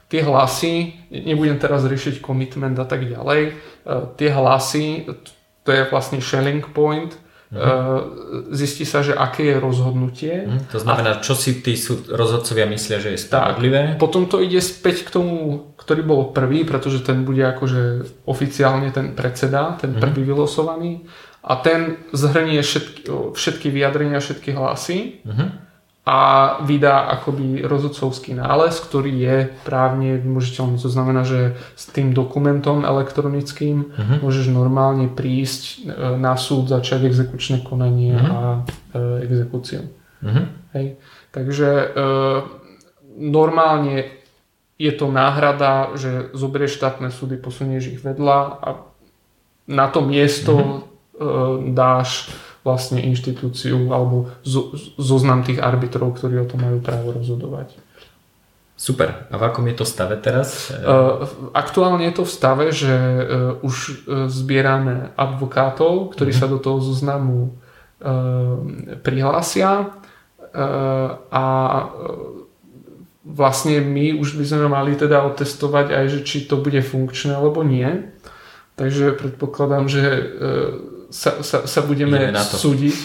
tie 0.10 0.26
hlasy, 0.26 0.98
nebudem 1.14 1.62
teraz 1.62 1.86
riešiť 1.86 2.26
commitment 2.26 2.76
a 2.82 2.86
tak 2.90 3.06
ďalej, 3.06 3.42
e, 3.46 3.52
tie 4.18 4.30
hlasy, 4.34 5.06
to 5.62 5.70
je 5.70 5.86
vlastne 5.94 6.18
shelling 6.18 6.66
point, 6.74 7.14
mm-hmm. 7.54 8.50
zistí 8.50 8.90
sa, 8.90 9.06
že 9.06 9.14
aké 9.14 9.54
je 9.54 9.58
rozhodnutie. 9.62 10.50
Mm, 10.50 10.66
to 10.74 10.82
znamená, 10.82 11.22
čo 11.22 11.38
si 11.38 11.62
tí 11.62 11.78
rozhodcovia 12.10 12.66
myslia, 12.74 12.98
že 12.98 13.14
je 13.14 13.20
spravodlivé? 13.22 13.96
Tak, 13.96 14.02
potom 14.02 14.26
to 14.26 14.42
ide 14.42 14.58
späť 14.66 15.06
k 15.06 15.14
tomu, 15.14 15.34
ktorý 15.78 16.02
bol 16.02 16.34
prvý, 16.34 16.66
pretože 16.66 17.06
ten 17.06 17.22
bude 17.22 17.46
akože 17.46 18.10
oficiálne 18.26 18.90
ten 18.90 19.14
predseda, 19.14 19.78
ten 19.78 19.94
mm-hmm. 19.94 20.02
prvý 20.02 20.22
vylosovaný 20.26 21.06
a 21.44 21.54
ten 21.56 21.98
zhrnie 22.12 22.62
všetky, 22.62 23.08
všetky 23.34 23.68
vyjadrenia, 23.72 24.20
všetky 24.20 24.52
hlasy. 24.52 25.24
Mm-hmm 25.24 25.70
a 26.10 26.20
vydá 26.66 27.06
akoby 27.22 27.62
rozhodcovský 27.62 28.34
nález, 28.34 28.82
ktorý 28.82 29.14
je 29.14 29.38
právne 29.62 30.18
vymožiteľný. 30.18 30.82
To 30.82 30.90
znamená, 30.90 31.22
že 31.22 31.54
s 31.78 31.86
tým 31.94 32.18
dokumentom 32.18 32.82
elektronickým 32.82 33.94
uh-huh. 33.94 34.18
môžeš 34.26 34.50
normálne 34.50 35.06
prísť 35.06 35.86
e, 35.86 36.18
na 36.18 36.34
súd, 36.34 36.66
začať 36.66 37.06
exekučné 37.06 37.62
konanie 37.62 38.18
uh-huh. 38.18 38.26
a 38.26 38.42
e, 38.58 39.30
exekúciu. 39.30 39.86
Uh-huh. 40.26 40.50
Hej. 40.74 40.98
Takže 41.30 41.70
e, 41.70 41.88
normálne 43.22 44.10
je 44.82 44.92
to 44.98 45.14
náhrada, 45.14 45.94
že 45.94 46.34
zoberieš 46.34 46.82
štátne 46.82 47.14
súdy, 47.14 47.38
posunieš 47.38 47.86
ich 47.94 48.02
vedľa 48.02 48.40
a 48.66 48.70
na 49.70 49.86
to 49.94 50.02
miesto 50.02 50.58
uh-huh. 50.58 50.89
E, 51.20 51.76
dáš 51.76 52.32
vlastne 52.64 53.00
inštitúciu 53.04 53.92
alebo 53.92 54.32
zoznam 55.00 55.44
tých 55.44 55.64
arbitrov, 55.64 56.16
ktorí 56.20 56.44
o 56.44 56.50
tom 56.50 56.64
majú 56.64 56.84
právo 56.84 57.16
rozhodovať. 57.16 57.76
Super. 58.80 59.28
A 59.28 59.36
v 59.36 59.44
akom 59.44 59.68
je 59.68 59.76
to 59.76 59.84
stave 59.84 60.16
teraz? 60.24 60.72
Aktuálne 61.52 62.08
je 62.08 62.16
to 62.16 62.24
v 62.24 62.32
stave, 62.32 62.66
že 62.72 62.96
e, 62.96 63.24
už 63.60 63.76
e, 63.76 63.94
zbierame 64.32 65.12
advokátov, 65.20 66.16
ktorí 66.16 66.32
mm-hmm. 66.32 66.48
sa 66.48 66.54
do 66.56 66.64
toho 66.64 66.80
zoznamu 66.80 67.40
e, 67.44 67.52
prihlásia 69.04 69.92
a 71.30 71.46
vlastne 73.22 73.86
my 73.86 74.18
už 74.18 74.34
by 74.34 74.46
sme 74.50 74.66
mali 74.66 74.98
teda 74.98 75.22
otestovať 75.30 75.94
aj, 75.94 76.06
že 76.10 76.20
či 76.26 76.50
to 76.50 76.58
bude 76.58 76.82
funkčné 76.82 77.38
alebo 77.38 77.62
nie. 77.62 78.10
Takže 78.74 79.14
predpokladám, 79.14 79.86
že 79.86 80.02
sa, 81.10 81.42
sa, 81.42 81.66
sa 81.66 81.82
budeme 81.82 82.34
súdiť. 82.34 82.96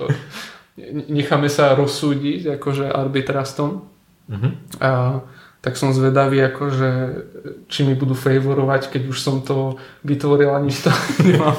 Necháme 1.12 1.52
sa 1.52 1.76
rozsúdiť 1.76 2.56
akože 2.56 2.88
arbitrastom. 2.88 3.84
Uh-huh. 4.30 4.52
A, 4.80 5.20
tak 5.60 5.76
som 5.76 5.92
zvedavý, 5.92 6.40
akože, 6.40 6.90
či 7.68 7.84
mi 7.84 7.92
budú 7.92 8.16
favorovať, 8.16 8.88
keď 8.88 9.02
už 9.12 9.18
som 9.20 9.44
to 9.44 9.76
vytvoril 10.08 10.56
a 10.56 10.64
nič 10.64 10.80
to 10.80 10.90
nemám. 11.28 11.56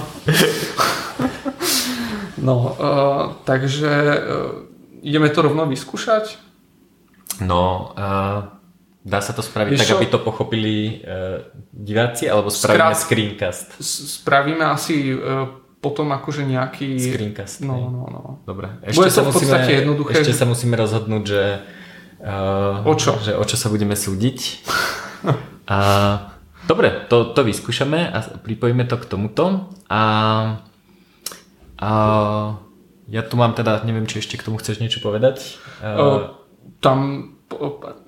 no, 2.42 2.74
uh, 2.74 3.38
takže 3.46 3.92
uh, 3.94 4.18
ideme 5.06 5.30
to 5.30 5.46
rovno 5.46 5.70
vyskúšať. 5.70 6.42
No, 7.46 7.94
uh, 7.94 8.61
Dá 9.02 9.18
sa 9.18 9.34
to 9.34 9.42
spraviť 9.42 9.74
Víš 9.74 9.90
tak, 9.90 9.98
aby 9.98 10.08
to 10.14 10.22
pochopili 10.22 11.02
uh, 11.02 11.42
diváci, 11.74 12.30
alebo 12.30 12.54
spravíme 12.54 12.94
Skrát, 12.94 13.02
screencast? 13.02 13.68
Spravíme 14.22 14.62
asi 14.62 15.10
uh, 15.18 15.50
potom 15.82 16.14
akože 16.14 16.46
nejaký... 16.46 17.02
Screencast. 17.02 17.66
No, 17.66 17.90
no, 17.90 18.06
no. 18.06 18.22
Dobre. 18.46 18.78
Ešte 18.86 19.02
Bude 19.02 19.10
to 19.10 19.22
v 19.26 19.34
podstate 19.34 19.66
musíme, 19.66 19.80
jednoduché. 19.82 20.14
Ešte 20.22 20.38
sa 20.38 20.46
musíme 20.46 20.78
rozhodnúť, 20.78 21.24
že, 21.26 21.44
uh, 22.22 22.86
o 22.86 22.94
čo? 22.94 23.18
Že 23.18 23.42
o 23.42 23.44
čo 23.50 23.58
sa 23.58 23.74
budeme 23.74 23.98
súdiť. 23.98 24.38
a, 25.66 25.78
dobre, 26.70 27.10
to, 27.10 27.34
to 27.34 27.42
vyskúšame 27.42 28.06
a 28.06 28.22
pripojíme 28.38 28.86
to 28.86 29.02
k 29.02 29.10
tomuto. 29.10 29.74
A, 29.90 30.04
a 31.82 31.92
ja 33.10 33.22
tu 33.26 33.34
mám 33.34 33.58
teda, 33.58 33.82
neviem, 33.82 34.06
či 34.06 34.22
ešte 34.22 34.38
k 34.38 34.46
tomu 34.46 34.62
chceš 34.62 34.78
niečo 34.78 35.02
povedať. 35.02 35.58
Uh, 35.82 36.38
tam 36.78 37.34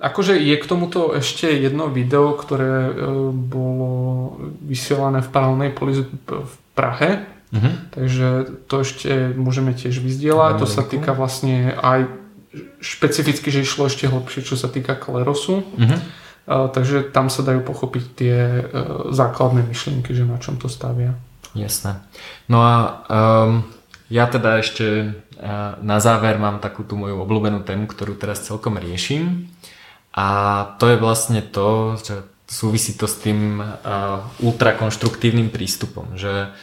akože 0.00 0.38
je 0.38 0.56
k 0.56 0.68
tomuto 0.68 1.12
ešte 1.12 1.50
jedno 1.50 1.90
video, 1.90 2.36
ktoré 2.38 2.90
e, 2.90 2.92
bolo 3.32 3.90
vysielané 4.62 5.20
v 5.20 5.32
paralelnej 5.32 5.70
polize 5.74 6.06
v 6.26 6.54
Prahe. 6.74 7.26
Uh-huh. 7.54 7.74
Takže 7.94 8.28
to 8.66 8.74
ešte 8.82 9.34
môžeme 9.34 9.74
tiež 9.74 10.02
vyzdieľať. 10.02 10.62
To 10.62 10.66
sa 10.66 10.82
týka 10.82 11.14
vlastne 11.14 11.74
aj 11.78 12.10
špecificky, 12.82 13.50
že 13.50 13.66
išlo 13.66 13.90
ešte 13.90 14.10
hlbšie, 14.10 14.46
čo 14.46 14.54
sa 14.54 14.70
týka 14.70 14.94
klerosu. 14.94 15.66
Uh, 16.44 16.68
takže 16.68 17.08
tam 17.08 17.32
sa 17.32 17.40
dajú 17.40 17.64
pochopiť 17.64 18.04
tie 18.14 18.36
uh, 18.36 19.08
základné 19.10 19.64
myšlienky, 19.64 20.12
že 20.12 20.28
na 20.28 20.36
čom 20.36 20.60
to 20.60 20.68
stavia. 20.68 21.16
Jasné. 21.54 22.02
No 22.50 22.60
a 22.60 23.06
um, 23.08 23.64
ja 24.12 24.28
teda 24.28 24.60
ešte 24.60 25.16
na 25.80 25.98
záver 26.00 26.36
mám 26.36 26.60
takú 26.60 26.84
tú 26.84 26.96
moju 26.96 27.20
obľúbenú 27.24 27.64
tému, 27.64 27.88
ktorú 27.88 28.16
teraz 28.16 28.44
celkom 28.44 28.76
riešim. 28.76 29.48
A 30.14 30.26
to 30.78 30.94
je 30.94 30.96
vlastne 31.00 31.42
to, 31.42 31.98
že 31.98 32.22
súvisí 32.46 32.94
to 32.94 33.10
s 33.10 33.18
tým 33.18 33.58
ultrakonštruktívnym 34.38 35.50
prístupom, 35.50 36.14
že, 36.14 36.54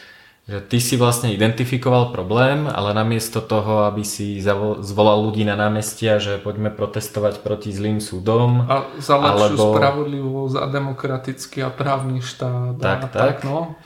že 0.48 0.64
ty 0.64 0.80
si 0.80 0.96
vlastne 0.96 1.34
identifikoval 1.34 2.16
problém, 2.16 2.64
ale 2.64 2.96
namiesto 2.96 3.44
toho, 3.44 3.84
aby 3.90 4.06
si 4.06 4.40
zvolal 4.40 5.28
ľudí 5.28 5.44
na 5.44 5.58
námestia, 5.58 6.16
že 6.16 6.40
poďme 6.40 6.72
protestovať 6.72 7.44
proti 7.44 7.74
zlým 7.74 8.00
súdom. 8.00 8.64
A 8.70 8.88
za 9.02 9.20
lepšiu 9.20 9.58
alebo... 9.58 9.64
spravodlivosť 9.76 10.56
a 10.56 10.66
demokratický 10.72 11.58
a 11.66 11.70
právny 11.74 12.24
štát. 12.24 12.80
Tak, 12.80 13.00
a 13.04 13.08
tak. 13.10 13.20
tak 13.20 13.36
no 13.44 13.76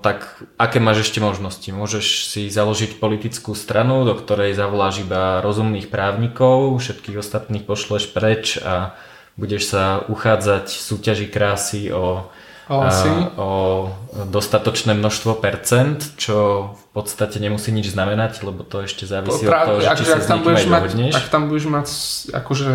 tak 0.00 0.40
aké 0.56 0.80
máš 0.80 1.04
ešte 1.04 1.20
možnosti? 1.20 1.68
Môžeš 1.68 2.32
si 2.32 2.48
založiť 2.48 2.96
politickú 2.96 3.52
stranu, 3.52 4.08
do 4.08 4.16
ktorej 4.16 4.56
zavoláš 4.56 5.04
iba 5.04 5.44
rozumných 5.44 5.92
právnikov, 5.92 6.80
všetkých 6.80 7.20
ostatných 7.20 7.68
pošleš 7.68 8.08
preč 8.16 8.56
a 8.56 8.96
budeš 9.36 9.68
sa 9.68 10.00
uchádzať 10.08 10.72
v 10.72 10.80
súťaži 10.80 11.26
krásy 11.28 11.92
o, 11.92 12.32
a, 12.72 12.88
o 13.36 13.50
dostatočné 14.32 14.96
množstvo 14.96 15.36
percent, 15.44 16.02
čo 16.16 16.72
v 16.74 16.84
podstate 16.96 17.36
nemusí 17.36 17.68
nič 17.68 17.92
znamenať, 17.92 18.42
lebo 18.48 18.64
to 18.64 18.88
ešte 18.88 19.04
závisí 19.04 19.44
to, 19.44 19.52
od 19.52 19.60
toho, 19.62 19.78
že 19.84 19.88
či 19.92 20.04
sa 20.08 20.18
s 20.24 20.28
niekým 20.32 20.56
aj 20.56 20.66
dohodneš. 20.66 21.14
Ak 21.14 21.28
tam 21.28 21.52
budeš 21.52 21.66
mať 21.68 21.88
akože 22.32 22.74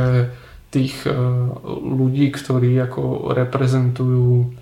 tých 0.69 1.01
uh, 1.09 1.13
ľudí, 1.81 2.29
ktorí 2.29 2.77
ako 2.77 3.33
reprezentujú 3.33 4.53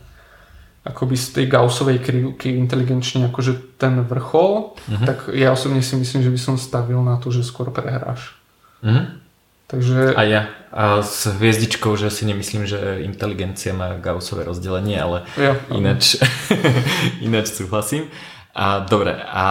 akoby 0.81 1.13
z 1.17 1.27
tej 1.29 1.45
Gaussovej 1.45 2.01
krivky 2.01 2.57
inteligenčne 2.57 3.29
akože 3.29 3.77
ten 3.77 4.01
vrchol, 4.01 4.73
uh-huh. 4.73 5.05
tak 5.05 5.29
ja 5.29 5.53
osobne 5.53 5.85
si 5.85 5.93
myslím, 5.93 6.25
že 6.25 6.33
by 6.33 6.39
som 6.41 6.55
stavil 6.57 6.97
na 7.05 7.21
to, 7.21 7.29
že 7.29 7.45
skôr 7.45 7.69
prehráš. 7.69 8.33
Uh-huh. 8.81 9.21
Takže... 9.69 10.17
A 10.17 10.21
ja. 10.25 10.41
A 10.73 11.05
s 11.05 11.27
hviezdičkou, 11.27 11.95
že 11.95 12.09
si 12.09 12.25
nemyslím, 12.25 12.67
že 12.67 13.03
inteligencia 13.05 13.71
má 13.71 13.95
Gaussové 13.99 14.43
rozdelenie, 14.43 14.99
ale 14.99 15.23
ja, 15.37 15.55
ináč, 15.71 16.19
ináč 17.27 17.55
súhlasím. 17.55 18.09
A, 18.51 18.83
dobre, 18.83 19.15
a, 19.15 19.47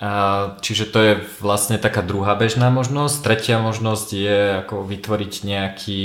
a 0.00 0.10
čiže 0.58 0.90
to 0.90 0.98
je 0.98 1.12
vlastne 1.38 1.78
taká 1.78 2.02
druhá 2.02 2.34
bežná 2.34 2.70
možnosť. 2.70 3.22
Tretia 3.22 3.62
možnosť 3.62 4.08
je 4.10 4.38
ako 4.66 4.86
vytvoriť 4.90 5.32
nejaký 5.46 6.02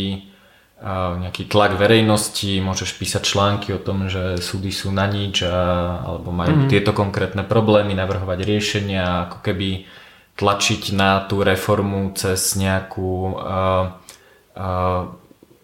nejaký 1.19 1.51
tlak 1.51 1.76
verejnosti, 1.76 2.64
môžeš 2.64 2.95
písať 2.95 3.23
články 3.27 3.76
o 3.76 3.84
tom, 3.84 4.07
že 4.07 4.39
súdy 4.39 4.72
sú 4.72 4.95
na 4.95 5.11
nič 5.11 5.43
a, 5.43 5.99
alebo 5.99 6.31
majú 6.31 6.65
mm. 6.65 6.69
tieto 6.72 6.95
konkrétne 6.95 7.43
problémy, 7.43 7.91
navrhovať 7.91 8.39
riešenia, 8.47 9.27
ako 9.27 9.43
keby 9.43 9.84
tlačiť 10.39 10.95
na 10.95 11.19
tú 11.27 11.43
reformu 11.43 12.15
cez 12.15 12.56
nejakú 12.56 13.11
uh, 13.35 13.99
uh, 14.56 15.11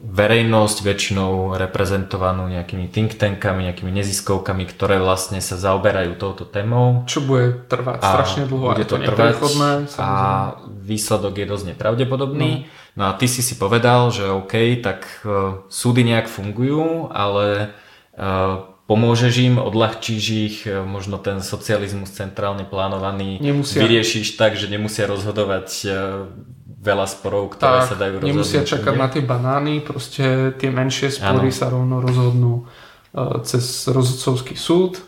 verejnosť 0.06 0.78
väčšinou 0.86 1.58
reprezentovanú 1.58 2.46
nejakými 2.46 2.94
think 2.94 3.18
tankami, 3.18 3.66
nejakými 3.66 3.90
neziskovkami, 3.90 4.70
ktoré 4.70 5.02
vlastne 5.02 5.42
sa 5.42 5.58
zaoberajú 5.58 6.14
touto 6.22 6.46
témou. 6.46 7.02
Čo 7.10 7.26
bude 7.26 7.66
trvať 7.66 8.06
a 8.06 8.10
strašne 8.14 8.44
dlho. 8.46 8.70
Bude 8.70 8.86
to 8.86 9.02
trvať 9.02 9.34
a 9.98 10.10
výsledok 10.62 11.42
je 11.42 11.46
dosť 11.50 11.66
nepravdepodobný. 11.74 12.70
No. 12.96 13.02
no 13.02 13.04
a 13.10 13.12
ty 13.18 13.26
si 13.26 13.42
si 13.42 13.58
povedal, 13.58 14.14
že 14.14 14.30
OK, 14.30 14.78
tak 14.86 15.26
uh, 15.26 15.66
súdy 15.74 16.06
nejak 16.06 16.30
fungujú, 16.30 17.10
ale 17.10 17.74
uh, 18.14 18.62
pomôžeš 18.86 19.34
im, 19.42 19.56
odľahčíš 19.58 20.26
ich, 20.30 20.58
uh, 20.70 20.86
možno 20.86 21.18
ten 21.18 21.42
socializmus 21.42 22.14
centrálne 22.14 22.62
plánovaný 22.64 23.42
nemusia. 23.42 23.82
vyriešiš 23.82 24.38
tak, 24.38 24.54
že 24.54 24.70
nemusia 24.70 25.10
rozhodovať 25.10 25.68
veľa 26.86 27.10
sporov, 27.10 27.58
ktoré 27.58 27.82
tak, 27.82 27.90
sa 27.90 27.96
dajú 27.98 28.22
rozhodnúť. 28.22 28.30
nemusia 28.30 28.62
čakať 28.62 28.94
na 28.94 29.08
tie 29.10 29.24
banány, 29.26 29.82
proste 29.82 30.54
tie 30.62 30.70
menšie 30.70 31.10
spory 31.10 31.50
ano. 31.50 31.58
sa 31.58 31.66
rovno 31.74 31.98
rozhodnú 31.98 32.54
uh, 32.62 33.42
cez 33.42 33.90
rozhodcovský 33.90 34.54
súd 34.54 35.02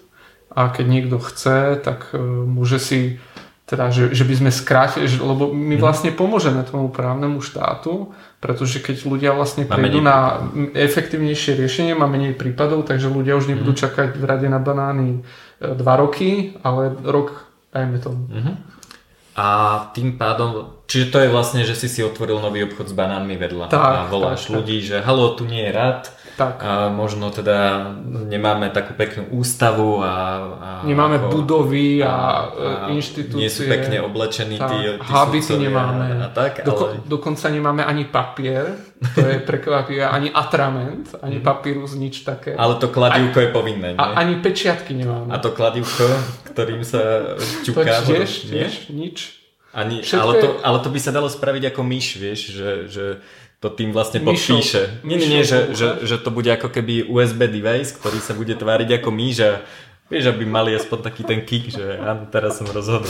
a 0.58 0.74
keď 0.74 0.86
niekto 0.90 1.22
chce, 1.22 1.78
tak 1.86 2.18
uh, 2.18 2.20
môže 2.50 2.82
si 2.82 3.22
teda, 3.68 3.92
že, 3.92 4.16
že 4.16 4.24
by 4.24 4.34
sme 4.40 4.52
skrátili, 4.52 5.12
lebo 5.20 5.52
my 5.52 5.76
mhm. 5.76 5.84
vlastne 5.84 6.12
pomôžeme 6.16 6.64
tomu 6.64 6.88
právnemu 6.88 7.44
štátu, 7.44 8.16
pretože 8.40 8.80
keď 8.80 8.96
ľudia 9.04 9.32
vlastne 9.36 9.68
prídu 9.68 10.00
na 10.00 10.48
efektívnejšie 10.72 11.60
riešenie, 11.60 11.94
má 11.98 12.08
menej 12.08 12.38
prípadov, 12.38 12.88
takže 12.88 13.12
ľudia 13.12 13.34
už 13.34 13.50
nebudú 13.50 13.74
mm. 13.74 13.82
čakať 13.82 14.10
v 14.14 14.24
rade 14.30 14.46
na 14.46 14.62
banány 14.62 15.10
e, 15.10 15.20
dva 15.74 15.98
roky, 15.98 16.54
ale 16.62 16.94
rok, 17.02 17.50
dajme 17.74 17.98
tomu. 17.98 18.30
Mm-hmm. 18.30 18.56
A 19.38 19.48
tým 19.94 20.18
pádom, 20.18 20.82
čiže 20.90 21.14
to 21.14 21.18
je 21.22 21.30
vlastne, 21.30 21.62
že 21.62 21.78
si 21.78 21.86
si 21.86 22.02
otvoril 22.02 22.42
nový 22.42 22.66
obchod 22.66 22.90
s 22.90 22.98
banánmi 22.98 23.38
vedľa 23.38 23.70
tak, 23.70 23.78
a 23.78 24.02
voláš 24.10 24.50
tak, 24.50 24.58
ľudí, 24.58 24.82
tak. 24.82 24.88
že 24.90 24.96
halo, 25.06 25.38
tu 25.38 25.46
nie 25.46 25.62
je 25.62 25.72
rad, 25.78 26.10
tak. 26.38 26.62
A 26.62 26.94
možno 26.94 27.34
teda 27.34 27.90
nemáme 28.06 28.70
takú 28.70 28.94
peknú 28.94 29.26
ústavu 29.34 30.06
a... 30.06 30.14
a 30.62 30.70
nemáme 30.86 31.18
ako, 31.18 31.34
budovy 31.34 32.06
a, 32.06 32.14
a 32.14 32.94
inštitúcie. 32.94 33.42
Nie 33.42 33.50
sú 33.50 33.66
pekne 33.66 34.06
oblečení 34.06 34.62
tí, 34.62 34.78
tí 35.02 35.02
Habity 35.02 35.58
nemáme. 35.58 36.22
A, 36.22 36.30
a 36.30 36.30
tak, 36.30 36.62
Doko, 36.62 36.94
ale... 36.94 37.02
Dokonca 37.10 37.50
nemáme 37.50 37.82
ani 37.82 38.06
papier, 38.06 38.78
to 39.18 39.26
je 39.26 39.42
prekvapivé, 39.50 40.06
ani 40.06 40.30
atrament, 40.30 41.18
ani 41.26 41.42
mhm. 41.42 41.44
papírus, 41.44 41.98
nič 41.98 42.22
také. 42.22 42.54
Ale 42.54 42.78
to 42.78 42.94
kladivko 42.94 43.42
je 43.42 43.50
povinné, 43.50 43.98
nie? 43.98 44.00
A 44.00 44.22
ani 44.22 44.38
pečiatky 44.38 44.94
nemáme. 44.94 45.34
A 45.34 45.42
to 45.42 45.50
kladivko, 45.50 46.06
ktorým 46.54 46.86
sa 46.86 47.34
ťuká... 47.66 48.06
To 48.06 48.14
tiež, 48.14 48.30
tiež, 48.46 48.74
nič. 48.94 49.42
Ani, 49.78 50.02
ale, 50.02 50.34
to, 50.42 50.48
ale 50.66 50.78
to 50.82 50.90
by 50.90 50.98
sa 51.02 51.14
dalo 51.14 51.30
spraviť 51.30 51.70
ako 51.70 51.82
myš, 51.86 52.08
vieš, 52.18 52.40
že, 52.50 52.70
že 52.90 53.06
to 53.58 53.74
tým 53.74 53.90
vlastne 53.90 54.22
podpíše. 54.22 55.02
Nie, 55.02 55.18
nie, 55.18 55.30
nie, 55.30 55.42
že, 55.42 55.74
že, 55.74 56.06
že 56.06 56.16
to 56.22 56.30
bude 56.30 56.50
ako 56.50 56.70
keby 56.70 57.10
USB 57.10 57.50
device, 57.50 57.90
ktorý 57.98 58.22
sa 58.22 58.38
bude 58.38 58.54
tváriť 58.54 59.02
ako 59.02 59.10
myš 59.10 59.36
a 59.42 59.52
vieš, 60.14 60.30
aby 60.30 60.46
mali 60.46 60.78
aspoň 60.78 60.98
taký 61.02 61.26
ten 61.26 61.42
kick, 61.42 61.74
že 61.74 61.98
áno, 61.98 62.30
teraz 62.30 62.62
som 62.62 62.70
rozhodol. 62.70 63.10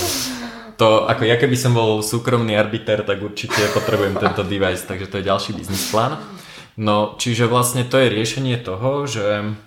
To, 0.78 1.10
ako 1.10 1.26
ja 1.26 1.36
keby 1.36 1.58
som 1.58 1.74
bol 1.74 2.00
súkromný 2.00 2.56
arbiter, 2.56 3.02
tak 3.04 3.20
určite 3.20 3.60
potrebujem 3.74 4.16
tento 4.16 4.46
device, 4.46 4.86
takže 4.86 5.10
to 5.10 5.20
je 5.20 5.28
ďalší 5.28 5.52
biznis 5.58 5.90
plán. 5.92 6.22
No, 6.78 7.18
čiže 7.18 7.50
vlastne 7.50 7.82
to 7.82 7.98
je 7.98 8.14
riešenie 8.14 8.62
toho, 8.62 9.10
že 9.10 9.58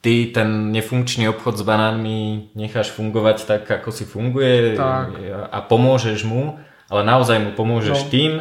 ty 0.00 0.32
ten 0.32 0.72
nefunkčný 0.72 1.28
obchod 1.30 1.60
s 1.60 1.62
banánmi 1.62 2.50
necháš 2.56 2.90
fungovať 2.96 3.44
tak, 3.44 3.62
ako 3.68 3.92
si 3.92 4.08
funguje 4.08 4.74
tak. 4.74 5.12
a 5.52 5.58
pomôžeš 5.60 6.24
mu, 6.24 6.56
ale 6.88 7.04
naozaj 7.04 7.38
mu 7.38 7.50
pomôžeš 7.52 7.98
no. 8.04 8.10
tým, 8.10 8.32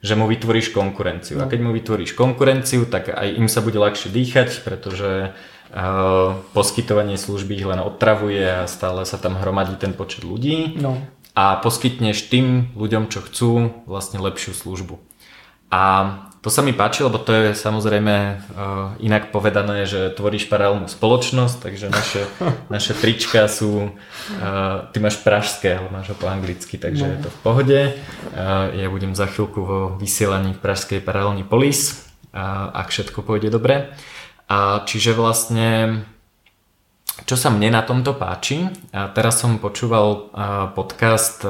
že 0.00 0.16
mu 0.16 0.24
vytvoríš 0.24 0.72
konkurenciu. 0.72 1.36
No. 1.36 1.44
A 1.44 1.50
keď 1.52 1.60
mu 1.60 1.70
vytvoríš 1.76 2.16
konkurenciu, 2.16 2.88
tak 2.88 3.12
aj 3.12 3.36
im 3.36 3.48
sa 3.52 3.60
bude 3.60 3.76
ľahšie 3.76 4.08
dýchať, 4.08 4.64
pretože 4.64 5.36
uh, 5.36 6.40
poskytovanie 6.56 7.20
služby 7.20 7.60
ich 7.60 7.68
len 7.68 7.84
otravuje 7.84 8.40
a 8.40 8.64
stále 8.64 9.04
sa 9.04 9.20
tam 9.20 9.36
hromadí 9.36 9.76
ten 9.76 9.92
počet 9.92 10.24
ľudí. 10.24 10.80
No. 10.80 10.96
A 11.36 11.60
poskytneš 11.60 12.32
tým 12.32 12.72
ľuďom, 12.74 13.12
čo 13.12 13.20
chcú, 13.22 13.50
vlastne 13.84 14.18
lepšiu 14.24 14.56
službu. 14.56 14.96
A 15.70 15.82
to 16.40 16.48
sa 16.48 16.64
mi 16.64 16.72
páči, 16.72 17.04
lebo 17.04 17.20
to 17.20 17.36
je 17.36 17.52
samozrejme 17.52 18.16
uh, 18.16 18.96
inak 18.96 19.28
povedané, 19.28 19.84
že 19.84 20.08
tvoríš 20.16 20.48
paralelnú 20.48 20.88
spoločnosť, 20.88 21.56
takže 21.60 21.86
naše, 21.92 22.22
naše 22.74 22.96
trička 22.96 23.44
sú, 23.44 23.92
uh, 23.92 24.88
ty 24.88 25.04
máš 25.04 25.20
pražské, 25.20 25.76
ale 25.76 25.92
máš 25.92 26.12
ho 26.12 26.16
po 26.16 26.32
anglicky, 26.32 26.80
takže 26.80 27.04
no. 27.04 27.12
je 27.12 27.18
to 27.28 27.28
v 27.28 27.38
pohode. 27.44 27.80
Uh, 28.32 28.72
ja 28.72 28.88
budem 28.88 29.12
za 29.12 29.28
chvíľku 29.28 29.60
vo 29.60 29.80
vysielaní 30.00 30.56
v 30.56 30.62
pražskej 30.64 31.04
paralelní 31.04 31.44
polis, 31.44 32.08
uh, 32.32 32.72
ak 32.72 32.88
všetko 32.88 33.20
pôjde 33.20 33.52
dobre. 33.52 33.92
A 34.48 34.80
čiže 34.88 35.12
vlastne 35.12 36.02
čo 37.28 37.36
sa 37.36 37.52
mne 37.52 37.68
na 37.68 37.84
tomto 37.84 38.16
páči, 38.16 38.64
a 38.96 39.12
teraz 39.12 39.44
som 39.44 39.60
počúval 39.60 40.32
podcast 40.72 41.44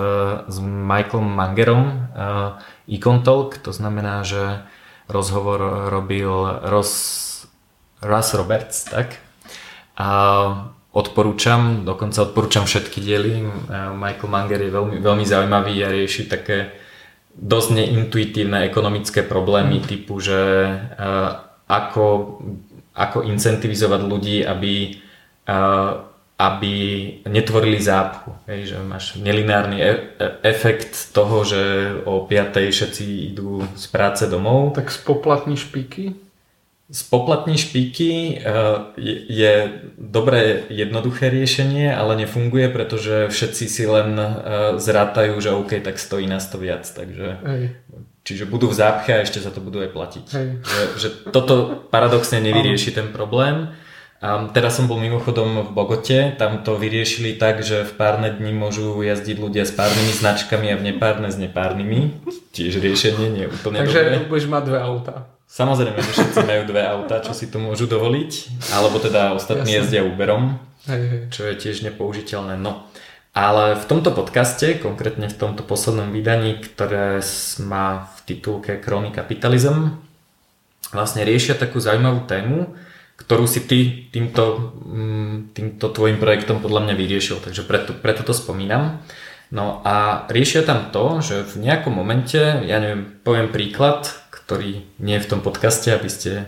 s 0.50 0.56
Michaelom 0.58 1.30
Mangerom, 1.30 2.10
Econ 2.90 3.22
Talk, 3.22 3.62
to 3.62 3.70
znamená, 3.70 4.26
že 4.26 4.66
rozhovor 5.10 5.90
robil 5.90 6.30
Ross, 6.70 7.44
Russ 8.00 8.32
Roberts, 8.34 8.88
tak? 8.88 9.18
A 10.00 10.08
odporúčam, 10.90 11.84
dokonca 11.84 12.24
odporúčam 12.24 12.64
všetky 12.64 12.98
diely. 12.98 13.44
Michael 13.94 14.30
Manger 14.30 14.60
je 14.64 14.72
veľmi, 14.72 14.96
veľmi 14.98 15.24
zaujímavý 15.26 15.74
a 15.84 15.92
rieši 15.92 16.26
také 16.26 16.74
dosť 17.30 17.68
neintuitívne 17.78 18.66
ekonomické 18.66 19.22
problémy 19.22 19.78
mm. 19.78 19.86
typu, 19.86 20.18
že 20.18 20.38
ako, 21.70 22.38
ako 22.90 23.18
incentivizovať 23.22 24.00
ľudí, 24.02 24.42
aby 24.42 24.98
aby 26.40 26.74
netvorili 27.28 27.76
zápchu. 27.76 28.32
Hej, 28.48 28.72
že 28.72 28.76
máš 28.80 29.20
nelineárny 29.20 29.76
e- 29.76 30.00
e- 30.16 30.32
efekt 30.48 31.12
toho, 31.12 31.44
že 31.44 31.60
o 32.08 32.24
5. 32.24 32.72
všetci 32.72 33.04
idú 33.36 33.68
z 33.76 33.86
práce 33.92 34.24
domov. 34.24 34.72
Tak 34.72 34.88
spoplatní 34.88 35.60
špíky? 35.60 36.16
Spoplatní 36.90 37.54
špíky 37.54 38.42
uh, 38.42 38.96
je, 38.96 39.14
je 39.28 39.52
dobré 39.94 40.66
jednoduché 40.72 41.30
riešenie, 41.30 41.94
ale 41.94 42.18
nefunguje, 42.18 42.66
pretože 42.66 43.30
všetci 43.30 43.64
si 43.70 43.84
len 43.86 44.18
uh, 44.18 44.34
zrátajú, 44.74 45.38
že 45.38 45.54
OK, 45.54 45.78
tak 45.86 46.02
stojí 46.02 46.26
nás 46.26 46.50
to 46.50 46.58
viac. 46.58 46.82
Takže, 46.82 47.38
Hej. 47.46 47.62
Čiže 48.20 48.44
budú 48.50 48.68
v 48.68 48.78
zápche 48.80 49.16
a 49.16 49.22
ešte 49.22 49.40
za 49.40 49.54
to 49.54 49.64
budú 49.64 49.80
aj 49.80 49.90
platiť. 49.96 50.26
Že, 50.60 50.82
že 51.00 51.08
toto 51.32 51.86
paradoxne 51.88 52.42
nevyrieši 52.42 52.92
ten 52.92 53.08
problém. 53.14 53.72
A 54.20 54.52
teraz 54.52 54.76
som 54.76 54.84
bol 54.84 55.00
mimochodom 55.00 55.64
v 55.64 55.70
Bogote, 55.72 56.36
tam 56.36 56.60
to 56.60 56.76
vyriešili 56.76 57.40
tak, 57.40 57.64
že 57.64 57.88
v 57.88 57.92
párne 57.96 58.28
dní 58.28 58.52
môžu 58.52 59.00
jazdiť 59.00 59.36
ľudia 59.40 59.64
s 59.64 59.72
párnymi 59.72 60.12
značkami 60.12 60.68
a 60.68 60.76
v 60.76 60.92
nepárne 60.92 61.32
s 61.32 61.40
nepárnymi. 61.40 62.20
Tiež 62.52 62.84
riešenie 62.84 63.32
nie 63.32 63.48
je 63.48 63.50
úplne 63.50 63.80
Takže 63.80 64.00
dobré. 64.20 64.28
budeš 64.28 64.46
mať 64.52 64.62
dve 64.68 64.78
auta. 64.84 65.14
Samozrejme, 65.48 65.98
že 65.98 66.12
všetci 66.12 66.40
majú 66.44 66.62
dve 66.68 66.82
auta, 66.84 67.24
čo 67.24 67.32
si 67.32 67.48
to 67.48 67.56
môžu 67.56 67.88
dovoliť, 67.88 68.60
alebo 68.76 69.00
teda 69.00 69.34
ostatní 69.34 69.72
Jasne. 69.72 69.88
jazdia 69.88 70.02
Uberom, 70.04 70.60
hej, 70.84 71.02
hej. 71.08 71.20
čo 71.32 71.42
je 71.48 71.54
tiež 71.56 71.76
nepoužiteľné. 71.88 72.60
No. 72.60 72.86
Ale 73.32 73.72
v 73.74 73.84
tomto 73.88 74.12
podcaste, 74.12 74.76
konkrétne 74.78 75.32
v 75.32 75.38
tomto 75.38 75.64
poslednom 75.64 76.12
vydaní, 76.12 76.60
ktoré 76.60 77.24
má 77.62 78.12
v 78.14 78.18
titulke 78.28 78.76
Krony 78.76 79.16
kapitalizm, 79.16 79.96
vlastne 80.92 81.24
riešia 81.24 81.56
takú 81.56 81.80
zaujímavú 81.80 82.28
tému, 82.28 82.70
ktorú 83.20 83.44
si 83.44 83.60
ty 83.68 84.08
týmto, 84.08 84.72
mm, 84.80 85.52
týmto 85.52 85.86
tvojim 85.92 86.16
projektom 86.16 86.64
podľa 86.64 86.88
mňa 86.88 86.94
vyriešil, 86.96 87.44
takže 87.44 87.68
preto, 87.68 87.92
preto 87.92 88.24
to 88.24 88.32
spomínam. 88.32 89.04
No 89.50 89.82
a 89.82 90.26
riešia 90.30 90.62
tam 90.62 90.94
to, 90.94 91.18
že 91.20 91.42
v 91.42 91.66
nejakom 91.66 91.90
momente, 91.90 92.38
ja 92.38 92.78
neviem, 92.78 93.18
poviem 93.26 93.50
príklad, 93.50 94.06
ktorý 94.30 94.86
nie 95.02 95.18
je 95.18 95.24
v 95.26 95.30
tom 95.30 95.42
podcaste, 95.42 95.90
aby 95.90 96.06
ste 96.06 96.46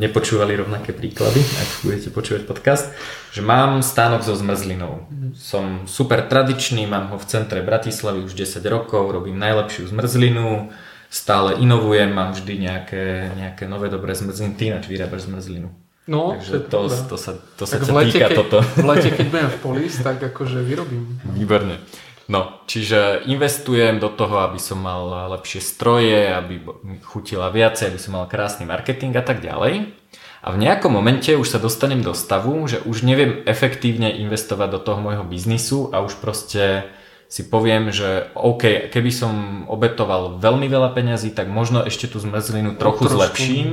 nepočúvali 0.00 0.56
rovnaké 0.56 0.92
príklady, 0.92 1.40
ak 1.40 1.68
budete 1.84 2.08
počúvať 2.12 2.44
podcast, 2.44 2.92
že 3.32 3.40
mám 3.40 3.80
stánok 3.80 4.24
so 4.24 4.36
zmrzlinou. 4.36 5.08
Som 5.32 5.88
super 5.88 6.28
tradičný, 6.28 6.84
mám 6.84 7.08
ho 7.12 7.16
v 7.16 7.28
centre 7.28 7.64
Bratislavy 7.64 8.24
už 8.24 8.36
10 8.36 8.60
rokov, 8.68 9.08
robím 9.08 9.40
najlepšiu 9.40 9.88
zmrzlinu, 9.88 10.72
stále 11.08 11.56
inovujem, 11.60 12.12
mám 12.12 12.36
vždy 12.36 12.68
nejaké, 12.68 13.32
nejaké 13.36 13.64
nové 13.64 13.88
dobré 13.88 14.12
zmrzliny. 14.12 14.56
Ty 14.56 14.62
ináč 14.76 14.84
vyrábaš 14.88 15.28
zmrzlinu. 15.28 15.81
No, 16.02 16.34
Takže 16.34 16.66
to, 16.66 16.90
to, 16.90 16.96
to 17.14 17.16
sa, 17.16 17.32
to 17.38 17.62
sa 17.62 17.78
v 17.78 17.94
lete, 17.94 18.18
týka 18.18 18.34
keď, 18.34 18.38
toto. 18.42 18.58
V 18.74 18.86
lete, 18.90 19.10
keď 19.14 19.26
budem 19.30 19.50
v 19.54 19.58
polis, 19.62 19.94
tak 20.02 20.18
akože 20.18 20.58
vyrobím. 20.66 21.22
Výborne. 21.30 21.78
No, 22.26 22.62
čiže 22.66 23.22
investujem 23.30 24.02
do 24.02 24.10
toho, 24.10 24.42
aby 24.42 24.58
som 24.58 24.82
mal 24.82 25.30
lepšie 25.38 25.62
stroje, 25.62 26.26
aby 26.26 26.58
chutila 27.06 27.54
viacej, 27.54 27.94
aby 27.94 28.00
som 28.02 28.18
mal 28.18 28.26
krásny 28.26 28.66
marketing 28.66 29.14
a 29.14 29.22
tak 29.22 29.42
ďalej. 29.42 29.94
A 30.42 30.50
v 30.50 30.58
nejakom 30.58 30.90
momente 30.90 31.30
už 31.38 31.54
sa 31.54 31.62
dostanem 31.62 32.02
do 32.02 32.18
stavu, 32.18 32.66
že 32.66 32.82
už 32.82 33.06
neviem 33.06 33.46
efektívne 33.46 34.10
investovať 34.10 34.68
do 34.74 34.80
toho 34.82 34.98
môjho 34.98 35.22
biznisu 35.22 35.94
a 35.94 36.02
už 36.02 36.18
proste 36.18 36.90
si 37.30 37.46
poviem, 37.46 37.94
že 37.94 38.28
OK, 38.34 38.90
keby 38.90 39.10
som 39.14 39.32
obetoval 39.70 40.42
veľmi 40.42 40.66
veľa 40.66 40.92
peňazí, 40.98 41.30
tak 41.30 41.46
možno 41.46 41.86
ešte 41.86 42.10
tú 42.10 42.18
zmrzlinu 42.18 42.74
trochu, 42.74 43.06
trošku. 43.06 43.16
zlepším, 43.16 43.68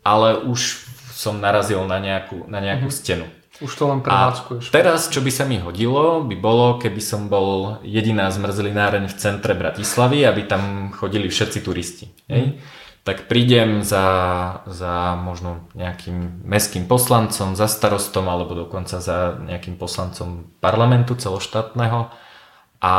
ale 0.00 0.40
už 0.48 0.88
som 1.18 1.42
narazil 1.42 1.82
na 1.82 1.98
nejakú, 1.98 2.46
na 2.46 2.62
nejakú 2.62 2.86
mm-hmm. 2.86 3.02
stenu. 3.02 3.26
Už 3.58 3.74
to 3.74 3.90
len 3.90 4.06
prevádzkuješ. 4.06 4.70
A 4.70 4.74
teraz, 4.74 5.10
čo 5.10 5.18
by 5.18 5.34
sa 5.34 5.42
mi 5.42 5.58
hodilo, 5.58 6.22
by 6.22 6.38
bolo, 6.38 6.78
keby 6.78 7.02
som 7.02 7.26
bol 7.26 7.82
jediná 7.82 8.30
zmrzlináreň 8.30 9.10
v 9.10 9.18
centre 9.18 9.58
Bratislavy, 9.58 10.22
aby 10.22 10.46
tam 10.46 10.94
chodili 10.94 11.26
všetci 11.26 11.58
turisti. 11.66 12.06
Hej? 12.30 12.54
Mm. 12.54 12.86
Tak 13.02 13.26
prídem 13.26 13.82
za, 13.82 14.06
za 14.70 15.18
možno 15.18 15.66
nejakým 15.74 16.46
meským 16.46 16.86
poslancom, 16.86 17.58
za 17.58 17.66
starostom 17.66 18.30
alebo 18.30 18.54
dokonca 18.54 19.02
za 19.02 19.42
nejakým 19.42 19.74
poslancom 19.74 20.54
parlamentu 20.62 21.18
celoštátneho 21.18 22.14
a 22.78 22.94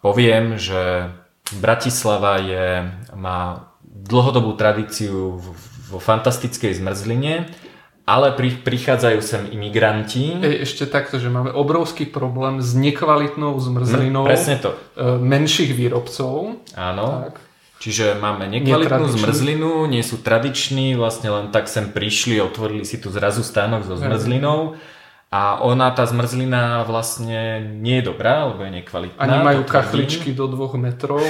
poviem, 0.00 0.56
že 0.56 1.12
Bratislava 1.58 2.40
je, 2.40 2.86
má 3.12 3.68
dlhodobú 3.82 4.56
tradíciu 4.56 5.42
vo 5.88 5.98
fantastickej 5.98 6.76
zmrzline 6.76 7.48
ale 8.08 8.32
pri, 8.32 8.56
prichádzajú 8.64 9.20
sem 9.20 9.42
imigranti. 9.52 10.40
E, 10.40 10.64
ešte 10.64 10.88
takto, 10.88 11.20
že 11.20 11.28
máme 11.28 11.52
obrovský 11.52 12.08
problém 12.08 12.64
s 12.64 12.72
nekvalitnou 12.72 13.52
zmrzlinou 13.60 14.24
no, 14.24 14.32
presne 14.32 14.56
to. 14.56 14.72
E, 14.96 15.20
menších 15.20 15.76
výrobcov. 15.76 16.64
Áno. 16.72 17.28
Tak. 17.28 17.36
Čiže 17.78 18.18
máme 18.18 18.50
nekvalitnú 18.50 19.06
zmrzlinu, 19.12 19.86
nie 19.86 20.02
sú 20.02 20.18
tradiční, 20.18 20.98
vlastne 20.98 21.30
len 21.30 21.54
tak 21.54 21.70
sem 21.70 21.94
prišli, 21.94 22.42
otvorili 22.42 22.82
si 22.82 22.98
tu 22.98 23.06
zrazu 23.12 23.46
stánok 23.46 23.86
so 23.86 23.94
zmrzlinou. 23.94 24.74
A 25.28 25.60
ona, 25.60 25.92
tá 25.92 26.08
zmrzlina 26.08 26.88
vlastne 26.88 27.60
nie 27.60 28.00
je 28.00 28.08
dobrá, 28.08 28.48
lebo 28.48 28.64
je 28.64 28.80
nekvalitná. 28.80 29.20
A 29.20 29.28
nemajú 29.28 29.60
kachličky 29.68 30.32
do 30.32 30.48
dvoch 30.48 30.72
metrov. 30.80 31.20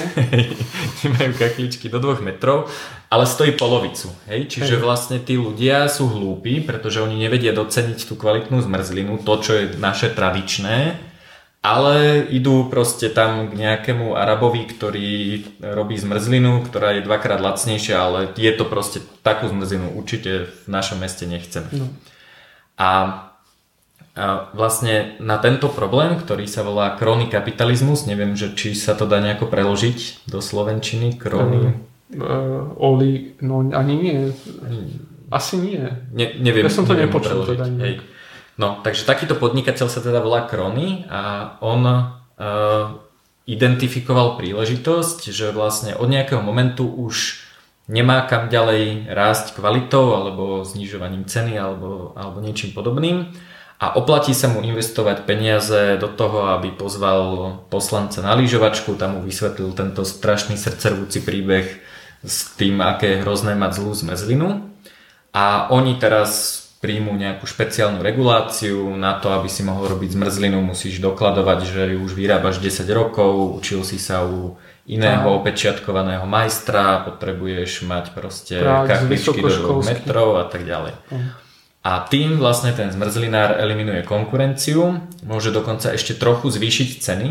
nemajú 1.02 1.32
kachličky 1.34 1.90
do 1.90 1.98
dvoch 1.98 2.22
metrov, 2.22 2.70
ale 3.10 3.26
stojí 3.26 3.58
polovicu. 3.58 4.14
Hej? 4.30 4.54
Čiže 4.54 4.78
hej. 4.78 4.82
vlastne 4.86 5.18
tí 5.18 5.34
ľudia 5.34 5.90
sú 5.90 6.06
hlúpi, 6.06 6.62
pretože 6.62 7.02
oni 7.02 7.18
nevedia 7.18 7.50
doceniť 7.50 7.98
tú 8.06 8.14
kvalitnú 8.14 8.62
zmrzlinu, 8.62 9.18
to, 9.26 9.34
čo 9.42 9.52
je 9.58 9.64
naše 9.82 10.14
tradičné, 10.14 10.94
ale 11.58 12.22
idú 12.30 12.70
proste 12.70 13.10
tam 13.10 13.50
k 13.50 13.58
nejakému 13.58 14.14
Arabovi, 14.14 14.62
ktorý 14.78 15.42
robí 15.58 15.98
zmrzlinu, 15.98 16.62
ktorá 16.70 16.94
je 16.94 17.02
dvakrát 17.02 17.42
lacnejšia, 17.42 17.98
ale 17.98 18.30
je 18.38 18.52
to 18.54 18.62
proste 18.62 19.02
takú 19.26 19.50
zmrzlinu 19.50 19.90
určite 19.98 20.46
v 20.46 20.66
našom 20.70 21.02
meste 21.02 21.26
nechceme. 21.26 21.66
No. 21.74 21.90
A 22.78 23.27
a 24.18 24.50
vlastne 24.50 25.14
na 25.22 25.38
tento 25.38 25.70
problém, 25.70 26.18
ktorý 26.18 26.50
sa 26.50 26.66
volá 26.66 26.98
króny 26.98 27.30
kapitalizmus, 27.30 28.02
neviem, 28.10 28.34
že 28.34 28.50
či 28.58 28.74
sa 28.74 28.98
to 28.98 29.06
dá 29.06 29.22
nejako 29.22 29.46
preložiť 29.46 30.26
do 30.26 30.42
slovenčiny, 30.42 31.14
króny... 31.14 31.78
Uh, 32.08 32.74
oli, 32.82 33.38
no 33.38 33.62
ani 33.70 33.94
nie. 33.94 34.18
Asi 35.30 35.60
nie. 35.60 35.78
Ne, 36.10 36.34
neviem. 36.42 36.66
Ja 36.66 36.72
som 36.72 36.88
to 36.88 36.98
neviem 36.98 37.14
nepočul. 37.14 37.46
Teda 37.46 37.68
Hej. 37.68 38.02
No, 38.58 38.82
takže 38.82 39.06
takýto 39.06 39.38
podnikateľ 39.38 39.86
sa 39.86 40.02
teda 40.02 40.18
volá 40.18 40.50
Krony 40.50 41.06
a 41.06 41.54
on 41.62 41.86
uh, 41.86 42.10
identifikoval 43.46 44.34
príležitosť, 44.34 45.30
že 45.30 45.54
vlastne 45.54 45.94
od 45.94 46.10
nejakého 46.10 46.42
momentu 46.42 46.90
už 46.90 47.46
nemá 47.86 48.26
kam 48.26 48.50
ďalej 48.50 49.08
rásť 49.08 49.54
kvalitou 49.54 50.18
alebo 50.18 50.66
znižovaním 50.66 51.24
ceny 51.24 51.54
alebo, 51.54 52.18
alebo 52.18 52.42
niečím 52.42 52.74
podobným 52.74 53.30
a 53.78 53.94
oplatí 53.94 54.34
sa 54.34 54.50
mu 54.50 54.58
investovať 54.58 55.22
peniaze 55.22 56.02
do 56.02 56.10
toho, 56.10 56.50
aby 56.58 56.74
pozval 56.74 57.54
poslanca 57.70 58.18
na 58.18 58.34
lyžovačku, 58.34 58.98
tam 58.98 59.18
mu 59.18 59.20
vysvetlil 59.22 59.70
tento 59.70 60.02
strašný 60.02 60.58
srdcervúci 60.58 61.22
príbeh 61.22 61.78
s 62.26 62.58
tým, 62.58 62.82
aké 62.82 63.14
je 63.14 63.22
hrozné 63.22 63.54
mať 63.54 63.78
zlú 63.78 63.94
zmezlinu. 63.94 64.66
A 65.30 65.70
oni 65.70 65.94
teraz 65.94 66.66
príjmu 66.82 67.14
nejakú 67.14 67.46
špeciálnu 67.46 68.02
reguláciu 68.02 68.98
na 68.98 69.18
to, 69.18 69.30
aby 69.30 69.46
si 69.46 69.62
mohol 69.62 69.94
robiť 69.94 70.14
zmrzlinu, 70.14 70.58
musíš 70.58 70.98
dokladovať, 70.98 71.58
že 71.62 71.82
ju 71.94 71.98
už 72.02 72.18
vyrábaš 72.18 72.58
10 72.58 72.82
rokov, 72.90 73.62
učil 73.62 73.86
si 73.86 74.02
sa 74.02 74.26
u 74.26 74.58
iného 74.90 75.26
opečiatkovaného 75.38 76.26
majstra, 76.26 77.06
potrebuješ 77.06 77.86
mať 77.86 78.10
proste 78.10 78.58
kachličky 78.58 79.38
do 79.38 79.82
metrov 79.86 80.38
a 80.42 80.50
tak 80.50 80.66
ďalej. 80.66 80.98
Mm. 81.14 81.30
A 81.88 82.04
tým 82.04 82.36
vlastne 82.36 82.76
ten 82.76 82.92
zmrzlinár 82.92 83.56
eliminuje 83.56 84.04
konkurenciu, 84.04 85.00
môže 85.24 85.48
dokonca 85.48 85.96
ešte 85.96 86.20
trochu 86.20 86.52
zvýšiť 86.52 86.88
ceny, 87.00 87.30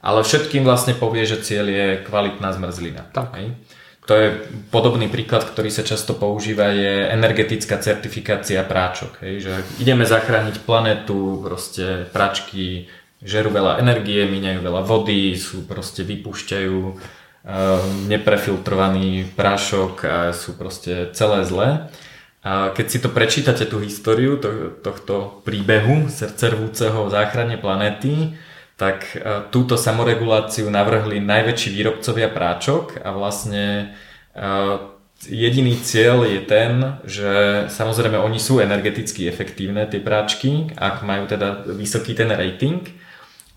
ale 0.00 0.24
všetkým 0.24 0.64
vlastne 0.64 0.96
povie, 0.96 1.28
že 1.28 1.44
cieľ 1.44 1.68
je 1.68 1.86
kvalitná 2.08 2.48
zmrzlina. 2.56 3.12
Tak. 3.12 3.36
Hej. 3.36 3.60
To 4.08 4.16
je 4.16 4.40
podobný 4.72 5.12
príklad, 5.12 5.44
ktorý 5.44 5.68
sa 5.68 5.84
často 5.84 6.16
používa, 6.16 6.72
je 6.72 7.12
energetická 7.12 7.76
certifikácia 7.76 8.64
práčok. 8.64 9.20
Hej, 9.20 9.34
že 9.44 9.52
ideme 9.76 10.08
zachrániť 10.08 10.64
planetu, 10.64 11.44
proste 11.44 12.08
práčky 12.08 12.88
žerú 13.20 13.52
veľa 13.52 13.84
energie, 13.84 14.24
míňajú 14.24 14.64
veľa 14.64 14.82
vody, 14.82 15.36
sú 15.36 15.68
proste 15.68 16.08
vypúšťajú 16.08 16.76
uh, 16.80 16.96
neprefiltrovaný 18.08 19.28
prášok 19.36 19.94
a 20.08 20.16
sú 20.32 20.56
proste 20.56 21.12
celé 21.12 21.44
zlé. 21.44 21.92
A 22.40 22.72
keď 22.72 22.86
si 22.88 22.98
to 23.04 23.12
prečítate, 23.12 23.68
tú 23.68 23.84
históriu 23.84 24.40
to, 24.40 24.72
tohto 24.80 25.44
príbehu 25.44 26.08
srdcervúceho 26.08 27.12
záchrane 27.12 27.60
planéty, 27.60 28.32
tak 28.80 29.12
e, 29.12 29.44
túto 29.52 29.76
samoreguláciu 29.76 30.72
navrhli 30.72 31.20
najväčší 31.20 31.68
výrobcovia 31.68 32.32
práčok 32.32 33.04
a 33.04 33.12
vlastne 33.12 33.92
e, 34.32 34.46
jediný 35.28 35.76
cieľ 35.84 36.24
je 36.24 36.40
ten, 36.48 36.72
že 37.04 37.32
samozrejme 37.68 38.16
oni 38.16 38.40
sú 38.40 38.56
energeticky 38.56 39.28
efektívne, 39.28 39.84
tie 39.84 40.00
práčky, 40.00 40.72
ak 40.80 41.04
majú 41.04 41.28
teda 41.28 41.68
vysoký 41.76 42.16
ten 42.16 42.32
rating, 42.32 42.88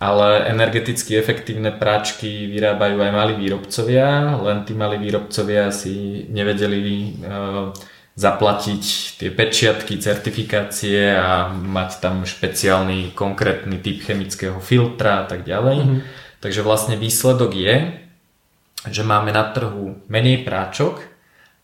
ale 0.04 0.52
energeticky 0.52 1.16
efektívne 1.16 1.72
práčky 1.72 2.52
vyrábajú 2.52 3.00
aj 3.00 3.12
malí 3.16 3.34
výrobcovia, 3.40 4.36
len 4.44 4.68
tí 4.68 4.76
malí 4.76 5.00
výrobcovia 5.00 5.72
si 5.72 6.28
nevedeli 6.28 6.84
uh, 7.24 7.72
zaplatiť 8.14 8.84
tie 9.18 9.30
pečiatky, 9.34 9.98
certifikácie 9.98 11.18
a 11.18 11.50
mať 11.50 11.98
tam 11.98 12.16
špeciálny 12.30 13.18
konkrétny 13.18 13.82
typ 13.82 14.06
chemického 14.06 14.62
filtra 14.62 15.22
a 15.22 15.26
tak 15.26 15.42
ďalej. 15.50 15.78
Mm-hmm. 15.82 16.00
Takže 16.38 16.62
vlastne 16.62 16.96
výsledok 17.00 17.52
je, 17.58 17.76
že 18.86 19.02
máme 19.02 19.34
na 19.34 19.50
trhu 19.50 19.98
menej 20.12 20.46
práčok 20.46 21.02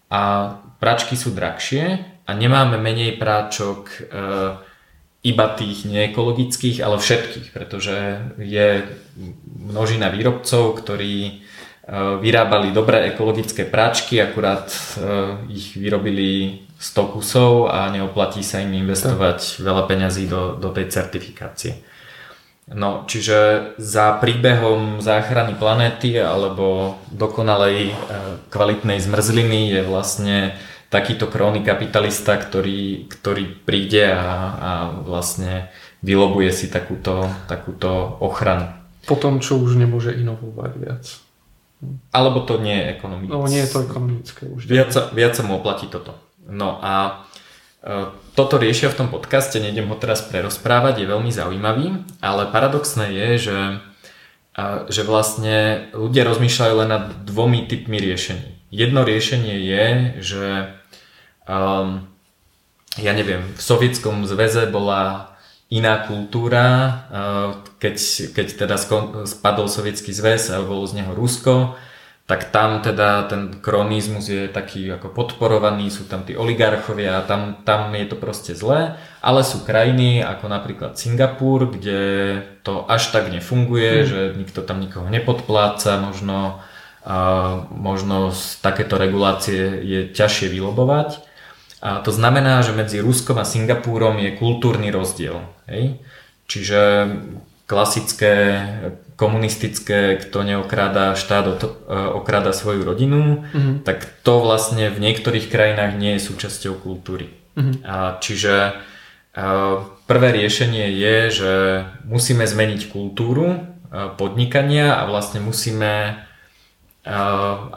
a 0.10 0.56
práčky 0.82 1.14
sú 1.14 1.36
drahšie 1.36 2.02
a 2.26 2.32
nemáme 2.34 2.82
menej 2.82 3.20
práčok 3.22 3.82
e, 3.92 4.00
iba 5.22 5.46
tých 5.54 5.84
neekologických, 5.86 6.80
ale 6.80 6.98
všetkých, 6.98 7.48
pretože 7.52 8.24
je 8.40 8.88
množina 9.70 10.08
výrobcov, 10.10 10.80
ktorí 10.80 11.44
vyrábali 12.22 12.70
dobré 12.70 13.10
ekologické 13.10 13.66
práčky, 13.66 14.22
akurát 14.22 14.70
eh, 14.70 15.50
ich 15.50 15.74
vyrobili 15.74 16.62
100 16.78 17.14
kusov 17.18 17.74
a 17.74 17.90
neoplatí 17.90 18.46
sa 18.46 18.62
im 18.62 18.78
investovať 18.78 19.60
veľa 19.60 19.84
peňazí 19.90 20.30
do, 20.30 20.54
do 20.56 20.70
tej 20.70 20.94
certifikácie. 20.94 21.82
No, 22.70 23.10
čiže 23.10 23.74
za 23.82 24.14
príbehom 24.22 25.02
záchrany 25.02 25.58
planéty 25.58 26.14
alebo 26.22 26.98
dokonalej 27.10 27.90
eh, 27.90 27.94
kvalitnej 28.54 29.02
zmrzliny 29.02 29.74
je 29.74 29.82
vlastne 29.82 30.38
takýto 30.94 31.26
króny 31.26 31.66
kapitalista, 31.66 32.38
ktorý, 32.38 33.10
ktorý 33.10 33.66
príde 33.66 34.14
a, 34.14 34.30
a 34.58 34.72
vlastne 35.06 35.74
vylobuje 36.06 36.54
si 36.54 36.70
takúto, 36.70 37.30
takúto 37.50 38.18
ochranu. 38.22 38.70
Po 39.10 39.18
tom, 39.18 39.42
čo 39.42 39.58
už 39.58 39.74
nemôže 39.74 40.14
inovovať 40.14 40.74
viac. 40.78 41.29
Alebo 42.12 42.44
to 42.44 42.60
nie 42.60 42.76
je 42.76 42.86
ekonomické. 42.92 43.36
No 43.36 43.48
nie 43.48 43.64
je 43.64 43.72
to 43.72 43.80
ekonomické 43.88 44.44
už. 44.52 44.68
Viac 44.68 44.92
viac 45.16 45.34
sa 45.36 45.44
mu 45.48 45.60
oplatí 45.60 45.88
toto. 45.88 46.18
No 46.44 46.82
a 46.84 47.24
toto 48.36 48.60
riešia 48.60 48.92
v 48.92 49.00
tom 49.00 49.08
podcaste, 49.08 49.56
nejdem 49.60 49.88
ho 49.88 49.96
teraz 49.96 50.20
prerozprávať, 50.28 51.00
je 51.00 51.08
veľmi 51.08 51.32
zaujímavý, 51.32 52.04
ale 52.20 52.52
paradoxné 52.52 53.08
je, 53.16 53.30
že, 53.40 53.60
že 54.92 55.02
vlastne 55.08 55.88
ľudia 55.96 56.28
rozmýšľajú 56.28 56.74
len 56.76 56.90
nad 56.92 57.06
dvomi 57.24 57.72
typmi 57.72 57.96
riešení. 58.04 58.60
Jedno 58.70 59.08
riešenie 59.08 59.56
je, 59.64 59.86
že 60.20 60.46
um, 61.48 62.04
ja 63.00 63.12
neviem, 63.16 63.48
v 63.56 63.62
Sovietskom 63.64 64.28
zväze 64.28 64.68
bola 64.68 65.29
iná 65.70 66.10
kultúra, 66.10 66.68
keď, 67.78 67.96
keď 68.34 68.48
teda 68.66 68.76
spadol 69.30 69.70
Sovietský 69.70 70.10
zväz 70.10 70.50
a 70.50 70.66
bolo 70.66 70.90
z 70.90 71.02
neho 71.02 71.14
Rusko, 71.14 71.78
tak 72.30 72.54
tam 72.54 72.86
teda 72.86 73.26
ten 73.26 73.58
kronizmus 73.58 74.30
je 74.30 74.46
taký 74.54 74.86
ako 74.94 75.18
podporovaný, 75.18 75.90
sú 75.90 76.06
tam 76.06 76.22
tí 76.22 76.38
oligarchovia 76.38 77.18
a 77.18 77.26
tam, 77.26 77.66
tam 77.66 77.90
je 77.98 78.06
to 78.06 78.22
proste 78.22 78.54
zlé, 78.54 79.02
ale 79.18 79.42
sú 79.42 79.66
krajiny 79.66 80.22
ako 80.22 80.46
napríklad 80.46 80.94
Singapur, 80.94 81.74
kde 81.74 82.02
to 82.62 82.86
až 82.86 83.10
tak 83.10 83.34
nefunguje, 83.34 84.06
mm. 84.06 84.06
že 84.06 84.20
nikto 84.38 84.62
tam 84.62 84.78
nikoho 84.78 85.10
nepodpláca, 85.10 85.98
možno, 85.98 86.62
a 87.02 87.18
možno 87.74 88.30
takéto 88.62 89.02
regulácie 89.02 89.82
je 89.82 90.00
ťažšie 90.14 90.54
vylobovať. 90.54 91.29
A 91.80 92.04
to 92.04 92.12
znamená, 92.12 92.60
že 92.60 92.76
medzi 92.76 93.00
Ruskom 93.00 93.40
a 93.40 93.48
Singapúrom 93.48 94.20
je 94.20 94.36
kultúrny 94.36 94.92
rozdiel. 94.92 95.40
Hej? 95.72 96.04
Čiže 96.50 96.80
klasické 97.70 98.36
komunistické, 99.20 100.16
kto 100.16 100.48
neokráda 100.48 101.14
štát, 101.14 101.60
e, 101.60 101.68
okráda 101.92 102.56
svoju 102.56 102.88
rodinu, 102.88 103.44
mm-hmm. 103.44 103.84
tak 103.84 104.08
to 104.24 104.40
vlastne 104.40 104.88
v 104.88 104.98
niektorých 104.98 105.52
krajinách 105.52 106.00
nie 106.00 106.16
je 106.16 106.24
súčasťou 106.24 106.80
kultúry. 106.80 107.28
Mm-hmm. 107.60 107.84
A 107.84 108.16
čiže 108.24 108.56
e, 108.56 108.74
prvé 110.08 110.28
riešenie 110.34 110.88
je, 110.96 111.16
že 111.36 111.54
musíme 112.08 112.48
zmeniť 112.48 112.88
kultúru 112.88 113.48
e, 113.54 113.60
podnikania 114.16 114.98
a 114.98 115.04
vlastne 115.06 115.44
musíme 115.44 116.26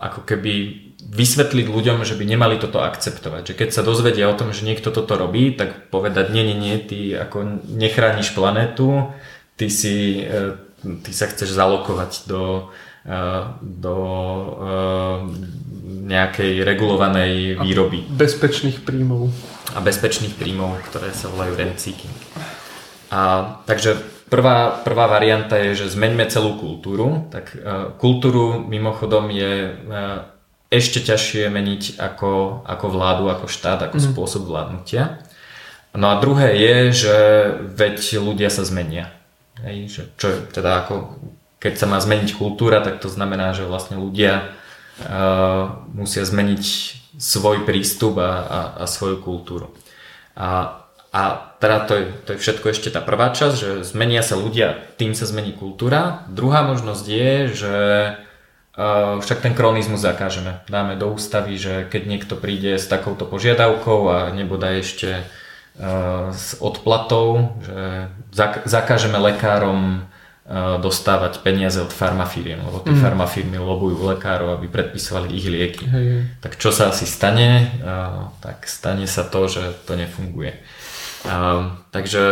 ako 0.03 0.29
keby 0.29 0.82
vysvetliť 1.13 1.67
ľuďom, 1.69 2.09
že 2.09 2.17
by 2.17 2.25
nemali 2.25 2.57
toto 2.57 2.81
akceptovať. 2.81 3.53
Že 3.53 3.59
keď 3.61 3.69
sa 3.69 3.85
dozvedia 3.85 4.33
o 4.33 4.39
tom, 4.39 4.57
že 4.57 4.65
niekto 4.65 4.89
toto 4.89 5.21
robí, 5.21 5.53
tak 5.53 5.93
povedať, 5.93 6.33
nie, 6.33 6.49
nie, 6.49 6.57
nie, 6.57 6.77
ty 6.81 7.13
ako 7.13 7.69
nechrániš 7.69 8.33
planetu, 8.33 9.13
ty 9.61 9.69
si 9.69 10.25
ty 10.83 11.11
sa 11.15 11.31
chceš 11.31 11.55
zalokovať 11.55 12.27
do, 12.27 12.75
eh, 13.07 13.43
do 13.63 13.97
eh, 14.59 15.19
nejakej 16.03 16.67
regulovanej 16.67 17.63
výroby. 17.63 18.03
A 18.11 18.19
bezpečných 18.19 18.83
príjmov. 18.83 19.31
A 19.73 19.79
bezpečných 19.79 20.35
príjmov, 20.35 20.83
ktoré 20.91 21.15
sa 21.15 21.31
volajú 21.31 21.55
rent 21.55 21.79
seeking. 21.79 22.13
A, 23.13 23.55
takže 23.69 23.97
prvá, 24.29 24.83
prvá 24.83 25.07
varianta 25.07 25.61
je, 25.61 25.85
že 25.85 25.95
zmeňme 25.95 26.27
celú 26.29 26.57
kultúru. 26.57 27.29
Tak 27.29 27.53
kultúru 28.01 28.57
mimochodom 28.57 29.29
je 29.29 29.77
ešte 30.73 31.05
ťažšie 31.05 31.53
meniť 31.53 32.01
ako, 32.01 32.65
ako 32.65 32.87
vládu, 32.89 33.29
ako 33.29 33.45
štát, 33.45 33.85
ako 33.85 34.01
mm. 34.01 34.05
spôsob 34.09 34.43
vládnutia. 34.49 35.21
No 35.93 36.09
a 36.09 36.17
druhé 36.17 36.57
je, 36.57 37.05
že 37.05 37.17
veď 37.77 38.25
ľudia 38.25 38.49
sa 38.49 38.65
zmenia. 38.65 39.13
Hej, 39.61 39.77
že 39.93 40.03
čo 40.17 40.33
teda 40.49 40.81
ako, 40.81 41.21
keď 41.61 41.77
sa 41.77 41.85
má 41.85 42.01
zmeniť 42.01 42.41
kultúra, 42.41 42.81
tak 42.81 43.05
to 43.05 43.13
znamená, 43.13 43.53
že 43.53 43.69
vlastne 43.69 44.01
ľudia 44.01 44.49
uh, 45.05 45.85
musia 45.93 46.25
zmeniť 46.25 46.65
svoj 47.21 47.69
prístup 47.69 48.17
a, 48.17 48.33
a, 48.41 48.61
a 48.81 48.85
svoju 48.89 49.21
kultúru. 49.21 49.69
A, 50.33 50.81
a 51.13 51.53
teda 51.61 51.85
to 51.85 51.93
je, 52.01 52.05
to 52.25 52.29
je 52.33 52.41
všetko 52.41 52.67
ešte 52.73 52.89
tá 52.89 53.05
prvá 53.05 53.29
časť, 53.29 53.55
že 53.61 53.71
zmenia 53.85 54.25
sa 54.25 54.41
ľudia, 54.41 54.81
tým 54.97 55.13
sa 55.13 55.29
zmení 55.29 55.53
kultúra. 55.53 56.25
Druhá 56.33 56.65
možnosť 56.65 57.05
je, 57.05 57.33
že 57.53 57.77
uh, 58.17 58.32
však 59.21 59.45
ten 59.45 59.53
kronizmus 59.53 60.01
zakážeme. 60.01 60.65
Dáme 60.65 60.97
do 60.97 61.13
ústavy, 61.13 61.61
že 61.61 61.85
keď 61.93 62.03
niekto 62.09 62.35
príde 62.41 62.81
s 62.81 62.89
takouto 62.89 63.29
požiadavkou 63.29 64.09
a 64.09 64.19
nebodaj 64.33 64.81
ešte 64.81 65.11
s 66.33 66.57
odplatou, 66.61 67.57
že 67.65 68.09
zakážeme 68.65 69.17
lekárom 69.21 70.09
dostávať 70.83 71.39
peniaze 71.41 71.81
od 71.81 71.89
farmafíriem, 71.95 72.61
lebo 72.61 72.83
tie 72.83 72.93
mm. 72.93 73.01
farmafírmy 73.01 73.57
lobujú 73.63 74.05
lekárov, 74.11 74.59
aby 74.59 74.69
predpisovali 74.69 75.31
ich 75.33 75.47
lieky. 75.47 75.85
Hej. 75.87 76.07
Tak 76.43 76.59
čo 76.59 76.75
sa 76.75 76.91
asi 76.91 77.07
stane? 77.09 77.73
Tak 78.43 78.67
stane 78.67 79.07
sa 79.07 79.23
to, 79.25 79.49
že 79.49 79.63
to 79.87 79.95
nefunguje. 79.97 80.59
Takže 81.91 82.23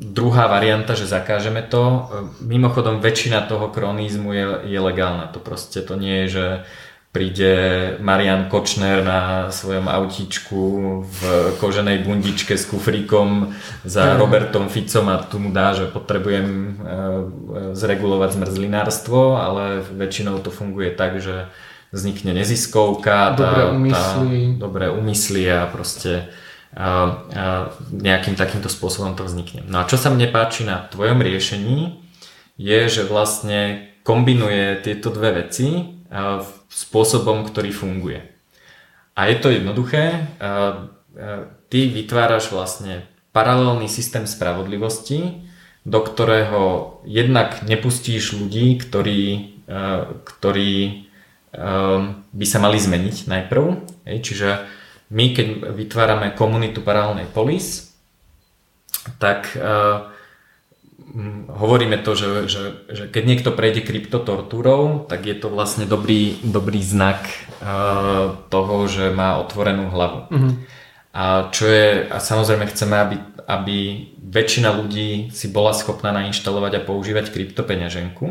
druhá 0.00 0.46
varianta, 0.46 0.94
že 0.94 1.10
zakážeme 1.10 1.66
to. 1.66 2.10
Mimochodom 2.40 3.02
väčšina 3.02 3.46
toho 3.50 3.68
kronizmu 3.68 4.30
je, 4.30 4.46
je 4.70 4.78
legálna. 4.78 5.26
To 5.34 5.42
proste 5.42 5.82
to 5.82 5.98
nie 5.98 6.26
je, 6.26 6.28
že 6.28 6.46
príde 7.14 7.54
Marian 8.02 8.50
Kočner 8.50 9.06
na 9.06 9.46
svojom 9.46 9.86
autíčku 9.86 10.62
v 11.06 11.20
koženej 11.62 12.02
bundičke 12.02 12.58
s 12.58 12.66
kufríkom 12.66 13.54
za 13.86 14.18
Robertom 14.18 14.66
Ficom 14.66 15.06
a 15.14 15.22
tu 15.22 15.38
mu 15.38 15.54
dá, 15.54 15.78
že 15.78 15.86
potrebujem 15.86 16.46
e, 16.50 16.70
zregulovať 17.78 18.34
zmrzlinárstvo, 18.34 19.38
ale 19.38 19.86
väčšinou 19.94 20.42
to 20.42 20.50
funguje 20.50 20.90
tak, 20.90 21.22
že 21.22 21.46
vznikne 21.94 22.34
neziskovka, 22.34 23.38
tá, 23.38 23.38
dobré 23.38 23.62
úmysly, 23.70 24.34
tá, 24.34 24.58
dobré 24.58 24.86
úmysly 24.90 25.46
a 25.46 25.70
proste 25.70 26.26
nejakým 27.94 28.34
takýmto 28.34 28.66
spôsobom 28.66 29.14
to 29.14 29.22
vznikne. 29.22 29.62
No 29.70 29.78
a 29.82 29.88
čo 29.88 29.94
sa 29.94 30.10
mne 30.10 30.26
páči 30.34 30.66
na 30.66 30.90
tvojom 30.90 31.22
riešení 31.22 32.02
je, 32.58 32.80
že 32.90 33.06
vlastne 33.06 33.90
kombinuje 34.02 34.82
tieto 34.82 35.14
dve 35.14 35.46
veci 35.46 35.98
spôsobom, 36.70 37.46
ktorý 37.46 37.70
funguje. 37.70 38.20
A 39.14 39.30
je 39.30 39.36
to 39.38 39.54
jednoduché. 39.54 40.26
Ty 41.70 41.78
vytváraš 41.94 42.50
vlastne 42.50 43.06
paralelný 43.30 43.86
systém 43.86 44.26
spravodlivosti, 44.26 45.46
do 45.86 46.02
ktorého 46.02 46.62
jednak 47.06 47.62
nepustíš 47.62 48.34
ľudí, 48.34 48.78
ktorí, 48.82 49.62
ktorí 50.26 51.06
by 52.34 52.46
sa 52.50 52.58
mali 52.58 52.78
zmeniť 52.82 53.30
najprv. 53.30 53.64
Čiže 54.06 54.66
my, 55.14 55.24
keď 55.30 55.46
vytvárame 55.78 56.34
komunitu 56.34 56.82
paralelnej 56.82 57.30
polis, 57.30 57.94
tak 59.22 59.54
hovoríme 61.46 62.02
to, 62.02 62.18
že, 62.18 62.28
že, 62.50 62.62
že 62.90 63.04
keď 63.06 63.22
niekto 63.22 63.50
prejde 63.54 63.86
kryptotortúrou, 63.86 65.06
tak 65.06 65.30
je 65.30 65.36
to 65.38 65.46
vlastne 65.46 65.86
dobrý, 65.86 66.42
dobrý 66.42 66.82
znak 66.82 67.22
uh, 67.62 68.34
toho, 68.50 68.90
že 68.90 69.14
má 69.14 69.38
otvorenú 69.38 69.94
hlavu. 69.94 70.20
Mm-hmm. 70.34 70.52
A 71.14 71.54
čo 71.54 71.70
je, 71.70 72.10
a 72.10 72.18
samozrejme 72.18 72.66
chceme, 72.66 72.96
aby, 72.98 73.16
aby 73.46 73.78
väčšina 74.18 74.74
ľudí 74.74 75.30
si 75.30 75.46
bola 75.46 75.70
schopná 75.70 76.10
nainštalovať 76.10 76.82
a 76.82 76.84
používať 76.84 77.30
kryptopeňaženku. 77.30 78.26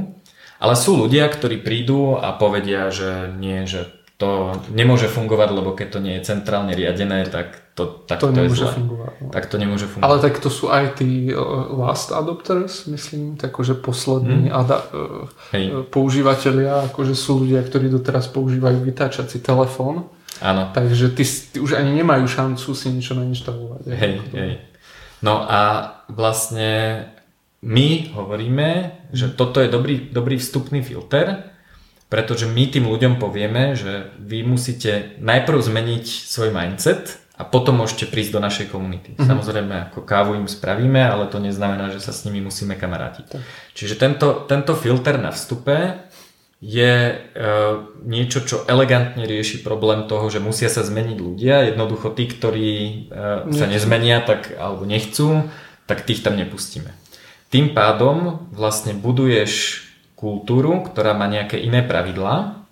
Ale 0.59 0.75
sú 0.75 0.99
ľudia, 0.99 1.31
ktorí 1.31 1.63
prídu 1.63 2.19
a 2.19 2.35
povedia, 2.35 2.91
že 2.91 3.31
nie, 3.39 3.63
že 3.63 3.87
to 4.23 4.55
nemôže 4.71 5.11
fungovať, 5.11 5.49
lebo 5.51 5.75
keď 5.75 5.87
to 5.91 5.99
nie 5.99 6.15
je 6.15 6.31
centrálne 6.31 6.71
riadené, 6.71 7.27
tak 7.27 7.75
to, 7.75 8.07
tak 8.07 8.23
to, 8.23 8.31
to 8.31 8.39
nemôže 8.39 8.63
fungovať. 8.71 9.13
No. 9.19 9.29
Tak 9.35 9.43
to 9.51 9.55
nemôže 9.59 9.85
fungovať. 9.91 10.07
Ale 10.07 10.15
tak 10.23 10.39
to 10.39 10.47
sú 10.47 10.71
aj 10.71 11.03
tí 11.03 11.27
uh, 11.35 11.35
last 11.75 12.15
adopters, 12.15 12.87
myslím, 12.87 13.35
takže 13.35 13.75
poslední 13.75 14.47
hmm. 14.47 14.55
ada- 14.55 14.87
uh, 14.95 15.83
používateľia, 15.91 16.87
akože 16.87 17.11
sú 17.11 17.43
ľudia, 17.43 17.59
ktorí 17.67 17.91
doteraz 17.91 18.31
používajú 18.31 18.79
vytáčací 18.79 19.43
telefón. 19.43 20.07
Áno. 20.39 20.71
Takže 20.71 21.11
ty, 21.11 21.27
ty 21.27 21.57
už 21.59 21.75
ani 21.75 21.91
nemajú 21.99 22.23
šancu 22.23 22.71
si 22.71 22.87
niečo 22.89 23.19
nainštalovať. 23.19 23.83
Hej, 23.91 24.13
hej. 24.31 24.53
No 25.19 25.43
a 25.43 25.91
vlastne 26.07 27.05
my 27.63 28.11
hovoríme, 28.11 28.69
že 29.15 29.31
toto 29.31 29.63
je 29.63 29.71
dobrý, 29.71 30.11
dobrý 30.11 30.35
vstupný 30.35 30.83
filter, 30.83 31.52
pretože 32.13 32.45
my 32.45 32.69
tým 32.69 32.85
ľuďom 32.85 33.17
povieme, 33.17 33.73
že 33.73 34.13
vy 34.21 34.45
musíte 34.45 35.17
najprv 35.17 35.57
zmeniť 35.57 36.05
svoj 36.05 36.53
mindset, 36.53 37.23
a 37.33 37.41
potom 37.41 37.81
môžete 37.81 38.13
prísť 38.13 38.37
do 38.37 38.43
našej 38.45 38.69
komunity. 38.69 39.17
Mm-hmm. 39.17 39.25
Samozrejme, 39.25 39.75
ako 39.89 40.05
kávu 40.05 40.37
im 40.37 40.45
spravíme, 40.45 41.01
ale 41.01 41.25
to 41.25 41.41
neznamená, 41.41 41.89
že 41.89 41.97
sa 41.97 42.13
s 42.13 42.29
nimi 42.29 42.45
musíme 42.45 42.77
kamarátiť. 42.77 43.25
Tak. 43.25 43.41
Čiže 43.73 43.97
tento, 43.97 44.45
tento 44.45 44.77
filter 44.77 45.17
na 45.17 45.33
vstupe 45.33 45.97
je 46.61 46.93
e, 46.93 47.15
niečo, 48.05 48.45
čo 48.45 48.63
elegantne 48.69 49.25
rieši 49.25 49.65
problém 49.65 50.05
toho, 50.05 50.29
že 50.29 50.37
musia 50.37 50.69
sa 50.69 50.85
zmeniť 50.85 51.17
ľudia. 51.17 51.73
Jednoducho 51.73 52.13
tí, 52.13 52.29
ktorí 52.29 52.69
e, 52.69 52.93
sa 53.49 53.65
nezmenia 53.65 54.21
tak, 54.21 54.53
alebo 54.53 54.85
nechcú, 54.85 55.49
tak 55.89 56.05
tých 56.05 56.21
tam 56.21 56.37
nepustíme. 56.37 56.93
Tým 57.49 57.73
pádom 57.73 58.45
vlastne 58.53 58.93
buduješ 58.93 59.83
kultúru, 60.23 60.87
ktorá 60.87 61.11
má 61.11 61.27
nejaké 61.27 61.59
iné 61.59 61.83
pravidlá. 61.83 62.63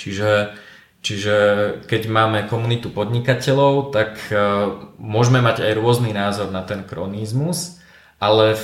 Čiže 0.00 0.56
Čiže 1.04 1.36
keď 1.84 2.08
máme 2.08 2.48
komunitu 2.48 2.88
podnikateľov, 2.88 3.92
tak 3.92 4.16
môžeme 4.96 5.44
mať 5.44 5.60
aj 5.68 5.72
rôzny 5.76 6.16
názor 6.16 6.48
na 6.48 6.64
ten 6.64 6.80
kronizmus, 6.80 7.76
ale 8.16 8.56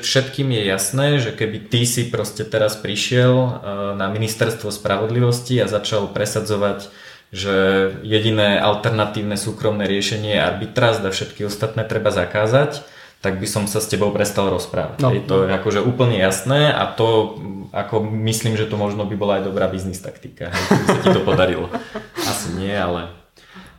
všetkým 0.00 0.56
je 0.56 0.62
jasné, 0.72 1.06
že 1.20 1.36
keby 1.36 1.68
ty 1.68 1.84
si 1.84 2.08
proste 2.08 2.48
teraz 2.48 2.80
prišiel 2.80 3.60
na 4.00 4.08
ministerstvo 4.08 4.72
spravodlivosti 4.72 5.60
a 5.60 5.68
začal 5.68 6.08
presadzovať 6.08 6.88
že 7.32 7.56
jediné 8.04 8.60
alternatívne 8.60 9.40
súkromné 9.40 9.88
riešenie 9.88 10.36
je 10.36 10.44
arbitráž 10.44 11.00
a 11.00 11.08
všetky 11.08 11.48
ostatné 11.48 11.84
treba 11.88 12.12
zakázať, 12.12 12.84
tak 13.22 13.38
by 13.38 13.46
som 13.46 13.70
sa 13.70 13.78
s 13.78 13.86
tebou 13.86 14.10
prestal 14.10 14.50
rozprávať. 14.50 14.98
No. 14.98 15.14
Je 15.14 15.22
to 15.22 15.46
akože 15.46 15.78
úplne 15.78 16.18
jasné 16.18 16.74
a 16.74 16.90
to 16.90 17.38
ako 17.70 18.02
myslím, 18.02 18.58
že 18.58 18.66
to 18.66 18.74
možno 18.74 19.06
by 19.06 19.14
bola 19.14 19.38
aj 19.40 19.48
dobrá 19.48 19.70
biznis 19.70 20.02
taktika, 20.02 20.50
keby 20.50 20.84
sa 20.90 20.98
ti 21.00 21.08
to 21.14 21.22
podarilo. 21.22 21.70
Asi 22.30 22.52
nie, 22.58 22.74
ale... 22.74 23.14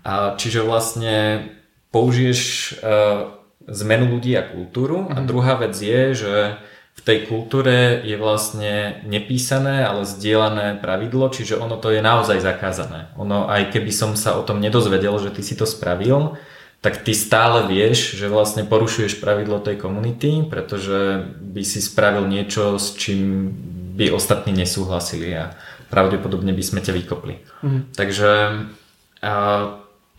A 0.04 0.36
čiže 0.36 0.64
vlastne 0.64 1.48
použiješ 1.92 2.42
uh, 2.80 3.40
zmenu 3.68 4.16
ľudí 4.18 4.36
a 4.36 4.44
kultúru 4.48 5.08
a 5.12 5.20
mhm. 5.22 5.28
druhá 5.28 5.60
vec 5.60 5.76
je, 5.76 6.02
že 6.16 6.36
v 6.94 7.02
tej 7.02 7.26
kultúre 7.26 8.06
je 8.06 8.16
vlastne 8.16 9.02
nepísané, 9.04 9.82
ale 9.82 10.06
zdieľané 10.06 10.78
pravidlo, 10.78 11.28
čiže 11.34 11.58
ono 11.58 11.76
to 11.82 11.90
je 11.90 12.06
naozaj 12.06 12.38
zakázané. 12.38 13.10
Ono, 13.18 13.50
aj 13.50 13.74
keby 13.74 13.90
som 13.90 14.14
sa 14.14 14.38
o 14.38 14.46
tom 14.46 14.62
nedozvedel, 14.62 15.12
že 15.18 15.34
ty 15.34 15.42
si 15.42 15.58
to 15.58 15.66
spravil, 15.66 16.38
tak 16.84 17.00
ty 17.08 17.16
stále 17.16 17.64
vieš, 17.64 18.20
že 18.20 18.28
vlastne 18.28 18.68
porušuješ 18.68 19.24
pravidlo 19.24 19.64
tej 19.64 19.80
komunity, 19.80 20.44
pretože 20.44 21.32
by 21.40 21.64
si 21.64 21.80
spravil 21.80 22.28
niečo, 22.28 22.76
s 22.76 23.00
čím 23.00 23.56
by 23.96 24.12
ostatní 24.12 24.52
nesúhlasili 24.52 25.32
a 25.32 25.56
pravdepodobne 25.88 26.52
by 26.52 26.64
sme 26.64 26.84
ťa 26.84 26.92
vykopli. 26.92 27.40
Mhm. 27.64 27.80
Takže 27.96 28.32
a 29.24 29.34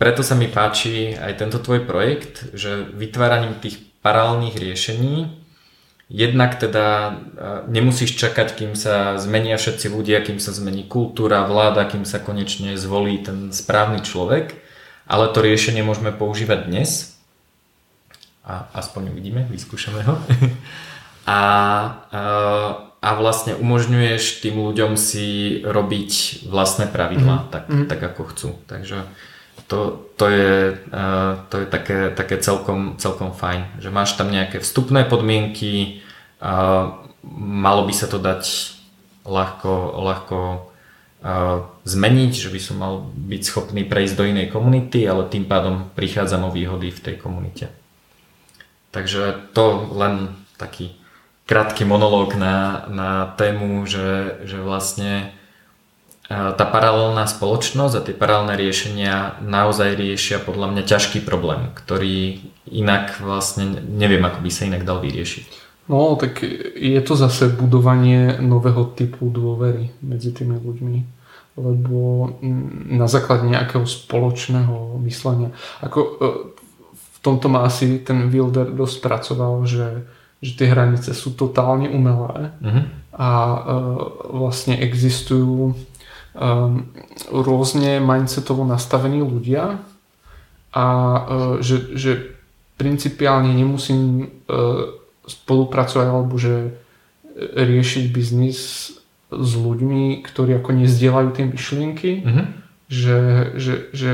preto 0.00 0.24
sa 0.24 0.32
mi 0.32 0.48
páči 0.48 1.12
aj 1.12 1.44
tento 1.44 1.60
tvoj 1.60 1.84
projekt, 1.84 2.56
že 2.56 2.88
vytváraním 2.96 3.60
tých 3.60 3.84
paralelných 4.00 4.56
riešení 4.56 5.44
Jednak 6.12 6.60
teda 6.60 7.16
nemusíš 7.64 8.20
čakať, 8.20 8.52
kým 8.52 8.72
sa 8.76 9.16
zmenia 9.16 9.56
všetci 9.56 9.88
ľudia, 9.88 10.20
kým 10.20 10.36
sa 10.36 10.52
zmení 10.52 10.84
kultúra, 10.84 11.48
vláda, 11.48 11.88
kým 11.88 12.04
sa 12.04 12.20
konečne 12.20 12.76
zvolí 12.76 13.24
ten 13.24 13.48
správny 13.48 14.04
človek, 14.04 14.52
ale 15.04 15.30
to 15.32 15.44
riešenie 15.44 15.84
môžeme 15.84 16.12
používať 16.12 16.68
dnes 16.68 17.18
a 18.44 18.68
aspoň 18.76 19.12
uvidíme, 19.12 19.48
vyskúšame 19.48 20.04
ho. 20.04 20.14
a, 21.24 21.32
a, 21.32 21.40
e, 22.08 22.20
a 23.04 23.10
vlastne 23.20 23.56
umožňuješ 23.56 24.40
tým 24.40 24.56
ľuďom 24.60 24.96
si 24.96 25.60
robiť 25.64 26.44
vlastné 26.48 26.88
pravidlá, 26.88 27.36
mm. 27.36 27.46
tak, 27.52 27.64
mm. 27.68 27.86
tak 27.88 28.00
ako 28.00 28.22
chcú. 28.32 28.50
Takže 28.64 29.04
to, 29.68 30.08
to 30.20 30.28
je, 30.28 30.76
uh, 30.92 31.40
to 31.48 31.64
je 31.64 31.66
také, 31.68 32.12
také 32.12 32.36
celkom, 32.36 33.00
celkom 33.00 33.32
fajn, 33.32 33.80
že 33.80 33.88
máš 33.88 34.16
tam 34.16 34.28
nejaké 34.28 34.60
vstupné 34.60 35.08
podmienky, 35.08 36.04
malo 37.32 37.82
by 37.88 37.94
sa 37.96 38.04
to 38.04 38.20
dať 38.20 38.44
ľahko, 39.24 39.72
ľahko 40.04 40.38
zmeniť, 41.88 42.32
že 42.36 42.52
by 42.52 42.60
som 42.60 42.76
mal 42.76 42.94
byť 43.08 43.42
schopný 43.48 43.88
prejsť 43.88 44.14
do 44.14 44.28
inej 44.28 44.52
komunity, 44.52 45.08
ale 45.08 45.24
tým 45.24 45.48
pádom 45.48 45.88
prichádzam 45.96 46.44
o 46.44 46.52
výhody 46.52 46.92
v 46.92 47.00
tej 47.00 47.16
komunite. 47.16 47.72
Takže 48.92 49.52
to 49.56 49.88
len 49.96 50.36
taký 50.60 50.92
krátky 51.48 51.88
monológ 51.88 52.36
na, 52.36 52.84
na 52.92 53.10
tému, 53.40 53.88
že, 53.88 54.40
že 54.44 54.60
vlastne 54.60 55.32
tá 56.28 56.64
paralelná 56.64 57.28
spoločnosť 57.28 57.94
a 58.00 58.04
tie 58.04 58.16
paralelné 58.16 58.56
riešenia 58.56 59.44
naozaj 59.44 59.92
riešia 59.92 60.40
podľa 60.40 60.72
mňa 60.72 60.82
ťažký 60.88 61.20
problém, 61.20 61.68
ktorý 61.76 62.40
inak 62.68 63.20
vlastne 63.20 63.76
neviem, 63.84 64.24
ako 64.24 64.40
by 64.40 64.50
sa 64.52 64.64
inak 64.64 64.88
dal 64.88 65.04
vyriešiť. 65.04 65.64
No, 65.84 66.16
tak 66.16 66.40
je 66.80 67.00
to 67.04 67.12
zase 67.12 67.52
budovanie 67.52 68.40
nového 68.40 68.88
typu 68.96 69.28
dôvery 69.28 69.92
medzi 70.00 70.32
tými 70.32 70.56
ľuďmi, 70.56 71.13
lebo 71.54 72.34
na 72.90 73.06
základe 73.06 73.46
nejakého 73.46 73.86
spoločného 73.86 74.98
myslenia. 75.06 75.54
Ako 75.80 75.98
e, 76.02 76.10
v 76.90 77.18
tomto 77.22 77.46
má 77.46 77.62
asi 77.62 78.02
ten 78.02 78.26
Wilder 78.28 78.74
dosť 78.74 78.96
pracoval, 79.00 79.62
že, 79.64 80.04
že 80.42 80.52
tie 80.58 80.68
hranice 80.68 81.14
sú 81.14 81.32
totálne 81.32 81.88
umelé 81.88 82.52
uh-huh. 82.60 82.84
a 83.16 83.30
uh, 83.32 83.58
vlastne 84.44 84.76
existujú 84.76 85.72
rôzne 87.30 88.02
mindsetovo 88.02 88.66
nastavení 88.66 89.22
ľudia 89.22 89.78
a 90.74 90.84
uh, 90.84 91.22
že, 91.62 91.94
že 91.94 92.12
principiálne 92.74 93.54
nemusím 93.54 94.34
spolupracovať 95.24 96.06
alebo 96.10 96.34
že 96.36 96.74
riešiť 97.38 98.04
biznis 98.10 98.90
s 99.40 99.52
ľuďmi, 99.58 100.22
ktorí 100.22 100.60
ako 100.60 100.70
nezdieľajú 100.74 101.28
tie 101.34 101.44
myšlienky, 101.48 102.10
mm-hmm. 102.22 102.46
že, 102.88 103.20
že, 103.56 103.74
že 103.90 104.10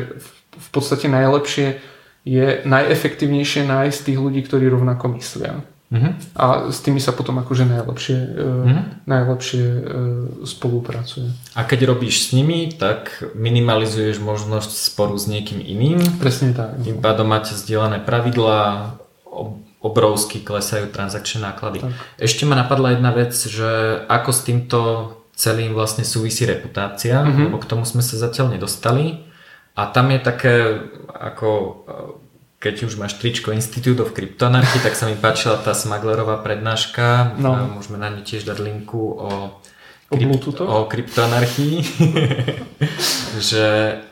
v 0.60 0.68
podstate 0.72 1.08
najlepšie 1.08 1.80
je 2.24 2.60
najefektívnejšie 2.68 3.64
nájsť 3.64 3.98
tých 4.12 4.18
ľudí, 4.20 4.40
ktorí 4.44 4.68
rovnako 4.68 5.16
myslia. 5.16 5.64
Uh-huh. 5.90 6.14
A 6.38 6.70
s 6.70 6.86
tými 6.86 7.02
sa 7.02 7.10
potom 7.10 7.42
akože 7.42 7.66
najlepšie, 7.66 8.18
uh-huh. 8.38 8.82
najlepšie 9.10 9.64
uh, 9.66 9.82
spolupracuje. 10.46 11.34
A 11.58 11.66
keď 11.66 11.90
robíš 11.90 12.30
s 12.30 12.36
nimi, 12.36 12.70
tak 12.70 13.26
minimalizuješ 13.34 14.22
možnosť 14.22 14.70
sporu 14.70 15.18
s 15.18 15.26
niekým 15.26 15.58
iným. 15.58 15.98
Presne 16.22 16.54
tak. 16.54 16.78
Tým 16.86 17.02
pádom 17.02 17.26
máte 17.26 17.58
zdieľané 17.58 18.06
pravidlá, 18.06 18.94
obrovsky 19.80 20.44
klesajú 20.44 20.92
transakčné 20.92 21.40
náklady. 21.40 21.80
Tak. 21.80 21.92
Ešte 22.20 22.44
ma 22.44 22.56
napadla 22.56 22.96
jedna 22.96 23.10
vec, 23.16 23.32
že 23.32 24.04
ako 24.08 24.30
s 24.30 24.40
týmto 24.44 24.78
celým 25.32 25.72
vlastne 25.72 26.04
súvisí 26.04 26.44
reputácia, 26.44 27.24
uh-huh. 27.24 27.48
lebo 27.48 27.56
k 27.56 27.68
tomu 27.68 27.88
sme 27.88 28.04
sa 28.04 28.20
zatiaľ 28.20 28.52
nedostali. 28.52 29.24
A 29.72 29.88
tam 29.88 30.12
je 30.12 30.20
také 30.20 30.54
ako 31.08 31.48
keď 32.60 32.74
už 32.84 33.00
máš 33.00 33.16
tričko 33.16 33.56
Institute 33.56 34.04
of 34.04 34.12
Cryptoanarchy, 34.12 34.84
tak 34.84 34.92
sa 34.92 35.08
mi 35.08 35.16
páčila 35.16 35.56
tá 35.56 35.72
Smaglerová 35.72 36.44
prednáška. 36.44 37.32
No. 37.40 37.56
Môžeme 37.80 37.96
na 37.96 38.12
ňu 38.12 38.20
tiež 38.20 38.44
dať 38.44 38.60
linku 38.60 39.16
o, 39.16 39.56
krypt- 40.16 40.66
o 40.66 40.84
kryptoanarchii. 40.90 41.74
že, 43.50 43.68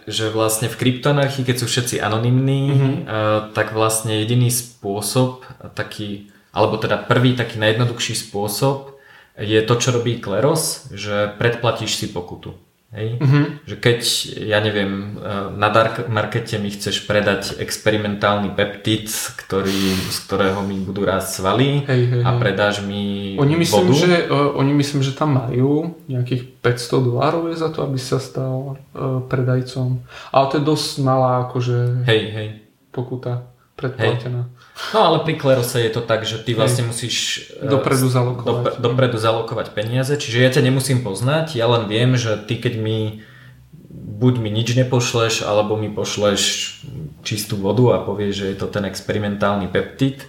že 0.07 0.25
vlastne 0.31 0.71
v 0.71 0.79
kryptoanarchii, 0.79 1.43
keď 1.43 1.57
sú 1.59 1.67
všetci 1.67 1.99
anonimní, 1.99 2.63
mm-hmm. 2.71 2.95
uh, 3.03 3.41
tak 3.51 3.75
vlastne 3.75 4.23
jediný 4.23 4.51
spôsob, 4.53 5.43
taký, 5.75 6.31
alebo 6.55 6.79
teda 6.79 7.03
prvý 7.03 7.35
taký 7.35 7.59
najjednoduchší 7.59 8.15
spôsob 8.15 8.99
je 9.39 9.63
to, 9.63 9.75
čo 9.79 9.95
robí 9.95 10.19
Kleros, 10.19 10.91
že 10.91 11.31
predplatíš 11.39 11.95
si 11.95 12.07
pokutu. 12.11 12.59
Hej? 12.89 13.21
Mm-hmm. 13.21 13.45
Že 13.69 13.77
keď, 13.85 14.01
ja 14.49 14.59
neviem, 14.65 15.21
eh, 15.21 15.53
na 15.53 15.69
dark 15.69 16.09
markete 16.09 16.57
mi 16.57 16.73
chceš 16.73 17.05
predať 17.05 17.61
experimentálny 17.61 18.57
peptid, 18.57 19.13
ktorý, 19.37 19.93
z 20.09 20.19
ktorého 20.25 20.65
mi 20.65 20.81
budú 20.81 21.05
rásť 21.05 21.45
svaly 21.45 21.85
hej, 21.85 22.03
hej, 22.09 22.23
a 22.25 22.41
predáš 22.41 22.81
mi 22.81 23.37
oni 23.37 23.61
myslím, 23.61 23.93
vodu. 23.93 24.09
Že, 24.09 24.17
uh, 24.33 24.57
oni 24.57 24.73
myslím, 24.73 25.05
že 25.05 25.13
tam 25.13 25.37
majú 25.37 26.01
nejakých 26.09 26.65
500 26.65 27.09
dolárov 27.13 27.53
je 27.53 27.61
za 27.61 27.69
to, 27.69 27.85
aby 27.85 28.01
sa 28.01 28.17
stal 28.17 28.81
uh, 28.81 29.21
predajcom. 29.29 30.01
Ale 30.33 30.45
to 30.49 30.55
je 30.57 30.65
dosť 30.65 30.89
malá 31.05 31.45
akože 31.45 32.09
hej, 32.09 32.23
hej. 32.33 32.49
pokuta 32.89 33.53
predplatená. 33.77 34.49
Hej. 34.49 34.58
No 34.95 35.01
ale 35.05 35.27
pri 35.27 35.35
Klerose 35.35 35.83
je 35.83 35.91
to 35.91 36.01
tak, 36.01 36.23
že 36.23 36.39
ty 36.39 36.55
vlastne 36.55 36.87
musíš 36.87 37.51
eh, 37.59 37.67
dopredu 37.67 38.07
zalokovať. 38.07 38.47
Dopre, 38.47 38.73
dopredu 38.79 39.19
zalokovať 39.19 39.67
peniaze, 39.75 40.15
čiže 40.15 40.39
ja 40.39 40.51
ťa 40.55 40.63
nemusím 40.71 41.03
poznať, 41.03 41.59
ja 41.59 41.67
len 41.67 41.91
viem, 41.91 42.15
že 42.15 42.39
ty 42.47 42.57
keď 42.57 42.79
mi 42.79 43.27
buď 44.19 44.35
mi 44.43 44.51
nič 44.51 44.75
nepošleš, 44.75 45.47
alebo 45.47 45.79
mi 45.79 45.91
pošleš 45.91 46.43
čistú 47.23 47.55
vodu 47.55 47.99
a 47.99 48.03
povieš, 48.03 48.35
že 48.35 48.47
je 48.51 48.57
to 48.59 48.67
ten 48.67 48.83
experimentálny 48.83 49.71
peptid, 49.71 50.27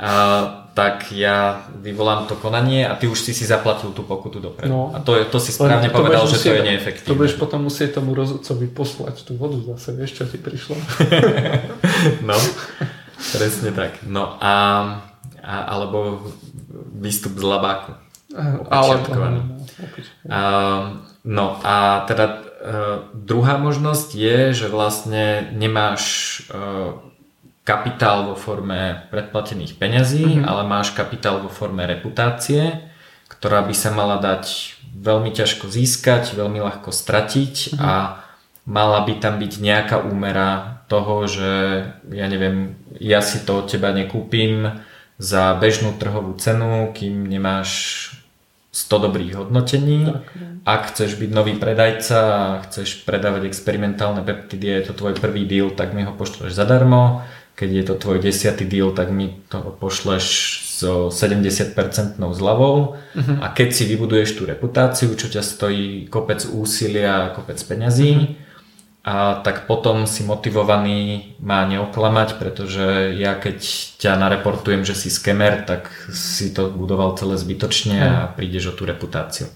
a, 0.00 0.66
tak 0.74 1.12
ja 1.12 1.66
vyvolám 1.82 2.24
to 2.30 2.38
konanie 2.38 2.86
a 2.86 2.96
ty 2.96 3.10
už 3.10 3.20
si 3.20 3.34
si 3.34 3.44
zaplatil 3.44 3.90
tú 3.92 4.02
pokutu 4.06 4.40
dopredu. 4.40 4.70
No, 4.70 4.90
a 4.94 5.02
to, 5.02 5.18
je, 5.18 5.28
to 5.28 5.38
si 5.42 5.52
správne 5.52 5.90
to 5.90 5.94
povedal, 5.94 6.24
že 6.24 6.40
musieť, 6.40 6.46
to 6.46 6.56
je 6.56 6.66
neefektívne. 6.66 7.10
To 7.10 7.18
budeš 7.18 7.34
potom 7.36 7.60
musieť 7.66 7.88
tomu 8.00 8.16
rozhodcovi 8.16 8.66
poslať 8.70 9.16
tú 9.26 9.34
vodu 9.36 9.58
zase, 9.74 9.94
vieš, 9.98 10.10
čo 10.16 10.24
ti 10.30 10.38
prišlo. 10.38 10.78
no. 12.28 12.38
Presne 13.20 13.70
tak. 13.76 14.00
No 14.08 14.40
a, 14.40 14.54
a 15.44 15.54
alebo 15.68 16.24
výstup 16.96 17.36
z 17.36 17.44
labáku. 17.44 17.92
Ale 18.70 18.94
a, 20.30 20.40
no 21.26 21.46
a 21.66 22.06
teda 22.06 22.26
uh, 22.30 22.38
druhá 23.10 23.58
možnosť 23.58 24.08
je, 24.14 24.38
že 24.54 24.66
vlastne 24.70 25.50
nemáš 25.50 26.02
uh, 26.48 26.94
kapitál 27.66 28.30
vo 28.30 28.36
forme 28.38 29.06
predplatených 29.10 29.76
peňazí, 29.76 30.26
mm-hmm. 30.26 30.48
ale 30.48 30.62
máš 30.66 30.94
kapitál 30.94 31.42
vo 31.42 31.50
forme 31.50 31.86
reputácie, 31.86 32.86
ktorá 33.26 33.66
by 33.66 33.74
sa 33.74 33.90
mala 33.90 34.18
dať 34.22 34.76
veľmi 34.90 35.30
ťažko 35.30 35.70
získať, 35.70 36.34
veľmi 36.34 36.62
ľahko 36.62 36.90
stratiť 36.90 37.54
mm-hmm. 37.74 37.82
a 37.82 38.22
mala 38.66 39.02
by 39.02 39.14
tam 39.18 39.42
byť 39.42 39.52
nejaká 39.58 39.96
úmera 40.06 40.79
toho, 40.90 41.30
že 41.30 41.50
ja 42.10 42.26
neviem, 42.26 42.74
ja 42.98 43.22
si 43.22 43.38
to 43.46 43.62
od 43.62 43.70
teba 43.70 43.94
nekúpim 43.94 44.82
za 45.22 45.54
bežnú 45.54 45.94
trhovú 45.94 46.34
cenu, 46.34 46.90
kým 46.90 47.30
nemáš 47.30 47.70
100 48.74 49.06
dobrých 49.06 49.38
hodnotení. 49.38 50.10
Tak. 50.10 50.26
Ak 50.66 50.82
chceš 50.90 51.14
byť 51.14 51.30
nový 51.30 51.54
predajca 51.54 52.18
a 52.18 52.42
chceš 52.66 53.06
predávať 53.06 53.46
experimentálne 53.46 54.26
peptidy 54.26 54.82
je 54.82 54.90
to 54.90 54.98
tvoj 54.98 55.14
prvý 55.14 55.46
deal, 55.46 55.70
tak 55.70 55.94
mi 55.94 56.02
ho 56.02 56.10
pošleš 56.10 56.58
zadarmo. 56.58 57.22
Keď 57.54 57.70
je 57.70 57.84
to 57.86 57.94
tvoj 57.94 58.18
desiatý 58.18 58.66
deal, 58.66 58.90
tak 58.90 59.14
mi 59.14 59.38
to 59.46 59.60
pošleš 59.78 60.26
so 60.80 61.12
70% 61.12 61.76
zľavou 62.16 62.96
uh-huh. 62.96 63.36
a 63.44 63.52
keď 63.52 63.68
si 63.68 63.84
vybuduješ 63.84 64.40
tú 64.40 64.48
reputáciu, 64.48 65.12
čo 65.12 65.28
ťa 65.28 65.44
stojí 65.44 66.08
kopec 66.08 66.40
úsilia 66.48 67.28
a 67.28 67.32
kopec 67.36 67.60
peňazí, 67.60 68.10
uh-huh 68.16 68.48
a 69.00 69.40
tak 69.40 69.64
potom 69.64 70.04
si 70.04 70.20
motivovaný 70.28 71.32
má 71.40 71.64
neoklamať, 71.64 72.36
pretože 72.36 73.16
ja 73.16 73.32
keď 73.32 73.58
ťa 73.96 74.12
nareportujem, 74.20 74.84
že 74.84 74.92
si 74.92 75.08
skemer, 75.08 75.64
tak 75.64 75.88
si 76.12 76.52
to 76.52 76.68
budoval 76.68 77.16
celé 77.16 77.40
zbytočne 77.40 77.96
a 77.96 78.12
prídeš 78.28 78.70
o 78.70 78.76
tú 78.76 78.84
reputáciu. 78.84 79.48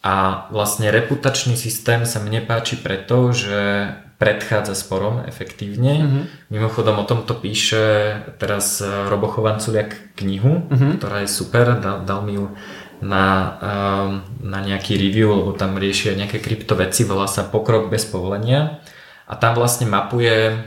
A 0.00 0.46
vlastne 0.54 0.88
reputačný 0.94 1.58
systém 1.58 2.06
sa 2.06 2.22
mne 2.22 2.46
páči 2.46 2.78
preto, 2.78 3.34
že 3.34 3.90
predchádza 4.20 4.76
sporom 4.76 5.24
efektívne. 5.24 5.92
Mm-hmm. 6.04 6.24
Mimochodom 6.52 7.00
o 7.00 7.08
tomto 7.08 7.34
píše 7.40 8.16
teraz 8.36 8.84
Robo 8.84 9.32
Chovanculiak 9.32 9.96
knihu, 10.20 10.68
mm-hmm. 10.68 11.00
ktorá 11.00 11.24
je 11.24 11.30
super, 11.32 11.80
dal, 11.80 12.04
dal 12.04 12.20
mi 12.20 12.36
ju 12.36 12.52
na, 13.00 13.24
ehm, 13.60 14.12
na 14.44 14.60
nejaký 14.60 14.96
review, 14.96 15.32
lebo 15.32 15.56
tam 15.56 15.80
riešia 15.80 16.16
nejaké 16.16 16.40
kryptoveci, 16.40 17.08
volá 17.08 17.24
sa 17.26 17.48
Pokrok 17.48 17.88
bez 17.88 18.04
povolenia 18.04 18.80
a 19.24 19.34
tam 19.36 19.56
vlastne 19.56 19.88
mapuje 19.88 20.60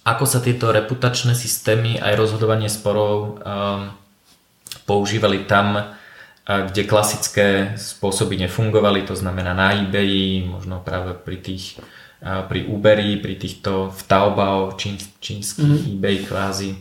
ako 0.00 0.24
sa 0.24 0.40
tieto 0.40 0.72
reputačné 0.72 1.36
systémy 1.36 2.00
aj 2.00 2.16
rozhodovanie 2.16 2.72
sporov 2.72 3.36
um, 3.36 3.92
používali 4.88 5.44
tam, 5.44 5.92
kde 6.48 6.82
klasické 6.88 7.76
spôsoby 7.78 8.34
nefungovali, 8.40 9.06
to 9.06 9.14
znamená 9.14 9.54
na 9.54 9.76
eBay, 9.76 10.42
možno 10.42 10.82
práve 10.82 11.14
pri 11.14 11.38
tých 11.38 11.78
pri 12.20 12.68
Uberi, 12.68 13.16
pri 13.16 13.32
týchto 13.40 13.88
v 13.96 14.00
Taobao, 14.04 14.76
čín, 14.76 15.00
čínsky 15.24 15.64
mm-hmm. 15.64 15.88
eBay 15.96 16.16
kvázi 16.28 16.76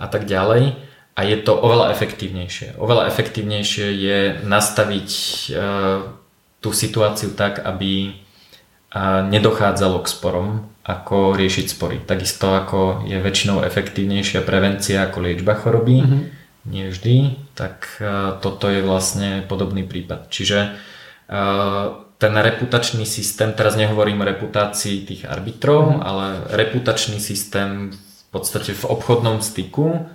a 0.00 0.08
tak 0.08 0.24
ďalej 0.24 0.72
a 1.20 1.28
je 1.28 1.36
to 1.36 1.52
oveľa 1.52 1.92
efektívnejšie. 1.92 2.80
Oveľa 2.80 3.12
efektívnejšie 3.12 3.86
je 3.92 4.18
nastaviť 4.40 5.10
uh, 5.52 6.16
tú 6.64 6.72
situáciu 6.72 7.36
tak, 7.36 7.60
aby 7.60 8.08
uh, 8.08 9.20
nedochádzalo 9.28 10.00
k 10.00 10.08
sporom, 10.08 10.48
ako 10.80 11.36
riešiť 11.36 11.66
spory. 11.68 12.00
Takisto 12.00 12.56
ako 12.56 13.04
je 13.04 13.20
väčšinou 13.20 13.60
efektívnejšia 13.68 14.40
prevencia 14.40 15.04
ako 15.04 15.28
liečba 15.28 15.60
choroby, 15.60 16.00
mm-hmm. 16.00 16.22
nie 16.72 16.88
vždy, 16.88 17.36
tak 17.52 18.00
uh, 18.00 18.40
toto 18.40 18.72
je 18.72 18.80
vlastne 18.80 19.44
podobný 19.44 19.84
prípad. 19.84 20.32
Čiže 20.32 20.88
ten 22.18 22.34
reputačný 22.34 23.06
systém, 23.06 23.54
teraz 23.54 23.78
nehovorím 23.78 24.26
o 24.26 24.28
reputácii 24.34 25.06
tých 25.06 25.22
arbitrov, 25.30 25.94
mm-hmm. 25.94 26.02
ale 26.02 26.26
reputačný 26.58 27.22
systém 27.22 27.94
v 27.94 28.24
podstate 28.34 28.74
v 28.74 28.84
obchodnom 28.90 29.38
styku 29.38 30.10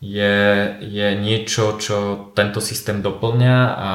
je, 0.00 0.36
je 0.80 1.08
niečo, 1.20 1.76
čo 1.76 1.96
tento 2.32 2.56
systém 2.64 3.04
doplňa 3.04 3.56
a 3.76 3.90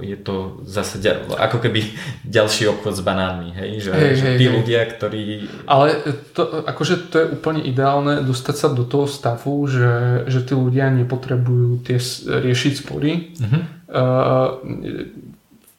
je 0.00 0.16
to 0.16 0.64
zase 0.64 0.96
ako 1.36 1.60
keby 1.60 1.84
ďalší 2.24 2.64
obchod 2.72 2.96
s 2.96 3.04
banánmi, 3.04 3.52
hej? 3.52 3.70
Že, 3.84 3.90
hej, 3.92 4.14
že 4.16 4.26
tí 4.40 4.46
hej, 4.48 4.56
ľudia, 4.56 4.80
ktorí... 4.88 5.22
Ale 5.68 6.00
to, 6.32 6.64
akože 6.64 7.12
to 7.12 7.16
je 7.20 7.26
úplne 7.36 7.60
ideálne 7.60 8.24
dostať 8.24 8.56
sa 8.56 8.68
do 8.72 8.88
toho 8.88 9.04
stavu, 9.04 9.68
že, 9.68 10.24
že 10.32 10.48
tí 10.48 10.56
ľudia 10.56 10.88
nepotrebujú 10.96 11.84
tie 11.84 12.00
riešiť 12.24 12.72
spory. 12.80 13.36
Uh-huh. 13.36 13.62
Uh, 13.90 14.48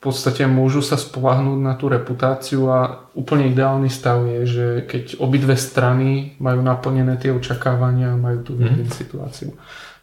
podstate 0.01 0.49
môžu 0.49 0.81
sa 0.81 0.97
spolahnúť 0.97 1.59
na 1.61 1.77
tú 1.77 1.85
reputáciu 1.85 2.73
a 2.73 3.05
úplne 3.13 3.53
ideálny 3.53 3.85
stav 3.85 4.25
je, 4.25 4.41
že 4.49 4.65
keď 4.89 5.21
obidve 5.21 5.53
strany 5.53 6.33
majú 6.41 6.65
naplnené 6.65 7.21
tie 7.21 7.29
očakávania 7.29 8.17
a 8.17 8.21
majú 8.21 8.41
tú 8.41 8.53
mm. 8.57 8.89
situáciu. 8.89 9.53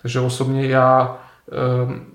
Takže 0.06 0.22
osobne 0.22 0.70
ja, 0.70 1.18
um, 1.50 2.14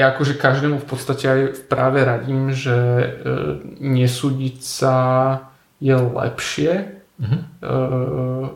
ja 0.00 0.16
akože 0.16 0.40
každému 0.40 0.80
v 0.80 0.88
podstate 0.88 1.24
aj 1.28 1.40
práve 1.68 2.00
radím, 2.00 2.56
že 2.56 2.72
uh, 2.72 3.60
nesúdiť 3.84 4.56
sa 4.64 4.96
je 5.84 5.94
lepšie. 5.94 6.96
Mm-hmm. 7.18 7.40
Uh, 7.60 8.46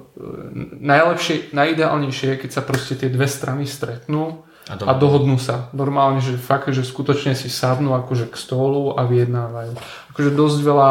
najlepšie, 0.80 1.52
najideálnejšie 1.52 2.26
je, 2.34 2.40
keď 2.40 2.50
sa 2.56 2.62
proste 2.64 2.96
tie 2.96 3.12
dve 3.12 3.28
strany 3.28 3.68
stretnú 3.68 4.48
a, 4.70 4.74
a 4.78 4.92
dohodnú 4.94 5.42
sa. 5.42 5.66
Normálne, 5.74 6.22
že 6.22 6.38
fakt, 6.38 6.70
že 6.70 6.86
skutočne 6.86 7.34
si 7.34 7.50
sadnú 7.50 7.98
akože 7.98 8.30
k 8.30 8.36
stolu 8.38 8.94
a 8.94 9.02
vyjednávajú. 9.02 9.74
Akože 10.14 10.30
dosť 10.30 10.58
veľa 10.62 10.90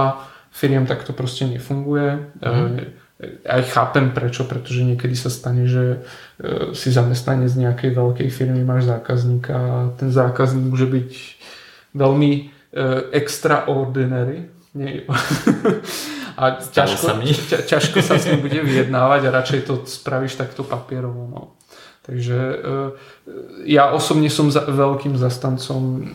firiem 0.51 0.83
takto 0.83 1.15
proste 1.15 1.47
nefunguje. 1.47 2.35
Mm. 2.43 2.91
Aj 3.47 3.61
chápem 3.69 4.11
prečo, 4.11 4.43
pretože 4.43 4.83
niekedy 4.83 5.15
sa 5.15 5.31
stane, 5.31 5.69
že 5.69 6.03
e, 6.41 6.73
si 6.75 6.91
zamestnanec 6.91 7.53
nejakej 7.53 7.91
veľkej 7.95 8.29
firmy, 8.33 8.65
máš 8.65 8.89
zákazníka 8.89 9.55
a 9.55 9.77
ten 9.95 10.09
zákazník 10.11 10.67
môže 10.67 10.89
byť 10.89 11.11
veľmi 11.95 12.31
e, 12.33 12.41
extraordinary. 13.15 14.51
Nie. 14.73 15.05
a 16.41 16.59
ťažko, 16.59 17.23
ťažko 17.69 17.99
sa 18.01 18.17
s 18.17 18.25
ním 18.27 18.41
bude 18.49 18.57
vyjednávať 18.57 19.21
a 19.29 19.35
radšej 19.37 19.61
to 19.69 19.73
spravíš 19.85 20.35
takto 20.35 20.65
papierovo. 20.65 21.29
No. 21.29 21.60
Takže 22.01 22.37
eh, 22.37 22.89
ja 23.69 23.93
osobne 23.93 24.29
som 24.33 24.49
za, 24.49 24.65
veľkým 24.65 25.13
zastancom 25.21 25.81
eh, 25.81 26.05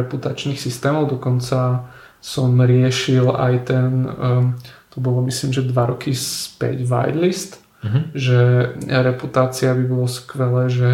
reputačných 0.00 0.56
systémov, 0.56 1.12
dokonca 1.12 1.92
som 2.24 2.56
riešil 2.56 3.28
aj 3.28 3.54
ten, 3.68 4.08
eh, 4.08 4.44
to 4.88 4.96
bolo 5.04 5.20
myslím, 5.28 5.52
že 5.52 5.68
dva 5.68 5.92
roky 5.92 6.16
späť 6.16 6.88
whitelist, 6.88 7.60
mm-hmm. 7.84 8.02
že 8.16 8.40
reputácia 8.88 9.76
by 9.76 9.84
bolo 9.84 10.08
skvelé, 10.08 10.70
že 10.72 10.92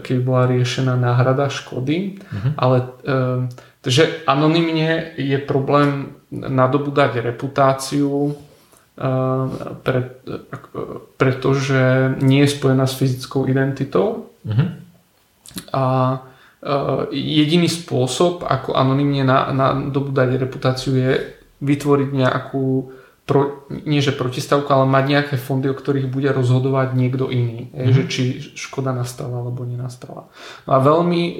keď 0.00 0.16
bola 0.24 0.48
riešená 0.48 0.96
náhrada 0.96 1.52
škody, 1.52 2.16
mm-hmm. 2.16 2.52
ale 2.56 2.76
že 3.84 4.24
anonymne 4.24 5.12
je 5.20 5.36
problém 5.36 6.16
nadobúdať 6.32 7.20
reputáciu 7.20 8.40
pre, 9.80 10.00
pretože 11.16 12.14
nie 12.20 12.44
je 12.44 12.52
spojená 12.52 12.84
s 12.84 13.00
fyzickou 13.00 13.48
identitou. 13.48 14.28
Uh-huh. 14.44 14.68
A 15.72 15.84
jediný 17.08 17.64
spôsob, 17.64 18.44
ako 18.44 18.76
anonymne 18.76 19.24
na, 19.24 19.48
na 19.56 19.66
reputáciu 20.36 20.92
je 20.92 21.12
vytvoriť 21.64 22.08
nejakú 22.12 22.92
pro, 23.30 23.62
nie 23.70 24.02
že 24.02 24.10
protistavku, 24.10 24.66
ale 24.74 24.90
mať 24.90 25.04
nejaké 25.06 25.36
fondy, 25.38 25.70
o 25.70 25.78
ktorých 25.78 26.10
bude 26.10 26.34
rozhodovať 26.34 26.98
niekto 26.98 27.30
iný. 27.30 27.70
Mm-hmm. 27.70 27.94
že 27.94 28.02
či 28.10 28.22
škoda 28.58 28.90
nastala 28.90 29.38
alebo 29.38 29.62
nenastala. 29.62 30.26
No 30.66 30.70
a 30.74 30.78
veľmi 30.82 31.22
e, 31.22 31.34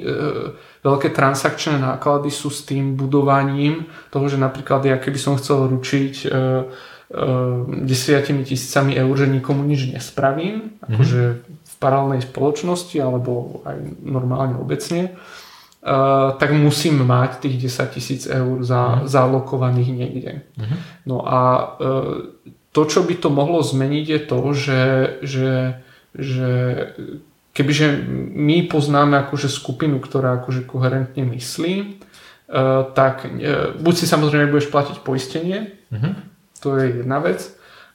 veľké 0.87 1.11
transakčné 1.11 1.83
náklady 1.83 2.31
sú 2.31 2.47
s 2.47 2.63
tým 2.63 2.95
budovaním 2.95 3.91
toho, 4.07 4.25
že 4.31 4.39
napríklad 4.39 4.87
ja 4.87 4.95
keby 4.95 5.19
som 5.19 5.35
chcel 5.35 5.67
ručiť 5.67 6.13
e, 6.23 6.27
desiatimi 7.83 8.47
tisícami 8.47 8.95
eur, 8.95 9.11
že 9.11 9.27
nikomu 9.27 9.67
nič 9.67 9.91
nespravím, 9.91 10.71
mm-hmm. 10.71 10.87
akože 10.87 11.21
v 11.43 11.73
paralelnej 11.83 12.23
spoločnosti 12.23 12.95
alebo 13.03 13.63
aj 13.67 13.77
normálne 13.99 14.55
obecne, 14.55 15.11
uh, 15.11 16.31
tak 16.39 16.55
musím 16.55 17.03
mať 17.03 17.43
tých 17.43 17.67
10 17.67 17.95
tisíc 17.95 18.21
eur 18.31 18.63
za, 18.63 19.03
mm-hmm. 19.03 19.07
zalokovaných 19.11 19.89
niekde. 19.91 20.33
Mm-hmm. 20.55 20.79
No 21.03 21.27
a 21.27 21.39
uh, 21.83 22.31
to, 22.71 22.81
čo 22.87 23.03
by 23.03 23.19
to 23.19 23.27
mohlo 23.27 23.59
zmeniť 23.59 24.05
je 24.07 24.19
to, 24.23 24.39
že, 24.55 24.83
že, 25.19 25.53
že 26.15 26.51
kebyže 27.51 28.07
my 28.31 28.71
poznáme 28.71 29.19
akože 29.27 29.51
skupinu, 29.51 29.99
ktorá 29.99 30.39
akože 30.39 30.63
koherentne 30.63 31.27
myslí, 31.27 31.75
uh, 31.83 32.87
tak 32.95 33.27
buď 33.83 33.93
si 33.99 34.07
samozrejme 34.07 34.47
budeš 34.47 34.71
platiť 34.71 35.03
poistenie, 35.03 35.75
mm-hmm 35.91 36.30
to 36.61 36.77
je 36.77 37.01
jedna 37.01 37.19
vec, 37.19 37.41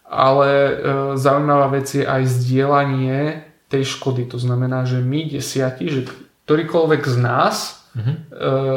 ale 0.06 0.50
e, 0.50 0.72
zaujímavá 1.18 1.70
vec 1.70 1.86
je 1.94 2.06
aj 2.06 2.22
zdieľanie 2.26 3.46
tej 3.70 3.98
škody. 3.98 4.26
To 4.30 4.38
znamená, 4.38 4.86
že 4.86 5.02
my 5.02 5.30
desiati, 5.30 5.90
že 5.90 6.06
ktorýkoľvek 6.46 7.02
z 7.02 7.16
nás 7.18 7.86
mm-hmm. 7.94 8.14
e, 8.14 8.18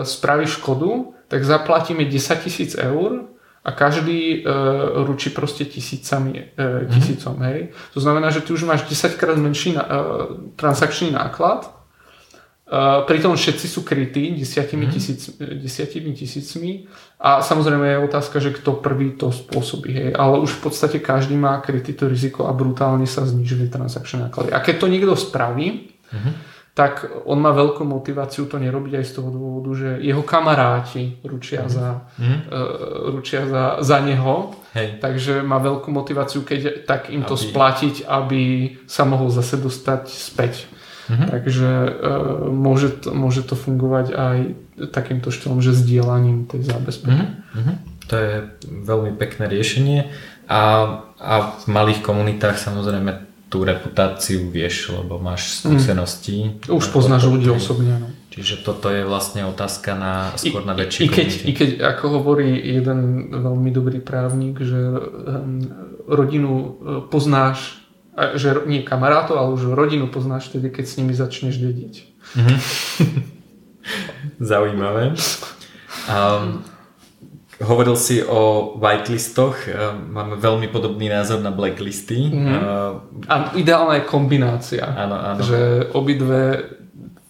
spraví 0.05 0.45
škodu, 0.49 1.13
tak 1.29 1.45
zaplatíme 1.45 2.05
10 2.05 2.41
tisíc 2.41 2.73
eur 2.73 3.29
a 3.65 3.69
každý 3.71 4.41
e, 4.41 4.49
ručí 5.05 5.29
proste 5.29 5.65
tisícami, 5.65 6.57
e, 6.57 6.65
mhm. 6.65 6.89
tisícom. 6.89 7.33
Mm-hmm. 7.37 7.49
Hej. 7.53 7.59
To 7.93 7.99
znamená, 7.99 8.29
že 8.29 8.41
ty 8.41 8.53
už 8.53 8.63
máš 8.63 8.81
10 8.89 9.15
krát 9.15 9.37
menší 9.37 9.73
na, 9.77 9.83
e, 9.85 9.89
transakčný 10.55 11.11
náklad 11.11 11.78
pritom 13.09 13.33
všetci 13.33 13.65
sú 13.65 13.81
krytí 13.81 14.29
desiatimi, 14.37 14.85
mm. 14.85 14.91
tisíc, 14.93 15.33
desiatimi 15.41 16.13
tisícmi 16.13 16.85
a 17.17 17.41
samozrejme 17.41 17.81
je 17.81 18.05
otázka, 18.05 18.37
že 18.37 18.53
kto 18.53 18.77
prvý 18.77 19.17
to 19.17 19.33
spôsobí. 19.33 19.89
Hej. 19.89 20.09
Ale 20.13 20.37
už 20.37 20.61
v 20.61 20.69
podstate 20.69 21.01
každý 21.01 21.33
má 21.33 21.57
krytý 21.65 21.97
to 21.97 22.05
riziko 22.05 22.45
a 22.45 22.53
brutálne 22.53 23.09
sa 23.09 23.25
znižili 23.25 23.73
transakčné 23.73 24.29
náklady. 24.29 24.53
A 24.53 24.61
keď 24.61 24.85
to 24.85 24.87
niekto 24.87 25.17
spraví, 25.17 25.97
mm. 26.13 26.31
tak 26.77 27.09
on 27.25 27.41
má 27.41 27.49
veľkú 27.57 27.81
motiváciu 27.81 28.45
to 28.45 28.61
nerobiť 28.61 29.01
aj 29.01 29.05
z 29.09 29.11
toho 29.17 29.29
dôvodu, 29.33 29.69
že 29.73 29.89
jeho 30.05 30.21
kamaráti 30.21 31.17
ručia, 31.25 31.65
mm. 31.65 31.71
za, 31.73 32.05
mm. 32.21 32.29
Uh, 32.29 32.37
ručia 33.17 33.49
za, 33.49 33.81
za 33.81 33.97
neho. 33.97 34.53
Hej. 34.77 35.01
Takže 35.01 35.41
má 35.41 35.57
veľkú 35.57 35.89
motiváciu, 35.89 36.45
keď 36.45 36.85
tak 36.85 37.09
im 37.09 37.25
to 37.25 37.33
aby... 37.33 37.43
splatiť, 37.49 37.95
aby 38.05 38.41
sa 38.85 39.09
mohol 39.09 39.33
zase 39.33 39.57
dostať 39.57 40.05
späť. 40.05 40.69
Mm-hmm. 41.09 41.27
Takže 41.33 41.69
uh, 41.69 41.89
môže, 42.53 43.01
to, 43.01 43.09
môže 43.17 43.41
to 43.41 43.57
fungovať 43.57 44.13
aj 44.13 44.37
takýmto 44.93 45.33
štýlom, 45.33 45.59
že 45.59 45.73
sdielaním 45.73 46.45
tej 46.45 46.69
zábezpeky. 46.69 47.25
Mm-hmm. 47.33 47.75
To 48.09 48.13
je 48.13 48.33
veľmi 48.69 49.17
pekné 49.17 49.49
riešenie 49.49 50.09
a, 50.49 50.61
a 51.17 51.33
v 51.61 51.65
malých 51.69 52.01
komunitách 52.01 52.57
samozrejme 52.57 53.29
tú 53.49 53.65
reputáciu 53.65 54.49
vieš, 54.53 54.93
lebo 54.93 55.17
máš 55.17 55.65
skúsenosti. 55.65 56.61
Mm. 56.69 56.73
Už 56.73 56.85
poznáš 56.93 57.25
ľudí 57.25 57.49
osobne. 57.49 57.97
No. 57.97 58.07
Čiže 58.29 58.61
toto 58.61 58.93
je 58.93 59.01
vlastne 59.09 59.45
otázka 59.49 59.97
na 59.97 60.37
skôr 60.37 60.61
na 60.61 60.77
väčší 60.77 61.05
I, 61.05 61.05
i, 61.05 61.09
keď, 61.09 61.29
I 61.49 61.51
keď, 61.57 61.69
ako 61.97 62.21
hovorí 62.21 62.55
jeden 62.61 63.33
veľmi 63.33 63.73
dobrý 63.73 63.99
právnik, 64.05 64.61
že 64.61 64.77
um, 64.77 65.65
rodinu 66.05 66.53
e, 66.53 66.69
poznáš 67.09 67.81
že 68.35 68.67
nie 68.67 68.83
kamarátov, 68.83 69.35
ale 69.39 69.49
už 69.55 69.71
rodinu 69.71 70.11
poznáš 70.11 70.51
vtedy, 70.51 70.69
keď 70.73 70.85
s 70.85 70.97
nimi 70.99 71.13
začneš 71.15 71.55
dediť. 71.59 71.93
Mm-hmm. 72.35 72.57
Zaujímavé. 74.51 75.15
Um, 76.09 76.63
hovoril 77.63 77.95
si 77.95 78.23
o 78.23 78.75
whitelistoch, 78.79 79.55
um, 79.67 80.11
máme 80.11 80.35
veľmi 80.35 80.67
podobný 80.67 81.07
názor 81.07 81.39
na 81.39 81.51
blacklisty. 81.51 82.29
Mm-hmm. 82.29 82.59
Uh, 82.59 82.93
a 83.27 83.35
ideálna 83.55 83.99
je 83.99 84.03
kombinácia. 84.07 84.83
Áno, 84.83 85.15
áno. 85.15 85.41
Že 85.41 85.91
obidve 85.95 86.41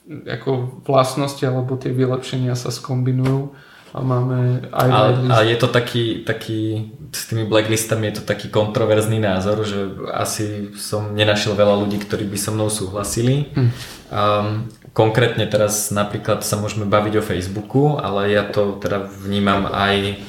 ako 0.09 0.81
vlastnosti 0.89 1.41
alebo 1.45 1.77
tie 1.77 1.93
vylepšenia 1.93 2.57
sa 2.57 2.73
skombinujú 2.73 3.53
a 3.89 3.99
máme 4.05 4.69
aj 4.69 4.89
a, 4.89 4.99
a 5.33 5.37
je 5.41 5.57
to 5.57 5.67
taký, 5.67 6.21
taký, 6.21 6.93
s 7.09 7.25
tými 7.25 7.49
blacklistami 7.49 8.13
je 8.13 8.21
to 8.21 8.23
taký 8.29 8.53
kontroverzný 8.53 9.17
názor, 9.17 9.65
že 9.65 9.97
asi 10.13 10.69
som 10.77 11.17
nenašiel 11.17 11.57
veľa 11.57 11.81
ľudí, 11.85 11.97
ktorí 11.97 12.29
by 12.29 12.37
so 12.37 12.53
mnou 12.53 12.69
súhlasili. 12.69 13.49
Hm. 13.57 13.69
Um, 14.09 14.47
konkrétne 14.93 15.49
teraz 15.49 15.89
napríklad 15.89 16.45
sa 16.45 16.61
môžeme 16.61 16.85
baviť 16.85 17.13
o 17.17 17.25
Facebooku, 17.25 17.97
ale 17.97 18.29
ja 18.29 18.45
to 18.45 18.77
teda 18.77 19.09
vnímam 19.09 19.65
aj 19.69 20.21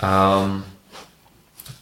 um, 0.00 0.64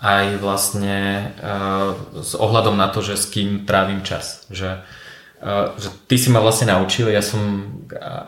aj 0.02 0.42
vlastne 0.42 1.30
uh, 1.38 1.94
s 2.18 2.34
ohľadom 2.34 2.74
na 2.74 2.90
to, 2.90 3.06
že 3.06 3.14
s 3.14 3.30
kým 3.30 3.62
trávim 3.62 4.02
čas. 4.02 4.50
Že 4.50 4.82
že 5.74 5.88
ty 6.06 6.14
si 6.14 6.30
ma 6.30 6.38
vlastne 6.38 6.70
naučil, 6.70 7.10
ja 7.10 7.18
som, 7.18 7.66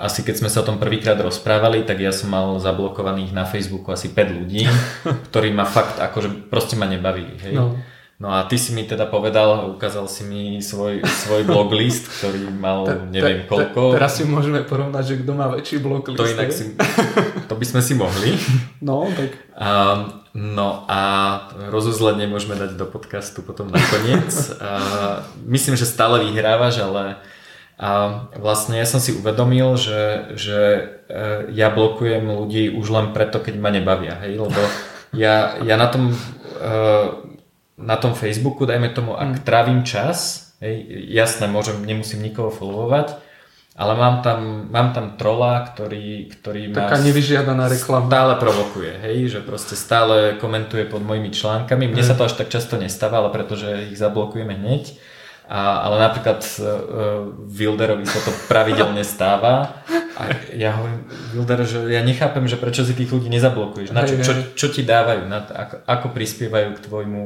asi 0.03 0.27
keď 0.27 0.35
sme 0.43 0.51
sa 0.51 0.63
o 0.63 0.67
tom 0.67 0.83
prvýkrát 0.83 1.15
rozprávali, 1.15 1.87
tak 1.87 2.03
ja 2.03 2.11
som 2.11 2.35
mal 2.35 2.59
zablokovaných 2.59 3.31
na 3.31 3.47
Facebooku 3.47 3.95
asi 3.95 4.11
5 4.11 4.39
ľudí, 4.43 4.67
ktorí 5.31 5.55
ma 5.55 5.63
fakt 5.63 6.03
akože 6.03 6.51
proste 6.51 6.75
ma 6.75 6.91
nebavili, 6.91 7.39
hej. 7.39 7.55
No. 7.55 7.79
No 8.25 8.33
a 8.33 8.49
ty 8.49 8.57
si 8.57 8.73
mi 8.73 8.89
teda 8.89 9.05
povedal, 9.05 9.69
ukázal 9.77 10.09
si 10.09 10.25
mi 10.25 10.65
svoj, 10.65 11.05
svoj 11.05 11.45
blog 11.45 11.77
list, 11.85 12.09
ktorý 12.09 12.49
mal 12.49 12.89
te, 12.89 12.97
neviem 13.13 13.45
te, 13.45 13.49
koľko. 13.53 13.93
Te, 13.93 14.01
teraz 14.01 14.17
si 14.17 14.25
môžeme 14.25 14.65
porovnať, 14.65 15.05
že 15.05 15.15
kto 15.21 15.33
má 15.37 15.53
väčší 15.53 15.85
blog 15.85 16.09
list. 16.09 16.17
To 16.17 16.25
inak 16.25 16.49
si, 16.49 16.73
to 17.45 17.53
by 17.53 17.65
sme 17.69 17.81
si 17.85 17.93
mohli. 17.93 18.33
No, 18.85 19.09
tak. 19.17 19.33
Um, 19.57 20.25
No 20.35 20.83
a 20.91 21.01
rozuzlenie 21.71 22.27
môžeme 22.27 22.59
dať 22.59 22.75
do 22.75 22.91
podcastu 22.91 23.39
potom 23.39 23.71
nakoniec. 23.71 24.35
A 24.59 25.23
myslím, 25.47 25.79
že 25.79 25.87
stále 25.87 26.27
vyhrávaš, 26.27 26.83
ale 26.83 27.23
a 27.75 28.31
vlastne 28.39 28.79
ja 28.79 28.87
som 28.87 29.03
si 29.03 29.11
uvedomil, 29.11 29.75
že, 29.75 30.31
že 30.39 30.59
e, 31.11 31.51
ja 31.59 31.75
blokujem 31.75 32.23
ľudí 32.23 32.71
už 32.71 32.87
len 32.87 33.11
preto, 33.11 33.43
keď 33.43 33.59
ma 33.59 33.75
nebavia. 33.75 34.15
Hej? 34.23 34.47
Lebo 34.47 34.63
ja, 35.11 35.59
ja 35.59 35.75
na, 35.75 35.91
tom, 35.91 36.15
e, 36.15 36.19
na 37.75 37.97
tom 37.99 38.15
Facebooku, 38.15 38.67
dajme 38.67 38.95
tomu, 38.95 39.19
ak 39.19 39.41
mm. 39.41 39.45
trávim 39.45 39.81
čas, 39.83 40.51
hej, 40.63 40.87
jasné, 41.11 41.51
môžem, 41.51 41.83
nemusím 41.83 42.23
nikoho 42.23 42.55
followovať, 42.55 43.19
ale 43.75 43.93
mám 43.99 44.23
tam, 44.23 44.71
mám 44.71 44.95
tam 44.95 45.19
trola, 45.19 45.67
ktorý, 45.67 46.31
ktorý 46.31 46.71
Taká 46.71 46.95
ma 46.95 47.07
nevyžiadaná 47.11 47.65
reklama. 47.67 48.07
stále 48.07 48.35
provokuje, 48.39 48.93
hej, 49.03 49.19
že 49.35 49.41
proste 49.43 49.75
stále 49.75 50.39
komentuje 50.39 50.87
pod 50.87 51.03
mojimi 51.03 51.35
článkami. 51.35 51.91
Mne 51.91 52.07
sa 52.07 52.15
to 52.15 52.31
až 52.31 52.39
tak 52.39 52.55
často 52.55 52.79
nestáva, 52.79 53.19
ale 53.19 53.35
pretože 53.35 53.91
ich 53.91 53.99
zablokujeme 53.99 54.55
hneď. 54.55 54.95
A, 55.45 55.85
ale 55.85 56.01
napríklad 56.01 56.41
uh, 56.41 57.29
Wilderovi 57.37 58.09
sa 58.09 58.17
to 58.25 58.33
pravidelne 58.49 59.05
stáva 59.15 59.85
a 60.15 60.23
ja 60.55 60.79
hovorím, 60.79 61.11
Wilder, 61.35 61.67
že 61.67 61.79
ja 61.91 62.01
nechápem, 62.07 62.47
že 62.47 62.57
prečo 62.57 62.87
si 62.87 62.95
tých 62.95 63.11
ľudí 63.11 63.27
nezablokuješ, 63.29 63.91
na 63.91 64.07
čo, 64.07 64.15
čo, 64.23 64.33
čo 64.55 64.67
ti 64.71 64.87
dávajú, 64.87 65.27
na, 65.27 65.43
ako, 65.43 65.77
ako 65.85 66.07
prispievajú 66.15 66.79
k 66.79 66.85
tvojmu, 66.87 67.23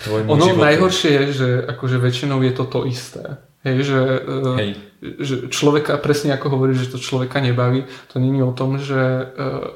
tvojmu 0.00 0.28
ono 0.32 0.46
životu. 0.48 0.64
najhoršie 0.64 1.10
je, 1.12 1.24
že 1.32 1.48
akože 1.68 1.96
väčšinou 2.00 2.40
je 2.40 2.52
to 2.52 2.64
to 2.64 2.80
isté. 2.88 3.24
Hej, 3.62 3.76
že, 3.86 4.00
uh, 4.26 4.58
Hej. 4.58 4.70
že 5.22 5.34
človeka, 5.46 5.94
presne 6.02 6.34
ako 6.34 6.58
hovorí, 6.58 6.74
že 6.74 6.90
to 6.90 6.98
človeka 6.98 7.38
nebaví, 7.38 7.86
to 8.10 8.18
není 8.18 8.42
o 8.42 8.50
tom, 8.50 8.82
že 8.82 8.98
uh, 8.98 9.70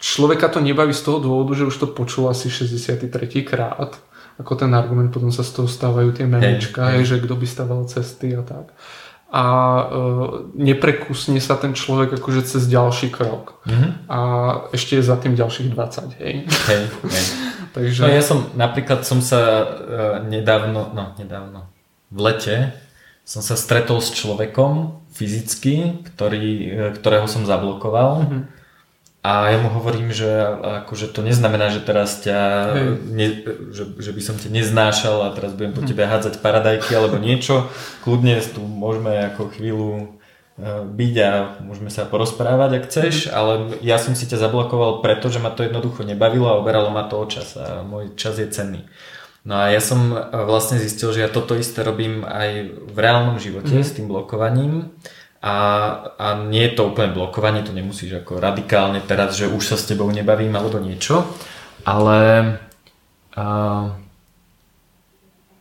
človeka 0.00 0.48
to 0.48 0.64
nebaví 0.64 0.96
z 0.96 1.04
toho 1.04 1.20
dôvodu, 1.20 1.52
že 1.52 1.68
už 1.68 1.76
to 1.76 1.86
počul 1.92 2.32
asi 2.32 2.48
63. 2.48 3.12
krát, 3.44 4.00
ako 4.40 4.52
ten 4.56 4.72
argument, 4.72 5.12
potom 5.12 5.28
sa 5.28 5.44
z 5.44 5.52
toho 5.52 5.68
stávajú 5.68 6.16
tie 6.16 6.24
memička, 6.24 6.96
hej, 6.96 7.04
hej. 7.04 7.08
že 7.12 7.16
kto 7.20 7.36
by 7.36 7.46
staval 7.46 7.84
cesty 7.84 8.32
a 8.32 8.40
tak. 8.40 8.72
A 9.30 9.44
uh, 9.44 10.50
neprekusne 10.56 11.38
sa 11.44 11.60
ten 11.60 11.76
človek 11.76 12.16
akože 12.16 12.42
cez 12.48 12.66
ďalší 12.66 13.12
krok. 13.12 13.62
Mm-hmm. 13.68 13.90
A 14.10 14.18
ešte 14.72 14.96
je 14.96 15.04
za 15.04 15.20
tým 15.20 15.36
ďalších 15.36 15.68
20, 15.76 16.24
hej. 16.24 16.48
Hej, 16.48 16.82
hej. 16.88 17.26
Takže... 17.70 18.00
No 18.02 18.08
ja 18.10 18.22
som, 18.22 18.50
napríklad 18.58 19.06
som 19.06 19.22
sa 19.22 19.40
uh, 19.40 19.68
nedávno, 20.26 20.90
no 20.90 21.14
nedávno, 21.16 21.70
v 22.10 22.18
lete 22.18 22.56
som 23.22 23.46
sa 23.46 23.54
stretol 23.54 24.02
s 24.02 24.10
človekom 24.10 24.98
fyzicky, 25.14 26.02
ktorý, 26.02 26.46
e, 26.66 26.70
ktorého 26.98 27.30
som 27.30 27.46
zablokoval. 27.46 28.26
Mm-hmm. 28.26 28.42
A 29.20 29.52
ja 29.52 29.58
mu 29.60 29.68
hovorím, 29.68 30.16
že 30.16 30.32
akože 30.80 31.12
to 31.12 31.20
neznamená, 31.20 31.68
že 31.68 31.84
teraz 31.84 32.24
ťa, 32.24 32.40
ne, 33.04 33.44
že, 33.68 33.84
že 34.00 34.10
by 34.16 34.22
som 34.24 34.40
ťa 34.40 34.48
neznášal 34.48 35.28
a 35.28 35.34
teraz 35.36 35.52
budem 35.52 35.76
po 35.76 35.84
mhm. 35.84 35.92
tebe 35.92 36.08
hádzať 36.08 36.40
paradajky 36.40 36.96
alebo 36.96 37.20
niečo. 37.20 37.68
Kľudne 38.00 38.40
tu 38.40 38.64
môžeme 38.64 39.28
ako 39.28 39.52
chvíľu 39.52 39.88
e, 39.92 40.04
byť 40.84 41.14
a 41.24 41.30
môžeme 41.64 41.88
sa 41.88 42.04
porozprávať, 42.04 42.70
ak 42.80 42.86
chceš, 42.88 43.14
mm. 43.26 43.30
ale 43.32 43.52
ja 43.80 43.96
som 43.96 44.12
si 44.12 44.28
ťa 44.28 44.40
zablokoval 44.40 45.00
preto, 45.00 45.32
že 45.32 45.40
ma 45.40 45.48
to 45.48 45.64
jednoducho 45.64 46.04
nebavilo 46.04 46.48
a 46.48 46.60
oberalo 46.60 46.92
ma 46.92 47.08
to 47.08 47.16
o 47.16 47.26
čas 47.26 47.56
a 47.56 47.80
môj 47.80 48.12
čas 48.14 48.36
je 48.36 48.48
cenný. 48.48 48.84
No 49.40 49.56
a 49.56 49.72
ja 49.72 49.80
som 49.80 50.12
e, 50.12 50.20
vlastne 50.44 50.76
zistil, 50.76 51.16
že 51.16 51.24
ja 51.24 51.30
toto 51.32 51.56
isté 51.56 51.80
robím 51.80 52.28
aj 52.28 52.76
v 52.92 52.96
reálnom 52.96 53.40
živote 53.40 53.72
mm. 53.72 53.84
s 53.84 53.96
tým 53.96 54.06
blokovaním. 54.06 54.92
A, 55.40 55.56
a 56.20 56.26
nie 56.36 56.68
je 56.68 56.76
to 56.76 56.92
úplne 56.92 57.16
blokovanie, 57.16 57.64
to 57.64 57.72
nemusíš 57.72 58.20
ako 58.20 58.44
radikálne 58.44 59.00
teraz, 59.00 59.40
že 59.40 59.48
už 59.48 59.72
sa 59.72 59.76
s 59.80 59.88
tebou 59.88 60.04
nebavím 60.12 60.52
alebo 60.52 60.76
niečo, 60.76 61.24
ale 61.88 62.20
uh, 63.40 63.88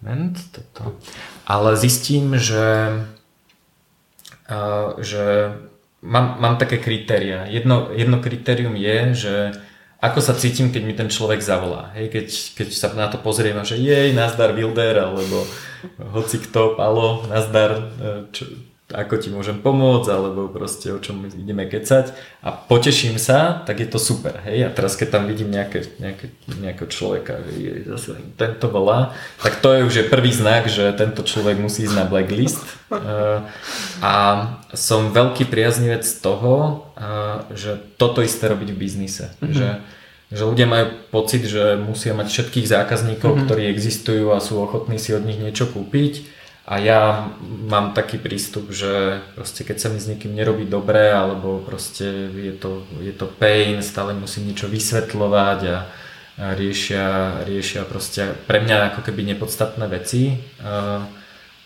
moment, 0.03 0.35
toto. 0.51 0.99
ale 1.47 1.79
zistím, 1.79 2.35
že, 2.35 2.91
že 4.99 5.53
mám, 6.01 6.37
mám 6.39 6.55
také 6.57 6.77
kritéria. 6.77 7.45
Jedno, 7.45 7.93
jedno 7.93 8.17
kritérium 8.19 8.75
je, 8.75 8.97
že 9.13 9.35
ako 9.99 10.19
sa 10.23 10.31
cítim, 10.31 10.71
keď 10.71 10.83
mi 10.87 10.95
ten 10.95 11.11
človek 11.11 11.43
zavolá. 11.43 11.91
Hej, 11.99 12.07
keď, 12.07 12.27
keď 12.55 12.67
sa 12.71 12.87
na 12.95 13.11
to 13.11 13.19
pozriem, 13.19 13.59
že 13.67 13.75
jej, 13.75 14.15
nazdar 14.15 14.55
Wilder, 14.55 14.95
alebo 14.95 15.43
hoci 16.15 16.39
kto, 16.39 16.79
alo, 16.79 17.27
nazdar, 17.27 17.71
e, 17.75 18.11
čo, 18.31 18.47
ako 18.89 19.21
ti 19.21 19.29
môžem 19.29 19.61
pomôcť, 19.61 20.09
alebo 20.09 20.49
proste 20.49 20.89
o 20.89 20.97
čom 20.97 21.21
ideme 21.29 21.69
kecať 21.69 22.09
a 22.41 22.49
poteším 22.49 23.21
sa, 23.21 23.61
tak 23.61 23.85
je 23.85 23.87
to 23.87 24.01
super. 24.01 24.41
Hej? 24.49 24.65
A 24.65 24.69
teraz 24.73 24.97
keď 24.97 25.13
tam 25.13 25.23
vidím 25.29 25.53
nejaké, 25.53 25.85
nejaké, 26.01 26.33
nejakého 26.57 26.89
človeka, 26.89 27.37
že 27.45 27.53
je 27.53 27.73
zase 27.85 28.17
tento 28.33 28.65
volá, 28.73 29.13
tak 29.45 29.61
to 29.61 29.77
je 29.77 29.85
už 29.85 29.93
je 29.93 30.05
prvý 30.09 30.33
znak, 30.33 30.65
že 30.65 30.89
tento 30.97 31.21
človek 31.21 31.61
musí 31.61 31.85
ísť 31.85 31.97
na 32.01 32.05
blacklist. 32.09 32.65
E, 32.89 32.97
a 34.01 34.13
som 34.73 35.13
veľký 35.13 35.45
priaznivec 35.45 36.01
toho, 36.25 36.89
že 37.53 37.77
toto 38.01 38.25
isté 38.25 38.49
robiť 38.49 38.73
v 38.73 38.79
biznise. 38.79 39.31
Mm-hmm. 39.37 39.53
Že, 39.53 39.69
že 40.33 40.43
ľudia 40.43 40.67
majú 40.67 40.85
pocit, 41.13 41.45
že 41.45 41.77
musia 41.77 42.17
mať 42.17 42.27
všetkých 42.33 42.65
zákazníkov, 42.65 43.37
mm-hmm. 43.37 43.45
ktorí 43.45 43.63
existujú 43.69 44.33
a 44.33 44.43
sú 44.43 44.59
ochotní 44.59 44.97
si 44.97 45.13
od 45.13 45.23
nich 45.23 45.37
niečo 45.37 45.69
kúpiť. 45.69 46.38
A 46.69 46.77
ja 46.77 47.33
mám 47.65 47.97
taký 47.97 48.21
prístup, 48.21 48.69
že 48.69 49.25
proste 49.33 49.65
keď 49.65 49.77
sa 49.81 49.89
mi 49.89 49.97
s 49.97 50.05
niekým 50.05 50.37
nerobí 50.37 50.69
dobre, 50.69 51.09
alebo 51.09 51.65
proste 51.65 52.29
je 52.29 52.53
to, 52.53 52.85
je 53.01 53.09
to 53.09 53.25
pain, 53.25 53.81
stále 53.81 54.13
musím 54.13 54.53
niečo 54.53 54.69
vysvetľovať 54.69 55.59
a, 55.65 55.77
a 56.37 56.45
riešia, 56.53 57.41
riešia 57.49 57.89
proste 57.89 58.37
pre 58.45 58.61
mňa 58.61 58.93
ako 58.93 59.01
keby 59.01 59.25
nepodstatné 59.33 59.89
veci 59.89 60.37
a, 60.61 61.09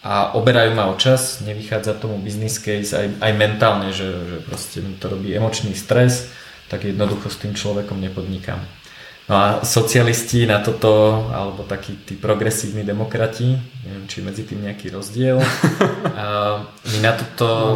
a 0.08 0.14
oberajú 0.40 0.72
ma 0.72 0.88
o 0.88 0.96
čas, 0.96 1.44
nevychádza 1.44 2.00
tomu 2.00 2.24
business 2.24 2.56
case 2.64 2.96
aj, 2.96 3.20
aj 3.20 3.32
mentálne, 3.36 3.92
že, 3.92 4.08
že 4.08 4.38
proste 4.48 4.80
mi 4.80 4.96
to 4.96 5.12
robí 5.12 5.36
emočný 5.36 5.76
stres, 5.76 6.32
tak 6.72 6.88
jednoducho 6.88 7.28
s 7.28 7.44
tým 7.44 7.52
človekom 7.52 8.00
nepodnikám. 8.00 8.64
No 9.24 9.40
a 9.40 9.46
socialisti 9.64 10.44
na 10.44 10.60
toto, 10.60 11.24
alebo 11.32 11.64
takí 11.64 11.96
tí 12.04 12.20
progresívni 12.20 12.84
demokrati, 12.84 13.56
neviem, 13.88 14.04
či 14.04 14.20
medzi 14.20 14.44
tým 14.44 14.68
nejaký 14.68 14.92
rozdiel, 14.92 15.40
mi 16.92 17.00
na 17.00 17.16
toto 17.16 17.48
no. 17.48 17.72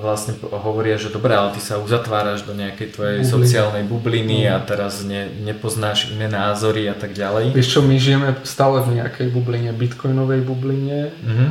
vlastne 0.00 0.40
hovoria, 0.48 0.96
že 0.96 1.12
dobre, 1.12 1.36
ale 1.36 1.52
ty 1.52 1.60
sa 1.60 1.76
uzatváraš 1.76 2.48
do 2.48 2.56
nejakej 2.56 2.96
tvojej 2.96 3.20
Bubliny. 3.20 3.36
sociálnej 3.36 3.84
bubliny 3.84 4.48
no. 4.48 4.56
a 4.56 4.64
teraz 4.64 5.04
ne, 5.04 5.28
nepoznáš 5.44 6.16
iné 6.16 6.32
názory 6.32 6.88
a 6.88 6.96
tak 6.96 7.12
ďalej. 7.12 7.52
Vieš 7.52 7.68
čo, 7.68 7.80
my 7.84 7.96
žijeme 8.00 8.32
stále 8.48 8.80
v 8.80 9.04
nejakej 9.04 9.28
bubline, 9.28 9.68
bitcoinovej 9.76 10.48
bubline, 10.48 11.12
mm-hmm. 11.12 11.48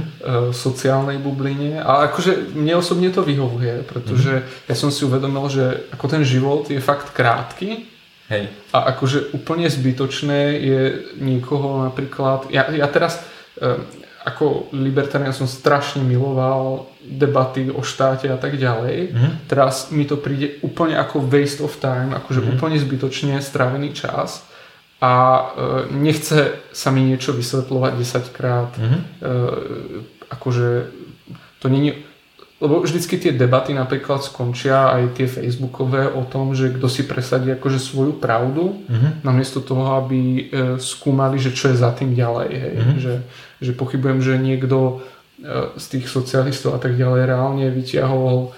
sociálnej 0.57 1.21
bubline 1.21 1.85
a 1.85 2.09
akože 2.09 2.57
mne 2.57 2.81
osobne 2.81 3.13
to 3.13 3.21
vyhovuje, 3.21 3.85
pretože 3.85 4.41
mm-hmm. 4.41 4.69
ja 4.73 4.75
som 4.75 4.89
si 4.89 5.05
uvedomil, 5.05 5.45
že 5.53 5.85
ako 5.93 6.05
ten 6.09 6.25
život 6.25 6.65
je 6.65 6.81
fakt 6.81 7.13
krátky, 7.13 7.96
Hej. 8.27 8.51
A 8.75 8.91
akože 8.91 9.31
úplne 9.31 9.71
zbytočné 9.71 10.59
je 10.59 10.81
niekoho 11.19 11.87
napríklad... 11.87 12.51
Ja, 12.51 12.67
ja 12.67 12.87
teraz 12.91 13.23
um, 13.55 13.87
ako 14.27 14.67
libertarián 14.75 15.31
som 15.31 15.47
strašne 15.47 16.03
miloval 16.03 16.91
debaty 16.99 17.71
o 17.71 17.79
štáte 17.79 18.27
a 18.27 18.35
tak 18.35 18.59
ďalej. 18.59 19.15
Mm-hmm. 19.15 19.31
Teraz 19.47 19.87
mi 19.95 20.03
to 20.03 20.19
príde 20.19 20.59
úplne 20.59 20.99
ako 20.99 21.23
waste 21.23 21.63
of 21.63 21.79
time, 21.79 22.11
akože 22.11 22.43
mm-hmm. 22.43 22.55
úplne 22.59 22.75
zbytočne 22.75 23.39
strávený 23.39 23.95
čas 23.95 24.43
a 24.99 25.13
e, 25.15 25.43
nechce 25.95 26.59
sa 26.75 26.91
mi 26.91 27.07
niečo 27.07 27.31
vysvetľovať 27.31 27.91
10 27.95 28.35
krát. 28.35 28.71
Mm-hmm. 28.75 28.99
E, 28.99 29.31
akože 30.27 30.67
to 31.63 31.71
nie 31.71 31.95
lebo 32.57 32.81
vždycky 32.81 33.21
tie 33.21 33.37
debaty 33.37 33.69
napríklad 33.77 34.25
skončia 34.25 34.89
aj 34.89 35.13
tie 35.13 35.29
facebookové 35.29 36.09
o 36.09 36.25
tom, 36.25 36.57
že 36.57 36.73
kto 36.73 36.89
si 36.89 37.05
presadí 37.05 37.53
akože 37.53 37.77
svoju 37.77 38.17
pravdu, 38.17 38.81
mm-hmm. 38.81 39.21
namiesto 39.21 39.61
toho, 39.61 40.01
aby 40.01 40.19
e, 40.19 40.43
skúmali, 40.81 41.37
že 41.37 41.53
čo 41.53 41.69
je 41.69 41.77
za 41.77 41.93
tým 41.93 42.17
ďalej. 42.17 42.49
Hej. 42.49 42.73
Mm-hmm. 42.73 42.97
Že, 42.97 43.13
že 43.61 43.71
pochybujem, 43.77 44.19
že 44.25 44.41
niekto 44.41 44.77
e, 45.37 45.77
z 45.77 45.85
tých 45.85 46.09
socialistov 46.09 46.73
a 46.73 46.81
tak 46.81 46.97
ďalej 46.97 47.29
reálne 47.29 47.69
vyťahol 47.69 48.37
e, 48.41 48.49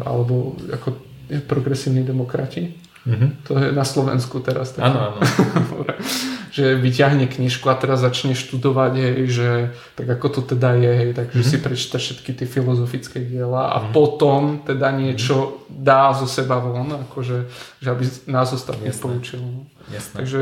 alebo 0.00 0.56
ako 0.72 0.96
progresívni 1.44 2.00
demokrati. 2.00 2.85
Mm-hmm. 3.06 3.30
To 3.46 3.52
je 3.62 3.68
na 3.70 3.86
Slovensku 3.86 4.42
teraz. 4.42 4.74
Áno, 4.82 5.14
áno. 5.14 5.20
že 6.56 6.72
vyťahne 6.74 7.28
knižku 7.28 7.68
a 7.68 7.76
teraz 7.76 8.00
začne 8.00 8.32
študovať, 8.32 8.92
hej, 8.96 9.18
že 9.28 9.50
tak 9.92 10.08
ako 10.08 10.40
to 10.40 10.56
teda 10.56 10.72
je, 10.80 10.92
hej, 11.04 11.10
takže 11.12 11.38
mm-hmm. 11.44 11.52
si 11.52 11.64
prečíta 11.64 11.96
všetky 12.00 12.30
tie 12.32 12.48
filozofické 12.48 13.20
diela 13.20 13.68
a 13.70 13.76
mm-hmm. 13.76 13.92
potom 13.92 14.64
teda 14.64 14.88
niečo 14.96 15.68
dá 15.68 16.16
zo 16.16 16.24
seba 16.24 16.56
von, 16.56 16.88
akože, 17.12 17.38
že 17.84 17.88
aby 17.92 18.04
nás 18.32 18.48
ostatných 18.56 18.96
poučil. 18.96 19.68
Jasné. 19.92 20.14
Takže 20.16 20.40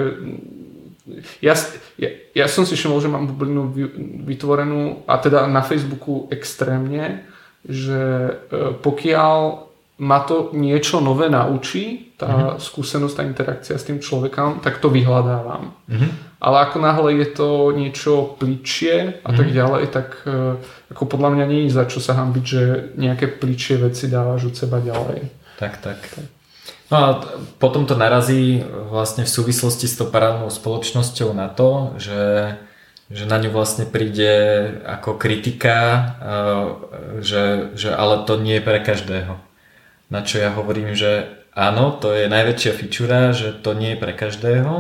ja, 1.42 1.58
ja, 1.98 2.08
ja 2.32 2.46
som 2.46 2.64
si 2.64 2.78
všimol, 2.78 3.02
že 3.02 3.12
mám 3.12 3.28
bublinu 3.28 3.74
vytvorenú 4.24 5.04
a 5.04 5.20
teda 5.20 5.50
na 5.50 5.60
Facebooku 5.60 6.30
extrémne, 6.32 7.28
že 7.64 8.00
e, 8.00 8.72
pokiaľ 8.80 9.63
ma 9.98 10.26
to 10.26 10.50
niečo 10.50 10.98
nové 10.98 11.30
naučí, 11.30 12.14
tá 12.18 12.26
uh-huh. 12.26 12.58
skúsenosť, 12.58 13.14
tá 13.14 13.22
interakcia 13.22 13.78
s 13.78 13.86
tým 13.86 14.02
človekom, 14.02 14.58
tak 14.58 14.82
to 14.82 14.90
vyhľadávam. 14.90 15.70
Uh-huh. 15.70 16.10
Ale 16.42 16.56
ako 16.66 16.76
náhle 16.82 17.10
je 17.22 17.28
to 17.30 17.48
niečo 17.70 18.34
pličie 18.34 19.22
a 19.22 19.30
uh-huh. 19.30 19.38
tak 19.38 19.48
ďalej, 19.54 19.84
tak 19.94 20.08
uh, 20.26 20.58
ako 20.90 21.04
podľa 21.06 21.30
mňa 21.38 21.44
nie 21.46 21.60
je 21.66 21.78
za 21.78 21.86
čo 21.86 22.02
sa 22.02 22.18
hambiť, 22.18 22.44
že 22.44 22.62
nejaké 22.98 23.38
pličie 23.38 23.78
veci 23.78 24.10
dávaš 24.10 24.50
od 24.50 24.54
seba 24.58 24.82
ďalej. 24.82 25.30
Tak, 25.62 25.78
tak. 25.78 25.98
No 26.90 26.96
a 26.98 27.08
potom 27.62 27.86
to 27.86 27.94
narazí 27.94 28.66
vlastne 28.90 29.22
v 29.22 29.30
súvislosti 29.30 29.86
s 29.86 29.94
tou 29.94 30.10
paralelnou 30.10 30.50
spoločnosťou 30.50 31.30
na 31.30 31.46
to, 31.50 31.94
že 32.02 32.22
že 33.12 33.28
na 33.28 33.36
ňu 33.36 33.52
vlastne 33.52 33.84
príde 33.84 34.32
ako 34.88 35.20
kritika, 35.20 35.76
uh, 36.24 36.64
že, 37.20 37.76
že 37.76 37.92
ale 37.92 38.24
to 38.24 38.40
nie 38.40 38.58
je 38.58 38.64
pre 38.64 38.80
každého. 38.80 39.36
Na 40.12 40.20
čo 40.20 40.40
ja 40.40 40.52
hovorím, 40.52 40.92
že 40.92 41.44
áno, 41.54 41.94
to 41.96 42.12
je 42.12 42.26
najväčšia 42.28 42.72
fičura, 42.76 43.32
že 43.32 43.54
to 43.54 43.72
nie 43.72 43.94
je 43.94 44.02
pre 44.02 44.12
každého 44.12 44.74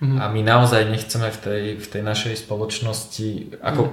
mm-hmm. 0.00 0.18
a 0.22 0.24
my 0.30 0.40
naozaj 0.40 0.88
nechceme 0.88 1.28
v 1.28 1.38
tej, 1.38 1.62
v 1.76 1.86
tej 1.86 2.02
našej 2.02 2.34
spoločnosti, 2.46 3.58
ako 3.60 3.82
mm. 3.86 3.92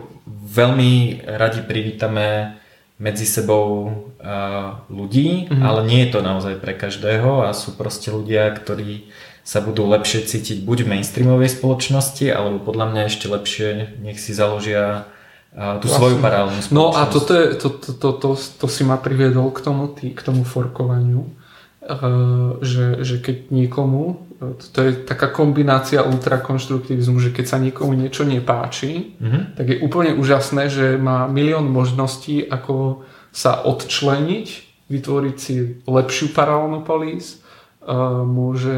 veľmi 0.49 0.93
radi 1.25 1.61
privítame 1.65 2.59
medzi 2.99 3.23
sebou 3.23 3.87
uh, 4.19 4.83
ľudí, 4.91 5.47
mm-hmm. 5.47 5.63
ale 5.63 5.87
nie 5.87 6.03
je 6.05 6.11
to 6.11 6.19
naozaj 6.19 6.59
pre 6.59 6.75
každého 6.75 7.47
a 7.47 7.55
sú 7.55 7.79
proste 7.79 8.11
ľudia, 8.11 8.51
ktorí 8.51 9.07
sa 9.41 9.63
budú 9.63 9.87
lepšie 9.89 10.27
cítiť 10.29 10.61
buď 10.67 10.85
v 10.85 10.91
mainstreamovej 10.93 11.57
spoločnosti, 11.57 12.27
alebo 12.29 12.61
podľa 12.61 12.85
mňa 12.93 13.01
ešte 13.09 13.25
lepšie 13.31 13.97
nech 14.03 14.19
si 14.21 14.35
založia 14.35 15.09
tú 15.53 15.89
vlastne. 15.89 15.97
svoju 15.97 16.15
paralelnú 16.21 16.59
spoločnosť. 16.61 16.77
No 16.77 16.93
a 16.93 17.01
toto 17.09 17.31
je, 17.33 17.45
to, 17.57 17.67
to, 17.73 17.89
to, 17.97 18.09
to, 18.21 18.29
to 18.37 18.65
si 18.69 18.85
ma 18.85 19.01
priviedol 19.01 19.49
k 19.49 19.59
tomu, 19.65 19.89
tý, 19.89 20.13
k 20.13 20.21
tomu 20.21 20.45
forkovaniu, 20.45 21.25
uh, 21.25 22.61
že, 22.61 23.01
že 23.01 23.17
keď 23.17 23.49
niekomu, 23.49 24.29
to 24.71 24.79
je 24.85 24.91
taká 25.03 25.33
kombinácia 25.33 26.05
ultrakonštruktivizmu, 26.05 27.19
že 27.19 27.33
keď 27.33 27.45
sa 27.49 27.57
niekomu 27.59 27.97
niečo 27.97 28.23
nepáči, 28.23 29.17
mm-hmm. 29.19 29.43
tak 29.57 29.65
je 29.67 29.77
úplne 29.83 30.15
úžasné, 30.15 30.69
že 30.69 30.85
má 30.95 31.25
milión 31.27 31.67
možností, 31.67 32.45
ako 32.45 33.03
sa 33.33 33.65
odčleniť, 33.65 34.47
vytvoriť 34.89 35.35
si 35.35 35.81
lepšiu 35.83 36.31
paralelnú 36.31 36.85
polis, 36.85 37.41
uh, 37.83 38.21
môže 38.21 38.77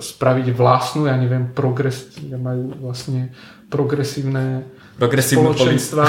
spraviť 0.00 0.54
vlastnú, 0.54 1.10
ja 1.10 1.18
neviem, 1.18 1.50
progres, 1.50 2.14
majú 2.22 2.78
vlastne 2.78 3.34
progresívne 3.66 4.70
progresívnu 4.96 5.52
spoločenstva, 5.52 6.04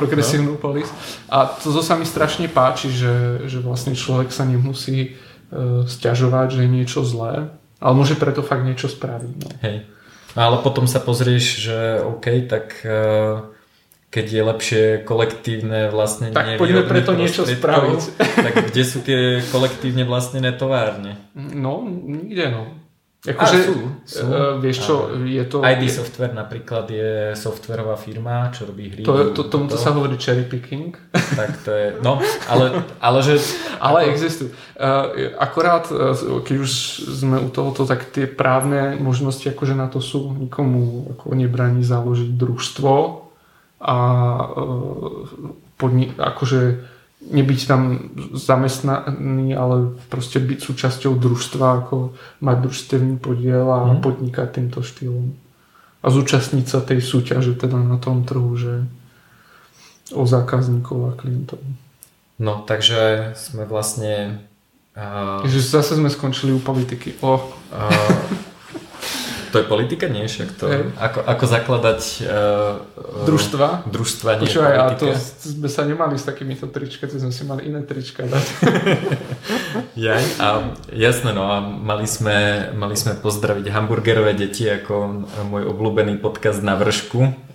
progresívnu 0.00 0.56
no. 0.56 0.60
polis. 0.60 0.88
A 1.28 1.44
to, 1.48 1.70
to 1.70 1.82
sa 1.84 1.94
mi 1.96 2.08
strašne 2.08 2.48
páči, 2.48 2.88
že, 2.88 3.46
že 3.48 3.60
vlastne 3.60 3.92
človek 3.92 4.32
sa 4.32 4.48
nemusí 4.48 5.14
uh, 5.14 5.84
stiažovať, 5.84 6.56
že 6.56 6.60
je 6.64 6.70
niečo 6.72 7.00
zlé, 7.04 7.52
ale 7.78 7.92
môže 7.92 8.16
preto 8.16 8.40
fakt 8.40 8.64
niečo 8.64 8.88
spraviť. 8.88 9.32
No. 9.38 9.48
Hej. 9.60 9.76
No 10.34 10.40
ale 10.40 10.56
potom 10.64 10.88
sa 10.90 10.98
pozrieš, 10.98 11.68
že 11.68 11.78
OK, 12.02 12.26
tak 12.48 12.80
uh, 12.82 13.54
keď 14.14 14.26
je 14.30 14.42
lepšie 14.46 14.84
kolektívne 15.02 15.90
vlastne 15.90 16.30
Tak 16.30 16.54
poďme 16.54 16.86
preto 16.86 17.18
niečo 17.18 17.42
spraviť. 17.42 18.00
Tak 18.18 18.54
kde 18.70 18.82
sú 18.86 19.02
tie 19.02 19.42
kolektívne 19.50 20.06
vlastnené 20.06 20.54
továrne? 20.54 21.18
No, 21.34 21.82
nikde 21.86 22.46
no. 22.46 22.83
Akože, 23.24 23.56
sú, 23.64 23.74
sú. 24.04 24.24
Uh, 24.28 24.60
vieš 24.60 24.84
čo, 24.84 25.08
je 25.24 25.44
to... 25.48 25.64
ID 25.64 25.88
Software 25.88 26.36
napríklad 26.36 26.84
je 26.92 27.32
softverová 27.32 27.96
firma, 27.96 28.52
čo 28.52 28.68
robí 28.68 28.92
hry. 28.92 29.00
To, 29.00 29.32
to, 29.32 29.48
tomuto 29.48 29.74
to. 29.74 29.80
sa 29.80 29.96
hovorí 29.96 30.20
cherry 30.20 30.44
picking. 30.44 30.92
Tak 31.12 31.64
to 31.64 31.72
je, 31.72 31.86
no, 32.04 32.20
ale, 32.52 32.84
ale 33.00 33.18
že... 33.24 33.40
Ale 33.80 34.04
ako... 34.04 34.10
existujú. 34.12 34.50
Uh, 34.76 35.32
akorát, 35.40 35.88
uh, 35.88 36.12
keď 36.44 36.56
už 36.68 36.70
sme 37.16 37.40
u 37.40 37.48
tohoto, 37.48 37.88
tak 37.88 38.12
tie 38.12 38.28
právne 38.28 39.00
možnosti 39.00 39.48
akože 39.48 39.72
na 39.72 39.88
to 39.88 40.04
sú, 40.04 40.36
nikomu 40.36 41.16
ako 41.16 41.32
nebraní 41.32 41.80
založiť 41.80 42.28
družstvo 42.28 42.92
a 43.80 43.96
podnik, 45.80 46.12
akože 46.20 46.92
nebyť 47.24 47.60
tam 47.64 48.12
zamestnaný, 48.36 49.56
ale 49.56 49.96
proste 50.12 50.36
byť 50.40 50.58
súčasťou 50.60 51.16
družstva, 51.16 51.66
ako 51.84 52.12
mať 52.44 52.56
družstevný 52.68 53.16
podiel 53.16 53.64
a 53.70 53.96
mm. 53.96 54.00
podnikať 54.04 54.48
týmto 54.60 54.84
štýlom. 54.84 55.32
A 56.04 56.06
zúčastniť 56.12 56.66
sa 56.68 56.84
tej 56.84 57.00
súťaže 57.00 57.56
teda 57.56 57.80
na 57.80 57.96
tom 57.96 58.28
trhu, 58.28 58.52
že 58.60 58.84
o 60.12 60.28
zákazníkov 60.28 60.98
a 61.08 61.16
klientov. 61.16 61.64
No, 62.36 62.60
takže 62.66 63.32
sme 63.38 63.64
vlastne... 63.64 64.44
Uh... 64.92 65.40
Že 65.48 65.80
zase 65.80 65.92
sme 65.96 66.12
skončili 66.12 66.52
u 66.52 66.60
politiky. 66.60 67.16
Oh. 67.24 67.40
Uh, 67.74 67.90
to 69.54 69.62
je 69.62 69.70
politika? 69.70 70.10
Nie, 70.10 70.26
však 70.26 70.58
to... 70.58 70.66
Hey. 70.66 70.90
Ako, 70.98 71.22
ako 71.22 71.44
zakladať... 71.46 72.00
Uh, 72.26 72.82
družstva? 73.22 73.86
Družstva, 73.86 74.42
nie 74.42 74.50
Počúvaj, 74.50 74.74
a 74.74 74.84
to 74.98 75.14
sme 75.14 75.70
sa 75.70 75.86
nemali 75.86 76.18
s 76.18 76.26
takýmito 76.26 76.66
trička, 76.66 77.06
to 77.06 77.22
sme 77.22 77.30
si 77.30 77.46
mali 77.46 77.70
iné 77.70 77.86
trička 77.86 78.26
dať. 78.26 78.46
Jaj, 80.10 80.24
a 80.42 80.74
jasné, 80.90 81.30
no 81.30 81.46
a 81.46 81.62
mali 81.62 82.10
sme, 82.10 82.68
mali 82.74 82.98
sme 82.98 83.14
pozdraviť 83.14 83.70
hamburgerové 83.70 84.34
deti 84.34 84.66
ako 84.66 85.22
môj 85.46 85.70
obľúbený 85.70 86.18
podcast 86.18 86.58
na 86.58 86.74
vršku, 86.74 87.54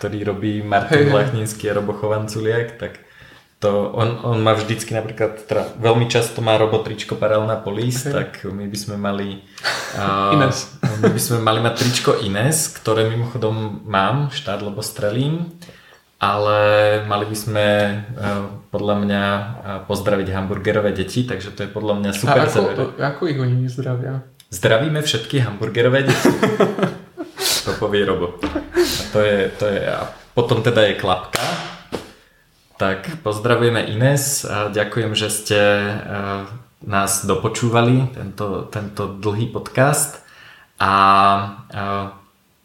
ktorý 0.00 0.32
robí 0.32 0.64
Martin 0.64 1.12
hey. 1.12 1.12
Lachninský 1.12 1.68
a 1.68 1.76
Robo 1.76 1.92
Chovanculiak, 1.92 2.80
tak 2.80 3.04
to 3.58 3.90
on, 3.90 4.22
on 4.22 4.38
má 4.38 4.54
vždycky 4.54 4.94
napríklad, 4.94 5.42
teda 5.50 5.74
veľmi 5.82 6.06
často 6.06 6.38
má 6.38 6.54
robotričko 6.54 7.18
Paralelná 7.18 7.58
Polis, 7.58 8.06
okay. 8.06 8.14
tak 8.14 8.30
my 8.46 8.70
by 8.70 8.78
sme 8.78 8.94
mali 8.94 9.42
uh, 9.98 10.34
Ines. 10.38 10.78
my 11.02 11.10
by 11.10 11.20
sme 11.20 11.38
mali 11.42 11.58
mať 11.58 11.74
tričko 11.82 12.22
Ines, 12.22 12.70
ktoré 12.70 13.10
mimochodom 13.10 13.82
mám, 13.82 14.30
štát, 14.30 14.62
lebo 14.62 14.78
strelím, 14.78 15.50
ale 16.22 16.58
mali 17.10 17.26
by 17.26 17.36
sme 17.36 17.66
uh, 18.14 18.46
podľa 18.70 18.94
mňa 19.02 19.24
uh, 19.26 19.42
pozdraviť 19.90 20.28
hamburgerové 20.38 20.94
deti, 20.94 21.26
takže 21.26 21.50
to 21.50 21.66
je 21.66 21.70
podľa 21.70 21.94
mňa 21.98 22.10
super. 22.14 22.38
A 22.38 22.46
ako, 22.46 22.62
to, 22.78 22.84
ako 23.02 23.22
ich 23.26 23.38
oni 23.42 23.66
zdravia? 23.66 24.22
Zdravíme 24.54 25.02
všetky 25.02 25.42
hamburgerové 25.42 26.06
deti. 26.06 26.30
to 27.66 27.74
povie 27.82 28.06
Robo. 28.06 28.38
A 28.38 29.02
to 29.10 29.18
je, 29.18 29.50
to 29.58 29.66
je, 29.66 29.82
a 29.82 30.14
potom 30.38 30.62
teda 30.62 30.86
je 30.86 30.94
klapka, 30.94 31.42
tak 32.78 33.20
pozdravujeme 33.26 33.82
Ines 33.90 34.46
a 34.46 34.70
ďakujem, 34.70 35.10
že 35.18 35.28
ste 35.34 35.58
e, 35.58 35.92
nás 36.86 37.26
dopočúvali, 37.26 38.14
tento, 38.14 38.70
tento 38.70 39.18
dlhý 39.18 39.50
podcast. 39.50 40.22
A 40.78 40.92
e, 41.66 41.80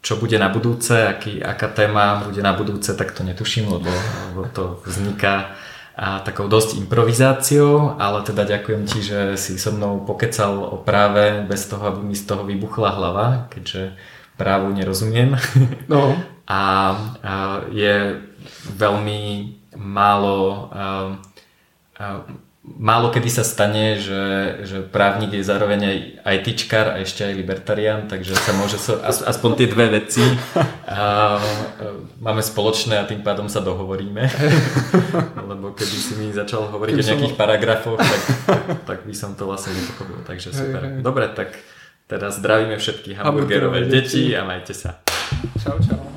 čo 0.04 0.14
bude 0.20 0.38
na 0.38 0.54
budúce, 0.54 0.94
aký, 0.94 1.42
aká 1.42 1.66
téma 1.66 2.22
bude 2.22 2.38
na 2.38 2.54
budúce, 2.54 2.94
tak 2.94 3.10
to 3.10 3.26
netuším, 3.26 3.74
lebo, 3.74 3.90
lebo 4.30 4.46
to 4.54 4.78
vzniká 4.86 5.58
a 5.94 6.18
takou 6.26 6.50
dosť 6.50 6.82
improvizáciou, 6.82 7.94
ale 8.02 8.26
teda 8.26 8.42
ďakujem 8.42 8.82
ti, 8.82 8.98
že 8.98 9.38
si 9.38 9.54
so 9.62 9.70
mnou 9.70 10.02
pokecal 10.02 10.58
o 10.58 10.76
práve 10.82 11.46
bez 11.46 11.70
toho, 11.70 11.86
aby 11.86 12.02
mi 12.02 12.18
z 12.18 12.26
toho 12.26 12.42
vybuchla 12.42 12.90
hlava, 12.98 13.46
keďže 13.46 13.94
právu 14.34 14.74
nerozumiem. 14.74 15.38
No. 15.86 16.18
a, 16.50 16.60
a 17.22 17.32
je 17.70 18.20
veľmi 18.76 19.20
málo, 19.76 20.70
uh, 20.72 21.14
uh, 22.00 22.20
málo 22.64 23.12
kedy 23.12 23.28
sa 23.28 23.44
stane, 23.44 24.00
že, 24.00 24.22
že 24.64 24.78
právnik 24.88 25.36
je 25.36 25.44
zároveň 25.44 25.80
aj 26.24 26.34
ITčkar 26.40 26.96
a 26.96 27.04
ešte 27.04 27.28
aj 27.28 27.34
libertarián, 27.36 28.00
takže 28.08 28.32
sa 28.32 28.56
môže 28.56 28.80
so, 28.80 28.96
aspoň 29.04 29.50
tie 29.60 29.68
dve 29.68 30.00
veci 30.00 30.24
uh, 30.56 31.38
máme 32.24 32.40
spoločné 32.40 32.98
a 32.98 33.04
tým 33.04 33.20
pádom 33.20 33.52
sa 33.52 33.60
dohovoríme. 33.60 34.24
Lebo 35.50 35.76
keby 35.76 35.96
si 36.00 36.12
mi 36.16 36.32
začal 36.32 36.72
hovoriť 36.72 36.94
keby 36.96 37.04
o 37.04 37.08
nejakých 37.12 37.34
som... 37.36 37.40
paragrafoch, 37.40 38.00
tak, 38.00 38.22
tak, 38.88 38.98
by 39.04 39.14
som 39.14 39.36
to 39.36 39.44
vlastne 39.44 39.76
nepochopil. 39.76 40.24
Takže 40.24 40.48
super. 40.50 40.80
Hej, 40.80 40.90
hej. 40.98 41.02
Dobre, 41.04 41.28
tak 41.36 41.52
teda 42.08 42.30
zdravíme 42.32 42.76
všetky 42.76 43.16
hamburgerové 43.16 43.88
deti 43.88 44.32
a 44.36 44.44
majte 44.44 44.76
sa. 44.76 45.00
Čau, 45.60 45.80
čau. 45.80 46.13